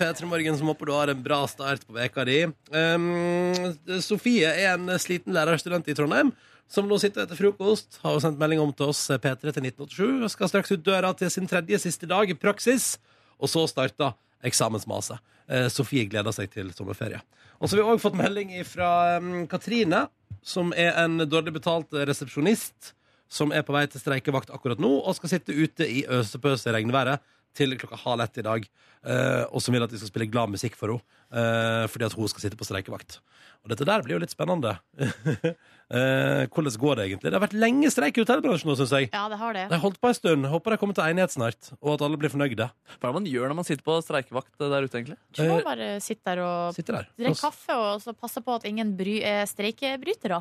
P3 0.00 0.26
Morgen, 0.32 0.56
som 0.58 0.66
håper 0.72 0.88
du 0.90 0.94
har 0.96 1.12
en 1.12 1.20
bra 1.22 1.42
start 1.46 1.84
på 1.86 1.94
veka 1.94 2.24
di. 2.26 2.40
Um, 2.74 4.00
Sofie 4.02 4.48
er 4.50 4.72
en 4.72 4.88
sliten 4.98 5.36
lærerstudent 5.36 5.86
i 5.92 5.94
Trondheim 5.94 6.32
som 6.70 6.88
nå 6.88 6.98
sitter 6.98 7.24
etter 7.24 7.38
frokost. 7.38 8.00
Har 8.02 8.18
sendt 8.22 8.40
melding 8.40 8.62
om 8.62 8.72
til 8.74 8.90
oss 8.92 9.06
P3 9.10 9.52
til 9.52 9.66
1987 9.68 10.24
og 10.24 10.32
skal 10.32 10.50
straks 10.50 10.72
ut 10.74 10.84
døra 10.86 11.12
til 11.18 11.30
sin 11.30 11.48
tredje 11.50 11.78
siste 11.84 12.08
dag 12.10 12.30
i 12.30 12.36
praksis. 12.38 12.94
Og 13.38 13.50
så 13.52 13.66
starter 13.70 14.14
eksamensmaset. 14.44 15.20
Eh, 15.48 15.68
Sofie 15.72 16.08
gleder 16.08 16.34
seg 16.34 16.50
til 16.52 16.72
sommerferie. 16.76 17.20
Og 17.60 17.68
så 17.68 17.76
har 17.76 17.84
vi 17.84 17.94
òg 17.94 18.02
fått 18.02 18.18
melding 18.18 18.50
fra 18.66 19.18
um, 19.20 19.44
Katrine, 19.48 20.06
som 20.44 20.72
er 20.76 20.96
en 21.04 21.22
dårlig 21.28 21.54
betalt 21.54 21.92
resepsjonist. 21.94 22.94
Som 23.34 23.54
er 23.56 23.64
på 23.66 23.72
vei 23.74 23.86
til 23.90 24.02
streikevakt 24.02 24.52
akkurat 24.52 24.78
nå 24.82 24.90
og 25.00 25.14
skal 25.16 25.32
sitte 25.32 25.54
ute 25.56 25.86
i 25.88 26.04
øsepøse 26.12 26.70
regnværet 26.74 27.22
til 27.56 27.72
klokka 27.78 27.96
halv 28.02 28.20
ett 28.26 28.38
i 28.38 28.44
dag. 28.46 28.66
eh, 29.06 29.44
og 29.52 29.62
som 29.62 29.74
vil 29.74 29.82
at 29.84 29.92
vi 29.92 29.98
skal 30.00 30.10
spille 30.10 30.30
glad 30.30 30.50
musikk 30.52 30.76
for 30.76 30.92
henne. 30.92 31.02
eh, 31.34 31.86
fordi 31.90 32.04
at 32.04 32.12
hun 32.14 32.28
skal 32.28 32.44
sitte 32.44 32.56
på 32.56 32.66
streikevakt. 32.66 33.18
Og 33.64 33.70
dette 33.72 33.86
der 33.88 34.02
blir 34.02 34.16
jo 34.16 34.22
litt 34.22 34.34
spennende. 34.34 34.78
Eh, 35.92 36.46
hvordan 36.48 36.76
går 36.80 36.96
det 36.96 37.04
egentlig? 37.08 37.28
Det 37.28 37.36
har 37.36 37.44
vært 37.44 37.56
lenge 37.60 37.90
streik 37.92 38.16
i 38.16 38.22
hotellbransjen 38.24 38.70
nå, 38.70 38.76
syns 38.78 38.94
jeg. 38.96 39.10
Ja, 39.12 39.26
det 39.28 39.38
har 39.40 39.56
det. 39.56 39.66
De 39.68 39.76
har 39.76 39.82
holdt 39.84 40.00
på 40.00 40.08
en 40.08 40.16
stund. 40.16 40.48
Håper 40.48 40.74
de 40.74 40.80
kommer 40.80 40.96
til 40.96 41.04
enighet 41.04 41.34
snart, 41.34 41.70
og 41.80 41.94
at 41.96 42.06
alle 42.06 42.20
blir 42.20 42.32
fornøyde. 42.32 42.70
Hva 42.96 43.02
er 43.02 43.12
det 43.12 43.18
man 43.18 43.28
gjør 43.28 43.52
når 43.52 43.58
man 43.60 43.68
sitter 43.68 43.84
på 43.84 43.98
streikevakt 44.06 44.64
der 44.64 44.88
ute, 44.88 44.96
egentlig? 44.96 45.18
Du 45.36 45.44
må 45.50 45.60
bare 45.66 45.90
sitte 46.04 46.24
der 46.30 46.42
og 46.46 46.74
Sitter 46.78 47.02
der. 47.02 47.36
kaffe 47.38 47.76
og 47.76 48.02
så 48.02 48.16
passe 48.16 48.40
på 48.44 48.56
at 48.56 48.66
ingen 48.70 48.96
bry 48.96 49.20
er 49.20 49.44
streikebrytere. 49.50 50.40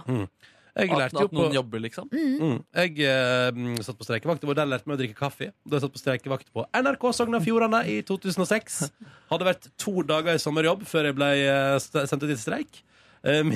Jeg 0.74 0.90
lærte 0.90 1.20
jo 1.20 1.28
at 1.28 1.34
på 1.36 1.38
noen 1.38 1.54
jobber, 1.54 1.82
liksom? 1.84 2.08
Mm. 2.10 2.56
Jeg 2.74 3.04
eh, 3.06 3.84
satt 3.86 4.00
på 4.00 4.08
streikevakt. 4.08 4.42
Det 4.42 4.50
var 4.50 4.58
der 4.58 4.66
jeg 4.66 4.72
lærte 4.72 4.90
meg 4.90 4.96
å 4.96 5.02
drikke 5.04 5.20
kaffe. 5.20 5.52
Da 5.68 5.78
jeg 5.78 5.84
satt 5.84 5.94
på 5.94 6.02
streikevakt 6.02 6.50
på 6.56 6.66
NRK 6.74 7.06
Sogn 7.14 7.38
og 7.38 7.44
Fjordane 7.46 7.84
i 7.94 8.00
2006. 8.08 8.80
Hadde 9.32 9.50
vært 9.52 9.70
to 9.78 10.02
dager 10.08 10.34
i 10.34 10.42
sommerjobb 10.42 10.88
før 10.90 11.12
jeg 11.12 11.18
ble 11.20 11.30
eh, 11.44 11.78
sendt 11.84 12.26
ut 12.26 12.34
i 12.34 12.40
streik. 12.42 12.82
Eh, 13.22 13.54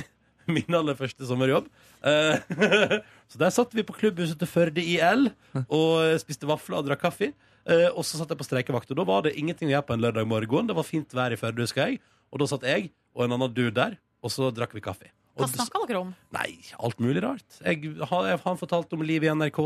min, 0.55 0.77
aller 0.77 0.97
første 0.99 1.27
sommerjobb. 1.27 1.67
Eh, 2.07 2.55
så 3.31 3.41
der 3.41 3.53
satt 3.53 3.75
vi 3.75 3.85
på 3.87 3.95
klubbhuset 3.97 4.39
til 4.39 4.49
Førde 4.49 4.83
IL 4.83 5.29
og 5.65 6.17
spiste 6.23 6.49
vafler 6.49 6.79
og 6.81 6.89
drakk 6.89 7.03
kaffe. 7.07 7.33
Eh, 7.67 7.89
og 7.91 8.05
så 8.07 8.19
satt 8.19 8.31
jeg 8.31 8.39
på 8.39 8.47
streikevakt, 8.47 8.91
og 8.93 8.99
da 9.01 9.07
var 9.07 9.25
det 9.25 9.35
ingenting 9.39 9.67
å 9.67 9.75
gjøre 9.75 9.87
på 9.89 9.97
en 9.97 10.03
lørdag 10.05 10.27
morgen. 10.29 10.69
Det 10.69 10.77
var 10.77 10.87
fint 10.87 11.15
vær 11.17 11.35
i 11.35 11.39
Førde, 11.39 11.65
husker 11.65 11.89
jeg. 11.89 12.01
Og 12.31 12.41
da 12.41 12.49
satt 12.49 12.67
jeg 12.67 12.91
og 13.17 13.25
en 13.25 13.37
annen 13.37 13.53
dude 13.53 13.75
der, 13.75 13.97
og 14.23 14.31
så 14.33 14.51
drakk 14.55 14.75
vi 14.77 14.83
kaffe. 14.83 15.11
Hva 15.37 15.45
snakka 15.51 15.83
dere 15.85 15.99
om? 16.01 16.13
Nei, 16.33 16.49
alt 16.81 17.01
mulig 17.03 17.21
rart. 17.21 17.59
Jeg 17.61 17.93
har, 18.09 18.23
jeg 18.31 18.39
har 18.41 18.55
fortalt 18.57 18.93
om 18.95 19.03
livet 19.05 19.27
i 19.27 19.33
NRK. 19.37 19.59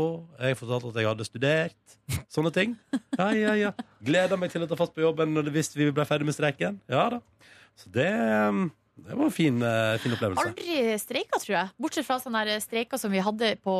Jeg 0.44 0.58
fortalte 0.60 0.90
at 0.90 0.98
jeg 1.00 1.08
hadde 1.08 1.26
studert. 1.28 1.96
Sånne 2.32 2.52
ting. 2.52 2.74
Ja, 3.16 3.30
ja, 3.32 3.54
ja. 3.56 3.70
Gleda 4.04 4.36
meg 4.40 4.52
til 4.52 4.66
å 4.66 4.68
ta 4.68 4.76
fatt 4.76 4.92
på 4.92 5.04
jobben 5.04 5.38
hvis 5.54 5.72
vi 5.78 5.88
ble 5.94 6.04
ferdig 6.08 6.28
med 6.28 6.36
streiken. 6.36 6.76
Ja 6.92 7.06
da. 7.14 7.22
Så 7.78 7.88
det, 7.92 8.10
um, 8.52 8.66
det 8.94 9.14
var 9.16 9.24
en 9.24 9.32
fin, 9.32 9.56
eh, 9.64 9.96
fin 9.98 10.12
opplevelse. 10.12 10.42
Aldri 10.50 10.98
streika, 11.00 11.38
tror 11.40 11.54
jeg. 11.56 11.70
Bortsett 11.80 12.04
fra 12.06 12.18
sånne 12.20 12.58
streiker 12.60 13.00
som 13.00 13.10
vi 13.10 13.22
hadde 13.24 13.54
på 13.64 13.74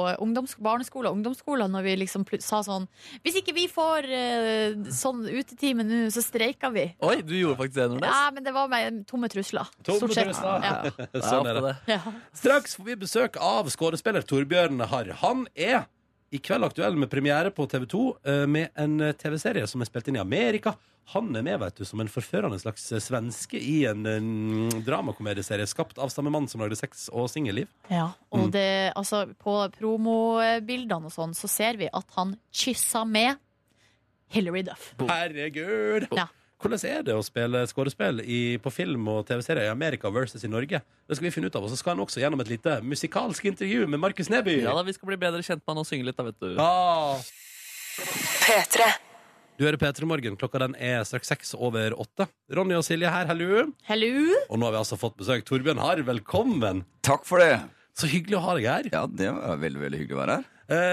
barneskole 0.59 1.11
og 1.11 1.19
ungdomsskole, 1.19 1.69
når 1.69 1.83
vi 1.85 1.97
liksom 2.01 2.25
pl- 2.25 2.41
sa 2.43 2.63
sånn 2.65 2.89
Hvis 3.23 3.37
ikke 3.43 3.55
vi 3.55 3.67
får 3.69 4.09
eh, 4.09 4.75
sånn 4.91 5.23
utetime 5.29 5.85
nå, 5.85 6.07
så 6.11 6.25
streiker 6.25 6.73
vi. 6.73 6.87
Oi, 7.05 7.21
du 7.23 7.35
gjorde 7.37 7.61
faktisk 7.61 7.77
det, 7.77 7.89
Nordnes? 7.93 8.09
Ja, 8.09 8.31
men 8.33 8.43
det 8.49 8.55
var 8.57 8.69
med 8.73 9.07
tomme 9.07 9.29
trusler. 9.29 9.69
Tomme 9.85 10.09
trusler. 10.09 10.65
Ja. 10.65 10.77
Sånn 11.29 11.47
er 11.47 11.61
det. 11.61 11.63
det. 11.69 11.97
Ja. 11.99 12.13
Straks 12.33 12.77
får 12.81 12.85
vi 12.89 12.97
besøk 13.05 13.37
av 13.37 13.69
skuespiller 13.71 14.25
Torbjørn 14.25 14.81
Harr. 14.89 15.13
Han 15.23 15.45
er 15.55 15.85
i 16.33 16.39
kveld 16.41 16.65
aktuell 16.65 16.97
med 16.97 17.11
premiere 17.13 17.51
på 17.53 17.67
TV 17.69 17.85
2 17.93 18.01
eh, 18.25 18.47
med 18.49 18.71
en 18.81 18.95
eh, 19.05 19.13
TV-serie 19.21 19.67
som 19.69 19.83
er 19.85 19.89
spilt 19.91 20.09
inn 20.09 20.17
i 20.17 20.23
Amerika. 20.23 20.73
Han 21.13 21.29
er 21.37 21.43
med 21.45 21.59
vet 21.61 21.77
du, 21.77 21.85
som 21.85 22.01
en 22.01 22.09
forførende 22.09 22.57
slags 22.63 22.87
eh, 22.95 23.03
svenske 23.05 23.59
i 23.61 23.83
en 23.91 24.07
en 24.09 24.29
dramakomedieserie 24.87 25.67
skapt 25.69 26.01
av 26.01 26.09
samme 26.15 26.33
mann 26.33 26.49
som 26.49 26.63
lagde 26.65 26.79
Sex 26.79 27.09
og 27.13 27.29
singelliv. 27.33 27.69
Ja, 27.93 28.11
og 28.33 28.47
Mm. 28.47 28.51
det, 28.55 28.93
altså, 28.97 29.27
på 29.37 29.57
promobildene 29.77 31.11
og 31.11 31.13
sånn, 31.13 31.35
så 31.37 31.51
ser 31.53 31.77
vi 31.77 31.91
at 31.93 32.17
han 32.17 32.37
kyssa 32.51 33.05
med 33.05 33.37
Hilary 34.33 34.63
Duff. 34.63 34.95
Herregud! 35.05 36.09
Ja. 36.17 36.29
Hvordan 36.63 36.83
er 36.87 37.03
det 37.03 37.15
å 37.19 37.23
spille 37.27 37.65
skuespill 37.67 38.21
på 38.63 38.71
film 38.71 39.09
og 39.11 39.25
TV-serier 39.27 39.67
i 39.67 39.73
Amerika 39.73 40.11
versus 40.15 40.45
i 40.47 40.51
Norge? 40.51 40.79
Det 41.11 41.17
skal 41.19 41.27
vi 41.27 41.33
finne 41.35 41.51
ut 41.51 41.57
av. 41.59 41.65
Og 41.67 41.73
så 41.73 41.79
skal 41.81 41.97
han 41.97 42.05
også 42.05 42.23
gjennom 42.23 42.39
et 42.45 42.53
lite 42.53 42.77
musikalsk 42.87 43.49
intervju 43.51 43.89
med 43.91 43.99
Markus 44.03 44.31
Neby. 44.31 44.61
Ja 44.63 44.75
da, 44.77 44.85
Vi 44.87 44.95
skal 44.95 45.11
bli 45.11 45.19
bedre 45.25 45.43
kjent 45.43 45.65
med 45.65 45.73
han 45.75 45.83
og 45.83 45.89
synge 45.89 46.07
litt, 46.07 46.19
da, 46.21 46.29
vet 46.29 46.39
du. 46.39 46.55
Ah. 46.63 47.19
P3. 48.47 48.87
Du 49.59 49.67
hører 49.67 49.77
P3 49.83 50.07
Morgen. 50.09 50.39
Klokka 50.41 50.63
den 50.63 50.79
er 50.79 51.03
straks 51.07 51.29
seks 51.35 51.53
over 51.59 51.93
åtte. 52.01 52.29
Ronny 52.55 52.79
og 52.79 52.87
Silje 52.87 53.11
her, 53.13 53.27
hallo. 53.29 53.67
Hello! 53.91 54.13
Og 54.49 54.59
nå 54.63 54.69
har 54.71 54.77
vi 54.79 54.81
altså 54.85 54.97
fått 55.03 55.19
besøk. 55.19 55.43
Torbjørn 55.51 55.83
Harr, 55.83 56.01
velkommen. 56.07 56.85
Takk 57.05 57.27
for 57.29 57.43
det. 57.43 57.59
Så 57.99 58.09
hyggelig 58.09 58.39
å 58.39 58.47
ha 58.47 58.55
deg 58.57 58.71
her. 58.71 58.89
Ja, 58.95 59.03
det 59.11 59.35
var 59.35 59.59
veldig 59.61 59.83
veldig 59.83 59.99
hyggelig 60.05 60.17
å 60.17 60.23
være 60.23 60.39
her. 60.41 60.49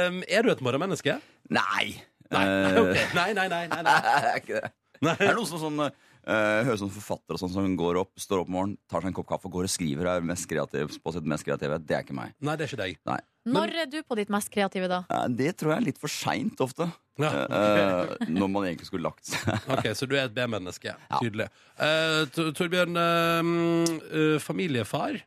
Um, 0.09 0.19
er 0.27 0.43
du 0.43 0.51
et 0.51 0.65
morgenmenneske? 0.65 1.19
Nei. 1.53 1.93
Nei, 2.33 2.43
nei, 2.43 2.73
Eh, 2.73 2.75
ok. 2.83 2.97
nei, 3.17 3.29
nei, 3.33 3.47
nei, 3.49 3.63
nei, 3.71 4.61
nei. 5.01 5.15
er 5.19 5.27
det. 5.31 5.35
noen 5.37 5.47
som 5.49 5.59
sånn, 5.63 5.79
uh, 5.79 6.59
høres 6.67 6.81
sånn 6.83 6.91
forfatter 6.93 7.35
og 7.37 7.41
sånn 7.41 7.53
som 7.53 7.75
går 7.79 7.99
opp, 8.01 8.11
står 8.19 8.41
opp 8.43 8.49
om 8.51 8.55
morgenen, 8.57 8.77
tar 8.91 9.01
seg 9.01 9.11
en 9.11 9.17
kopp 9.19 9.27
kaffe 9.31 9.47
og 9.49 9.53
går 9.57 9.67
og 9.69 9.73
skriver 9.73 10.09
er 10.11 10.25
mest 10.25 10.47
kreativ, 10.51 10.95
på 11.03 11.13
sitt 11.15 11.27
mest 11.29 11.45
kreative. 11.47 11.79
Det 11.85 11.95
er 11.97 12.03
ikke 12.05 12.17
meg. 12.17 12.33
Nei, 12.41 12.55
det 12.59 12.65
er 12.67 12.73
ikke 12.73 12.81
deg. 12.83 12.97
Nei. 13.09 13.19
Når 13.49 13.75
er 13.81 13.87
du 13.89 13.99
på 14.03 14.17
ditt 14.19 14.29
mest 14.29 14.51
kreative, 14.53 14.89
da? 14.91 15.03
Eh, 15.09 15.27
Det 15.39 15.53
tror 15.57 15.71
jeg 15.73 15.81
er 15.81 15.85
litt 15.87 15.97
for 16.01 16.11
seint 16.11 16.59
ofte. 16.61 16.89
Ja. 17.19 17.31
uh, 17.51 18.13
når 18.31 18.47
man 18.51 18.63
egentlig 18.69 18.87
skulle 18.87 19.03
lagt 19.09 19.25
seg. 19.27 19.47
Ok, 19.75 19.89
Så 19.97 20.07
du 20.07 20.13
er 20.15 20.27
et 20.29 20.35
B-menneske. 20.35 20.93
Ja. 20.93 21.17
Tydelig. 21.19 21.49
Eh, 21.79 22.21
Tor- 22.35 22.53
Torbjørn, 22.55 22.95
eh, 22.95 23.97
eh, 24.11 24.37
familiefar. 24.43 25.17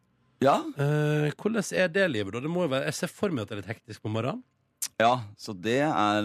Ja, 0.43 0.57
Eh, 0.75 1.31
hvordan 1.39 1.63
er 1.79 1.89
det 1.93 2.07
livet? 2.11 2.33
da? 2.35 2.41
Det 2.41 2.51
må 2.51 2.65
jo 2.65 2.71
være, 2.73 2.89
jeg 2.89 2.95
ser 2.99 3.11
for 3.13 3.31
meg 3.31 3.45
at 3.45 3.49
det 3.53 3.57
er 3.59 3.61
litt 3.63 3.73
hektisk 3.77 4.03
på 4.03 4.11
morgenen. 4.11 4.41
ja 4.99 5.13
så 5.39 5.55
det 5.55 5.77
er 5.87 6.23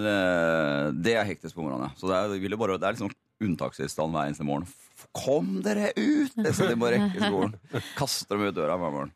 Det 0.97 1.13
er 1.15 1.25
hektisk 1.29 1.53
på 1.55 1.61
morgenen, 1.65 1.89
ja. 1.89 1.93
Så 1.99 2.07
det 2.09 2.15
er, 2.17 2.49
det 2.49 2.57
bare, 2.59 2.77
det 2.81 2.87
er 2.87 2.95
liksom 2.97 3.11
unntakstilstand 3.43 4.13
hver 4.15 4.29
eneste 4.31 4.45
morgen. 4.47 4.67
Kom 5.13 5.59
dere 5.65 5.91
ut! 5.95 6.33
Så 6.55 6.67
de 6.69 6.75
må 6.79 6.89
rekke 6.93 7.21
skolen. 7.27 7.53
Kaster 7.97 8.35
dem 8.37 8.47
ut 8.49 8.55
døra 8.57 8.77
hver 8.81 8.93
morgen. 8.95 9.13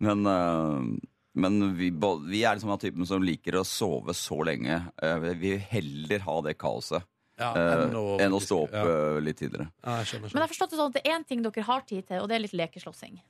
Men, 0.00 0.24
eh, 0.30 1.10
men 1.38 1.58
vi, 1.76 1.90
vi 1.90 2.42
er 2.46 2.56
liksom 2.56 2.70
av 2.74 2.80
typen 2.82 3.06
som 3.06 3.22
liker 3.22 3.58
å 3.60 3.64
sove 3.66 4.14
så 4.16 4.40
lenge. 4.46 4.80
Eh, 5.02 5.16
vi 5.26 5.34
vil 5.42 5.62
heller 5.72 6.24
ha 6.24 6.36
det 6.46 6.56
kaoset 6.58 7.04
Ja, 7.38 7.52
eh, 7.54 7.84
enn 8.24 8.34
å 8.34 8.40
stå 8.42 8.62
opp 8.64 8.72
Ja, 8.74 9.18
litt 9.22 9.38
tidligere. 9.42 9.68
ja 9.84 9.98
jeg 10.00 10.08
skjønner, 10.12 10.22
Men 10.22 10.28
jeg 10.28 10.32
skjønner. 10.32 10.52
forstått 10.54 10.70
det 10.72 10.78
sånn 10.80 10.88
at 10.92 10.96
det 10.96 11.02
er 11.04 11.18
én 11.18 11.26
ting 11.28 11.42
dere 11.44 11.66
har 11.68 11.84
tid 11.86 12.06
til, 12.08 12.22
og 12.24 12.28
det 12.30 12.38
er 12.38 12.46
litt 12.46 12.56
lekeslåssing. 12.64 13.20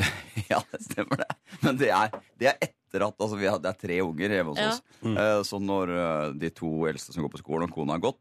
Ja, 0.50 0.60
det 0.72 0.80
stemmer 0.82 1.20
det. 1.20 1.26
Men 1.62 1.76
det 1.78 1.90
er, 1.94 2.14
det 2.40 2.46
er 2.48 2.56
etter 2.64 3.02
at 3.06 3.18
altså, 3.22 3.36
vi 3.38 3.46
har, 3.46 3.58
Det 3.62 3.70
er 3.70 3.78
tre 3.78 3.96
unger 4.02 4.32
hjemme 4.34 4.54
hos 4.54 4.58
Ja. 4.62 4.70
oss. 4.72 4.80
Mm. 5.04 5.16
så 5.46 5.58
når 5.62 5.92
de 6.40 6.50
to 6.54 6.70
eldste 6.88 7.12
som 7.14 7.22
går 7.26 7.32
på 7.34 7.40
skolen, 7.42 7.68
og 7.68 7.74
kona 7.74 7.94
har 7.98 8.02
gått, 8.02 8.20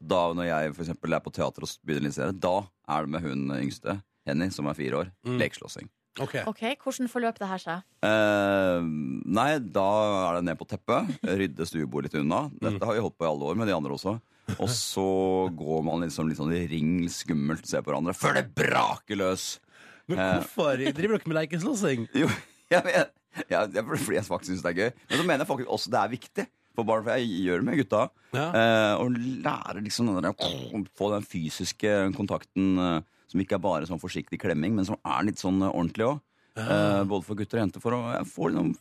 da 0.00 0.32
når 0.34 0.46
jeg 0.48 0.74
for 0.74 0.84
eksempel 0.84 1.14
er 1.14 1.20
på 1.24 1.32
teater 1.32 1.62
og 1.66 1.72
begynner 1.86 2.06
å 2.06 2.10
lisere, 2.12 2.32
da 2.38 2.56
er 2.88 3.06
det 3.06 3.10
med 3.14 3.22
hun 3.22 3.46
yngste, 3.58 4.02
Henny, 4.28 4.50
som 4.50 4.66
er 4.68 4.74
fire 4.74 5.00
år, 5.04 5.12
Mm. 5.24 5.38
lekeslåssing. 5.40 5.88
Ok. 6.20 6.34
Ok, 6.50 6.62
Hvordan 6.82 7.06
forløp 7.08 7.38
det 7.38 7.46
her 7.48 7.58
seg? 7.62 7.82
Eh, 8.02 8.80
nei, 8.82 9.58
da 9.60 9.84
er 10.30 10.38
det 10.38 10.44
ned 10.48 10.58
på 10.58 10.66
teppet, 10.66 11.12
rydde 11.22 11.66
stuebordet 11.68 12.10
litt 12.12 12.18
unna. 12.24 12.48
Dette 12.58 12.84
har 12.84 12.94
vi 12.96 13.00
holdt 13.04 13.16
på 13.18 13.24
i 13.26 13.30
alle 13.30 13.46
år 13.52 13.56
med 13.60 13.68
de 13.70 13.74
andre 13.76 13.94
også. 13.94 14.16
Og 14.58 14.68
så 14.72 15.04
går 15.54 15.82
man 15.84 16.00
liksom 16.02 16.28
litt 16.28 16.38
sånn 16.40 16.52
i 16.56 16.66
ring, 16.70 17.06
skummelt, 17.12 17.66
ser 17.68 17.82
på 17.84 17.92
hverandre, 17.92 18.16
før 18.16 18.34
det 18.40 18.46
braker 18.56 19.16
løs. 19.20 19.58
Men 20.08 20.18
Eh. 20.18 20.38
hvorfor 20.40 20.76
driver 20.94 21.18
dere 21.18 21.28
med 21.28 21.36
lekeslåssing? 21.42 22.08
Jo, 22.22 22.28
jeg 22.72 22.82
vet, 22.84 23.12
ja, 23.50 23.66
det 23.66 23.76
er 23.76 23.84
fordi 23.84 24.16
jeg 24.18 24.24
faktisk 24.24 24.50
syns 24.56 24.62
det 24.64 24.72
er 24.72 24.80
gøy. 24.80 24.92
Men 25.10 25.18
så 25.18 25.24
mener 25.26 25.44
jeg 25.44 25.50
faktisk 25.52 25.68
også 25.76 25.90
det 25.92 26.00
er 26.02 26.08
viktig. 26.16 26.46
På 26.78 26.86
barn, 26.88 27.04
for 27.04 27.18
jeg 27.18 27.44
gjør 27.44 27.62
det 27.62 27.68
med 27.68 27.80
gutta. 27.82 28.06
Ja. 28.36 28.46
Eh, 28.48 28.94
og 29.02 29.18
lærer 29.44 29.82
liksom 29.84 30.10
den 30.12 30.24
der, 30.24 30.86
få 30.98 31.12
den 31.14 31.26
fysiske 31.26 31.94
kontakten 32.16 32.74
eh, 32.82 32.98
som 33.28 33.42
ikke 33.42 33.58
er 33.58 33.64
bare 33.64 33.88
sånn 33.88 34.00
forsiktig 34.00 34.40
klemming, 34.40 34.76
men 34.78 34.88
som 34.88 34.98
er 35.04 35.26
litt 35.28 35.42
sånn 35.42 35.60
eh, 35.60 35.72
ordentlig 35.72 36.08
òg. 36.08 36.20
Eh, 36.58 37.02
både 37.06 37.26
for 37.26 37.38
gutter 37.38 37.60
og 37.60 37.66
jenter. 37.66 37.82
For 37.82 37.94
å 37.94 38.02
få 38.22 38.30
får 38.34 38.54
liksom 38.54 38.76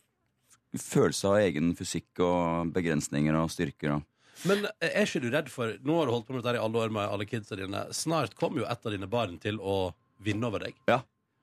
følelse 0.77 1.29
av 1.31 1.39
egen 1.41 1.73
fysikk 1.77 2.21
og 2.25 2.71
begrensninger 2.75 3.35
og 3.37 3.51
styrker. 3.53 3.97
Og. 3.97 4.05
Men 4.49 4.65
er 4.83 5.05
ikke 5.05 5.21
du 5.23 5.29
redd 5.33 5.47
for 5.49 5.77
Nå 5.81 5.95
har 5.97 6.09
du 6.09 6.13
holdt 6.13 6.27
på 6.27 6.35
med 6.35 6.43
dette 6.43 6.59
i 6.59 6.61
alle 6.61 6.81
år 6.83 6.93
med 6.93 7.09
alle 7.09 7.27
kidsa 7.29 7.57
dine. 7.57 7.87
Snart 7.95 8.35
kommer 8.37 8.61
jo 8.61 8.67
et 8.69 8.85
av 8.85 8.93
dine 8.93 9.09
barn 9.09 9.37
til 9.41 9.57
å 9.61 9.77
vinne 10.23 10.49
over 10.49 10.67
deg. 10.67 10.77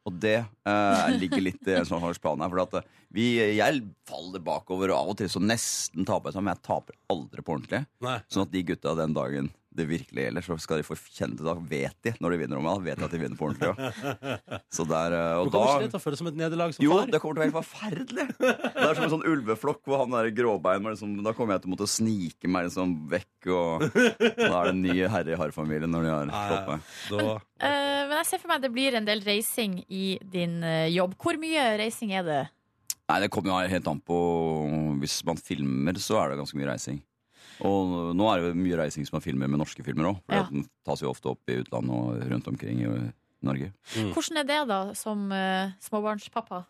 Og 0.04 0.16
det 0.20 0.36
eh, 0.42 1.04
ligger 1.16 1.40
litt 1.46 1.68
i 1.70 1.78
en 1.78 1.86
sånn 1.88 2.04
plan 2.20 2.42
her. 2.44 2.52
For 2.52 2.62
at 2.64 2.78
eh, 2.80 2.88
vi, 3.14 3.26
jeg 3.56 3.82
faller 4.08 4.42
bakover, 4.44 4.92
og 4.92 4.98
av 4.98 5.12
og 5.14 5.18
til 5.20 5.30
så 5.32 5.40
nesten 5.40 6.04
taper 6.04 6.28
jeg, 6.28 6.36
sammen. 6.36 6.50
men 6.50 6.58
jeg 6.58 6.66
taper 6.68 6.98
aldri 7.14 7.44
på 7.44 7.56
ordentlig. 7.56 7.84
Nei. 8.04 8.18
Sånn 8.28 8.44
at 8.44 8.52
de 8.52 8.64
gutta 8.68 8.96
den 8.98 9.16
dagen 9.16 9.52
det 9.74 9.86
virkelig 9.88 10.26
gjelder, 10.26 10.44
så 10.46 10.56
skal 10.62 10.80
de 10.80 10.86
få 10.86 10.96
kjenne 10.98 11.36
det. 11.38 11.44
Da 11.46 11.54
vet 11.58 11.96
de 12.06 12.12
når 12.22 12.34
de 12.34 12.38
vinner 12.44 12.60
om. 12.60 12.68
Vet 12.84 13.00
de 13.00 13.06
at 13.06 13.14
de 13.14 13.20
vinner 13.20 13.38
på 13.38 13.48
ordentlig. 13.48 13.72
Ja. 13.74 14.60
Så 14.74 14.86
der, 14.88 15.16
eh, 15.16 15.40
og 15.40 15.50
da, 15.50 15.58
kommer 15.58 15.74
ikke 15.74 15.86
det 15.86 15.92
til 15.94 16.00
å 16.00 16.04
føles 16.04 16.20
som 16.22 16.30
et 16.30 16.38
nederlag 16.38 16.74
som 16.76 16.84
jo, 16.84 16.94
far? 16.94 17.10
det 17.10 17.20
kommer 17.22 17.36
til 17.36 17.40
å 17.40 17.44
være 17.44 17.50
helt 17.50 17.58
forferdelig. 17.58 18.26
Det 18.38 18.86
er 18.86 18.98
som 18.98 19.06
en 19.06 19.14
sånn 19.16 19.26
ulveflokk 19.30 19.82
hvor 19.88 20.02
han 20.04 20.14
der 20.14 20.30
gråbein 20.34 20.84
var 20.84 20.94
liksom, 20.94 21.16
Da 21.26 21.34
kommer 21.36 21.56
jeg 21.56 21.64
til 21.64 21.70
å 21.70 21.74
måtte 21.74 21.90
snike 21.90 22.50
meg 22.50 22.68
liksom 22.68 22.96
vekk, 23.12 23.50
og 23.54 23.86
da 23.94 24.50
er 24.50 24.68
det 24.68 24.74
en 24.74 24.82
ny 24.84 24.98
herre 25.16 25.34
i 25.34 25.38
harrfamilien 25.40 25.90
når 25.90 26.06
de 26.06 26.12
har 26.14 26.34
slått 26.34 26.70
meg. 26.72 27.46
Eh, 27.64 28.02
men 28.10 28.18
jeg 28.20 28.28
ser 28.30 28.42
for 28.42 28.50
meg 28.50 28.60
at 28.60 28.66
det 28.66 28.74
blir 28.74 28.98
en 28.98 29.08
del 29.08 29.24
reising 29.26 29.80
i 29.88 30.04
din 30.20 30.60
eh, 30.66 30.90
jobb. 30.94 31.16
Hvor 31.20 31.38
mye 31.40 31.72
reising 31.80 32.14
er 32.14 32.26
det? 32.26 32.42
Nei, 33.10 33.18
det 33.20 33.30
kommer 33.32 33.52
jo 33.52 33.72
helt 33.74 33.88
an 33.90 33.98
på 34.00 34.18
Hvis 35.02 35.18
man 35.28 35.36
filmer, 35.36 35.98
så 36.00 36.22
er 36.22 36.32
det 36.32 36.38
ganske 36.40 36.56
mye 36.56 36.70
reising. 36.72 37.02
Og 37.62 38.14
nå 38.16 38.26
er 38.34 38.40
det 38.48 38.56
mye 38.58 38.76
reising 38.80 39.06
som 39.06 39.18
er 39.18 39.24
filmer 39.24 39.46
med 39.48 39.60
norske 39.62 39.84
filmer 39.86 40.10
òg. 40.10 40.20
For 40.26 40.34
Ja. 40.34 40.44
den 40.50 40.66
tas 40.84 41.00
jo 41.00 41.10
ofte 41.12 41.30
opp 41.30 41.40
i 41.48 41.60
utlandet 41.62 41.90
og 41.94 42.30
rundt 42.30 42.48
omkring 42.48 42.80
i 42.82 43.12
Norge. 43.44 43.72
Hvordan 43.94 44.38
er 44.40 44.44
det 44.48 44.60
da, 44.68 44.80
som 44.94 45.30
uh, 45.30 45.70
småbarnspappa? 45.80 46.64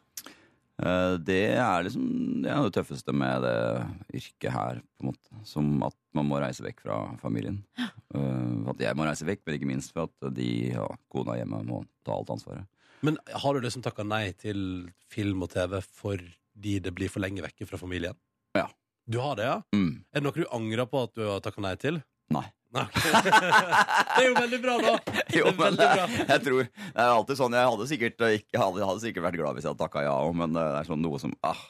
Eh, 0.83 1.17
Det 1.23 1.55
er 1.55 1.85
liksom 1.87 2.43
det, 2.43 2.51
er 2.51 2.63
det 2.67 2.73
tøffeste 2.75 3.13
med 3.15 3.43
det 3.47 3.87
yrket 4.19 4.51
her, 4.53 4.81
på 4.99 5.05
en 5.05 5.13
måte. 5.13 5.45
Som 5.47 5.83
at 5.87 5.95
man 6.13 6.27
må 6.27 6.41
reise 6.43 6.65
vekk 6.67 6.81
fra 6.83 7.17
familien. 7.23 7.63
Eh, 7.79 8.71
At 8.71 8.79
jeg 8.83 8.97
må 8.99 9.07
reise 9.07 9.25
vekk, 9.27 9.45
men 9.47 9.55
ikke 9.59 9.71
minst 9.71 9.93
for 9.95 10.09
at 10.11 10.35
de, 10.35 10.73
ja, 10.75 10.87
kona 11.11 11.37
hjemme, 11.39 11.63
må 11.65 11.85
ta 12.05 12.13
alt 12.19 12.31
ansvaret. 12.35 12.67
men 13.05 13.19
har 13.29 13.53
du 13.55 13.61
liksom 13.61 13.83
takka 13.85 14.03
nei 14.03 14.33
til 14.33 14.91
film 15.13 15.43
og 15.43 15.51
TV 15.53 15.81
fordi 15.83 16.81
det 16.81 16.95
blir 16.95 17.11
for 17.13 17.21
lenge 17.21 17.43
vekke 17.45 17.67
fra 17.69 17.77
familien? 17.77 18.15
Ja. 18.57 18.67
Du 19.07 19.19
har 19.21 19.37
det, 19.37 19.45
ja? 19.45 19.57
Mm. 19.77 20.05
Er 20.13 20.21
det 20.21 20.25
noe 20.25 20.37
du 20.37 20.47
angrer 20.55 20.87
på 20.89 21.03
at 21.05 21.13
du 21.17 21.25
har 21.29 21.43
takka 21.45 21.61
nei 21.65 21.75
til? 21.81 22.01
Nei. 22.33 22.45
Det 22.75 24.19
er 24.19 24.25
jo 24.27 24.35
veldig 24.35 24.59
bra, 24.65 24.73
da! 24.83 24.95
Det 25.31 25.37
Jo, 25.39 25.53
men 25.55 25.77
det, 25.79 25.87
bra. 25.87 26.07
jeg 26.27 26.41
tror 26.43 26.65
Det 26.67 27.05
er 27.05 27.11
alltid 27.13 27.39
sånn 27.39 27.55
Jeg 27.55 27.69
hadde 27.71 27.87
sikkert, 27.87 28.25
jeg 28.27 28.43
hadde, 28.59 28.81
jeg 28.81 28.89
hadde 28.89 29.03
sikkert 29.05 29.27
vært 29.29 29.39
glad 29.39 29.55
hvis 29.59 29.67
jeg 29.69 29.71
hadde 29.75 29.83
takka 29.85 30.03
ja 30.03 30.15
òg, 30.25 30.33
men 30.41 30.57
det 30.57 30.65
er 30.81 30.89
sånn 30.89 31.05
noe 31.05 31.21
som 31.23 31.37
ah, 31.47 31.61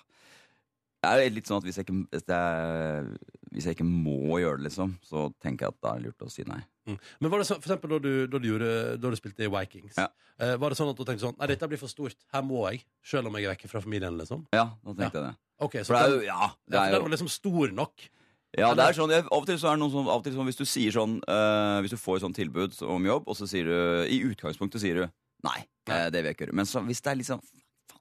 Det 1.05 1.27
er 1.29 1.35
litt 1.35 1.51
sånn 1.51 1.61
at 1.61 1.67
hvis 1.69 1.79
jeg, 1.81 1.87
ikke, 1.87 1.97
hvis, 2.15 2.25
jeg, 2.31 3.35
hvis 3.55 3.69
jeg 3.69 3.77
ikke 3.77 3.87
må 3.89 4.39
gjøre 4.41 4.61
det, 4.61 4.67
liksom, 4.71 4.95
så 5.05 5.27
tenker 5.45 5.67
jeg 5.69 5.75
at 5.75 5.81
det 5.85 5.93
er 5.93 6.05
lurt 6.07 6.25
å 6.27 6.31
si 6.33 6.47
nei. 6.49 6.61
Mm. 6.89 6.99
Men 7.21 7.33
var 7.33 7.41
det 7.41 7.47
så, 7.49 7.57
for 7.61 7.71
eksempel 7.71 7.95
da 7.95 8.01
du, 8.05 8.11
da 8.29 8.41
du, 8.41 8.49
gjorde, 8.51 8.73
da 9.01 9.13
du 9.13 9.17
spilte 9.19 9.47
i 9.47 9.53
Vikings, 9.53 10.01
Ja. 10.01 10.09
uh, 10.43 10.57
var 10.61 10.75
det 10.75 10.81
sånn 10.81 10.91
at 10.93 10.99
du 10.99 11.05
tenkte 11.05 11.25
sånn 11.25 11.39
Nei, 11.41 11.49
dette 11.53 11.69
blir 11.71 11.81
for 11.81 11.93
stort. 11.93 12.19
Her 12.35 12.45
må 12.45 12.67
jeg. 12.71 12.83
Selv 13.05 13.31
om 13.31 13.39
jeg 13.39 13.49
er 13.49 13.55
vekke 13.55 13.71
fra 13.73 13.81
familien, 13.85 14.19
liksom. 14.21 14.45
Ja, 14.57 14.67
da 14.85 14.97
tenkte 14.99 15.21
jeg 15.21 15.29
det. 15.31 15.35
Ok, 15.65 15.79
så 15.81 15.93
For 15.93 15.97
det 15.97 16.05
er 16.05 16.15
jo 16.17 16.27
Ja, 16.27 16.51
det 16.67 16.77
ja, 16.77 16.83
er 16.83 16.85
for 16.85 16.91
den 16.91 17.01
jo 17.01 17.07
var 17.09 17.15
liksom 17.15 17.33
stor 17.33 17.75
nok. 17.79 18.09
Ja, 18.55 18.71
det 18.79 18.85
er 18.87 18.95
sånn, 18.95 19.11
jeg, 19.11 19.25
Av 19.27 19.41
og 19.43 19.47
til 19.49 19.57
så 19.59 19.67
er 19.71 19.75
det 19.75 19.83
noen 19.83 19.91
sånn, 19.91 20.07
av 20.07 20.21
og 20.21 20.25
til 20.27 20.35
sånn 20.37 20.47
Hvis 20.47 20.61
du 20.61 20.65
sier 20.69 20.95
sånn 20.95 21.17
uh, 21.27 21.81
Hvis 21.83 21.91
du 21.91 21.99
får 21.99 22.21
et 22.21 22.23
sånt 22.23 22.37
tilbud 22.39 22.77
om 22.87 23.09
jobb, 23.09 23.25
og 23.27 23.35
så 23.39 23.49
sier 23.51 23.67
du 23.67 23.75
I 24.07 24.21
utgangspunktet 24.29 24.83
sier 24.85 25.01
du 25.01 25.07
nei, 25.45 25.59
eh, 25.91 26.07
det 26.09 26.23
vil 26.23 26.31
jeg 26.31 26.37
ikke 26.39 26.47
gjøre. 26.47 26.55
Men 26.57 26.65
så, 26.71 26.81
hvis 26.87 27.03
det 27.05 27.11
er 27.11 27.19
litt 27.19 27.29
sånn 27.29 27.43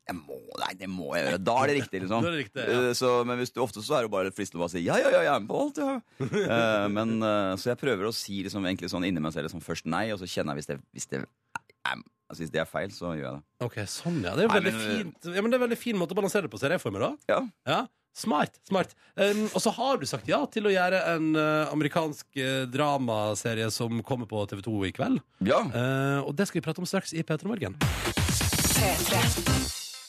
jeg 0.04 0.18
må, 0.18 0.36
nei, 0.60 0.72
det 0.80 0.88
må 0.91 1.14
jeg 1.16 1.24
gjøre. 1.28 1.38
Da 1.47 1.54
er 1.64 1.72
det 1.72 1.76
riktig, 1.80 2.01
liksom. 2.04 2.24
Det 2.28 2.34
riktig, 2.36 2.64
ja. 2.68 2.80
Eh, 2.89 2.93
så, 2.99 3.12
men 3.28 3.39
hvis 3.39 3.54
du, 3.56 3.62
ofte 3.64 3.84
så 3.86 3.95
er 3.99 4.08
det 4.08 4.12
bare 4.12 4.34
fristende 4.36 4.60
å 4.60 4.66
bare 4.66 4.74
si 4.76 4.82
ja, 4.84 4.97
ja, 4.99 5.12
ja, 5.14 5.22
jeg 5.24 5.32
er 5.32 5.43
med 5.45 5.51
på 5.51 5.62
alt, 5.64 5.80
ja. 5.80 5.93
Eh, 6.43 6.88
men, 6.91 7.14
eh, 7.24 7.54
så 7.62 7.72
jeg 7.72 7.80
prøver 7.80 8.10
å 8.10 8.16
si 8.16 8.41
liksom, 8.43 8.68
egentlig 8.68 8.91
sånn 8.91 9.08
inni 9.08 9.24
meg 9.24 9.32
selv 9.36 9.47
liksom, 9.47 9.64
først 9.64 9.88
nei, 9.88 10.10
og 10.16 10.20
så 10.20 10.28
kjenner 10.28 10.54
jeg 10.58 10.64
hvis 10.64 10.72
det, 10.74 10.78
hvis 10.97 11.10
det, 11.14 11.24
er, 11.24 12.04
altså, 12.28 12.41
hvis 12.43 12.54
det 12.54 12.64
er 12.66 12.70
feil, 12.70 12.91
så 12.95 13.14
gjør 13.16 13.30
jeg 13.30 13.36
det. 13.39 13.43
Ok, 13.70 13.80
sånn, 13.95 14.20
ja. 14.28 14.36
Det 14.36 14.43
er 14.43 14.49
jo 14.49 14.54
Nei, 14.54 14.60
veldig 14.60 14.76
men- 14.76 14.88
fint. 14.91 15.32
Ja, 15.32 15.41
men 15.41 15.51
det 15.51 15.56
er 15.58 15.62
en 15.62 15.68
veldig 15.70 15.82
fin 15.88 15.99
måte 15.99 16.16
å 16.18 16.20
balansere 16.20 16.47
det 16.49 16.54
på, 16.54 16.60
ser 16.62 16.76
jeg 16.76 16.84
for 16.84 16.95
meg, 16.95 17.08
da. 17.08 17.14
Ja. 17.32 17.41
Ja, 17.72 17.82
Smart. 18.14 18.60
smart 18.70 18.91
um, 19.18 19.39
Og 19.56 19.62
så 19.64 19.72
har 19.74 19.97
du 19.97 20.06
sagt 20.06 20.28
ja 20.30 20.43
til 20.54 20.68
å 20.70 20.74
gjøre 20.74 20.99
en 21.16 21.32
uh, 21.34 21.72
amerikansk 21.74 22.28
uh, 22.38 22.68
dramaserie 22.70 23.66
som 23.74 24.04
kommer 24.06 24.30
på 24.30 24.43
TV2 24.51 24.76
i 24.86 24.93
kveld. 24.93 25.18
Ja. 25.41 25.64
Uh, 25.74 26.20
og 26.28 26.36
det 26.38 26.45
skal 26.49 26.62
vi 26.62 26.66
prate 26.68 26.84
om 26.84 26.89
straks 26.89 27.16
i 27.18 27.26
P3 27.26 27.49
Morgen. 27.49 27.80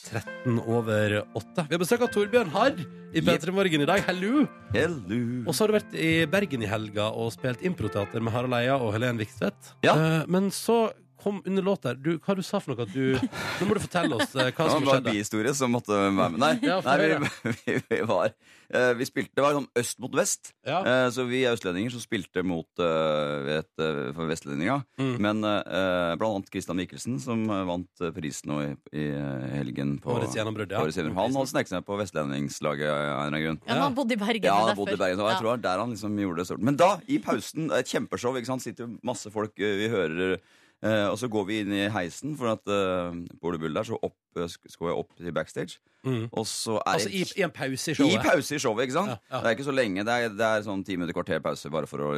13 0.05 0.59
over 0.65 1.17
8. 1.33 1.65
Vi 1.69 1.75
har 1.75 1.81
besøk 1.81 2.03
av 2.05 2.11
Torbjørn 2.13 2.51
Harr 2.53 2.77
i 3.15 3.23
P3 3.25 3.53
Morgen 3.55 3.85
i 3.85 3.87
dag. 3.89 4.03
Hello! 4.07 4.45
Hello. 4.75 5.21
Og 5.45 5.55
så 5.55 5.63
har 5.63 5.71
du 5.71 5.77
vært 5.77 5.95
i 5.97 6.11
Bergen 6.29 6.65
i 6.65 6.69
helga 6.69 7.09
og 7.15 7.31
spilt 7.33 7.63
improteater 7.65 8.23
med 8.23 8.35
Harald 8.35 8.57
Eia 8.57 8.77
og 8.77 8.93
Helen 8.95 9.21
Vikstvedt. 9.21 9.73
Ja. 9.87 9.95
Eh, 9.95 10.21
men 10.31 10.51
så 10.53 10.91
kom 11.25 11.41
under 11.43 11.65
låt 11.65 11.81
der 11.89 11.97
du, 11.97 12.11
Hva 12.21 12.35
du 12.37 12.43
sa 12.45 12.61
for 12.61 12.75
noe? 12.75 12.85
At 12.85 12.93
du, 12.93 13.17
nå 13.17 13.67
må 13.69 13.75
du 13.77 13.81
fortelle 13.83 14.15
oss 14.21 14.35
eh, 14.37 14.51
hva 14.53 14.67
Det 14.69 14.69
var 14.69 14.77
en 14.77 14.89
skjedde. 14.93 15.11
bihistorie 15.11 15.53
som 15.57 15.73
måtte 15.73 15.97
være 15.97 16.13
med. 16.13 16.37
Nei, 16.45 16.53
Ja, 16.63 16.77
nei 16.85 16.95
vi, 17.01 17.31
vi, 17.65 17.77
vi 17.89 17.99
var 18.07 18.29
eh, 18.29 18.91
Vi 18.99 19.07
spilte 19.09 19.33
Det 19.35 19.43
var 19.45 19.57
sånn 19.57 19.67
øst 19.81 19.99
mot 20.05 20.15
vest. 20.21 20.53
Ja. 20.69 20.79
Eh, 20.85 21.07
så 21.15 21.25
vi 21.27 21.41
er 21.47 21.57
østlendinger 21.57 21.95
som 21.95 22.03
spilte 22.05 22.43
mot 22.45 22.69
uh, 22.83 23.49
et, 23.57 23.71
uh, 23.81 24.13
for 24.15 24.29
vestlendinga. 24.29 24.77
Mm. 25.01 25.13
Men 25.25 25.41
eh, 25.49 26.13
blant 26.21 26.37
annet 26.39 26.51
Christian 26.53 26.77
Mikkelsen, 26.79 27.17
som 27.23 27.43
eh, 27.49 27.63
vant 27.67 28.03
eh, 28.05 28.13
prisen 28.15 28.51
nå 28.53 28.59
i, 28.63 28.69
i 28.95 29.05
eh, 29.11 29.45
helgen 29.57 29.95
på 30.03 30.13
Årets 30.15 30.35
gjennombrudd, 30.37 30.71
ja. 30.75 30.83
Årets 30.85 30.99
gjennombrudd. 31.01 31.21
Han 31.23 31.39
hadde 31.39 31.51
sneket 31.55 31.73
seg 31.73 31.85
på 31.87 31.97
vestlendingslaget 31.99 32.89
av 32.91 32.99
en 32.99 33.07
eller 33.09 33.25
annen 33.31 33.45
grunn. 33.47 33.59
Ja, 33.69 33.79
han 33.85 33.97
bodde 33.97 34.15
i 34.17 34.21
Bergen. 34.21 34.45
Ja, 34.49 34.57
det 34.65 34.73
han 34.75 34.79
bodde 34.81 34.97
i. 34.97 35.01
Bergen, 35.01 35.23
og 35.23 35.29
jeg 35.29 35.35
Ja. 35.35 35.39
tror 35.41 35.49
det 35.49 35.55
var 35.55 35.63
der 35.69 35.81
han 35.85 35.95
liksom 35.95 36.19
gjorde 36.21 36.41
det 36.43 36.47
stort. 36.51 36.63
Men 36.71 36.77
da, 36.79 36.91
i 37.07 37.17
pausen, 37.23 37.71
et 37.75 37.89
kjempeshow, 37.91 38.37
ikke 38.39 38.51
sant, 38.53 38.63
sitter 38.65 38.85
jo 38.87 38.93
masse 39.07 39.31
folk, 39.33 39.53
eh, 39.59 39.75
vi 39.83 39.89
hører 39.93 40.37
eh, 40.85 41.07
Og 41.09 41.17
så 41.19 41.29
går 41.31 41.47
vi 41.49 41.59
inn 41.63 41.73
i 41.75 41.87
heisen, 41.91 42.37
for 42.39 42.53
at 42.53 42.63
på 42.65 43.49
Ole 43.49 43.59
Bull 43.61 43.75
der, 43.75 43.87
så 43.87 43.97
opp, 43.97 44.17
eh, 44.37 44.47
skal 44.49 44.91
jeg 44.91 45.01
opp 45.01 45.15
til 45.17 45.33
backstage. 45.35 45.79
Mm. 46.05 46.27
Og 46.31 46.45
så 46.47 46.77
er 46.77 46.93
Altså 46.93 47.09
i, 47.09 47.23
i 47.39 47.43
en 47.45 47.51
pause 47.51 47.91
i 47.91 47.97
showet? 47.97 48.13
i 48.13 48.21
pause 48.21 48.55
i 48.55 48.61
showet, 48.61 48.85
ikke 48.85 48.99
sant? 48.99 49.15
Ja, 49.15 49.17
ja. 49.31 49.41
Det 49.41 49.49
er 49.49 49.57
ikke 49.57 49.67
så 49.71 49.75
lenge. 49.75 50.05
Det 50.05 50.13
er, 50.13 50.29
det 50.29 50.47
er 50.51 50.65
sånn 50.67 50.85
ti 50.85 50.97
minutter, 50.97 51.17
kvarter 51.17 51.43
pause. 51.43 51.71
bare 51.73 51.89
for 51.89 52.05
å... 52.05 52.13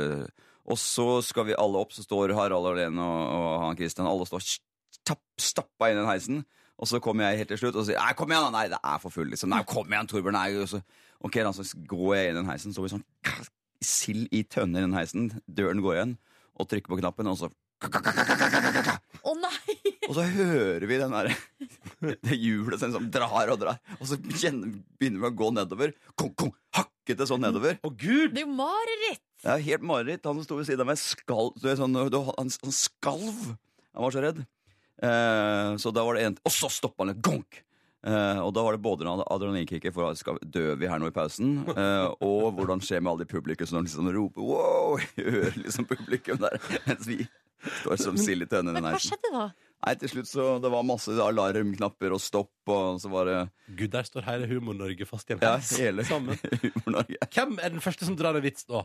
Og 0.68 0.76
så 0.76 1.22
skal 1.24 1.47
vi 1.47 1.55
alle 1.55 1.80
opp, 1.80 1.93
så 1.95 2.03
står 2.03 2.34
Harald 2.36 2.68
alene 2.68 2.99
og, 2.99 3.20
og 3.32 3.61
han 3.63 3.78
Christian. 3.80 4.07
Alle 4.09 4.26
står 4.28 4.43
stapp, 4.43 5.24
stappa 5.39 5.88
inn 5.88 5.95
i 5.95 6.01
den 6.01 6.09
heisen. 6.09 6.41
Og 6.78 6.89
så 6.91 6.99
kommer 7.01 7.30
jeg 7.30 7.39
helt 7.41 7.53
til 7.53 7.61
slutt 7.61 7.78
og 7.80 7.86
sier 7.88 7.97
Nei, 7.97 8.11
kom 8.20 8.34
igjen! 8.34 8.51
Nei, 8.53 8.68
det 8.70 8.82
er 8.84 8.97
for 9.01 9.13
full, 9.13 9.30
liksom. 9.32 9.49
Nei, 9.53 9.63
kom 9.70 9.88
igjen, 9.89 10.09
Torbjørn. 10.11 10.36
Nei. 10.36 10.49
Og 10.61 10.68
så, 10.74 10.82
ok, 11.24 11.39
da, 11.39 11.53
så 11.55 11.65
går 11.89 12.11
jeg 12.18 12.28
inn 12.28 12.36
i 12.36 12.39
den 12.41 12.51
heisen. 12.51 12.76
Så 12.76 12.84
blir 12.84 12.91
vi 12.91 12.97
sånn 12.97 13.47
sild 13.88 14.36
i 14.36 14.43
tønner 14.43 14.84
i 14.84 14.89
den 14.89 14.97
heisen. 14.97 15.32
Døren 15.47 15.82
går 15.86 15.95
igjen. 15.95 16.13
Og 16.59 16.68
trykker 16.70 16.91
på 16.91 16.99
knappen, 16.99 17.32
og 17.32 17.39
så 17.39 17.49
Å 19.28 19.34
nei! 19.38 19.91
og 20.07 20.13
så 20.15 20.23
hører 20.23 20.86
vi 20.88 20.97
den 21.01 21.11
der, 21.13 21.30
det 22.25 22.38
hjulet 22.39 22.80
som 22.80 22.89
liksom 22.93 23.09
drar 23.13 23.51
og 23.53 23.59
drar. 23.61 23.80
Og 23.99 24.07
så 24.09 24.17
kjenner, 24.39 24.71
begynner 24.97 25.25
vi 25.25 25.30
å 25.30 25.36
gå 25.41 25.49
nedover. 25.53 25.93
Kong, 26.19 26.32
kong, 26.39 26.53
hakkete 26.78 27.28
sånn 27.28 27.43
nedover. 27.43 27.78
Å, 27.84 27.91
gud! 27.91 28.34
Det 28.34 28.41
er 28.43 28.47
jo 28.47 28.55
mareritt! 28.55 29.23
Det 29.43 29.51
er 29.53 29.65
helt 29.67 29.86
mareritt. 29.86 30.25
Han 30.25 30.39
som 30.39 30.47
sto 30.47 30.57
ved 30.59 30.69
siden 30.69 30.86
av 30.86 30.89
meg, 30.93 31.01
skal, 31.01 31.51
du 31.59 31.67
vet, 31.67 31.78
sånn, 31.82 31.97
du- 32.09 32.19
han, 32.32 32.49
han 32.63 32.75
skalv. 32.75 33.41
Han 33.93 34.05
var 34.07 34.15
så 34.15 34.23
redd. 34.23 34.41
Eh, 35.03 35.71
så 35.78 35.91
da 35.93 36.01
var 36.07 36.17
det 36.17 36.23
en 36.25 36.36
Og 36.47 36.53
så 36.55 36.71
stoppa 36.73 37.05
han! 37.05 37.13
Gonk! 37.21 37.59
Eh, 38.07 38.39
og 38.39 38.53
da 38.55 38.63
var 38.63 38.78
det 38.78 38.82
både 38.86 39.09
adrenalinkicket 39.28 39.91
for 39.93 40.15
skal 40.17 40.38
dø 40.41 40.69
vi 40.80 40.88
her 40.88 41.01
nå 41.01 41.09
i 41.09 41.13
pausen, 41.15 41.57
eh, 41.73 42.05
og 42.23 42.53
hvordan 42.55 42.80
skjer 42.86 43.01
med 43.03 43.11
alle 43.11 43.25
de 43.25 43.32
publikum 43.34 43.67
som 43.67 43.84
liksom 43.84 44.07
roper 44.15 44.45
wow! 44.47 44.95
Hører 45.17 45.57
liksom 45.59 45.88
publikum 45.89 46.39
der 46.39 46.55
mens 46.86 47.09
vi 47.09 47.17
står 47.84 48.01
som 48.01 48.20
sild 48.22 48.45
i 48.45 48.49
tønne. 48.51 48.74
Men 48.76 48.89
hva 48.89 48.99
skjedde 49.01 49.32
da? 49.34 49.47
Nei, 49.86 49.93
til 50.01 50.10
slutt 50.10 50.30
så 50.32 50.45
det 50.62 50.72
var 50.74 50.86
masse 50.88 51.14
alarmknapper 51.22 52.16
og 52.16 52.22
stopp, 52.22 52.49
og 52.74 52.97
så 53.01 53.12
var 53.14 53.30
det 53.30 53.38
Gud, 53.78 53.91
der 53.93 54.08
står 54.08 54.26
hele 54.26 54.47
Humor-Norge 54.49 55.05
fast 55.05 55.30
i 55.30 55.36
en 55.36 55.43
ja, 55.45 55.58
hele 55.78 56.05
sammen. 56.08 56.39
Humor-Norge. 56.64 57.20
Hvem 57.36 57.60
er 57.62 57.76
den 57.76 57.84
første 57.86 58.08
som 58.10 58.18
drar 58.18 58.38
en 58.39 58.45
vits 58.45 58.66
nå? 58.72 58.82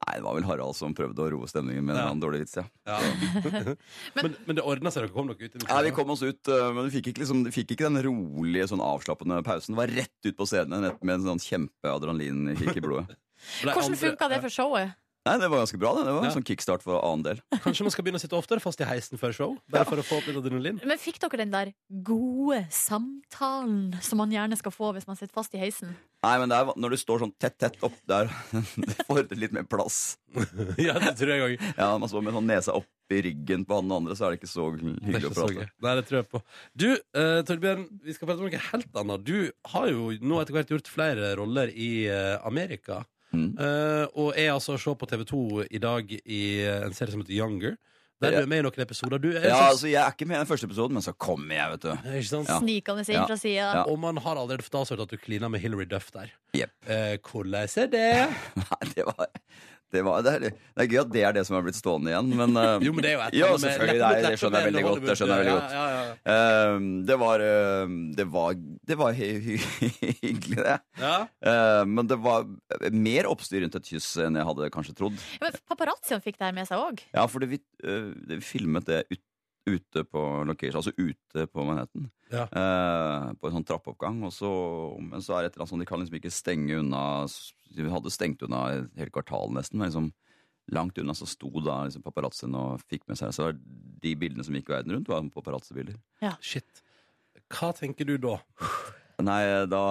Nei, 0.00 0.14
det 0.16 0.24
var 0.24 0.36
vel 0.38 0.46
Harald 0.48 0.76
som 0.78 0.94
prøvde 0.96 1.20
å 1.20 1.28
roe 1.34 1.48
stemningen 1.50 1.84
med 1.84 1.98
Ja. 1.98 2.06
en 2.08 2.22
dårlig 2.22 2.46
vits, 2.46 2.56
ja. 2.56 2.64
men, 4.16 4.32
men 4.46 4.56
det 4.56 4.64
ordna 4.64 4.92
seg, 4.92 5.04
dere 5.04 5.12
kom 5.12 5.28
dere 5.28 5.50
ut? 5.50 5.58
i 5.60 5.66
Ja, 5.68 5.82
Vi 5.84 5.92
kom 5.96 6.12
oss 6.14 6.22
ut, 6.24 6.40
øh, 6.48 6.70
men 6.76 6.88
vi 6.88 6.94
fikk 6.96 7.10
ikke, 7.12 7.20
liksom, 7.26 7.44
vi 7.50 7.52
fikk 7.58 7.74
ikke 7.76 7.90
den 7.90 8.00
rolige, 8.08 8.70
sånn 8.72 8.80
avslappende 8.84 9.42
pausen. 9.44 9.76
Det 9.76 9.82
var 9.82 9.92
rett 10.00 10.30
ut 10.30 10.38
på 10.40 10.48
scenen 10.48 10.88
med 10.88 11.14
en 11.18 11.28
sånn 11.28 11.44
kjempeadrenalinkick 11.44 12.80
i 12.80 12.84
blodet. 12.84 13.20
Hvordan 13.68 14.00
funka 14.00 14.28
det 14.32 14.40
for 14.46 14.56
showet? 14.56 14.96
Nei, 15.28 15.34
det 15.36 15.50
var 15.52 15.60
ganske 15.60 15.76
bra. 15.76 15.90
Det, 15.98 16.04
det 16.06 16.12
var 16.16 16.22
Ja. 16.24 16.28
en 16.30 16.36
sånn 16.38 16.46
kickstart 16.48 16.80
for 16.84 16.96
annen 17.04 17.24
del. 17.26 17.40
Kanskje 17.64 17.84
man 17.84 17.92
skal 17.92 18.04
begynne 18.06 18.16
å 18.16 18.22
sitte 18.22 18.38
oftere 18.38 18.62
fast 18.64 18.80
i 18.80 18.86
heisen 18.88 19.20
før 19.20 19.34
show? 19.36 19.50
Bare 19.68 19.84
for 19.84 20.00
å 20.00 20.04
få 20.06 20.16
opp 20.20 20.28
litt 20.30 20.38
adrenalin? 20.40 20.78
Men 20.88 21.00
fikk 21.00 21.18
dere 21.20 21.42
den 21.42 21.52
der 21.52 21.72
gode 22.08 22.62
samtalen 22.72 23.98
som 24.00 24.20
man 24.22 24.32
gjerne 24.32 24.56
skal 24.56 24.72
få 24.72 24.94
hvis 24.96 25.06
man 25.10 25.18
sitter 25.20 25.36
fast 25.36 25.52
i 25.56 25.60
heisen? 25.60 25.92
Nei, 26.24 26.32
men 26.40 26.50
det 26.52 26.56
er, 26.56 26.70
når 26.76 26.94
du 26.94 26.98
står 27.00 27.22
sånn 27.22 27.34
tett, 27.40 27.58
tett 27.60 27.76
opp 27.84 27.96
der, 28.08 28.32
det 28.80 28.96
får 29.08 29.28
litt 29.36 29.54
mer 29.56 29.68
plass. 29.68 30.16
ja, 30.80 30.96
det 31.00 31.14
tror 31.20 31.32
jeg 31.34 31.44
òg. 31.46 31.68
Ja, 31.76 31.92
man 32.00 32.08
står 32.12 32.24
med 32.24 32.36
sånn 32.36 32.48
nesa 32.48 32.74
opp 32.80 32.88
i 33.12 33.20
ryggen 33.26 33.64
på 33.66 33.76
han 33.80 33.92
og 33.92 34.02
andre, 34.02 34.16
så 34.16 34.26
er 34.28 34.34
det 34.34 34.40
ikke 34.40 34.50
så 34.52 34.68
hyggelig 34.72 35.20
ikke 35.20 35.30
å 35.32 35.36
prate. 35.36 35.68
Nei, 35.84 35.94
det 35.98 36.04
tror 36.08 36.20
jeg 36.20 36.28
på. 36.32 36.42
Du, 36.78 36.88
uh, 37.16 37.40
Torbjørn, 37.48 37.86
vi 38.04 38.16
skal 38.16 38.28
prate 38.30 38.40
om 38.40 38.48
noe 38.48 38.64
helt 38.70 39.00
annet. 39.04 39.24
Du 39.26 39.38
har 39.72 39.88
jo 39.92 40.10
nå 40.20 40.40
etter 40.42 40.56
hvert 40.56 40.70
gjort 40.76 40.92
flere 40.92 41.32
roller 41.40 41.72
i 41.74 41.90
uh, 42.08 42.36
Amerika. 42.46 43.02
Mm. 43.32 43.52
Eh, 43.58 44.06
og 44.18 44.32
er 44.36 44.50
altså 44.54 44.74
å 44.74 44.80
se 44.82 44.94
på 44.98 45.06
TV2 45.10 45.66
i 45.70 45.78
dag 45.82 46.10
i 46.24 46.42
en 46.66 46.92
serie 46.96 47.12
som 47.14 47.22
heter 47.22 47.36
Younger. 47.36 47.76
Der 48.20 48.34
du 48.34 48.36
er 48.42 48.48
med 48.50 48.58
i 48.60 48.64
noen 48.66 48.82
episoder. 48.84 49.16
Du 49.16 49.30
er 49.30 49.46
Ja, 49.48 49.70
altså, 49.70 49.88
jeg 49.88 49.96
er 49.96 50.10
ikke 50.12 50.26
med 50.28 50.36
i 50.36 50.40
den 50.42 50.48
første 50.50 50.66
episoden, 50.68 50.92
men 50.92 51.00
så 51.00 51.14
kommer 51.16 51.54
jeg, 51.56 51.70
vet 51.72 51.86
du. 51.86 51.88
Ja. 52.44 52.58
Snikende 52.60 53.04
inn 53.08 53.14
Ja. 53.16 53.22
fra 53.26 53.36
sida. 53.40 53.68
Ja. 53.78 53.84
Og 53.88 53.96
man 53.98 54.18
har 54.20 54.36
allerede 54.36 54.60
fått 54.66 54.76
avslørt 54.76 55.00
at 55.06 55.08
du 55.08 55.16
klina 55.16 55.48
med 55.48 55.62
Hilary 55.62 55.86
Duff 55.88 56.10
der. 56.12 56.28
Yep. 56.52 56.70
Eh, 56.86 57.16
hvordan 57.24 57.54
er 57.64 57.86
det? 57.88 58.28
Nei, 58.60 58.90
det 58.92 59.06
var, 59.08 59.30
det, 59.90 60.02
var 60.06 60.22
det, 60.26 60.32
er, 60.36 60.44
det 60.54 60.84
er 60.84 60.88
gøy 60.90 61.00
at 61.02 61.10
det 61.14 61.22
er 61.26 61.34
det 61.36 61.42
som 61.48 61.56
er 61.58 61.64
blitt 61.66 61.78
stående 61.78 62.12
igjen, 62.12 62.28
men 62.38 62.54
uh, 62.58 62.76
Jo, 62.86 62.92
men 62.96 63.04
det 63.04 63.10
er 63.12 63.16
jo 63.16 63.22
et 63.26 63.36
Ja, 63.40 63.48
med 63.54 63.64
selvfølgelig. 63.64 64.00
mot 64.00 64.06
Nei, 64.06 64.22
det 64.26 64.32
skjønner 64.40 64.60
jeg 64.64 64.68
veldig 64.70 64.84
godt. 64.86 65.02
Det 65.10 65.16
skjønner 65.18 65.40
jeg 65.40 65.46
veldig 65.46 65.56
godt. 65.56 65.74
Ja, 65.74 65.84
ja, 65.90 66.02
ja. 66.04 66.14
eh, 66.34 66.88
det 67.10 67.18
var 67.24 67.44
eh, 67.46 67.94
Det 68.20 68.26
var, 68.36 68.60
det 68.92 68.98
var 69.00 69.16
hy 69.20 69.30
hy 69.46 69.56
hyggelig, 70.20 70.58
det. 70.60 70.76
ja. 71.02 71.14
Eh, 71.50 71.82
men 71.90 72.10
det 72.10 72.20
var 72.22 72.46
mer 72.94 73.28
oppstyr 73.30 73.64
rundt 73.64 73.78
et 73.80 73.90
kyss 73.94 74.12
enn 74.26 74.38
jeg 74.40 74.46
hadde 74.50 74.70
kanskje 74.74 74.96
trodd. 74.98 75.18
Men 75.42 75.58
Paparazzoen 75.70 76.22
fikk 76.24 76.38
det 76.40 76.48
her 76.50 76.56
med 76.56 76.68
seg 76.70 76.80
òg. 76.82 77.02
Ja, 77.16 77.26
for 77.30 77.44
vi, 77.50 77.58
eh, 77.84 78.10
vi 78.30 78.40
filmet 78.44 78.86
det 78.90 79.02
ut, 79.10 79.20
ute 79.68 80.04
på 80.08 80.22
location, 80.48 80.80
altså 80.80 80.92
ute 80.96 81.46
på 81.50 81.64
Manhattan. 81.66 82.08
Ja. 82.30 82.46
Eh, 82.46 83.26
på 83.36 83.48
en 83.48 83.56
sånn 83.58 83.66
trappeoppgang. 83.66 84.22
Og 84.26 84.32
så, 84.34 84.50
men 85.02 85.24
så 85.24 85.36
er 85.36 85.44
det 85.44 85.50
et 85.50 85.58
eller 85.58 85.66
annet 85.66 85.74
sånn, 85.74 85.84
de 85.84 85.90
kan 85.90 86.02
liksom 86.02 86.18
ikke 86.20 86.34
stenge 86.34 86.80
unna 86.80 87.04
De 87.70 87.86
hadde 87.92 88.12
stengt 88.14 88.42
unna 88.46 88.64
et 88.74 89.00
helt 89.00 89.14
kvartal 89.14 89.52
nesten. 89.54 89.80
Men 89.80 89.90
liksom 89.90 90.10
langt 90.70 90.98
unna 91.02 91.16
så 91.18 91.26
sto 91.28 91.50
da 91.64 91.82
liksom 91.86 92.04
paparazzoen 92.06 92.54
og 92.54 92.84
fikk 92.86 93.08
med 93.10 93.18
seg 93.18 93.32
Så 93.34 93.50
de 94.00 94.14
bildene 94.18 94.46
som 94.46 94.54
gikk 94.54 94.70
verden 94.70 94.94
rundt, 94.94 95.10
var 95.10 95.26
paparazzi-bilder. 95.34 95.98
Shit. 96.40 96.84
Hva 97.50 97.72
tenker 97.76 98.06
du 98.06 98.16
da? 98.22 98.38
Nei, 99.20 99.42
da 99.68 99.90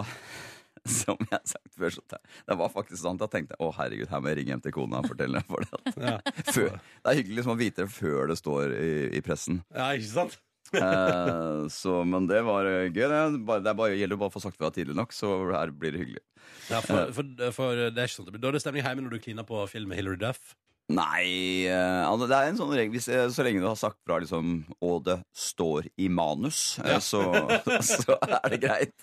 Som 0.90 1.20
jeg 1.24 1.36
har 1.36 1.46
sagt 1.48 1.72
før, 1.78 1.94
så 1.96 2.04
det, 2.14 2.20
det 2.50 2.58
var 2.60 2.74
faktisk 2.74 3.02
sånn 3.02 3.20
at 3.20 3.28
jeg 3.28 3.34
tenkte 3.38 3.58
å 3.64 3.72
herregud, 3.78 4.10
her 4.12 4.22
må 4.24 4.32
jeg 4.32 4.40
ringe 4.42 4.56
hjem 4.56 4.64
til 4.66 4.76
kona 4.76 5.02
og 5.04 5.10
fortelle. 5.14 5.42
For 5.50 5.66
det, 5.66 5.96
Ja, 6.04 6.18
før, 6.56 6.78
det 6.78 7.12
er 7.14 7.20
hyggelig 7.22 7.40
liksom 7.42 7.56
å 7.56 7.60
vite 7.60 7.86
det 7.86 7.94
før 7.94 8.32
det 8.32 8.38
står 8.42 8.76
i, 8.78 8.92
i 9.20 9.24
pressen. 9.26 9.64
ja 9.76 9.92
ikke 9.98 10.14
sant? 10.14 10.40
Eh, 10.70 11.64
så, 11.74 12.04
men 12.06 12.28
det 12.30 12.44
var 12.46 12.68
eh, 12.70 12.92
gøy. 12.92 13.00
Det, 13.10 13.16
er 13.18 13.38
bare, 13.42 13.64
det 13.66 13.72
er 13.72 13.78
bare, 13.80 13.96
gjelder 13.98 14.20
bare 14.22 14.30
å 14.30 14.34
få 14.36 14.42
sagt 14.44 14.60
fra 14.60 14.70
tidlig 14.70 14.94
nok, 15.00 15.16
så 15.18 15.32
her 15.50 15.72
blir 15.74 15.96
det 15.96 16.04
hyggelig. 16.04 16.22
Ja, 16.70 16.84
for, 16.86 17.10
for, 17.16 17.32
for 17.56 17.80
det 17.90 17.98
er 17.98 18.06
ikke 18.06 18.20
sånn 18.20 18.28
det 18.28 18.36
blir 18.36 18.44
dårlig 18.44 18.62
stemning 18.62 18.86
hjemme 18.86 19.06
når 19.08 19.16
du 19.16 19.24
kliner 19.24 19.48
på 19.50 19.64
film 19.72 19.90
med 19.90 19.98
Hilary 19.98 20.20
Duff. 20.22 20.54
Nei 20.90 21.68
eh, 21.70 22.02
altså, 22.08 22.26
Det 22.30 22.38
er 22.38 22.48
en 22.50 22.58
sånn 22.58 22.72
regel 22.74 22.96
hvis, 22.96 23.08
eh, 23.14 23.28
Så 23.30 23.46
lenge 23.46 23.62
du 23.62 23.68
har 23.70 23.78
sagt 23.78 24.00
fra 24.08 24.18
liksom, 24.22 24.64
og 24.82 25.04
det 25.06 25.20
står 25.38 25.86
i 26.02 26.08
manus, 26.10 26.80
eh, 26.82 26.96
Ja. 26.96 26.98
så, 27.04 27.22
så 27.86 28.18
er 28.26 28.56
det 28.56 28.62
greit. 28.64 28.96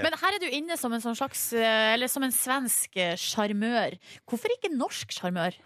Men 0.00 0.16
her 0.22 0.38
er 0.38 0.40
du 0.40 0.48
inne 0.48 0.78
som 0.80 0.94
en 0.96 1.04
sånn 1.04 1.18
slags 1.18 1.50
Eller 1.52 2.08
som 2.08 2.24
en 2.24 2.32
svensk 2.34 2.96
sjarmør. 3.20 3.98
Hvorfor 4.28 4.54
ikke 4.56 4.72
norsk 4.72 5.12
sjarmør? 5.12 5.56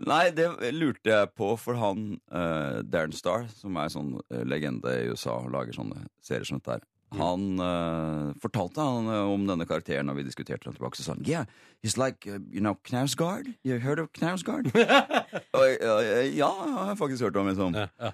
Nei, 0.00 0.30
det 0.32 0.46
lurte 0.72 1.10
jeg 1.10 1.28
på, 1.36 1.50
for 1.60 1.76
han 1.76 2.14
uh, 2.32 2.80
Darren 2.88 3.12
Star, 3.12 3.42
som 3.52 3.76
er 3.76 3.90
en 3.90 3.92
sånn 3.92 4.12
legende 4.48 4.94
i 4.96 5.10
USA 5.12 5.34
og 5.42 5.50
lager 5.52 5.76
sånne 5.76 6.06
serier 6.24 6.48
som 6.48 6.56
dette 6.56 6.78
her, 6.78 6.86
han 7.18 7.58
uh, 7.58 8.30
fortalte 8.42 8.84
han 8.84 9.08
uh, 9.10 9.32
om 9.32 9.46
denne 9.48 9.66
karakteren, 9.66 10.10
og 10.12 10.18
vi 10.20 10.24
diskuterte 10.26 10.68
den 10.68 10.76
tilbake, 10.76 10.98
så 10.98 11.06
sa 11.06 11.14
han 11.16 11.24
Yeah, 11.26 11.46
he's 11.82 11.96
like, 11.98 12.26
uh, 12.30 12.38
you 12.52 12.60
know, 12.62 12.76
Knausgard? 12.86 13.48
You 13.66 13.80
heard 13.82 13.98
of 13.98 14.12
Knausgard? 14.12 14.70
eh, 14.76 16.28
ja, 16.36 16.50
jeg 16.50 16.76
har 16.76 16.94
faktisk 17.00 17.26
hørt 17.26 17.36
om 17.40 17.50
liksom. 17.50 17.74
Ja, 17.74 17.88
ja. 17.98 18.12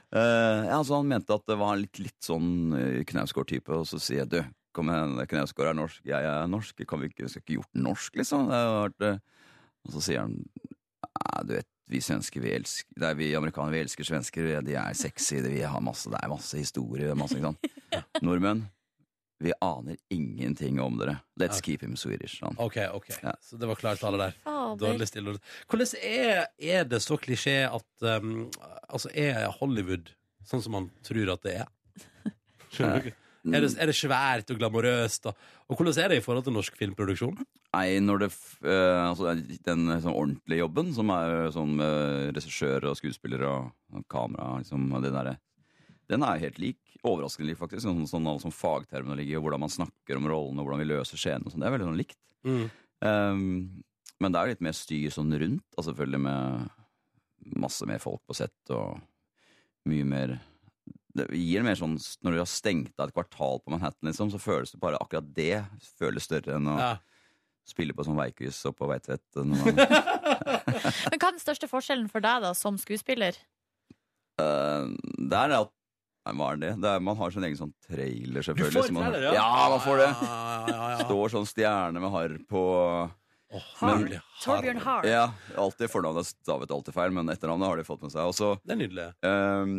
Ja, 0.70 0.80
han 0.88 1.10
mente 1.10 1.36
at 1.36 1.44
det 1.48 1.58
var 1.60 1.76
litt, 1.80 2.00
litt 2.00 2.20
sånn 2.24 2.72
Knausgård-type, 3.10 3.72
og 3.76 3.84
så 3.90 4.00
sier 4.00 4.24
jeg 4.24 4.32
du, 4.32 4.40
kom 4.76 4.92
igjen, 4.92 5.20
Knausgård 5.28 5.72
er 5.72 5.76
norsk, 5.76 6.02
jeg 6.08 6.32
er 6.32 6.48
norsk, 6.50 6.84
kan 6.88 7.02
vi 7.02 7.12
ikke, 7.12 7.28
skal 7.28 7.44
ikke 7.44 7.58
gjort 7.60 7.80
norsk, 7.84 8.20
liksom? 8.22 8.48
Og 8.48 9.92
så 9.92 10.04
sier 10.04 10.24
han, 10.24 10.38
du 11.44 11.56
vet, 11.58 11.68
vi 11.86 12.00
svensker, 12.02 12.42
vi 12.42 12.54
elsker, 12.56 12.96
er 12.98 13.14
vi 13.18 13.30
amerikanere, 13.38 13.76
vi 13.76 13.84
elsker 13.84 14.08
svensker, 14.08 14.48
de 14.66 14.74
er 14.78 14.96
sexy, 14.98 15.38
vi 15.44 15.60
har 15.62 15.84
masse, 15.84 16.10
det 16.10 16.18
er 16.18 16.32
masse 16.32 16.58
historie, 16.58 17.14
masse, 17.18 17.38
ikke 17.38 17.52
sant? 17.52 17.68
Nordmenn, 18.26 18.64
vi 19.42 19.52
aner 19.60 19.96
ingenting 20.10 20.78
om 20.80 20.96
dere. 21.00 21.18
Let's 21.40 21.60
keep 21.64 21.82
him 21.84 21.96
Swedish. 22.00 22.38
Sånn. 22.40 22.56
OK, 22.62 22.78
ok. 22.96 23.10
Ja. 23.22 23.34
Så 23.44 23.58
det 23.60 23.68
var 23.68 23.76
klart 23.80 24.00
tale 24.00 24.16
der. 24.22 24.36
Dårlig 24.80 25.08
stille. 25.10 25.36
Hvordan 25.68 25.92
er, 26.02 26.46
er 26.58 26.86
det 26.88 27.02
så 27.04 27.18
klisjé 27.20 27.58
at 27.68 28.06
um, 28.22 28.48
Altså, 28.88 29.10
er 29.12 29.46
Hollywood 29.58 30.12
sånn 30.46 30.62
som 30.64 30.72
man 30.76 30.88
tror 31.04 31.34
at 31.34 31.44
det 31.44 31.56
er? 31.60 31.68
Skjønner 32.72 33.04
du? 33.10 33.12
Er 33.46 33.62
det, 33.62 33.68
er 33.78 33.86
det 33.86 33.94
svært 33.94 34.48
og 34.50 34.58
glamorøst? 34.58 35.28
Og, 35.30 35.44
og 35.70 35.78
hvordan 35.78 36.00
er 36.02 36.10
det 36.10 36.16
i 36.18 36.24
forhold 36.24 36.46
til 36.48 36.54
norsk 36.56 36.74
filmproduksjon? 36.80 37.36
Nei, 37.76 37.84
når 38.02 38.24
det 38.24 38.28
f- 38.32 38.56
eh, 38.66 39.02
altså, 39.06 39.36
Den 39.68 39.84
sånn 40.02 40.16
ordentlige 40.16 40.64
jobben, 40.64 40.90
som 40.96 41.12
er 41.14 41.50
sånn 41.54 41.76
med 41.78 42.32
regissør 42.34 42.88
og 42.90 42.96
skuespiller 42.98 43.44
og, 43.46 43.68
og 43.94 44.02
kamera, 44.10 44.56
liksom, 44.64 44.88
og 44.96 45.04
det 45.06 45.12
der, 45.14 45.30
den 46.10 46.24
er 46.26 46.42
helt 46.42 46.58
lik. 46.62 46.80
Overraskende 47.06 47.48
likt, 47.52 47.60
faktisk. 47.60 47.84
Sånn, 47.86 48.02
sånn, 48.10 48.26
sånn 48.42 48.54
fagterminologi 48.54 49.36
og 49.38 49.44
hvordan 49.46 49.62
man 49.62 49.72
snakker 49.72 50.18
om 50.18 50.26
rollene 50.30 50.62
og 50.62 50.66
hvordan 50.68 50.82
vi 50.82 50.88
løser 50.90 51.20
scenene. 51.20 51.52
sånn. 51.52 51.62
Det 51.62 51.68
er 51.68 51.74
veldig 51.76 51.86
sånn 51.90 52.00
likt. 52.00 52.18
Mm. 52.46 52.64
Um, 53.06 53.44
men 54.22 54.32
det 54.32 54.40
er 54.40 54.50
litt 54.54 54.64
mer 54.64 54.74
styr 54.76 55.12
sånn 55.12 55.34
rundt, 55.38 55.66
og 55.76 55.84
selvfølgelig 55.86 56.20
med 56.24 57.56
masse 57.62 57.86
mer 57.86 58.00
folk 58.02 58.22
på 58.26 58.34
sett 58.34 58.72
og 58.74 58.96
mye 59.86 60.06
mer 60.08 60.32
Det 61.16 61.28
gir 61.38 61.62
mer 61.62 61.76
sånn 61.78 61.94
Når 62.26 62.34
du 62.34 62.38
har 62.40 62.48
stengt 62.50 62.98
av 63.00 63.08
et 63.08 63.14
kvartal 63.14 63.60
på 63.62 63.70
Manhattan, 63.72 64.08
liksom, 64.10 64.32
så 64.32 64.40
føles 64.42 64.72
det 64.74 64.80
bare 64.82 64.98
akkurat 65.00 65.28
det 65.36 65.62
føles 66.00 66.26
større 66.26 66.56
enn 66.58 66.66
å 66.68 66.74
Ja. 66.80 66.88
spille 67.66 67.94
på 67.96 68.04
sånn 68.04 68.18
veikryss 68.18 68.58
og 68.68 68.76
på 68.76 68.88
Veitvet. 68.90 69.22
Men 69.36 69.56
hva 71.18 71.28
er 71.28 71.36
den 71.36 71.40
største 71.42 71.68
forskjellen 71.70 72.08
for 72.12 72.20
deg 72.24 72.42
da, 72.44 72.52
som 72.54 72.76
skuespiller? 72.78 73.36
Uh, 74.40 74.92
det 75.18 75.38
er 75.40 75.54
at 75.60 75.72
Nei, 76.26 76.32
Hva 76.34 76.48
er 76.52 76.56
det? 76.62 76.70
det 76.82 76.90
er, 76.90 77.02
man 77.06 77.16
har 77.20 77.30
sin 77.30 77.44
egen 77.46 77.58
sånn 77.60 77.72
trailer, 77.86 78.42
selvfølgelig. 78.42 78.72
Du 78.74 78.80
får 78.80 78.88
trailer, 78.98 79.26
ja, 79.28 79.34
Ja, 79.38 79.68
man 79.70 79.82
får 79.84 80.00
det. 80.02 80.08
Står 81.06 81.30
sånn 81.36 81.46
stjerne 81.46 82.02
med 82.02 82.10
harr 82.10 82.34
på 82.50 82.62
Åh, 83.54 83.66
Men- 83.86 84.08
har. 84.10 84.22
Torbjørn 84.42 84.80
Harr. 84.82 85.06
Ja, 85.06 85.28
alltid 85.56 85.88
fornavnet 85.92 86.24
er 86.26 86.32
stavet 86.34 86.72
alltid 86.74 86.92
feil, 86.96 87.12
men 87.14 87.30
etternavnet 87.30 87.68
har 87.70 87.76
de 87.78 87.84
fått 87.86 88.02
med 88.02 88.10
seg. 88.10 88.26
Også, 88.26 88.56
Det 88.66 88.74
er 88.74 88.82
nydelig. 88.82 89.12
Um, 89.22 89.78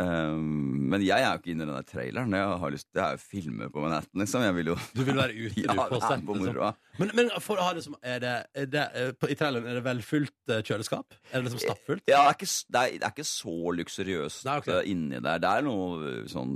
Um, 0.00 0.88
men 0.88 1.02
jeg 1.04 1.20
er 1.20 1.34
jo 1.34 1.40
ikke 1.42 1.50
inne 1.52 1.66
i 1.66 1.68
den 1.68 1.76
der 1.76 1.84
traileren. 1.84 2.32
Jeg 2.32 2.58
har 2.62 2.70
lyst, 2.72 2.86
jeg 2.96 3.02
er 3.04 3.18
jo 3.18 3.20
filmer 3.20 3.68
på 3.68 3.82
Manhattan, 3.84 4.22
liksom. 4.22 4.40
Jeg 4.46 4.54
vil 4.56 4.70
jo 4.72 4.76
Du 4.96 5.02
vil 5.04 5.18
være 5.18 5.34
ute 5.36 5.64
ja, 5.66 5.74
på 5.76 5.98
sett. 6.00 6.22
på 6.24 6.32
Liksom. 6.38 6.78
Men, 7.00 7.10
men 7.16 7.30
for 7.40 7.56
å 7.56 7.64
ha 7.64 7.72
det 7.76 7.82
som 7.86 7.94
er 8.04 8.18
det, 8.20 8.32
er 8.58 8.66
det, 8.68 8.82
eh, 9.00 9.12
på, 9.16 9.28
I 9.32 9.36
traileren 9.38 9.64
er 9.70 9.78
det 9.78 9.84
vel 9.86 10.02
fullt 10.04 10.50
eh, 10.52 10.60
kjøleskap? 10.66 11.14
Er 11.30 11.38
det 11.40 11.46
liksom 11.46 11.62
stappfullt? 11.62 12.02
Ja, 12.10 12.18
det 12.26 12.32
er, 12.32 12.36
ikke, 12.36 12.48
det, 12.68 12.82
er, 12.82 12.96
det 13.00 13.06
er 13.08 13.14
ikke 13.14 13.26
så 13.30 13.54
luksuriøst 13.78 14.44
Nei, 14.48 14.56
ok. 14.60 14.68
eh, 14.74 14.90
inni 14.92 15.20
der. 15.24 15.40
Det 15.40 15.52
er 15.56 15.64
noe 15.64 16.10
eh, 16.10 16.18
sånn 16.28 16.52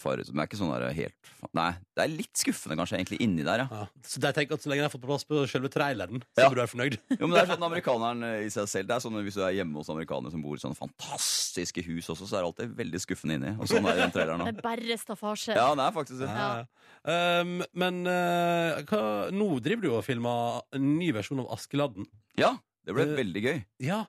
farlig 0.00 0.26
Men 0.32 0.40
det 0.40 0.44
er 0.46 0.50
ikke 0.50 0.60
sånn 0.62 0.72
der 0.74 0.96
helt 0.96 1.30
Nei, 1.56 1.68
det 1.96 2.02
er 2.06 2.10
litt 2.16 2.40
skuffende 2.42 2.76
kanskje 2.80 2.98
egentlig 2.98 3.20
inni 3.22 3.44
der, 3.46 3.62
ja. 3.62 3.68
Ja. 3.70 3.86
Så 4.06 4.18
jeg 4.24 4.36
tenker 4.40 4.58
at 4.58 4.64
så 4.66 4.72
lenge 4.72 4.82
jeg 4.82 4.88
har 4.88 4.94
fått 4.96 5.04
på 5.06 5.10
plass 5.12 5.26
på 5.28 5.44
selve 5.50 5.70
traileren, 5.72 6.24
så 6.34 6.42
Ja. 6.42 6.48
burde 6.50 6.58
du 6.58 6.62
være 6.64 6.72
fornøyd. 6.74 6.98
Jo, 7.20 7.22
men 7.28 7.36
det 7.36 7.42
er 7.44 7.50
sånn 7.54 7.66
amerikaneren 7.68 8.26
eh, 8.26 8.40
i 8.48 8.50
seg 8.52 8.66
selv 8.72 8.90
Det 8.90 8.96
er 8.98 9.04
sånn 9.06 9.20
Hvis 9.24 9.38
du 9.38 9.44
er 9.46 9.54
hjemme 9.60 9.78
hos 9.80 9.88
amerikanere 9.92 10.34
som 10.34 10.42
bor 10.44 10.58
i 10.58 10.62
sånne 10.64 10.76
fantastiske 10.78 11.84
hus 11.86 12.10
også, 12.12 12.26
så 12.26 12.36
er 12.38 12.42
det 12.42 12.50
alltid 12.50 12.74
veldig 12.82 13.00
skuffende 13.06 13.38
inni. 13.38 13.54
Og 13.60 13.70
sånn 13.70 13.86
er 13.88 14.02
den 14.02 14.12
traileren 14.14 14.42
Det 14.48 14.56
er 14.56 14.64
bare 14.66 14.98
staffasje. 15.00 15.54
Ja, 15.56 15.68
det 15.78 15.86
er 15.86 15.94
faktisk 15.94 16.20
det. 16.24 16.32
Ja. 16.34 16.66
Um, 17.06 17.60
men 17.78 18.00
uh, 18.08 18.80
hva, 18.88 19.00
nå 19.30 19.46
driver 19.62 19.75
du 19.82 19.90
og 19.94 20.04
filmer 20.06 20.60
en 20.76 20.98
ny 20.98 21.12
versjon 21.16 21.40
av 21.44 21.50
Askeladden. 21.56 22.06
Ja, 22.38 22.54
det 22.86 22.94
ble 22.94 23.02
Eh, 23.06 23.16
veldig 23.18 23.42
gøy. 23.44 23.64
Ja, 23.86 24.04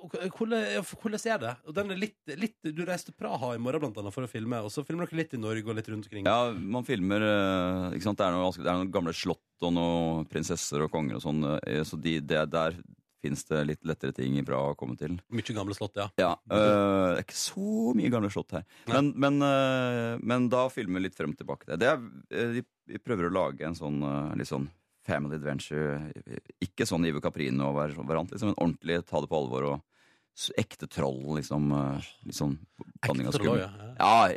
og 0.00 0.12
k- 0.14 0.28
hvordan, 0.32 0.84
hvordan 1.02 1.26
er 1.34 1.38
det? 1.42 1.56
Og 1.68 1.74
den 1.76 1.90
er 1.90 1.96
litt, 2.00 2.16
litt, 2.40 2.54
du 2.62 2.84
reiste 2.88 3.10
til 3.12 3.18
Praha 3.20 3.54
i 3.54 3.58
morgen 3.60 3.80
blant 3.82 3.98
annet 4.00 4.14
for 4.14 4.24
å 4.24 4.30
filme, 4.30 4.56
og 4.64 4.70
så 4.72 4.84
filmer 4.86 5.06
dere 5.10 5.18
litt 5.20 5.34
i 5.34 5.40
Norge 5.42 5.66
og 5.68 5.76
litt 5.76 5.88
rundt 5.92 6.06
omkring. 6.08 6.24
Ja, 6.24 6.52
man 6.52 6.84
filmer 6.88 7.20
eh, 7.20 7.98
ikke 7.98 8.06
sant? 8.08 8.18
Det, 8.20 8.26
er 8.28 8.32
noe, 8.38 8.50
det 8.56 8.64
er 8.66 8.78
noen 8.80 8.90
gamle 8.94 9.12
slott 9.12 9.42
og 9.60 9.74
noen 9.76 10.24
prinsesser 10.30 10.86
og 10.86 10.90
konger 10.94 11.18
og 11.20 11.22
sånn. 11.26 11.44
eh, 11.66 11.82
Så 11.84 12.00
de, 12.00 12.18
det, 12.20 12.46
der 12.50 12.78
fins 13.20 13.44
det 13.44 13.66
litt 13.68 13.82
lettere 13.84 14.14
ting 14.16 14.38
i 14.40 14.42
Praha 14.42 14.72
å 14.72 14.76
komme 14.80 14.96
til. 14.96 15.18
Mye 15.28 15.52
gamle 15.52 15.74
slott, 15.76 15.92
ja. 16.00 16.06
Ja, 16.16 16.30
øh, 16.48 17.12
Det 17.12 17.18
er 17.18 17.24
ikke 17.26 17.36
så 17.36 17.92
mye 17.98 18.08
gamle 18.08 18.30
slott 18.32 18.52
her. 18.56 18.64
Men, 18.88 19.12
men, 19.20 19.36
øh, 19.44 20.16
men 20.24 20.48
da 20.48 20.62
filmer 20.72 20.96
vi 21.02 21.08
litt 21.10 21.18
frem 21.18 21.34
og 21.34 21.36
tilbake. 21.36 21.76
Det 21.76 21.84
er, 21.90 22.00
øh, 22.00 22.54
vi, 22.56 22.62
vi 22.94 22.98
prøver 23.04 23.28
å 23.28 23.34
lage 23.36 23.66
en 23.68 23.76
sånn 23.76 24.00
øh, 24.00 24.32
litt 24.40 24.48
sånn 24.48 24.70
family 25.10 25.36
adventure. 25.40 25.98
Ikke 26.62 26.86
sånn 26.88 27.06
Ivo 27.10 27.20
Caprino-variant, 27.24 28.30
liksom, 28.32 28.52
men 28.52 28.58
ordentlig 28.58 29.02
ta 29.08 29.20
det 29.22 29.30
på 29.30 29.40
alvor 29.42 29.62
og 29.74 29.78
ekte 30.56 30.86
troll, 30.88 31.36
liksom. 31.36 31.68
liksom 32.24 32.54
Ekte 33.02 33.32
troll, 33.34 33.34
skummel. 33.34 33.60
ja. 33.60 33.70
Ja. 34.00 34.28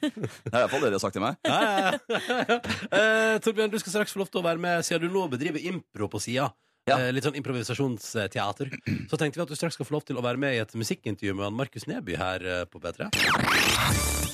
det 0.00 0.52
er 0.52 0.58
i 0.58 0.64
hvert 0.64 0.72
fall 0.72 0.82
det 0.82 0.90
de 0.90 0.98
har 0.98 1.04
sagt 1.04 1.16
til 1.16 1.24
meg. 1.24 1.38
Ja, 1.46 1.60
ja, 1.64 1.76
ja. 1.88 2.58
Eh, 3.00 3.36
Torbjørn, 3.40 3.72
du 3.72 3.78
skal 3.80 3.94
straks 3.94 4.12
få 4.12 4.20
lov 4.20 4.28
til 4.32 4.42
å 4.42 4.44
være 4.44 4.60
med, 4.60 4.84
siden 4.84 5.06
du 5.06 5.14
nå 5.14 5.24
bedriver 5.32 5.62
impro 5.70 6.10
på 6.12 6.20
sida. 6.20 6.50
Ja. 6.88 6.98
Eh, 6.98 7.10
litt 7.14 7.26
sånn 7.26 7.38
improvisasjonsteater. 7.40 8.72
Så 9.10 9.20
tenkte 9.20 9.40
vi 9.40 9.44
at 9.46 9.52
du 9.52 9.56
straks 9.58 9.78
skal 9.78 9.88
få 9.88 9.96
lov 9.98 10.08
til 10.08 10.20
å 10.20 10.24
være 10.24 10.40
med 10.40 10.56
i 10.56 10.62
et 10.64 10.74
musikkintervju 10.76 11.36
med 11.40 11.56
Markus 11.62 11.88
Neby 11.90 12.18
her 12.20 12.44
uh, 12.44 12.64
på 12.68 12.82
P3. 12.82 14.28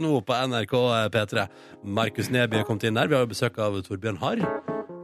Nå 0.00 0.20
på 0.24 0.32
NRK 0.32 0.74
P3. 1.12 1.46
Markus 1.84 2.30
Neby 2.32 2.60
er 2.60 2.64
kommet 2.64 2.86
inn 2.88 2.96
her. 2.96 3.08
Vi 3.10 3.16
har 3.18 3.26
jo 3.26 3.32
besøk 3.34 3.58
av 3.60 3.76
Torbjørn 3.84 4.20
Harr. 4.22 4.40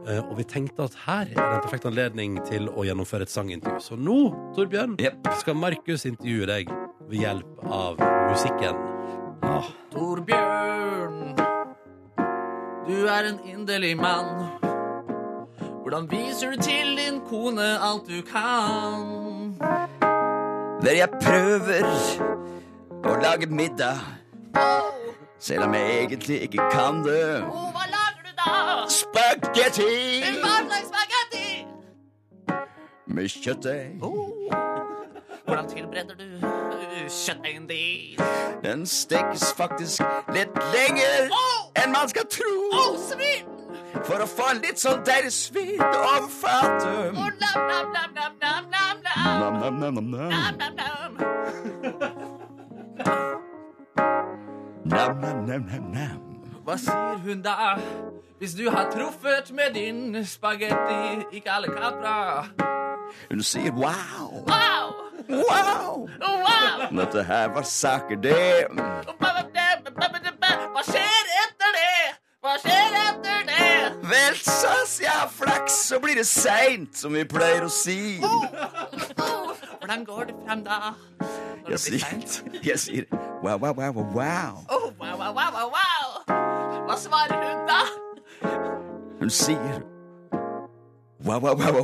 Eh, 0.07 0.21
Og 0.23 0.37
vi 0.39 0.43
tenkte 0.49 0.87
at 0.87 0.95
her 1.05 1.27
er 1.27 1.35
det 1.35 1.57
en 1.59 1.61
perfekt 1.65 1.85
anledning 1.85 2.39
til 2.47 2.69
å 2.71 2.85
gjennomføre 2.87 3.27
et 3.27 3.33
sangintervju. 3.33 3.81
Så 3.83 3.97
nå, 3.99 4.17
Torbjørn, 4.57 4.95
yep. 5.03 5.19
skal 5.37 5.57
Markus 5.59 6.07
intervjue 6.09 6.47
deg 6.49 6.71
ved 7.11 7.19
hjelp 7.21 7.65
av 7.69 8.01
musikken. 8.31 8.79
Ja. 9.43 9.59
Torbjørn, 9.93 11.19
du 12.87 12.95
er 13.05 13.29
en 13.33 13.39
inderlig 13.45 13.93
mann. 13.99 14.47
Hvordan 15.83 16.09
viser 16.11 16.51
du 16.51 16.63
til 16.65 16.95
din 16.97 17.21
kone 17.29 17.67
alt 17.85 18.09
du 18.09 18.21
kan? 18.27 19.53
Der 20.81 20.97
jeg 21.03 21.09
prøver 21.21 21.85
å 23.07 23.13
lage 23.21 23.47
middag, 23.49 24.01
selv 25.39 25.63
om 25.63 25.73
jeg 25.73 25.97
egentlig 26.03 26.41
ikke 26.41 26.69
kan 26.71 27.03
det. 27.05 27.43
Oh, 27.43 27.71
hva 27.75 27.85
lager 27.91 28.21
du 28.25 28.31
da? 28.37 28.51
Spagetti 28.89 30.21
Hva 30.41 30.55
slags 30.67 30.87
spagetti? 30.91 31.65
med 33.07 33.29
kjøttdeig. 33.29 33.99
Hvordan 35.45 35.69
tilbereder 35.69 36.15
du 36.15 36.23
uh, 36.47 37.07
kjøttdeigen 37.09 37.67
din? 37.67 38.19
Den 38.63 38.85
stekes 38.85 39.53
faktisk 39.57 40.01
litt 40.35 40.57
lenger 40.75 41.29
enn 41.83 41.91
man 41.93 42.09
skal 42.09 42.25
tro. 42.29 42.51
Oh, 42.73 42.97
svin! 43.09 43.47
For 44.05 44.21
å 44.21 44.27
få 44.29 44.51
litt 44.61 44.79
sånn 44.81 45.01
deilig 45.07 45.31
svidd 45.33 45.81
over 45.81 46.27
fatet. 46.41 47.17
Oh, 47.17 47.29
nam, 47.41 47.57
nam, 54.89 55.19
nam, 55.19 55.45
nam, 55.45 55.45
nam, 55.45 55.45
nam, 55.45 55.45
nam. 55.45 55.45
Nam, 55.45 55.45
nam, 55.45 55.45
nam, 55.45 55.45
nam, 55.45 55.45
nam. 55.45 55.45
Nam, 55.45 55.45
nam, 55.45 55.45
nam. 55.45 55.45
Nam, 55.45 55.45
nam, 55.45 55.67
nam, 55.67 55.71
nam, 55.71 55.91
nam. 55.91 56.27
Hva 56.67 56.75
sier 56.75 57.15
hun 57.23 57.39
da? 57.41 57.79
Hvis 58.39 58.53
du 58.53 58.69
har 58.69 58.91
truffet 58.91 59.51
med 59.55 59.73
din 59.73 60.25
spagetti 60.25 61.25
i 61.37 61.41
alle 61.45 61.67
capra. 61.67 62.45
Hun 63.31 63.43
sier 63.43 63.71
wow, 63.71 64.43
Wow! 64.47 64.93
wow. 65.29 66.07
Oh, 66.21 66.39
wow! 66.43 66.89
Dette 66.99 67.23
her 67.23 67.47
var 67.55 67.61
saker, 67.63 68.15
det. 68.15 68.67
Hva 68.67 68.83
skjer 70.83 71.25
etter 71.45 71.71
det? 71.79 72.19
Hva 72.43 72.57
skjer 72.59 72.91
etter 73.05 73.39
det? 73.47 73.95
Vel, 74.11 74.35
sass, 74.43 74.99
jeg 75.01 75.11
har 75.11 75.29
flaks, 75.31 75.71
så 75.87 75.99
blir 76.03 76.15
det 76.19 76.27
seint, 76.27 76.97
som 76.99 77.13
vi 77.15 77.23
pleier 77.23 77.63
å 77.63 77.69
si. 77.71 78.19
Oh, 78.27 78.43
hvordan 79.87 80.05
går 80.05 80.23
det 80.23 80.35
frem 80.47 80.63
da? 80.63 80.71
Når 81.63 81.69
Jeg 81.69 81.79
sier, 81.79 81.99
jeg 82.69 82.79
sier 82.79 83.03
wow, 83.43 83.57
wow, 83.57 83.73
wow, 83.73 83.91
wow. 83.91 84.51
Oh, 84.69 84.91
wow, 84.99 85.15
wow, 85.19 85.33
wow, 85.33 85.51
wow, 85.57 85.67
wow. 85.77 86.07
Hva 86.87 86.95
svarer 86.97 87.37
hun 87.47 87.67
da? 87.67 87.81
Hun 89.19 89.29
sier 89.29 89.79
wow, 91.25 91.39
wow, 91.39 91.55
wow, 91.55 91.71
wow, 91.71 91.83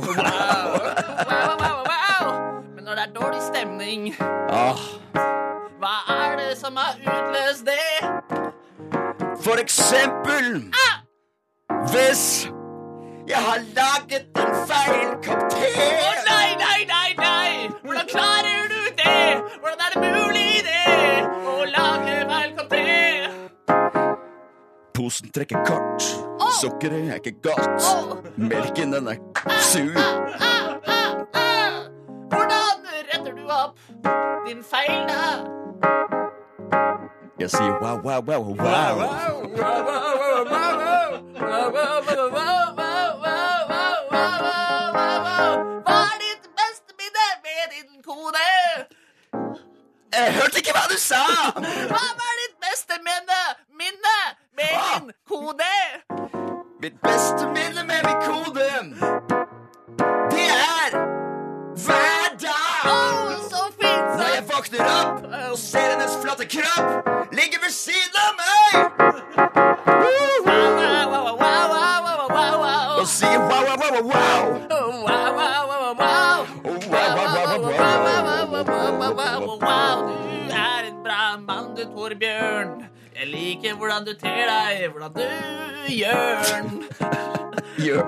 Wow, 1.30 1.56
wow, 1.56 1.56
wow, 1.64 1.84
wow. 1.88 2.26
Men 2.74 2.84
når 2.84 2.94
det 2.94 3.02
er 3.08 3.12
dårlig 3.20 3.42
stemning, 3.42 4.14
Ah, 4.50 4.78
hva 5.80 5.94
er 6.28 6.36
det 6.36 6.58
som 6.58 6.76
har 6.76 6.94
utløst 7.00 7.64
det? 7.66 8.10
for 9.44 9.60
eksempel 9.60 10.72
hvis 11.90 12.48
jeg 13.28 13.36
har 13.36 13.58
laget 13.76 14.24
en 14.36 14.54
feil 14.68 15.08
Å 15.34 16.23
Posen 24.94 25.30
trekker 25.34 25.58
kort, 25.66 26.02
sukkeret 26.60 27.08
er 27.10 27.14
ikke 27.14 27.32
godt. 27.42 27.82
Melken, 28.36 28.92
den 28.92 29.08
er 29.08 29.16
sur. 29.60 29.90
Ah, 29.96 30.24
ah, 30.86 31.14
ah. 31.34 31.72
Hvordan 32.30 32.78
retter 33.10 33.32
du 33.34 33.48
opp 33.48 33.78
din 34.46 34.62
feil 34.62 35.02
da? 35.10 35.24
Jeg 37.40 37.50
sier 37.50 37.74
wow, 37.82 37.98
wow, 38.04 38.20
wow, 38.22 38.42
wow. 38.46 38.64
Hva 45.84 45.98
er 46.04 46.18
ditt 46.22 46.44
beste 46.58 46.94
minne 47.00 47.26
med 47.42 47.64
din 47.74 48.02
kone? 48.06 48.46
Jeg 50.14 50.34
hørte 50.38 50.56
ikke 50.62 50.72
hva 50.78 50.86
du 50.92 50.98
sa! 50.98 51.24
Hva 51.90 52.04
er 52.30 52.33
kropp 66.48 67.32
ligger 67.32 67.58
ved 67.64 67.72
siden 67.72 68.16
av 68.24 68.32
meg 68.40 68.44
og 73.04 73.08
sier 73.08 73.38
wow, 73.38 73.62
wow, 73.68 73.76
wow, 73.82 74.00
wow. 74.12 74.44
Oh. 74.70 74.94
Oh, 76.64 76.78
du 80.08 80.52
er 80.54 80.82
en 80.88 80.98
bra 81.04 81.36
mann, 81.38 81.74
du, 81.76 81.82
Torbjørn. 81.84 82.70
Jeg 83.18 83.26
liker 83.28 83.74
hvordan 83.76 84.04
du 84.06 84.12
ter 84.18 84.48
deg, 84.48 84.88
hvordan 84.92 85.12
du 85.12 85.22
gjør 85.92 86.42
den. 86.48 86.66
Gjør. 87.84 88.04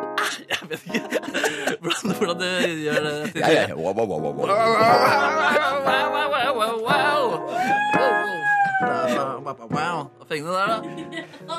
Jeg 0.49 0.59
vet 0.71 0.81
ikke 0.87 1.01
hvordan, 1.81 2.11
hvordan 2.17 2.37
du 2.41 2.47
gjør 2.87 3.01
det. 3.07 3.33
Ja, 3.37 3.49
ja. 3.53 3.75
Wow, 3.75 3.93
wow, 3.93 4.07
wow, 4.07 4.21
wow, 4.21 4.33
wow. 4.33 4.47
Wow, 4.47 4.57
wow, 5.87 6.29
wow, 6.57 6.75
wow, 6.89 7.23
wow. 9.71 10.07
Fengende 10.29 10.53
der, 10.53 10.67
da? 10.67 11.57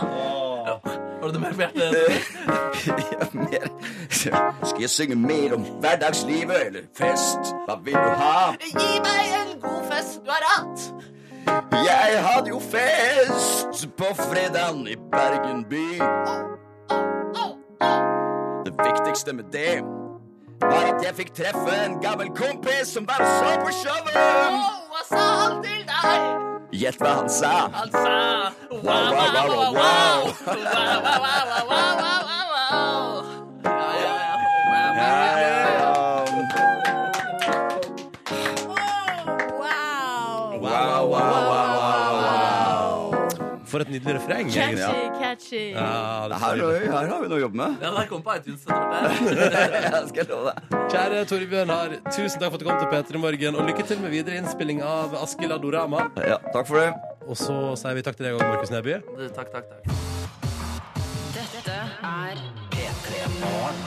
Har 1.22 1.28
du 1.28 1.34
det 1.34 1.41
mer 1.41 1.54
på 1.54 1.62
hjertet? 1.62 1.93
Mer. 3.34 3.68
Skal 4.64 4.82
jeg 4.82 4.89
synge 4.89 5.16
mer 5.16 5.54
om 5.56 5.62
hverdagslivet 5.82 6.66
eller 6.66 6.82
fest? 6.95 7.54
Hva 7.66 7.76
vil 7.84 7.93
du 7.93 8.10
ha? 8.22 8.54
Gi 8.62 9.00
meg 9.04 9.34
en 9.41 9.62
god 9.62 9.84
fest 9.91 10.22
du 10.26 10.32
har 10.32 10.45
hatt. 10.54 10.93
Jeg 11.88 12.24
hadde 12.24 12.50
jo 12.50 12.60
fest 12.60 13.88
på 13.98 14.06
fredagen 14.16 14.88
i 14.88 14.95
Bergen 15.12 15.66
by. 15.70 15.88
Det 18.66 18.74
viktigste 18.86 19.34
med 19.34 19.43
det 19.52 19.84
var 20.62 20.93
at 20.93 21.06
jeg 21.06 21.16
fikk 21.16 21.34
treffe 21.38 21.74
en 21.86 22.00
gammel 22.02 22.30
kompis 22.36 22.88
som 22.93 23.08
var 23.08 23.22
og 23.22 23.34
så 23.39 23.56
på 23.64 23.74
showet. 23.82 24.18
Oh, 24.18 24.78
hva 24.91 25.02
sa 25.10 25.26
han 25.43 25.64
til 25.64 25.84
deg? 25.88 26.57
Gjett 26.72 26.99
hva 26.99 27.13
han 27.22 27.30
sa. 27.32 27.70
Han 27.72 27.91
sa 27.91 28.51
wow, 28.72 28.84
wow, 28.84 29.13
wow, 29.15 29.47
wow, 29.47 29.72
wow. 29.72 29.78
Wow, 29.78 30.57
wow, 30.57 31.15
wow, 31.15 31.47
wow, 31.47 31.72
wow, 31.72 31.95
wow, 31.95 32.22
wow, 32.28 32.45
wow. 32.51 33.24
Ja, 33.63 33.88
ja, 33.95 34.13
ja. 34.20 34.36
Wow, 38.68 38.84
wow, 39.57 39.78
Wow! 40.59 40.59
Wow, 40.59 41.07
wow, 41.07 41.39
wow, 41.47 42.11
wow. 42.20 42.97
For 43.68 43.80
et 43.84 43.89
nydelig 43.91 44.15
refreng. 44.20 44.51
Catchy, 44.51 44.59
egentlig. 44.59 45.11
catchy. 45.22 45.65
Ja, 45.72 46.28
det 46.28 46.36
er 46.36 46.39
Her, 46.39 46.55
her 46.91 47.07
har 47.07 47.22
vi 47.22 47.28
noe 47.32 47.39
å 47.39 47.43
jobbe 47.47 47.57
med. 47.63 47.80
Ja, 47.84 47.95
der 47.95 48.11
kom 48.11 48.22
på 48.24 48.36
iTunes. 48.36 48.68
Ja, 48.68 50.03
skal 50.07 50.24
jeg 50.24 50.30
love 50.32 50.51
deg. 50.51 50.76
Kjære 50.88 51.25
Torbjørn 51.27 51.71
Har, 51.73 51.93
tusen 52.15 52.39
takk 52.39 52.53
for 52.53 52.55
at 52.55 52.61
du 52.61 52.67
kom 52.67 52.77
til 52.79 52.88
P3 52.88 53.19
Morgen, 53.19 53.57
og 53.59 53.65
lykke 53.67 53.83
til 53.89 53.99
med 53.99 54.13
videre 54.13 54.38
innspilling 54.39 54.79
av 54.88 55.17
Askild 55.19 55.51
Adorama. 55.51 56.05
Ja, 56.23 56.38
takk 56.53 56.69
for 56.69 56.79
det. 56.79 56.93
Og 57.27 57.35
så 57.35 57.55
sier 57.75 57.97
vi 57.97 58.03
takk 58.07 58.15
til 58.15 58.29
deg 58.29 58.38
òg, 58.38 58.45
Markus 58.47 58.71
Neby. 58.71 59.01
Takk, 59.35 59.51
takk, 59.51 59.67
takk. 59.67 59.81
Dette 61.35 61.75
er 62.07 62.39
P3 62.71 63.27
Morgen. 63.41 63.83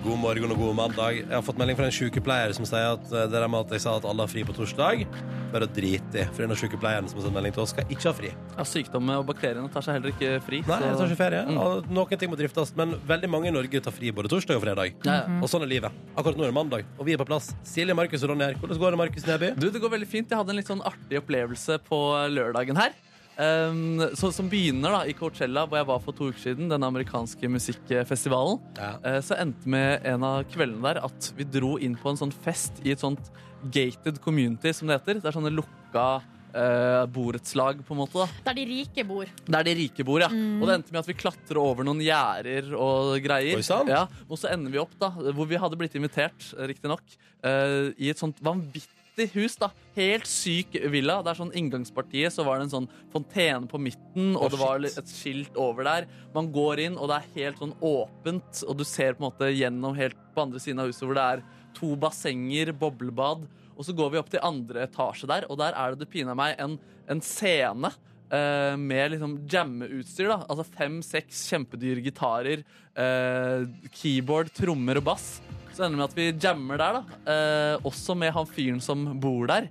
God 0.00 0.16
morgen 0.16 0.56
og 0.56 0.58
god 0.58 0.74
mandag. 0.74 1.20
Jeg 1.20 1.30
har 1.36 1.42
fått 1.46 1.58
melding 1.60 1.78
fra 1.78 1.86
en 1.86 1.94
sykepleier 1.94 2.54
som 2.56 2.66
sier 2.66 2.96
at 2.96 3.10
eh, 3.12 3.26
det 3.30 3.36
der 3.36 3.50
med 3.52 3.68
at 3.68 3.74
jeg 3.76 3.84
sa 3.84 3.98
at 4.00 4.10
alle 4.10 4.24
har 4.24 4.32
fri 4.32 4.42
på 4.48 4.56
torsdag, 4.56 5.04
bare 5.52 5.68
å 5.68 5.72
drite 5.72 6.22
i. 6.22 6.26
For 6.30 6.44
denne 6.44 6.56
sykepleieren 6.58 7.10
som 7.10 7.20
har 7.20 7.26
sendt 7.26 7.36
melding 7.36 7.56
til 7.56 7.64
oss, 7.64 7.74
skal 7.74 7.90
ikke 7.92 8.08
ha 8.08 8.14
fri. 8.16 8.30
Ja, 8.56 8.66
Sykdom 8.70 9.12
og 9.16 9.26
bakteriene 9.28 9.70
tar 9.72 9.84
seg 9.86 9.98
heller 9.98 10.14
ikke 10.14 10.38
fri. 10.46 10.62
Nei, 10.68 10.78
jeg 10.84 10.98
tar 11.00 11.12
ikke 11.12 11.20
ferie. 11.20 11.42
Mm. 11.48 11.60
Og 11.64 11.90
Noen 11.90 12.22
ting 12.22 12.32
må 12.32 12.38
driftes, 12.40 12.72
men 12.78 12.96
veldig 13.10 13.30
mange 13.32 13.50
i 13.50 13.54
Norge 13.54 13.82
tar 13.84 13.94
fri 13.96 14.14
både 14.14 14.32
torsdag 14.32 14.60
og 14.60 14.64
fredag. 14.64 14.96
Ja, 15.06 15.20
ja. 15.20 15.38
Og 15.40 15.52
sånn 15.52 15.66
er 15.66 15.72
livet. 15.74 16.00
Akkurat 16.14 16.38
nå 16.38 16.46
er 16.46 16.54
det 16.54 16.58
mandag, 16.60 16.88
og 16.96 17.06
vi 17.08 17.16
er 17.16 17.20
på 17.20 17.28
plass. 17.28 17.52
Silje, 17.66 17.96
Markus 17.96 18.24
og 18.24 18.32
Ronny 18.32 18.50
her. 18.50 18.58
Hvordan 18.62 18.82
går 18.82 18.96
det, 18.96 19.02
Markus 19.04 19.28
Neby? 19.28 19.52
Du, 19.58 19.68
det 19.70 19.82
går 19.82 19.94
veldig 19.98 20.10
fint. 20.10 20.30
Jeg 20.30 20.42
hadde 20.42 20.54
en 20.54 20.60
litt 20.60 20.70
sånn 20.70 20.84
artig 20.86 21.22
opplevelse 21.22 21.80
på 21.86 22.00
lørdagen 22.34 22.78
her. 22.80 22.98
Um, 23.40 24.02
så, 24.18 24.28
som 24.34 24.50
begynner 24.52 24.92
da 24.92 25.04
i 25.08 25.14
Coachella, 25.16 25.62
hvor 25.64 25.80
jeg 25.80 25.88
var 25.88 26.00
for 26.04 26.16
to 26.16 26.28
uker 26.28 26.42
siden. 26.42 26.68
Den 26.68 26.84
amerikanske 26.84 27.48
musikkfestivalen. 27.48 28.60
Ja. 28.76 28.90
Uh, 29.00 29.20
så 29.24 29.38
endte 29.40 29.70
med 29.70 30.04
en 30.08 30.26
av 30.26 30.42
kveldene 30.52 30.84
der 30.90 31.00
at 31.06 31.30
vi 31.38 31.46
dro 31.48 31.76
inn 31.80 31.96
på 31.96 32.12
en 32.12 32.20
sånn 32.20 32.34
fest 32.44 32.82
i 32.84 32.92
et 32.92 33.00
sånt 33.00 33.32
gated 33.62 34.20
community, 34.24 34.72
som 34.76 34.88
det 34.88 35.00
heter. 35.00 35.20
Det 35.20 35.30
er 35.30 35.36
sånne 35.36 35.52
lukka 35.54 36.06
uh, 36.54 37.06
borettslag, 37.10 37.82
på 37.86 37.94
en 37.94 38.02
måte. 38.02 38.18
da 38.18 38.50
Der 38.50 38.60
de 38.60 38.66
rike 38.70 39.04
bor. 39.06 39.30
Der 39.46 39.66
de 39.66 39.74
rike 39.82 40.06
bor, 40.06 40.22
ja. 40.22 40.30
Og 40.30 40.64
det 40.68 40.78
endte 40.78 40.94
med 40.94 41.02
at 41.02 41.10
vi 41.10 41.18
klatrer 41.18 41.60
over 41.62 41.86
noen 41.86 42.02
gjerder 42.04 42.72
og 42.76 43.18
greier. 43.24 43.60
Ja, 43.88 44.06
og 44.28 44.40
så 44.40 44.52
ender 44.54 44.72
vi 44.72 44.82
opp, 44.82 44.94
da, 45.00 45.12
hvor 45.34 45.48
vi 45.50 45.60
hadde 45.60 45.78
blitt 45.80 45.98
invitert, 45.98 46.50
riktignok, 46.70 47.04
uh, 47.44 47.92
i 47.96 48.10
et 48.12 48.20
sånt 48.20 48.40
vanvittig 48.44 49.30
hus. 49.34 49.56
da 49.60 49.70
Helt 49.96 50.28
syk 50.30 50.76
villa. 50.92 51.18
Det 51.20 51.32
er 51.32 51.40
sånn 51.40 51.54
Inngangspartiet 51.58 52.32
så 52.32 52.44
var 52.46 52.58
det 52.58 52.68
en 52.68 52.74
sånn 52.76 52.90
fontene 53.12 53.68
på 53.68 53.80
midten, 53.82 54.34
og 54.36 54.46
oh, 54.46 54.50
det 54.52 54.60
var 54.60 54.86
et 54.86 55.12
skilt 55.12 55.58
over 55.60 55.86
der. 55.86 56.06
Man 56.34 56.50
går 56.54 56.86
inn, 56.86 56.98
og 56.98 57.10
det 57.10 57.20
er 57.20 57.32
helt 57.36 57.62
sånn 57.62 57.74
åpent, 57.84 58.64
og 58.66 58.78
du 58.78 58.86
ser 58.88 59.16
på 59.16 59.24
en 59.24 59.28
måte 59.28 59.50
gjennom 59.52 59.98
helt 59.98 60.18
på 60.34 60.46
andre 60.46 60.62
siden 60.62 60.80
av 60.82 60.92
huset 60.92 61.04
hvor 61.04 61.18
det 61.18 61.26
er 61.34 61.42
to 61.76 61.94
bassenger, 62.00 62.72
boblebad. 62.76 63.46
Og 63.76 63.86
så 63.86 63.94
går 63.96 64.12
vi 64.12 64.20
opp 64.20 64.30
til 64.32 64.42
andre 64.44 64.84
etasje 64.84 65.28
der, 65.30 65.46
og 65.48 65.58
der 65.60 65.76
er 65.78 65.94
det 65.94 66.04
det 66.04 66.10
pinadø 66.12 66.36
meg 66.38 66.58
en, 66.60 66.78
en 67.10 67.24
scene. 67.24 67.92
Uh, 68.30 68.76
med 68.78 69.10
liksom 69.10 69.32
jammeutstyr. 69.50 70.28
da 70.30 70.36
Altså 70.44 70.62
Fem-seks 70.76 71.40
kjempedyre 71.50 72.04
gitarer, 72.04 72.60
uh, 72.94 73.64
keyboard, 73.90 74.52
trommer 74.54 75.00
og 75.00 75.08
bass. 75.08 75.40
Så 75.74 75.82
ender 75.82 75.96
det 75.96 75.98
med 75.98 76.06
at 76.06 76.18
vi 76.20 76.28
jammer 76.46 76.78
der, 76.78 77.00
da. 77.00 77.18
Uh, 77.26 77.88
også 77.90 78.14
med 78.14 78.30
han 78.36 78.46
fyren 78.46 78.78
som 78.84 79.08
bor 79.18 79.50
der. 79.50 79.66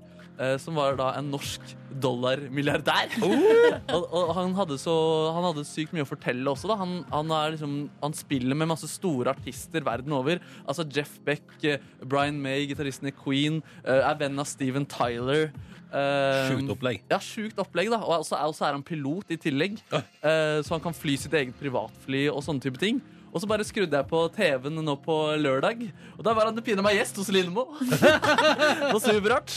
som 0.60 0.78
var 0.80 0.96
da 0.96 1.10
en 1.20 1.32
norsk 1.34 1.74
dollarmilliardær. 2.04 3.16
og, 3.96 4.04
og 4.06 4.34
han, 4.38 4.54
hadde 4.58 4.78
så, 4.82 4.94
han 5.36 5.48
hadde 5.50 5.66
sykt 5.68 5.96
mye 5.96 6.06
å 6.06 6.10
fortelle 6.10 6.52
også. 6.52 6.72
Han, 6.80 7.00
han, 7.12 7.34
liksom, 7.56 7.76
han 8.04 8.16
spiller 8.18 8.58
med 8.60 8.72
masse 8.72 8.90
store 8.92 9.34
artister 9.36 9.86
verden 9.86 10.16
over. 10.16 10.42
Altså 10.66 10.86
Jeff 10.86 11.18
Beck, 11.26 11.48
eh, 11.64 11.82
Brian 12.06 12.40
May, 12.42 12.68
gitaristen 12.70 13.12
i 13.12 13.16
Queen, 13.16 13.62
eh, 13.84 14.00
er 14.04 14.20
venn 14.22 14.40
av 14.40 14.48
Steven 14.50 14.88
Tyler. 14.90 15.50
eh, 15.92 16.50
Sjukt 16.50 16.74
opplegg. 16.76 17.02
ja, 17.10 17.20
sjukt 17.24 17.60
opplegg, 17.62 17.92
da. 17.94 18.02
Og 18.06 18.26
så 18.28 18.38
er, 18.38 18.74
han 18.76 18.86
pilot 18.86 19.32
i 19.34 19.40
tillegg. 19.42 19.80
Eh, 19.94 20.60
så 20.66 20.76
han 20.78 20.84
kan 20.84 20.96
fly 20.96 21.18
sitt 21.18 21.34
eget 21.34 21.58
privatfly 21.60 22.28
og 22.32 22.44
sånne 22.46 22.62
type 22.68 22.82
ting. 22.82 23.02
Og 23.30 23.42
så 23.42 23.50
bare 23.50 23.66
skrudde 23.68 23.94
jeg 23.94 24.10
på 24.10 24.22
TV-en 24.36 24.80
nå 24.86 24.96
på 25.04 25.16
lørdag, 25.38 25.84
og 26.18 26.24
da 26.26 26.34
var 26.38 26.50
han 26.50 26.62
pinadø 26.66 26.86
meg 26.86 26.98
gjest 26.98 27.20
hos 27.22 27.30
Lindmo. 27.34 27.68
det 27.80 28.00
var 28.96 29.02
superrart. 29.04 29.56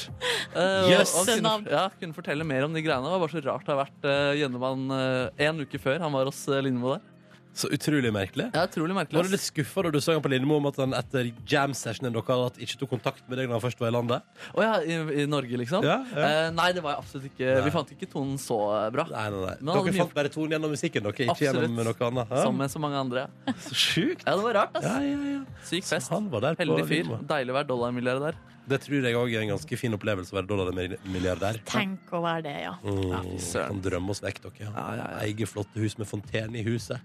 Eh, 0.53 0.93
han 0.93 1.45
Navn. 1.45 1.65
kunne, 1.65 1.73
ja, 1.73 1.87
kunne 2.01 2.17
fortelle 2.17 2.47
mer 2.47 2.67
om 2.67 2.77
de 2.77 2.85
greiene. 2.85 3.07
Det 3.07 3.15
var 3.15 3.25
bare 3.25 3.37
så 3.37 3.45
rart 3.47 3.67
det 3.67 3.75
har 3.75 3.83
vært 3.85 4.09
uh, 4.09 4.33
gjennom 4.39 4.67
han 4.69 4.85
uh, 4.93 5.47
en 5.49 5.65
uke 5.65 5.81
før 5.81 6.05
han 6.05 6.15
var 6.15 6.29
hos 6.29 6.45
uh, 6.51 6.61
Lindmo 6.65 6.97
der. 6.97 7.12
Så 7.55 7.69
utrolig 7.69 8.09
merkelig. 8.15 8.47
Ja, 8.55 8.63
utrolig 8.65 8.95
merkelig. 8.97 9.19
Var 9.19 9.27
du 9.29 9.33
litt 9.35 9.45
skuffa 9.45 9.83
da 9.85 9.91
du 9.93 9.99
han 10.01 10.23
på 10.25 10.31
Lindmo 10.33 10.57
om 10.57 10.69
at 10.71 10.79
han 10.81 10.95
etter 10.97 11.29
jam-sessionen 11.49 12.15
dere 12.15 12.25
hadde 12.25 12.47
hatt, 12.49 12.61
ikke 12.65 12.79
tok 12.81 12.91
kontakt 12.95 13.27
med 13.29 13.37
deg 13.39 13.51
når 13.51 13.59
han 13.59 13.65
først 13.67 13.83
var 13.83 13.91
i 13.91 13.95
landet? 13.97 14.31
Å 14.57 14.65
ja, 14.65 14.73
i, 14.81 14.97
i 15.21 15.27
Norge, 15.29 15.59
liksom? 15.61 15.85
Ja, 15.85 15.99
ja. 16.17 16.31
Eh, 16.31 16.49
nei, 16.57 16.71
det 16.73 16.85
var 16.85 16.95
jeg 16.97 17.03
absolutt 17.05 17.27
ikke. 17.29 17.51
Nei. 17.51 17.65
Vi 17.67 17.75
fant 17.75 17.93
ikke 17.93 18.09
tonen 18.15 18.41
så 18.41 18.59
eh, 18.79 18.87
bra. 18.95 19.05
Nei, 19.13 19.27
nei, 19.35 19.43
nei. 19.51 19.57
Men 19.61 19.73
Dere 19.75 19.93
mye- 19.93 20.01
fant 20.01 20.17
bare 20.17 20.33
tonen 20.33 20.57
gjennom 20.57 20.73
musikken, 20.73 21.05
dere, 21.05 21.13
ikke 21.19 21.35
Absolutt. 21.37 21.69
gjennom 21.69 21.91
noe 21.93 22.09
annet. 22.09 22.33
Ja. 22.33 22.43
Som 22.47 22.57
med 22.63 22.73
så 22.73 22.83
mange 22.87 23.03
andre. 23.05 23.27
Så 23.69 23.77
sjukt. 23.77 24.25
Ja, 24.25 24.37
det 24.39 24.47
var 24.49 24.59
rart, 24.63 24.81
ass. 24.81 24.89
Ja, 24.89 24.97
ja, 25.05 25.37
ja. 25.37 25.45
Syk 25.69 25.85
fest. 25.93 26.09
han 26.17 26.33
var 26.33 26.47
der 26.49 26.57
på 26.57 26.65
Heldig 26.65 26.89
fyr. 26.89 27.13
Deilig 27.37 27.53
å 27.53 27.61
være 27.61 27.69
dollarmilliardær. 27.69 28.41
Det 28.73 28.79
tror 28.85 29.05
jeg 29.05 29.17
òg 29.19 29.33
er 29.35 29.43
en 29.45 29.51
ganske 29.53 29.77
fin 29.77 29.93
opplevelse 29.97 30.33
å 30.33 30.39
være 30.41 30.49
dollarmilliardær. 30.55 31.59
Tenk 31.69 32.13
å 32.15 32.21
være 32.25 32.45
det, 32.47 32.57
ja. 32.65 32.77
Mm, 32.81 33.09
Ja, 33.11 33.23
kan 33.69 33.81
drømme 33.85 34.15
oss 34.15 34.23
vekk, 34.23 34.39
dere. 34.47 34.69
Ja, 34.71 34.85
ja, 34.97 35.09
ja. 35.19 35.25
Eige 35.27 35.49
flotte 35.51 35.83
hus 35.83 35.99
med 35.99 36.09
fontene 36.09 36.61
i 36.61 36.65
huset. 36.67 37.03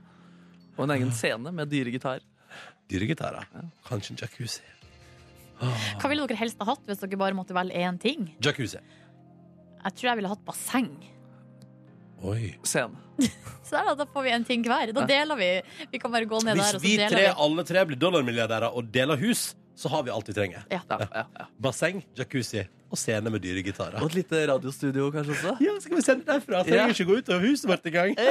Og 0.78 0.86
en 0.86 0.94
egen 0.98 1.12
scene 1.16 1.52
med 1.54 1.70
dyre 1.72 1.92
gitar. 1.94 2.24
Dyre 2.92 3.08
gitarer. 3.10 3.48
Kanskje 3.88 4.14
en 4.16 4.20
jacuzzi. 4.22 4.64
Hva 5.58 6.10
ville 6.12 6.26
dere 6.30 6.38
helst 6.38 6.60
ha 6.62 6.68
hatt 6.70 6.84
hvis 6.86 7.00
dere 7.02 7.18
bare 7.20 7.34
måtte 7.38 7.56
velge 7.58 7.74
én 7.82 7.98
ting? 8.02 8.28
Jacuzzi. 8.46 8.78
Jeg 9.84 9.96
tror 9.98 10.10
jeg 10.12 10.20
ville 10.20 10.30
hatt 10.32 10.44
basseng. 10.46 10.92
Oi. 12.28 12.52
Scene. 12.66 12.98
Så 13.68 13.74
der, 13.76 13.90
da, 13.90 13.94
da 14.00 14.06
får 14.14 14.24
vi 14.26 14.32
en 14.34 14.46
ting 14.48 14.64
hver. 14.66 14.92
Da 14.96 15.04
deler 15.10 15.38
vi. 15.40 15.50
Vi 15.92 16.00
kan 16.02 16.14
bare 16.14 16.30
gå 16.30 16.40
ned 16.46 16.54
der, 16.56 16.62
Hvis 16.62 16.76
og 16.78 16.82
så 16.82 16.86
vi 16.86 16.94
deler 16.98 17.14
tre, 17.14 17.24
vi. 17.28 17.34
alle 17.46 17.66
tre 17.68 17.84
blir 17.90 18.00
dollarmilliardærer 18.02 18.78
og 18.78 18.88
deler 18.94 19.20
hus, 19.22 19.50
så 19.78 19.90
har 19.94 20.02
vi 20.04 20.10
alt 20.14 20.30
vi 20.30 20.34
trenger. 20.34 20.64
Ja, 20.74 20.80
ja, 20.90 20.98
ja. 21.14 21.24
Basseng, 21.62 22.02
jacuzzi 22.18 22.64
og 22.88 22.98
scene 22.98 23.30
med 23.30 23.42
dyre 23.44 23.62
gitarer. 23.66 24.00
Og 24.02 24.08
et 24.10 24.16
lite 24.22 24.40
radiostudio, 24.50 25.10
kanskje 25.12 25.34
også. 25.36 25.52
Ja, 25.62 25.74
skal 25.84 25.96
vi 26.00 26.04
sende 26.06 26.24
derfra? 26.26 26.64
Trenger 26.64 26.88
Ja. 26.88 26.94
ikke 26.96 27.06
gå 27.10 27.18
ut 27.20 27.30
av 27.36 27.40
huset 27.44 27.68
vårt 27.70 27.86
engang. 27.90 28.16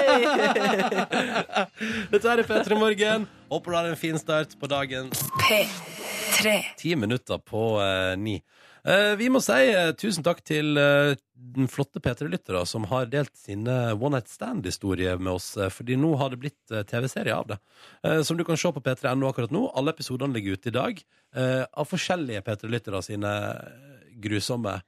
Dette 2.12 2.26
er 2.32 2.42
P3 2.49 2.78
Morgen. 2.80 3.26
Håper 3.53 3.70
du 3.70 3.76
har 3.76 3.84
en 3.92 3.97
fin 4.01 4.18
start 4.18 4.57
på 4.61 4.66
dagen. 4.70 5.11
P3. 5.44 6.57
Ti 6.80 6.97
minutter 6.97 7.38
på 7.38 7.76
uh, 7.78 8.16
ni. 8.18 8.40
Eh, 8.87 9.16
vi 9.18 9.26
må 9.32 9.41
si 9.43 9.57
eh, 9.72 9.91
tusen 9.99 10.22
takk 10.22 10.45
til 10.47 10.78
eh, 10.78 11.16
den 11.34 11.66
flotte 11.70 11.99
P3-lyttere 12.03 12.61
som 12.70 12.87
har 12.87 13.09
delt 13.11 13.32
sine 13.34 13.74
One 13.97 14.14
Night 14.14 14.30
Stand-historier 14.30 15.18
med 15.18 15.32
oss. 15.41 15.49
fordi 15.74 15.97
nå 15.99 16.12
har 16.20 16.30
det 16.30 16.39
blitt 16.45 16.74
TV-serie 16.91 17.34
av 17.34 17.49
det. 17.51 17.59
Som 18.24 18.39
du 18.39 18.45
kan 18.45 18.57
se 18.57 18.70
på 18.72 18.82
p3.no 18.82 19.28
akkurat 19.28 19.53
nå. 19.55 19.66
Alle 19.76 19.93
episodene 19.93 20.34
ligger 20.34 20.57
ute 20.57 20.70
i 20.70 20.74
dag. 20.74 21.03
av 21.72 21.91
forskjellige 21.91 22.43
P3-lyttere 22.47 23.03
sine 23.05 23.32
grusomme 24.22 24.78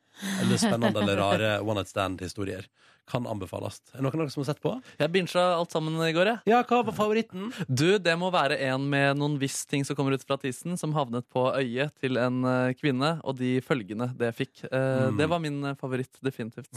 eller 0.41 0.57
spennende 0.57 1.03
eller 1.03 1.21
rare 1.21 1.53
One 1.61 1.83
Night 1.83 1.93
Stand-historier. 1.93 2.65
Kan 3.09 3.25
anbefales. 3.31 3.81
Er 3.95 3.99
det 3.99 4.05
noen 4.05 4.19
av 4.19 4.27
dere 4.27 4.35
som 4.35 4.43
har 4.45 4.49
sett 4.51 4.61
på? 4.63 4.75
Jeg 5.01 5.13
bincha 5.15 5.41
alt 5.57 5.73
sammen 5.73 5.97
i 6.05 6.11
går, 6.13 6.29
jeg. 6.35 6.43
Ja, 6.53 6.61
hva 6.69 6.83
var 6.85 6.93
favoritten? 6.97 7.49
Du, 7.69 7.97
det 7.99 8.15
må 8.21 8.29
være 8.35 8.59
en 8.69 8.85
med 8.93 9.17
noen 9.17 9.39
viss 9.41 9.63
ting 9.69 9.85
som 9.89 9.97
kommer 9.97 10.13
ut 10.19 10.25
fra 10.29 10.37
tissen, 10.43 10.77
som 10.81 10.93
havnet 10.97 11.25
på 11.33 11.47
øyet 11.57 11.95
til 12.03 12.21
en 12.21 12.43
eh, 12.45 12.75
kvinne, 12.77 13.15
og 13.25 13.39
de 13.41 13.55
følgene 13.65 14.11
det 14.19 14.35
fikk. 14.37 14.65
Eh, 14.71 14.87
Mm. 15.09 15.17
Det 15.19 15.27
var 15.31 15.39
min 15.41 15.59
eh, 15.65 15.75
favoritt, 15.79 16.19
definitivt. 16.25 16.69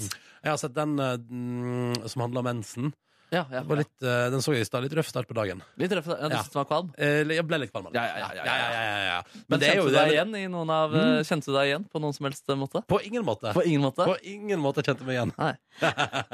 Jeg 0.43 0.49
har 0.51 0.57
sett 0.61 0.73
den 0.75 0.93
eh, 0.99 1.17
mm, 1.17 2.07
som 2.11 2.21
handler 2.23 2.39
om 2.43 2.47
mensen. 2.51 2.91
Ja, 3.32 3.45
ja, 3.47 3.61
Det 3.61 3.67
var 3.69 3.79
litt, 3.79 3.93
uh, 4.03 4.27
den 4.34 4.41
så 4.43 4.51
jeg 4.51 4.65
i 4.65 4.67
stad. 4.67 4.84
Litt 4.84 4.93
røff 4.97 5.07
start 5.07 5.27
på 5.29 5.36
dagen. 5.38 5.61
Litt 5.79 5.93
røff. 5.95 6.09
Ja, 6.11 6.27
du 6.27 6.36
Ja. 6.36 6.41
var 6.51 6.65
kvalm? 6.67 6.89
Eh, 6.97 7.23
Jeg 7.23 7.45
ble 7.47 7.59
litt 7.63 7.71
kvalm. 7.71 7.88
Ja, 7.95 8.03
ja, 8.03 8.17
ja, 8.19 8.29
ja, 8.36 8.43
ja. 8.43 8.55
ja, 8.59 8.82
ja, 8.84 9.03
ja. 9.07 9.21
Men, 9.47 9.59
Men 9.59 9.59
kjente 9.61 9.86
du 9.88 9.95
deg 9.95 10.11
igjen 10.11 10.36
i 10.36 10.47
noen 10.51 10.69
av 10.75 10.91
mm. 10.91 11.23
Kjente 11.23 11.47
du 11.47 11.55
deg 11.55 11.69
igjen 11.69 11.86
på 11.88 12.01
noen 12.03 12.13
som 12.17 12.27
helst 12.27 12.51
måte? 12.59 12.82
På 12.91 12.99
ingen 12.99 13.23
måte. 13.23 13.53
På 13.55 13.63
ingen 13.63 13.86
måte? 13.86 14.03
På 14.03 14.17
ingen 14.19 14.59
måte 14.59 14.84
kjente 14.84 15.05
jeg 15.05 15.07
meg 15.07 15.15
igjen. 15.15 15.32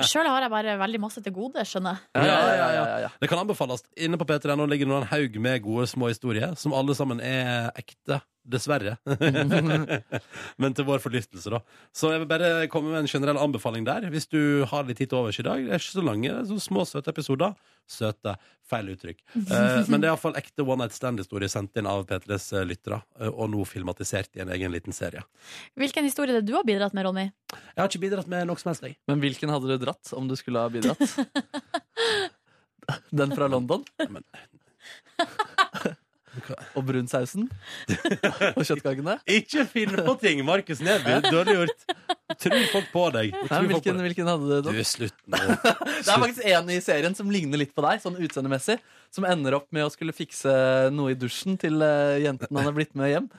Sjøl 0.09 0.25
har 0.33 0.47
jeg 0.47 0.53
bare 0.55 0.77
veldig 0.81 1.01
masse 1.05 1.21
til 1.21 1.35
gode, 1.35 1.61
skjønner 1.69 1.99
jeg. 1.99 2.01
Ja, 2.17 2.25
ja, 2.25 2.39
ja, 2.41 2.55
ja, 2.57 2.87
ja, 2.87 2.97
ja. 3.05 3.11
Det 3.21 3.29
kan 3.29 3.43
anbefales. 3.43 3.85
Inne 3.93 4.17
på 4.17 4.25
P3 4.25 4.57
nå 4.57 4.65
ligger 4.65 4.89
det 4.89 4.97
en 5.03 5.09
haug 5.13 5.37
med 5.45 5.61
gode 5.69 5.85
små 5.93 6.09
historier, 6.09 6.57
som 6.57 6.73
alle 6.73 6.97
sammen 6.97 7.21
er 7.21 7.69
ekte. 7.77 8.23
Dessverre. 8.47 8.93
Men 10.61 10.75
til 10.77 10.85
vår 10.87 11.01
forlystelse, 11.03 11.51
da. 11.51 11.59
Så 11.91 12.13
jeg 12.13 12.21
vil 12.23 12.29
bare 12.29 12.51
komme 12.71 12.93
med 12.93 13.01
en 13.03 13.09
generell 13.11 13.39
anbefaling 13.41 13.83
der. 13.87 14.05
Hvis 14.13 14.29
du 14.31 14.63
har 14.71 14.85
litt 14.87 15.01
tid 15.01 15.11
til 15.11 15.19
overs 15.19 15.39
i 15.41 15.43
dag. 15.43 15.65
Det 15.65 15.73
er 15.75 15.81
ikke 15.81 15.97
så 15.97 16.03
lange, 16.07 16.31
så 16.47 16.59
små, 16.63 16.85
søte 16.87 17.11
episoder. 17.11 17.57
Søte. 17.87 18.37
Feil 18.67 18.89
uttrykk. 18.91 19.19
Eh, 19.35 19.77
men 19.91 19.99
det 20.03 20.07
er 20.07 20.13
iallfall 20.13 20.35
ekte 20.39 20.63
one 20.63 20.81
night 20.85 20.95
stand-historie 20.95 21.47
sendt 21.51 21.77
inn 21.79 21.87
av 21.87 22.01
P3s 22.09 22.49
lyttere, 22.67 22.97
eh, 23.19 23.29
og 23.31 23.47
nå 23.53 23.63
filmatisert 23.67 24.35
i 24.35 24.43
en 24.43 24.51
egen 24.55 24.73
liten 24.75 24.95
serie. 24.95 25.23
Hvilken 25.79 26.03
historie 26.07 26.35
er 26.35 26.41
det 26.41 26.49
du 26.49 26.55
har 26.57 26.65
bidratt 26.67 26.95
med, 26.97 27.07
Ronny? 27.07 27.29
Jeg 27.53 27.79
har 27.79 27.87
ikke 27.91 28.03
bidratt 28.03 28.27
med 28.31 28.47
noe 28.49 28.59
som 28.59 28.73
helst, 28.73 28.83
jeg. 28.87 28.97
Men 29.07 29.23
hvilken 29.23 29.51
hadde 29.53 29.71
du 29.71 29.77
dratt 29.85 30.11
om 30.19 30.27
du 30.27 30.35
skulle 30.39 30.63
ha 30.63 30.71
bidratt? 30.71 30.99
Den 33.15 33.31
fra 33.35 33.47
London? 33.51 33.83
Men- 34.07 34.27
Og 36.77 36.85
brunsausen? 36.87 37.47
Og 38.57 38.61
kjøttkakene? 38.67 39.17
Ikke 39.37 39.65
finn 39.69 39.93
på 40.05 40.15
ting, 40.21 40.43
Markus 40.47 40.81
Neby. 40.83 41.17
Dårlig 41.27 41.55
gjort. 41.57 41.85
Tror 42.43 42.63
folk 42.73 42.87
på 42.93 43.03
deg. 43.15 43.35
Nei, 43.49 43.59
hvilken, 43.71 43.97
deg. 43.99 44.05
hvilken 44.09 44.29
hadde 44.31 44.47
du 44.47 44.55
Du, 44.57 44.69
dratt? 44.69 44.89
slutt 44.89 45.19
nå. 45.31 45.41
Det 46.05 46.13
er 46.13 46.23
faktisk 46.23 46.47
en 46.53 46.71
i 46.75 46.79
serien 46.83 47.15
som 47.17 47.31
ligner 47.33 47.61
litt 47.61 47.73
på 47.77 47.85
deg, 47.85 48.01
sånn 48.03 48.17
utseendemessig. 48.21 48.77
Som 49.15 49.27
ender 49.29 49.55
opp 49.59 49.69
med 49.75 49.87
å 49.87 49.91
skulle 49.93 50.15
fikse 50.15 50.51
noe 50.93 51.13
i 51.15 51.19
dusjen 51.19 51.55
til 51.61 51.79
eh, 51.85 52.17
jenten 52.25 52.51
han 52.59 52.67
er 52.71 52.75
blitt 52.75 52.95
med 52.99 53.13
hjem. 53.13 53.29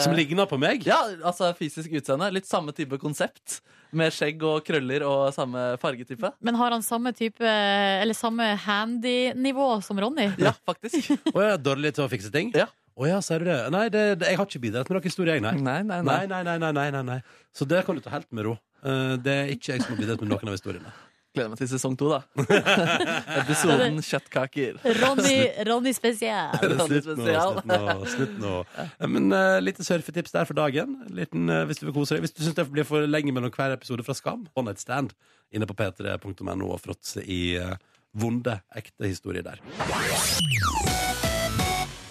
Som 0.00 0.14
ligner 0.16 0.46
på 0.48 0.56
meg? 0.60 0.84
Ja, 0.88 1.02
altså 1.28 1.50
fysisk 1.58 1.92
utseende. 1.98 2.30
Litt 2.32 2.48
samme 2.48 2.72
type 2.76 2.96
konsept. 3.02 3.58
Med 3.94 4.12
skjegg 4.14 4.42
og 4.46 4.62
krøller 4.66 5.04
og 5.06 5.28
samme 5.36 5.64
fargetype. 5.82 6.32
Men 6.44 6.58
har 6.58 6.74
han 6.74 6.82
samme 6.82 7.12
type 7.16 7.44
Eller 7.46 8.16
samme 8.18 8.50
handy-nivå 8.64 9.68
som 9.86 10.00
Ronny? 10.02 10.28
Ja, 10.42 10.52
faktisk. 10.66 11.12
Og 11.32 11.38
jeg 11.42 11.52
er 11.54 11.60
dårlig 11.62 11.94
til 11.96 12.04
å 12.06 12.10
fikse 12.12 12.32
ting? 12.34 12.50
Ja. 12.56 12.66
Å 12.94 13.08
ja, 13.10 13.16
sier 13.26 13.42
du 13.42 13.48
det? 13.48 13.56
Nei, 13.74 13.88
det, 13.90 14.02
det, 14.20 14.28
jeg 14.30 14.38
har 14.38 14.46
ikke 14.46 14.60
bidratt 14.62 14.90
med 14.90 14.94
noen 15.00 15.08
historie, 15.08 15.34
jeg, 15.34 15.42
nei. 15.42 15.54
Nei, 15.58 15.80
nei, 15.82 15.96
Nei, 16.06 16.20
nei. 16.26 16.26
nei, 16.30 16.42
nei, 16.46 16.58
nei, 16.62 16.72
nei, 16.76 16.90
nei, 16.94 17.02
nei. 17.08 17.16
Så 17.54 17.66
det 17.66 17.80
kan 17.86 17.98
du 17.98 18.02
ta 18.04 18.12
helt 18.14 18.28
med 18.30 18.46
ro. 18.46 18.52
Uh, 18.86 19.16
Det 19.18 19.34
er 19.34 19.50
ikke 19.56 19.72
jeg 19.72 19.82
som 19.82 19.94
har 19.96 19.98
bidratt 20.04 20.22
med 20.22 20.30
noen 20.30 20.52
av 20.52 20.54
historiene. 20.54 20.92
Gleder 21.34 21.50
meg 21.50 21.58
til 21.58 21.66
sesong 21.66 21.96
to, 21.98 22.06
da. 22.12 22.20
Episoden 23.40 23.96
Kjøttkaker. 24.06 24.76
Ronny, 25.00 25.38
Ronny 25.66 25.90
spesial. 25.96 26.52
Ronny 26.62 27.00
spesial. 27.02 27.56
slutt 27.58 27.66
nå. 27.72 27.96
Slutt 28.12 28.36
nå. 28.38 28.52
Eh, 28.78 29.08
Men 29.10 29.34
uh, 29.34 29.58
lite 29.58 29.82
surfetips 29.82 30.30
der 30.36 30.46
for 30.46 30.54
dagen. 30.54 30.94
Liten, 31.10 31.48
uh, 31.50 31.64
hvis 31.66 31.82
du 31.82 31.88
vil 31.88 31.96
kose 31.96 32.14
deg. 32.14 32.22
Hvis 32.22 32.36
du 32.36 32.44
syns 32.44 32.54
det 32.60 32.68
blir 32.70 32.86
for 32.86 33.10
lenge 33.10 33.34
mellom 33.34 33.50
hver 33.50 33.74
episode 33.74 34.06
fra 34.06 34.14
Skam, 34.14 34.46
One 34.54 34.70
Night 34.70 34.84
Stand 34.84 35.10
inne 35.50 35.66
på 35.66 35.74
p3.no 35.74 36.70
og 36.70 36.78
fråtse 36.84 37.26
i 37.26 37.40
uh, 37.58 37.74
vonde, 38.14 38.60
ekte 38.78 39.10
historier 39.10 39.42
der. 39.42 39.58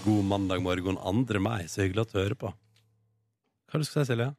God 0.03 0.23
mandag 0.27 0.59
morgen 0.67 0.99
2. 0.99 1.39
mai. 1.39 1.63
Så 1.71 1.85
hyggelig 1.87 2.09
at 2.09 2.11
du 2.11 2.19
hører 2.25 2.39
på. 2.43 2.51
Hva 3.71 3.79
er 3.79 3.79
det 3.79 3.87
du 3.87 3.91
skal 3.93 4.03
si, 4.03 4.11
Silje? 4.11 4.33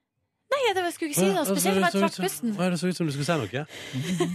Nei, 0.75 0.83
det 0.83 0.93
skulle 0.97 1.13
ikke 1.13 1.21
si 1.21 1.31
noe 1.31 1.47
spesielt, 1.47 1.81
men 1.81 1.89
jeg 1.89 2.03
trakk 2.03 2.21
pusten. 2.25 2.53
Hva 2.57 2.67
er 2.67 2.75
det 2.75 2.81
så 2.81 2.91
ut 2.91 2.99
som 2.99 3.09
du 3.09 3.15
skulle 3.15 3.29
si 3.29 3.39
noe? 3.41 3.65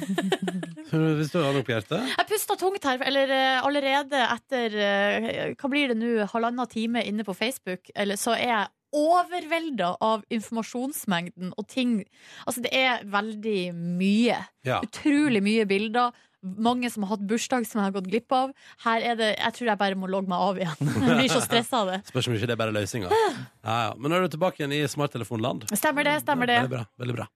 Hvis 1.20 1.32
du 1.34 1.38
har 1.42 1.54
noe 1.54 1.66
på 1.68 1.74
hjertet? 1.76 2.12
Jeg 2.16 2.30
pusta 2.32 2.58
tungt 2.60 2.88
her, 2.90 3.04
eller 3.06 3.34
eh, 3.36 3.60
allerede 3.62 4.24
etter 4.26 4.78
eh, 4.82 5.30
Hva 5.60 5.72
blir 5.72 5.92
det 5.92 6.00
nå, 6.00 6.14
halvannen 6.32 6.70
time 6.72 7.04
inne 7.06 7.26
på 7.28 7.36
Facebook, 7.38 7.92
eller, 7.96 8.20
så 8.20 8.34
er 8.38 8.48
jeg 8.48 8.68
overvelda 8.96 9.92
av 10.02 10.24
informasjonsmengden 10.34 11.52
og 11.58 11.68
ting. 11.70 12.00
Altså, 12.48 12.64
det 12.66 12.72
er 12.74 13.04
veldig 13.10 13.60
mye. 13.76 14.40
Ja. 14.66 14.80
Utrolig 14.86 15.44
mye 15.46 15.68
bilder. 15.70 16.16
Mange 16.40 16.88
som 16.92 17.04
har 17.04 17.18
hatt 17.18 17.24
bursdag 17.28 17.66
som 17.68 17.82
jeg 17.82 17.90
har 17.90 17.96
gått 17.98 18.06
glipp 18.08 18.32
av. 18.32 18.54
Her 18.86 19.04
er 19.12 19.16
det, 19.20 19.30
Jeg 19.36 19.56
tror 19.58 19.68
jeg 19.74 19.80
bare 19.82 19.98
må 20.00 20.08
logge 20.08 20.32
meg 20.32 20.40
av 20.40 20.60
igjen. 20.62 20.92
Jeg 21.10 21.18
blir 21.20 21.32
så 21.34 21.42
stressa 21.44 21.82
av 21.84 21.90
det. 21.92 21.98
Spørs 22.08 22.30
om 22.30 22.36
ikke 22.38 22.48
det 22.48 22.56
er 22.56 22.62
bare 22.62 22.76
løsninga. 22.76 23.10
Ja, 23.12 23.32
ja. 23.66 23.90
Men 24.00 24.14
nå 24.14 24.20
er 24.22 24.28
du 24.28 24.36
tilbake 24.38 24.62
igjen 24.64 24.76
i 24.78 24.80
smarttelefonland. 24.88 25.68
Stemmer 25.76 26.08
det, 26.08 26.16
stemmer 26.24 26.48
det. 26.48 26.62
Veldig 26.64 26.78
bra. 26.78 26.86
veldig 27.04 27.18
bra 27.20 27.28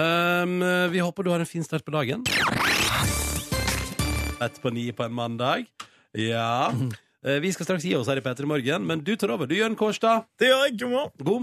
um, 0.00 0.56
Vi 0.94 1.02
håper 1.04 1.26
du 1.28 1.30
har 1.34 1.44
en 1.44 1.50
fin 1.50 1.66
start 1.66 1.84
på 1.84 1.92
dagen. 1.92 2.24
Ett 4.40 4.62
på 4.62 4.70
ni 4.72 4.86
på 4.96 5.04
en 5.04 5.12
mandag. 5.12 5.66
Ja. 6.16 6.70
Eh, 7.26 7.40
Vi 7.42 7.50
skal 7.52 7.66
straks 7.66 7.84
gi 7.84 7.96
oss 7.98 8.08
her 8.08 8.20
i 8.20 8.22
P3 8.24 8.46
Morgen, 8.46 8.86
men 8.86 9.02
du 9.04 9.16
tar 9.18 9.32
over. 9.34 9.48
Du, 9.50 9.56
Jørn 9.58 9.74
Kårstad. 9.76 10.24
Det 10.38 10.48
gjør 10.52 10.64
jeg. 10.68 10.76
God 10.78 10.90
morgen. 10.94 11.12
God 11.26 11.42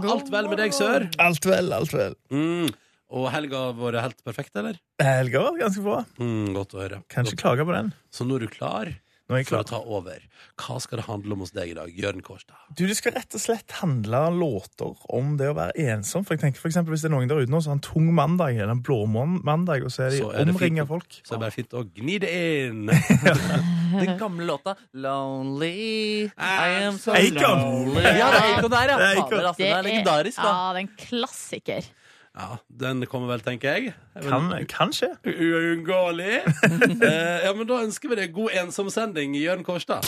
morgen! 0.00 0.10
Alt 0.10 0.32
vel 0.32 0.48
med 0.50 0.58
deg, 0.62 0.72
sør? 0.74 1.06
Alt 1.22 1.44
vel, 1.46 1.68
alt 1.76 1.92
vel. 1.94 2.16
Mm. 2.32 2.70
Og 3.16 3.30
helga 3.32 3.64
har 3.68 3.74
vært 3.78 4.02
helt 4.04 4.22
perfekt, 4.26 4.52
eller? 4.60 4.76
Helga 5.02 5.46
var 5.46 5.58
ganske 5.64 5.82
bra. 5.84 6.04
Mm, 6.20 6.52
godt 6.56 6.76
å 6.76 6.82
høre. 6.84 7.02
Kan 7.12 7.28
ikke 7.28 7.46
klage 7.46 7.64
på 7.66 7.72
den. 7.76 7.92
Så 8.12 8.28
nå 8.28 8.36
er 8.38 8.46
du 8.46 8.52
klar 8.52 8.92
Nå 9.26 9.34
er 9.34 9.40
jeg 9.40 9.48
for 9.48 9.58
å 9.58 9.66
ta 9.66 9.78
over. 9.90 10.20
Hva 10.54 10.76
skal 10.78 11.00
det 11.00 11.04
handle 11.08 11.34
om 11.34 11.40
hos 11.42 11.50
deg 11.50 11.72
i 11.72 11.74
dag, 11.74 11.88
Jørn 11.98 12.20
Kårstad? 12.22 12.54
Du, 12.78 12.84
Det 12.86 12.94
skal 12.94 13.16
rett 13.16 13.34
og 13.34 13.42
slett 13.42 13.74
handle 13.80 14.20
låter 14.30 14.92
om 15.18 15.32
det 15.40 15.48
å 15.50 15.56
være 15.56 15.74
ensom. 15.96 16.22
For 16.22 16.36
jeg 16.36 16.44
tenker 16.44 16.62
for 16.62 16.70
eksempel, 16.70 16.94
Hvis 16.94 17.02
det 17.02 17.10
er 17.10 17.14
noen 17.16 17.26
der 17.32 17.42
ute 17.42 17.50
nå 17.50 17.58
som 17.58 17.72
har 17.74 17.80
en 17.80 17.82
tung 17.82 18.06
mandag, 18.14 18.54
eller 18.54 18.76
en 18.76 18.84
blå 18.86 19.00
mandag, 19.10 19.82
og 19.82 19.90
så 19.90 20.06
er 20.06 20.14
de 20.14 20.22
det 20.30 20.54
omringa 20.54 20.86
folk 20.86 21.18
Så 21.18 21.34
er 21.34 21.40
det 21.40 21.42
bare 21.42 21.56
fint 21.56 21.74
å 21.74 21.82
gni 21.90 22.20
det 22.22 22.30
inn. 22.38 22.86
Den 23.98 24.14
gamle 24.20 24.46
låta 24.46 24.76
'Lonely 24.94 26.30
I 26.30 26.86
am 26.86 26.98
so 27.02 27.10
lonely'. 27.10 28.06
Ja, 28.06 28.30
det 28.30 28.38
er 28.38 28.50
Eikon 28.54 28.70
der, 28.70 28.94
ja. 28.94 28.96
Det 28.96 29.10
er 29.10 29.22
Fader, 29.26 29.46
altså, 29.50 29.62
det 29.64 29.72
er 29.74 29.86
legendarisk, 29.90 30.38
da. 30.38 30.54
Ja, 30.54 30.72
det 30.76 30.78
er 30.78 30.84
en 30.86 30.96
klassiker. 31.02 31.94
Ja, 32.36 32.58
Den 32.68 33.06
kommer 33.08 33.32
vel, 33.32 33.40
tenker 33.40 33.72
jeg. 33.72 33.94
Kan, 34.28 34.50
kan 34.68 34.92
skje. 34.92 35.08
Uunngåelig. 35.24 36.42
eh, 37.08 37.46
ja, 37.46 37.52
men 37.56 37.68
da 37.68 37.80
ønsker 37.86 38.12
vi 38.12 38.20
deg 38.20 38.34
god 38.36 38.58
ensomsending, 38.64 39.36
Jørn 39.40 39.64
Kårstad. 39.64 40.04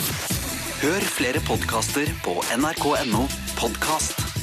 Hør 0.82 1.08
flere 1.16 1.40
podkaster 1.48 2.12
på 2.24 2.36
nrk.no 2.60 3.24
podkast. 3.58 4.37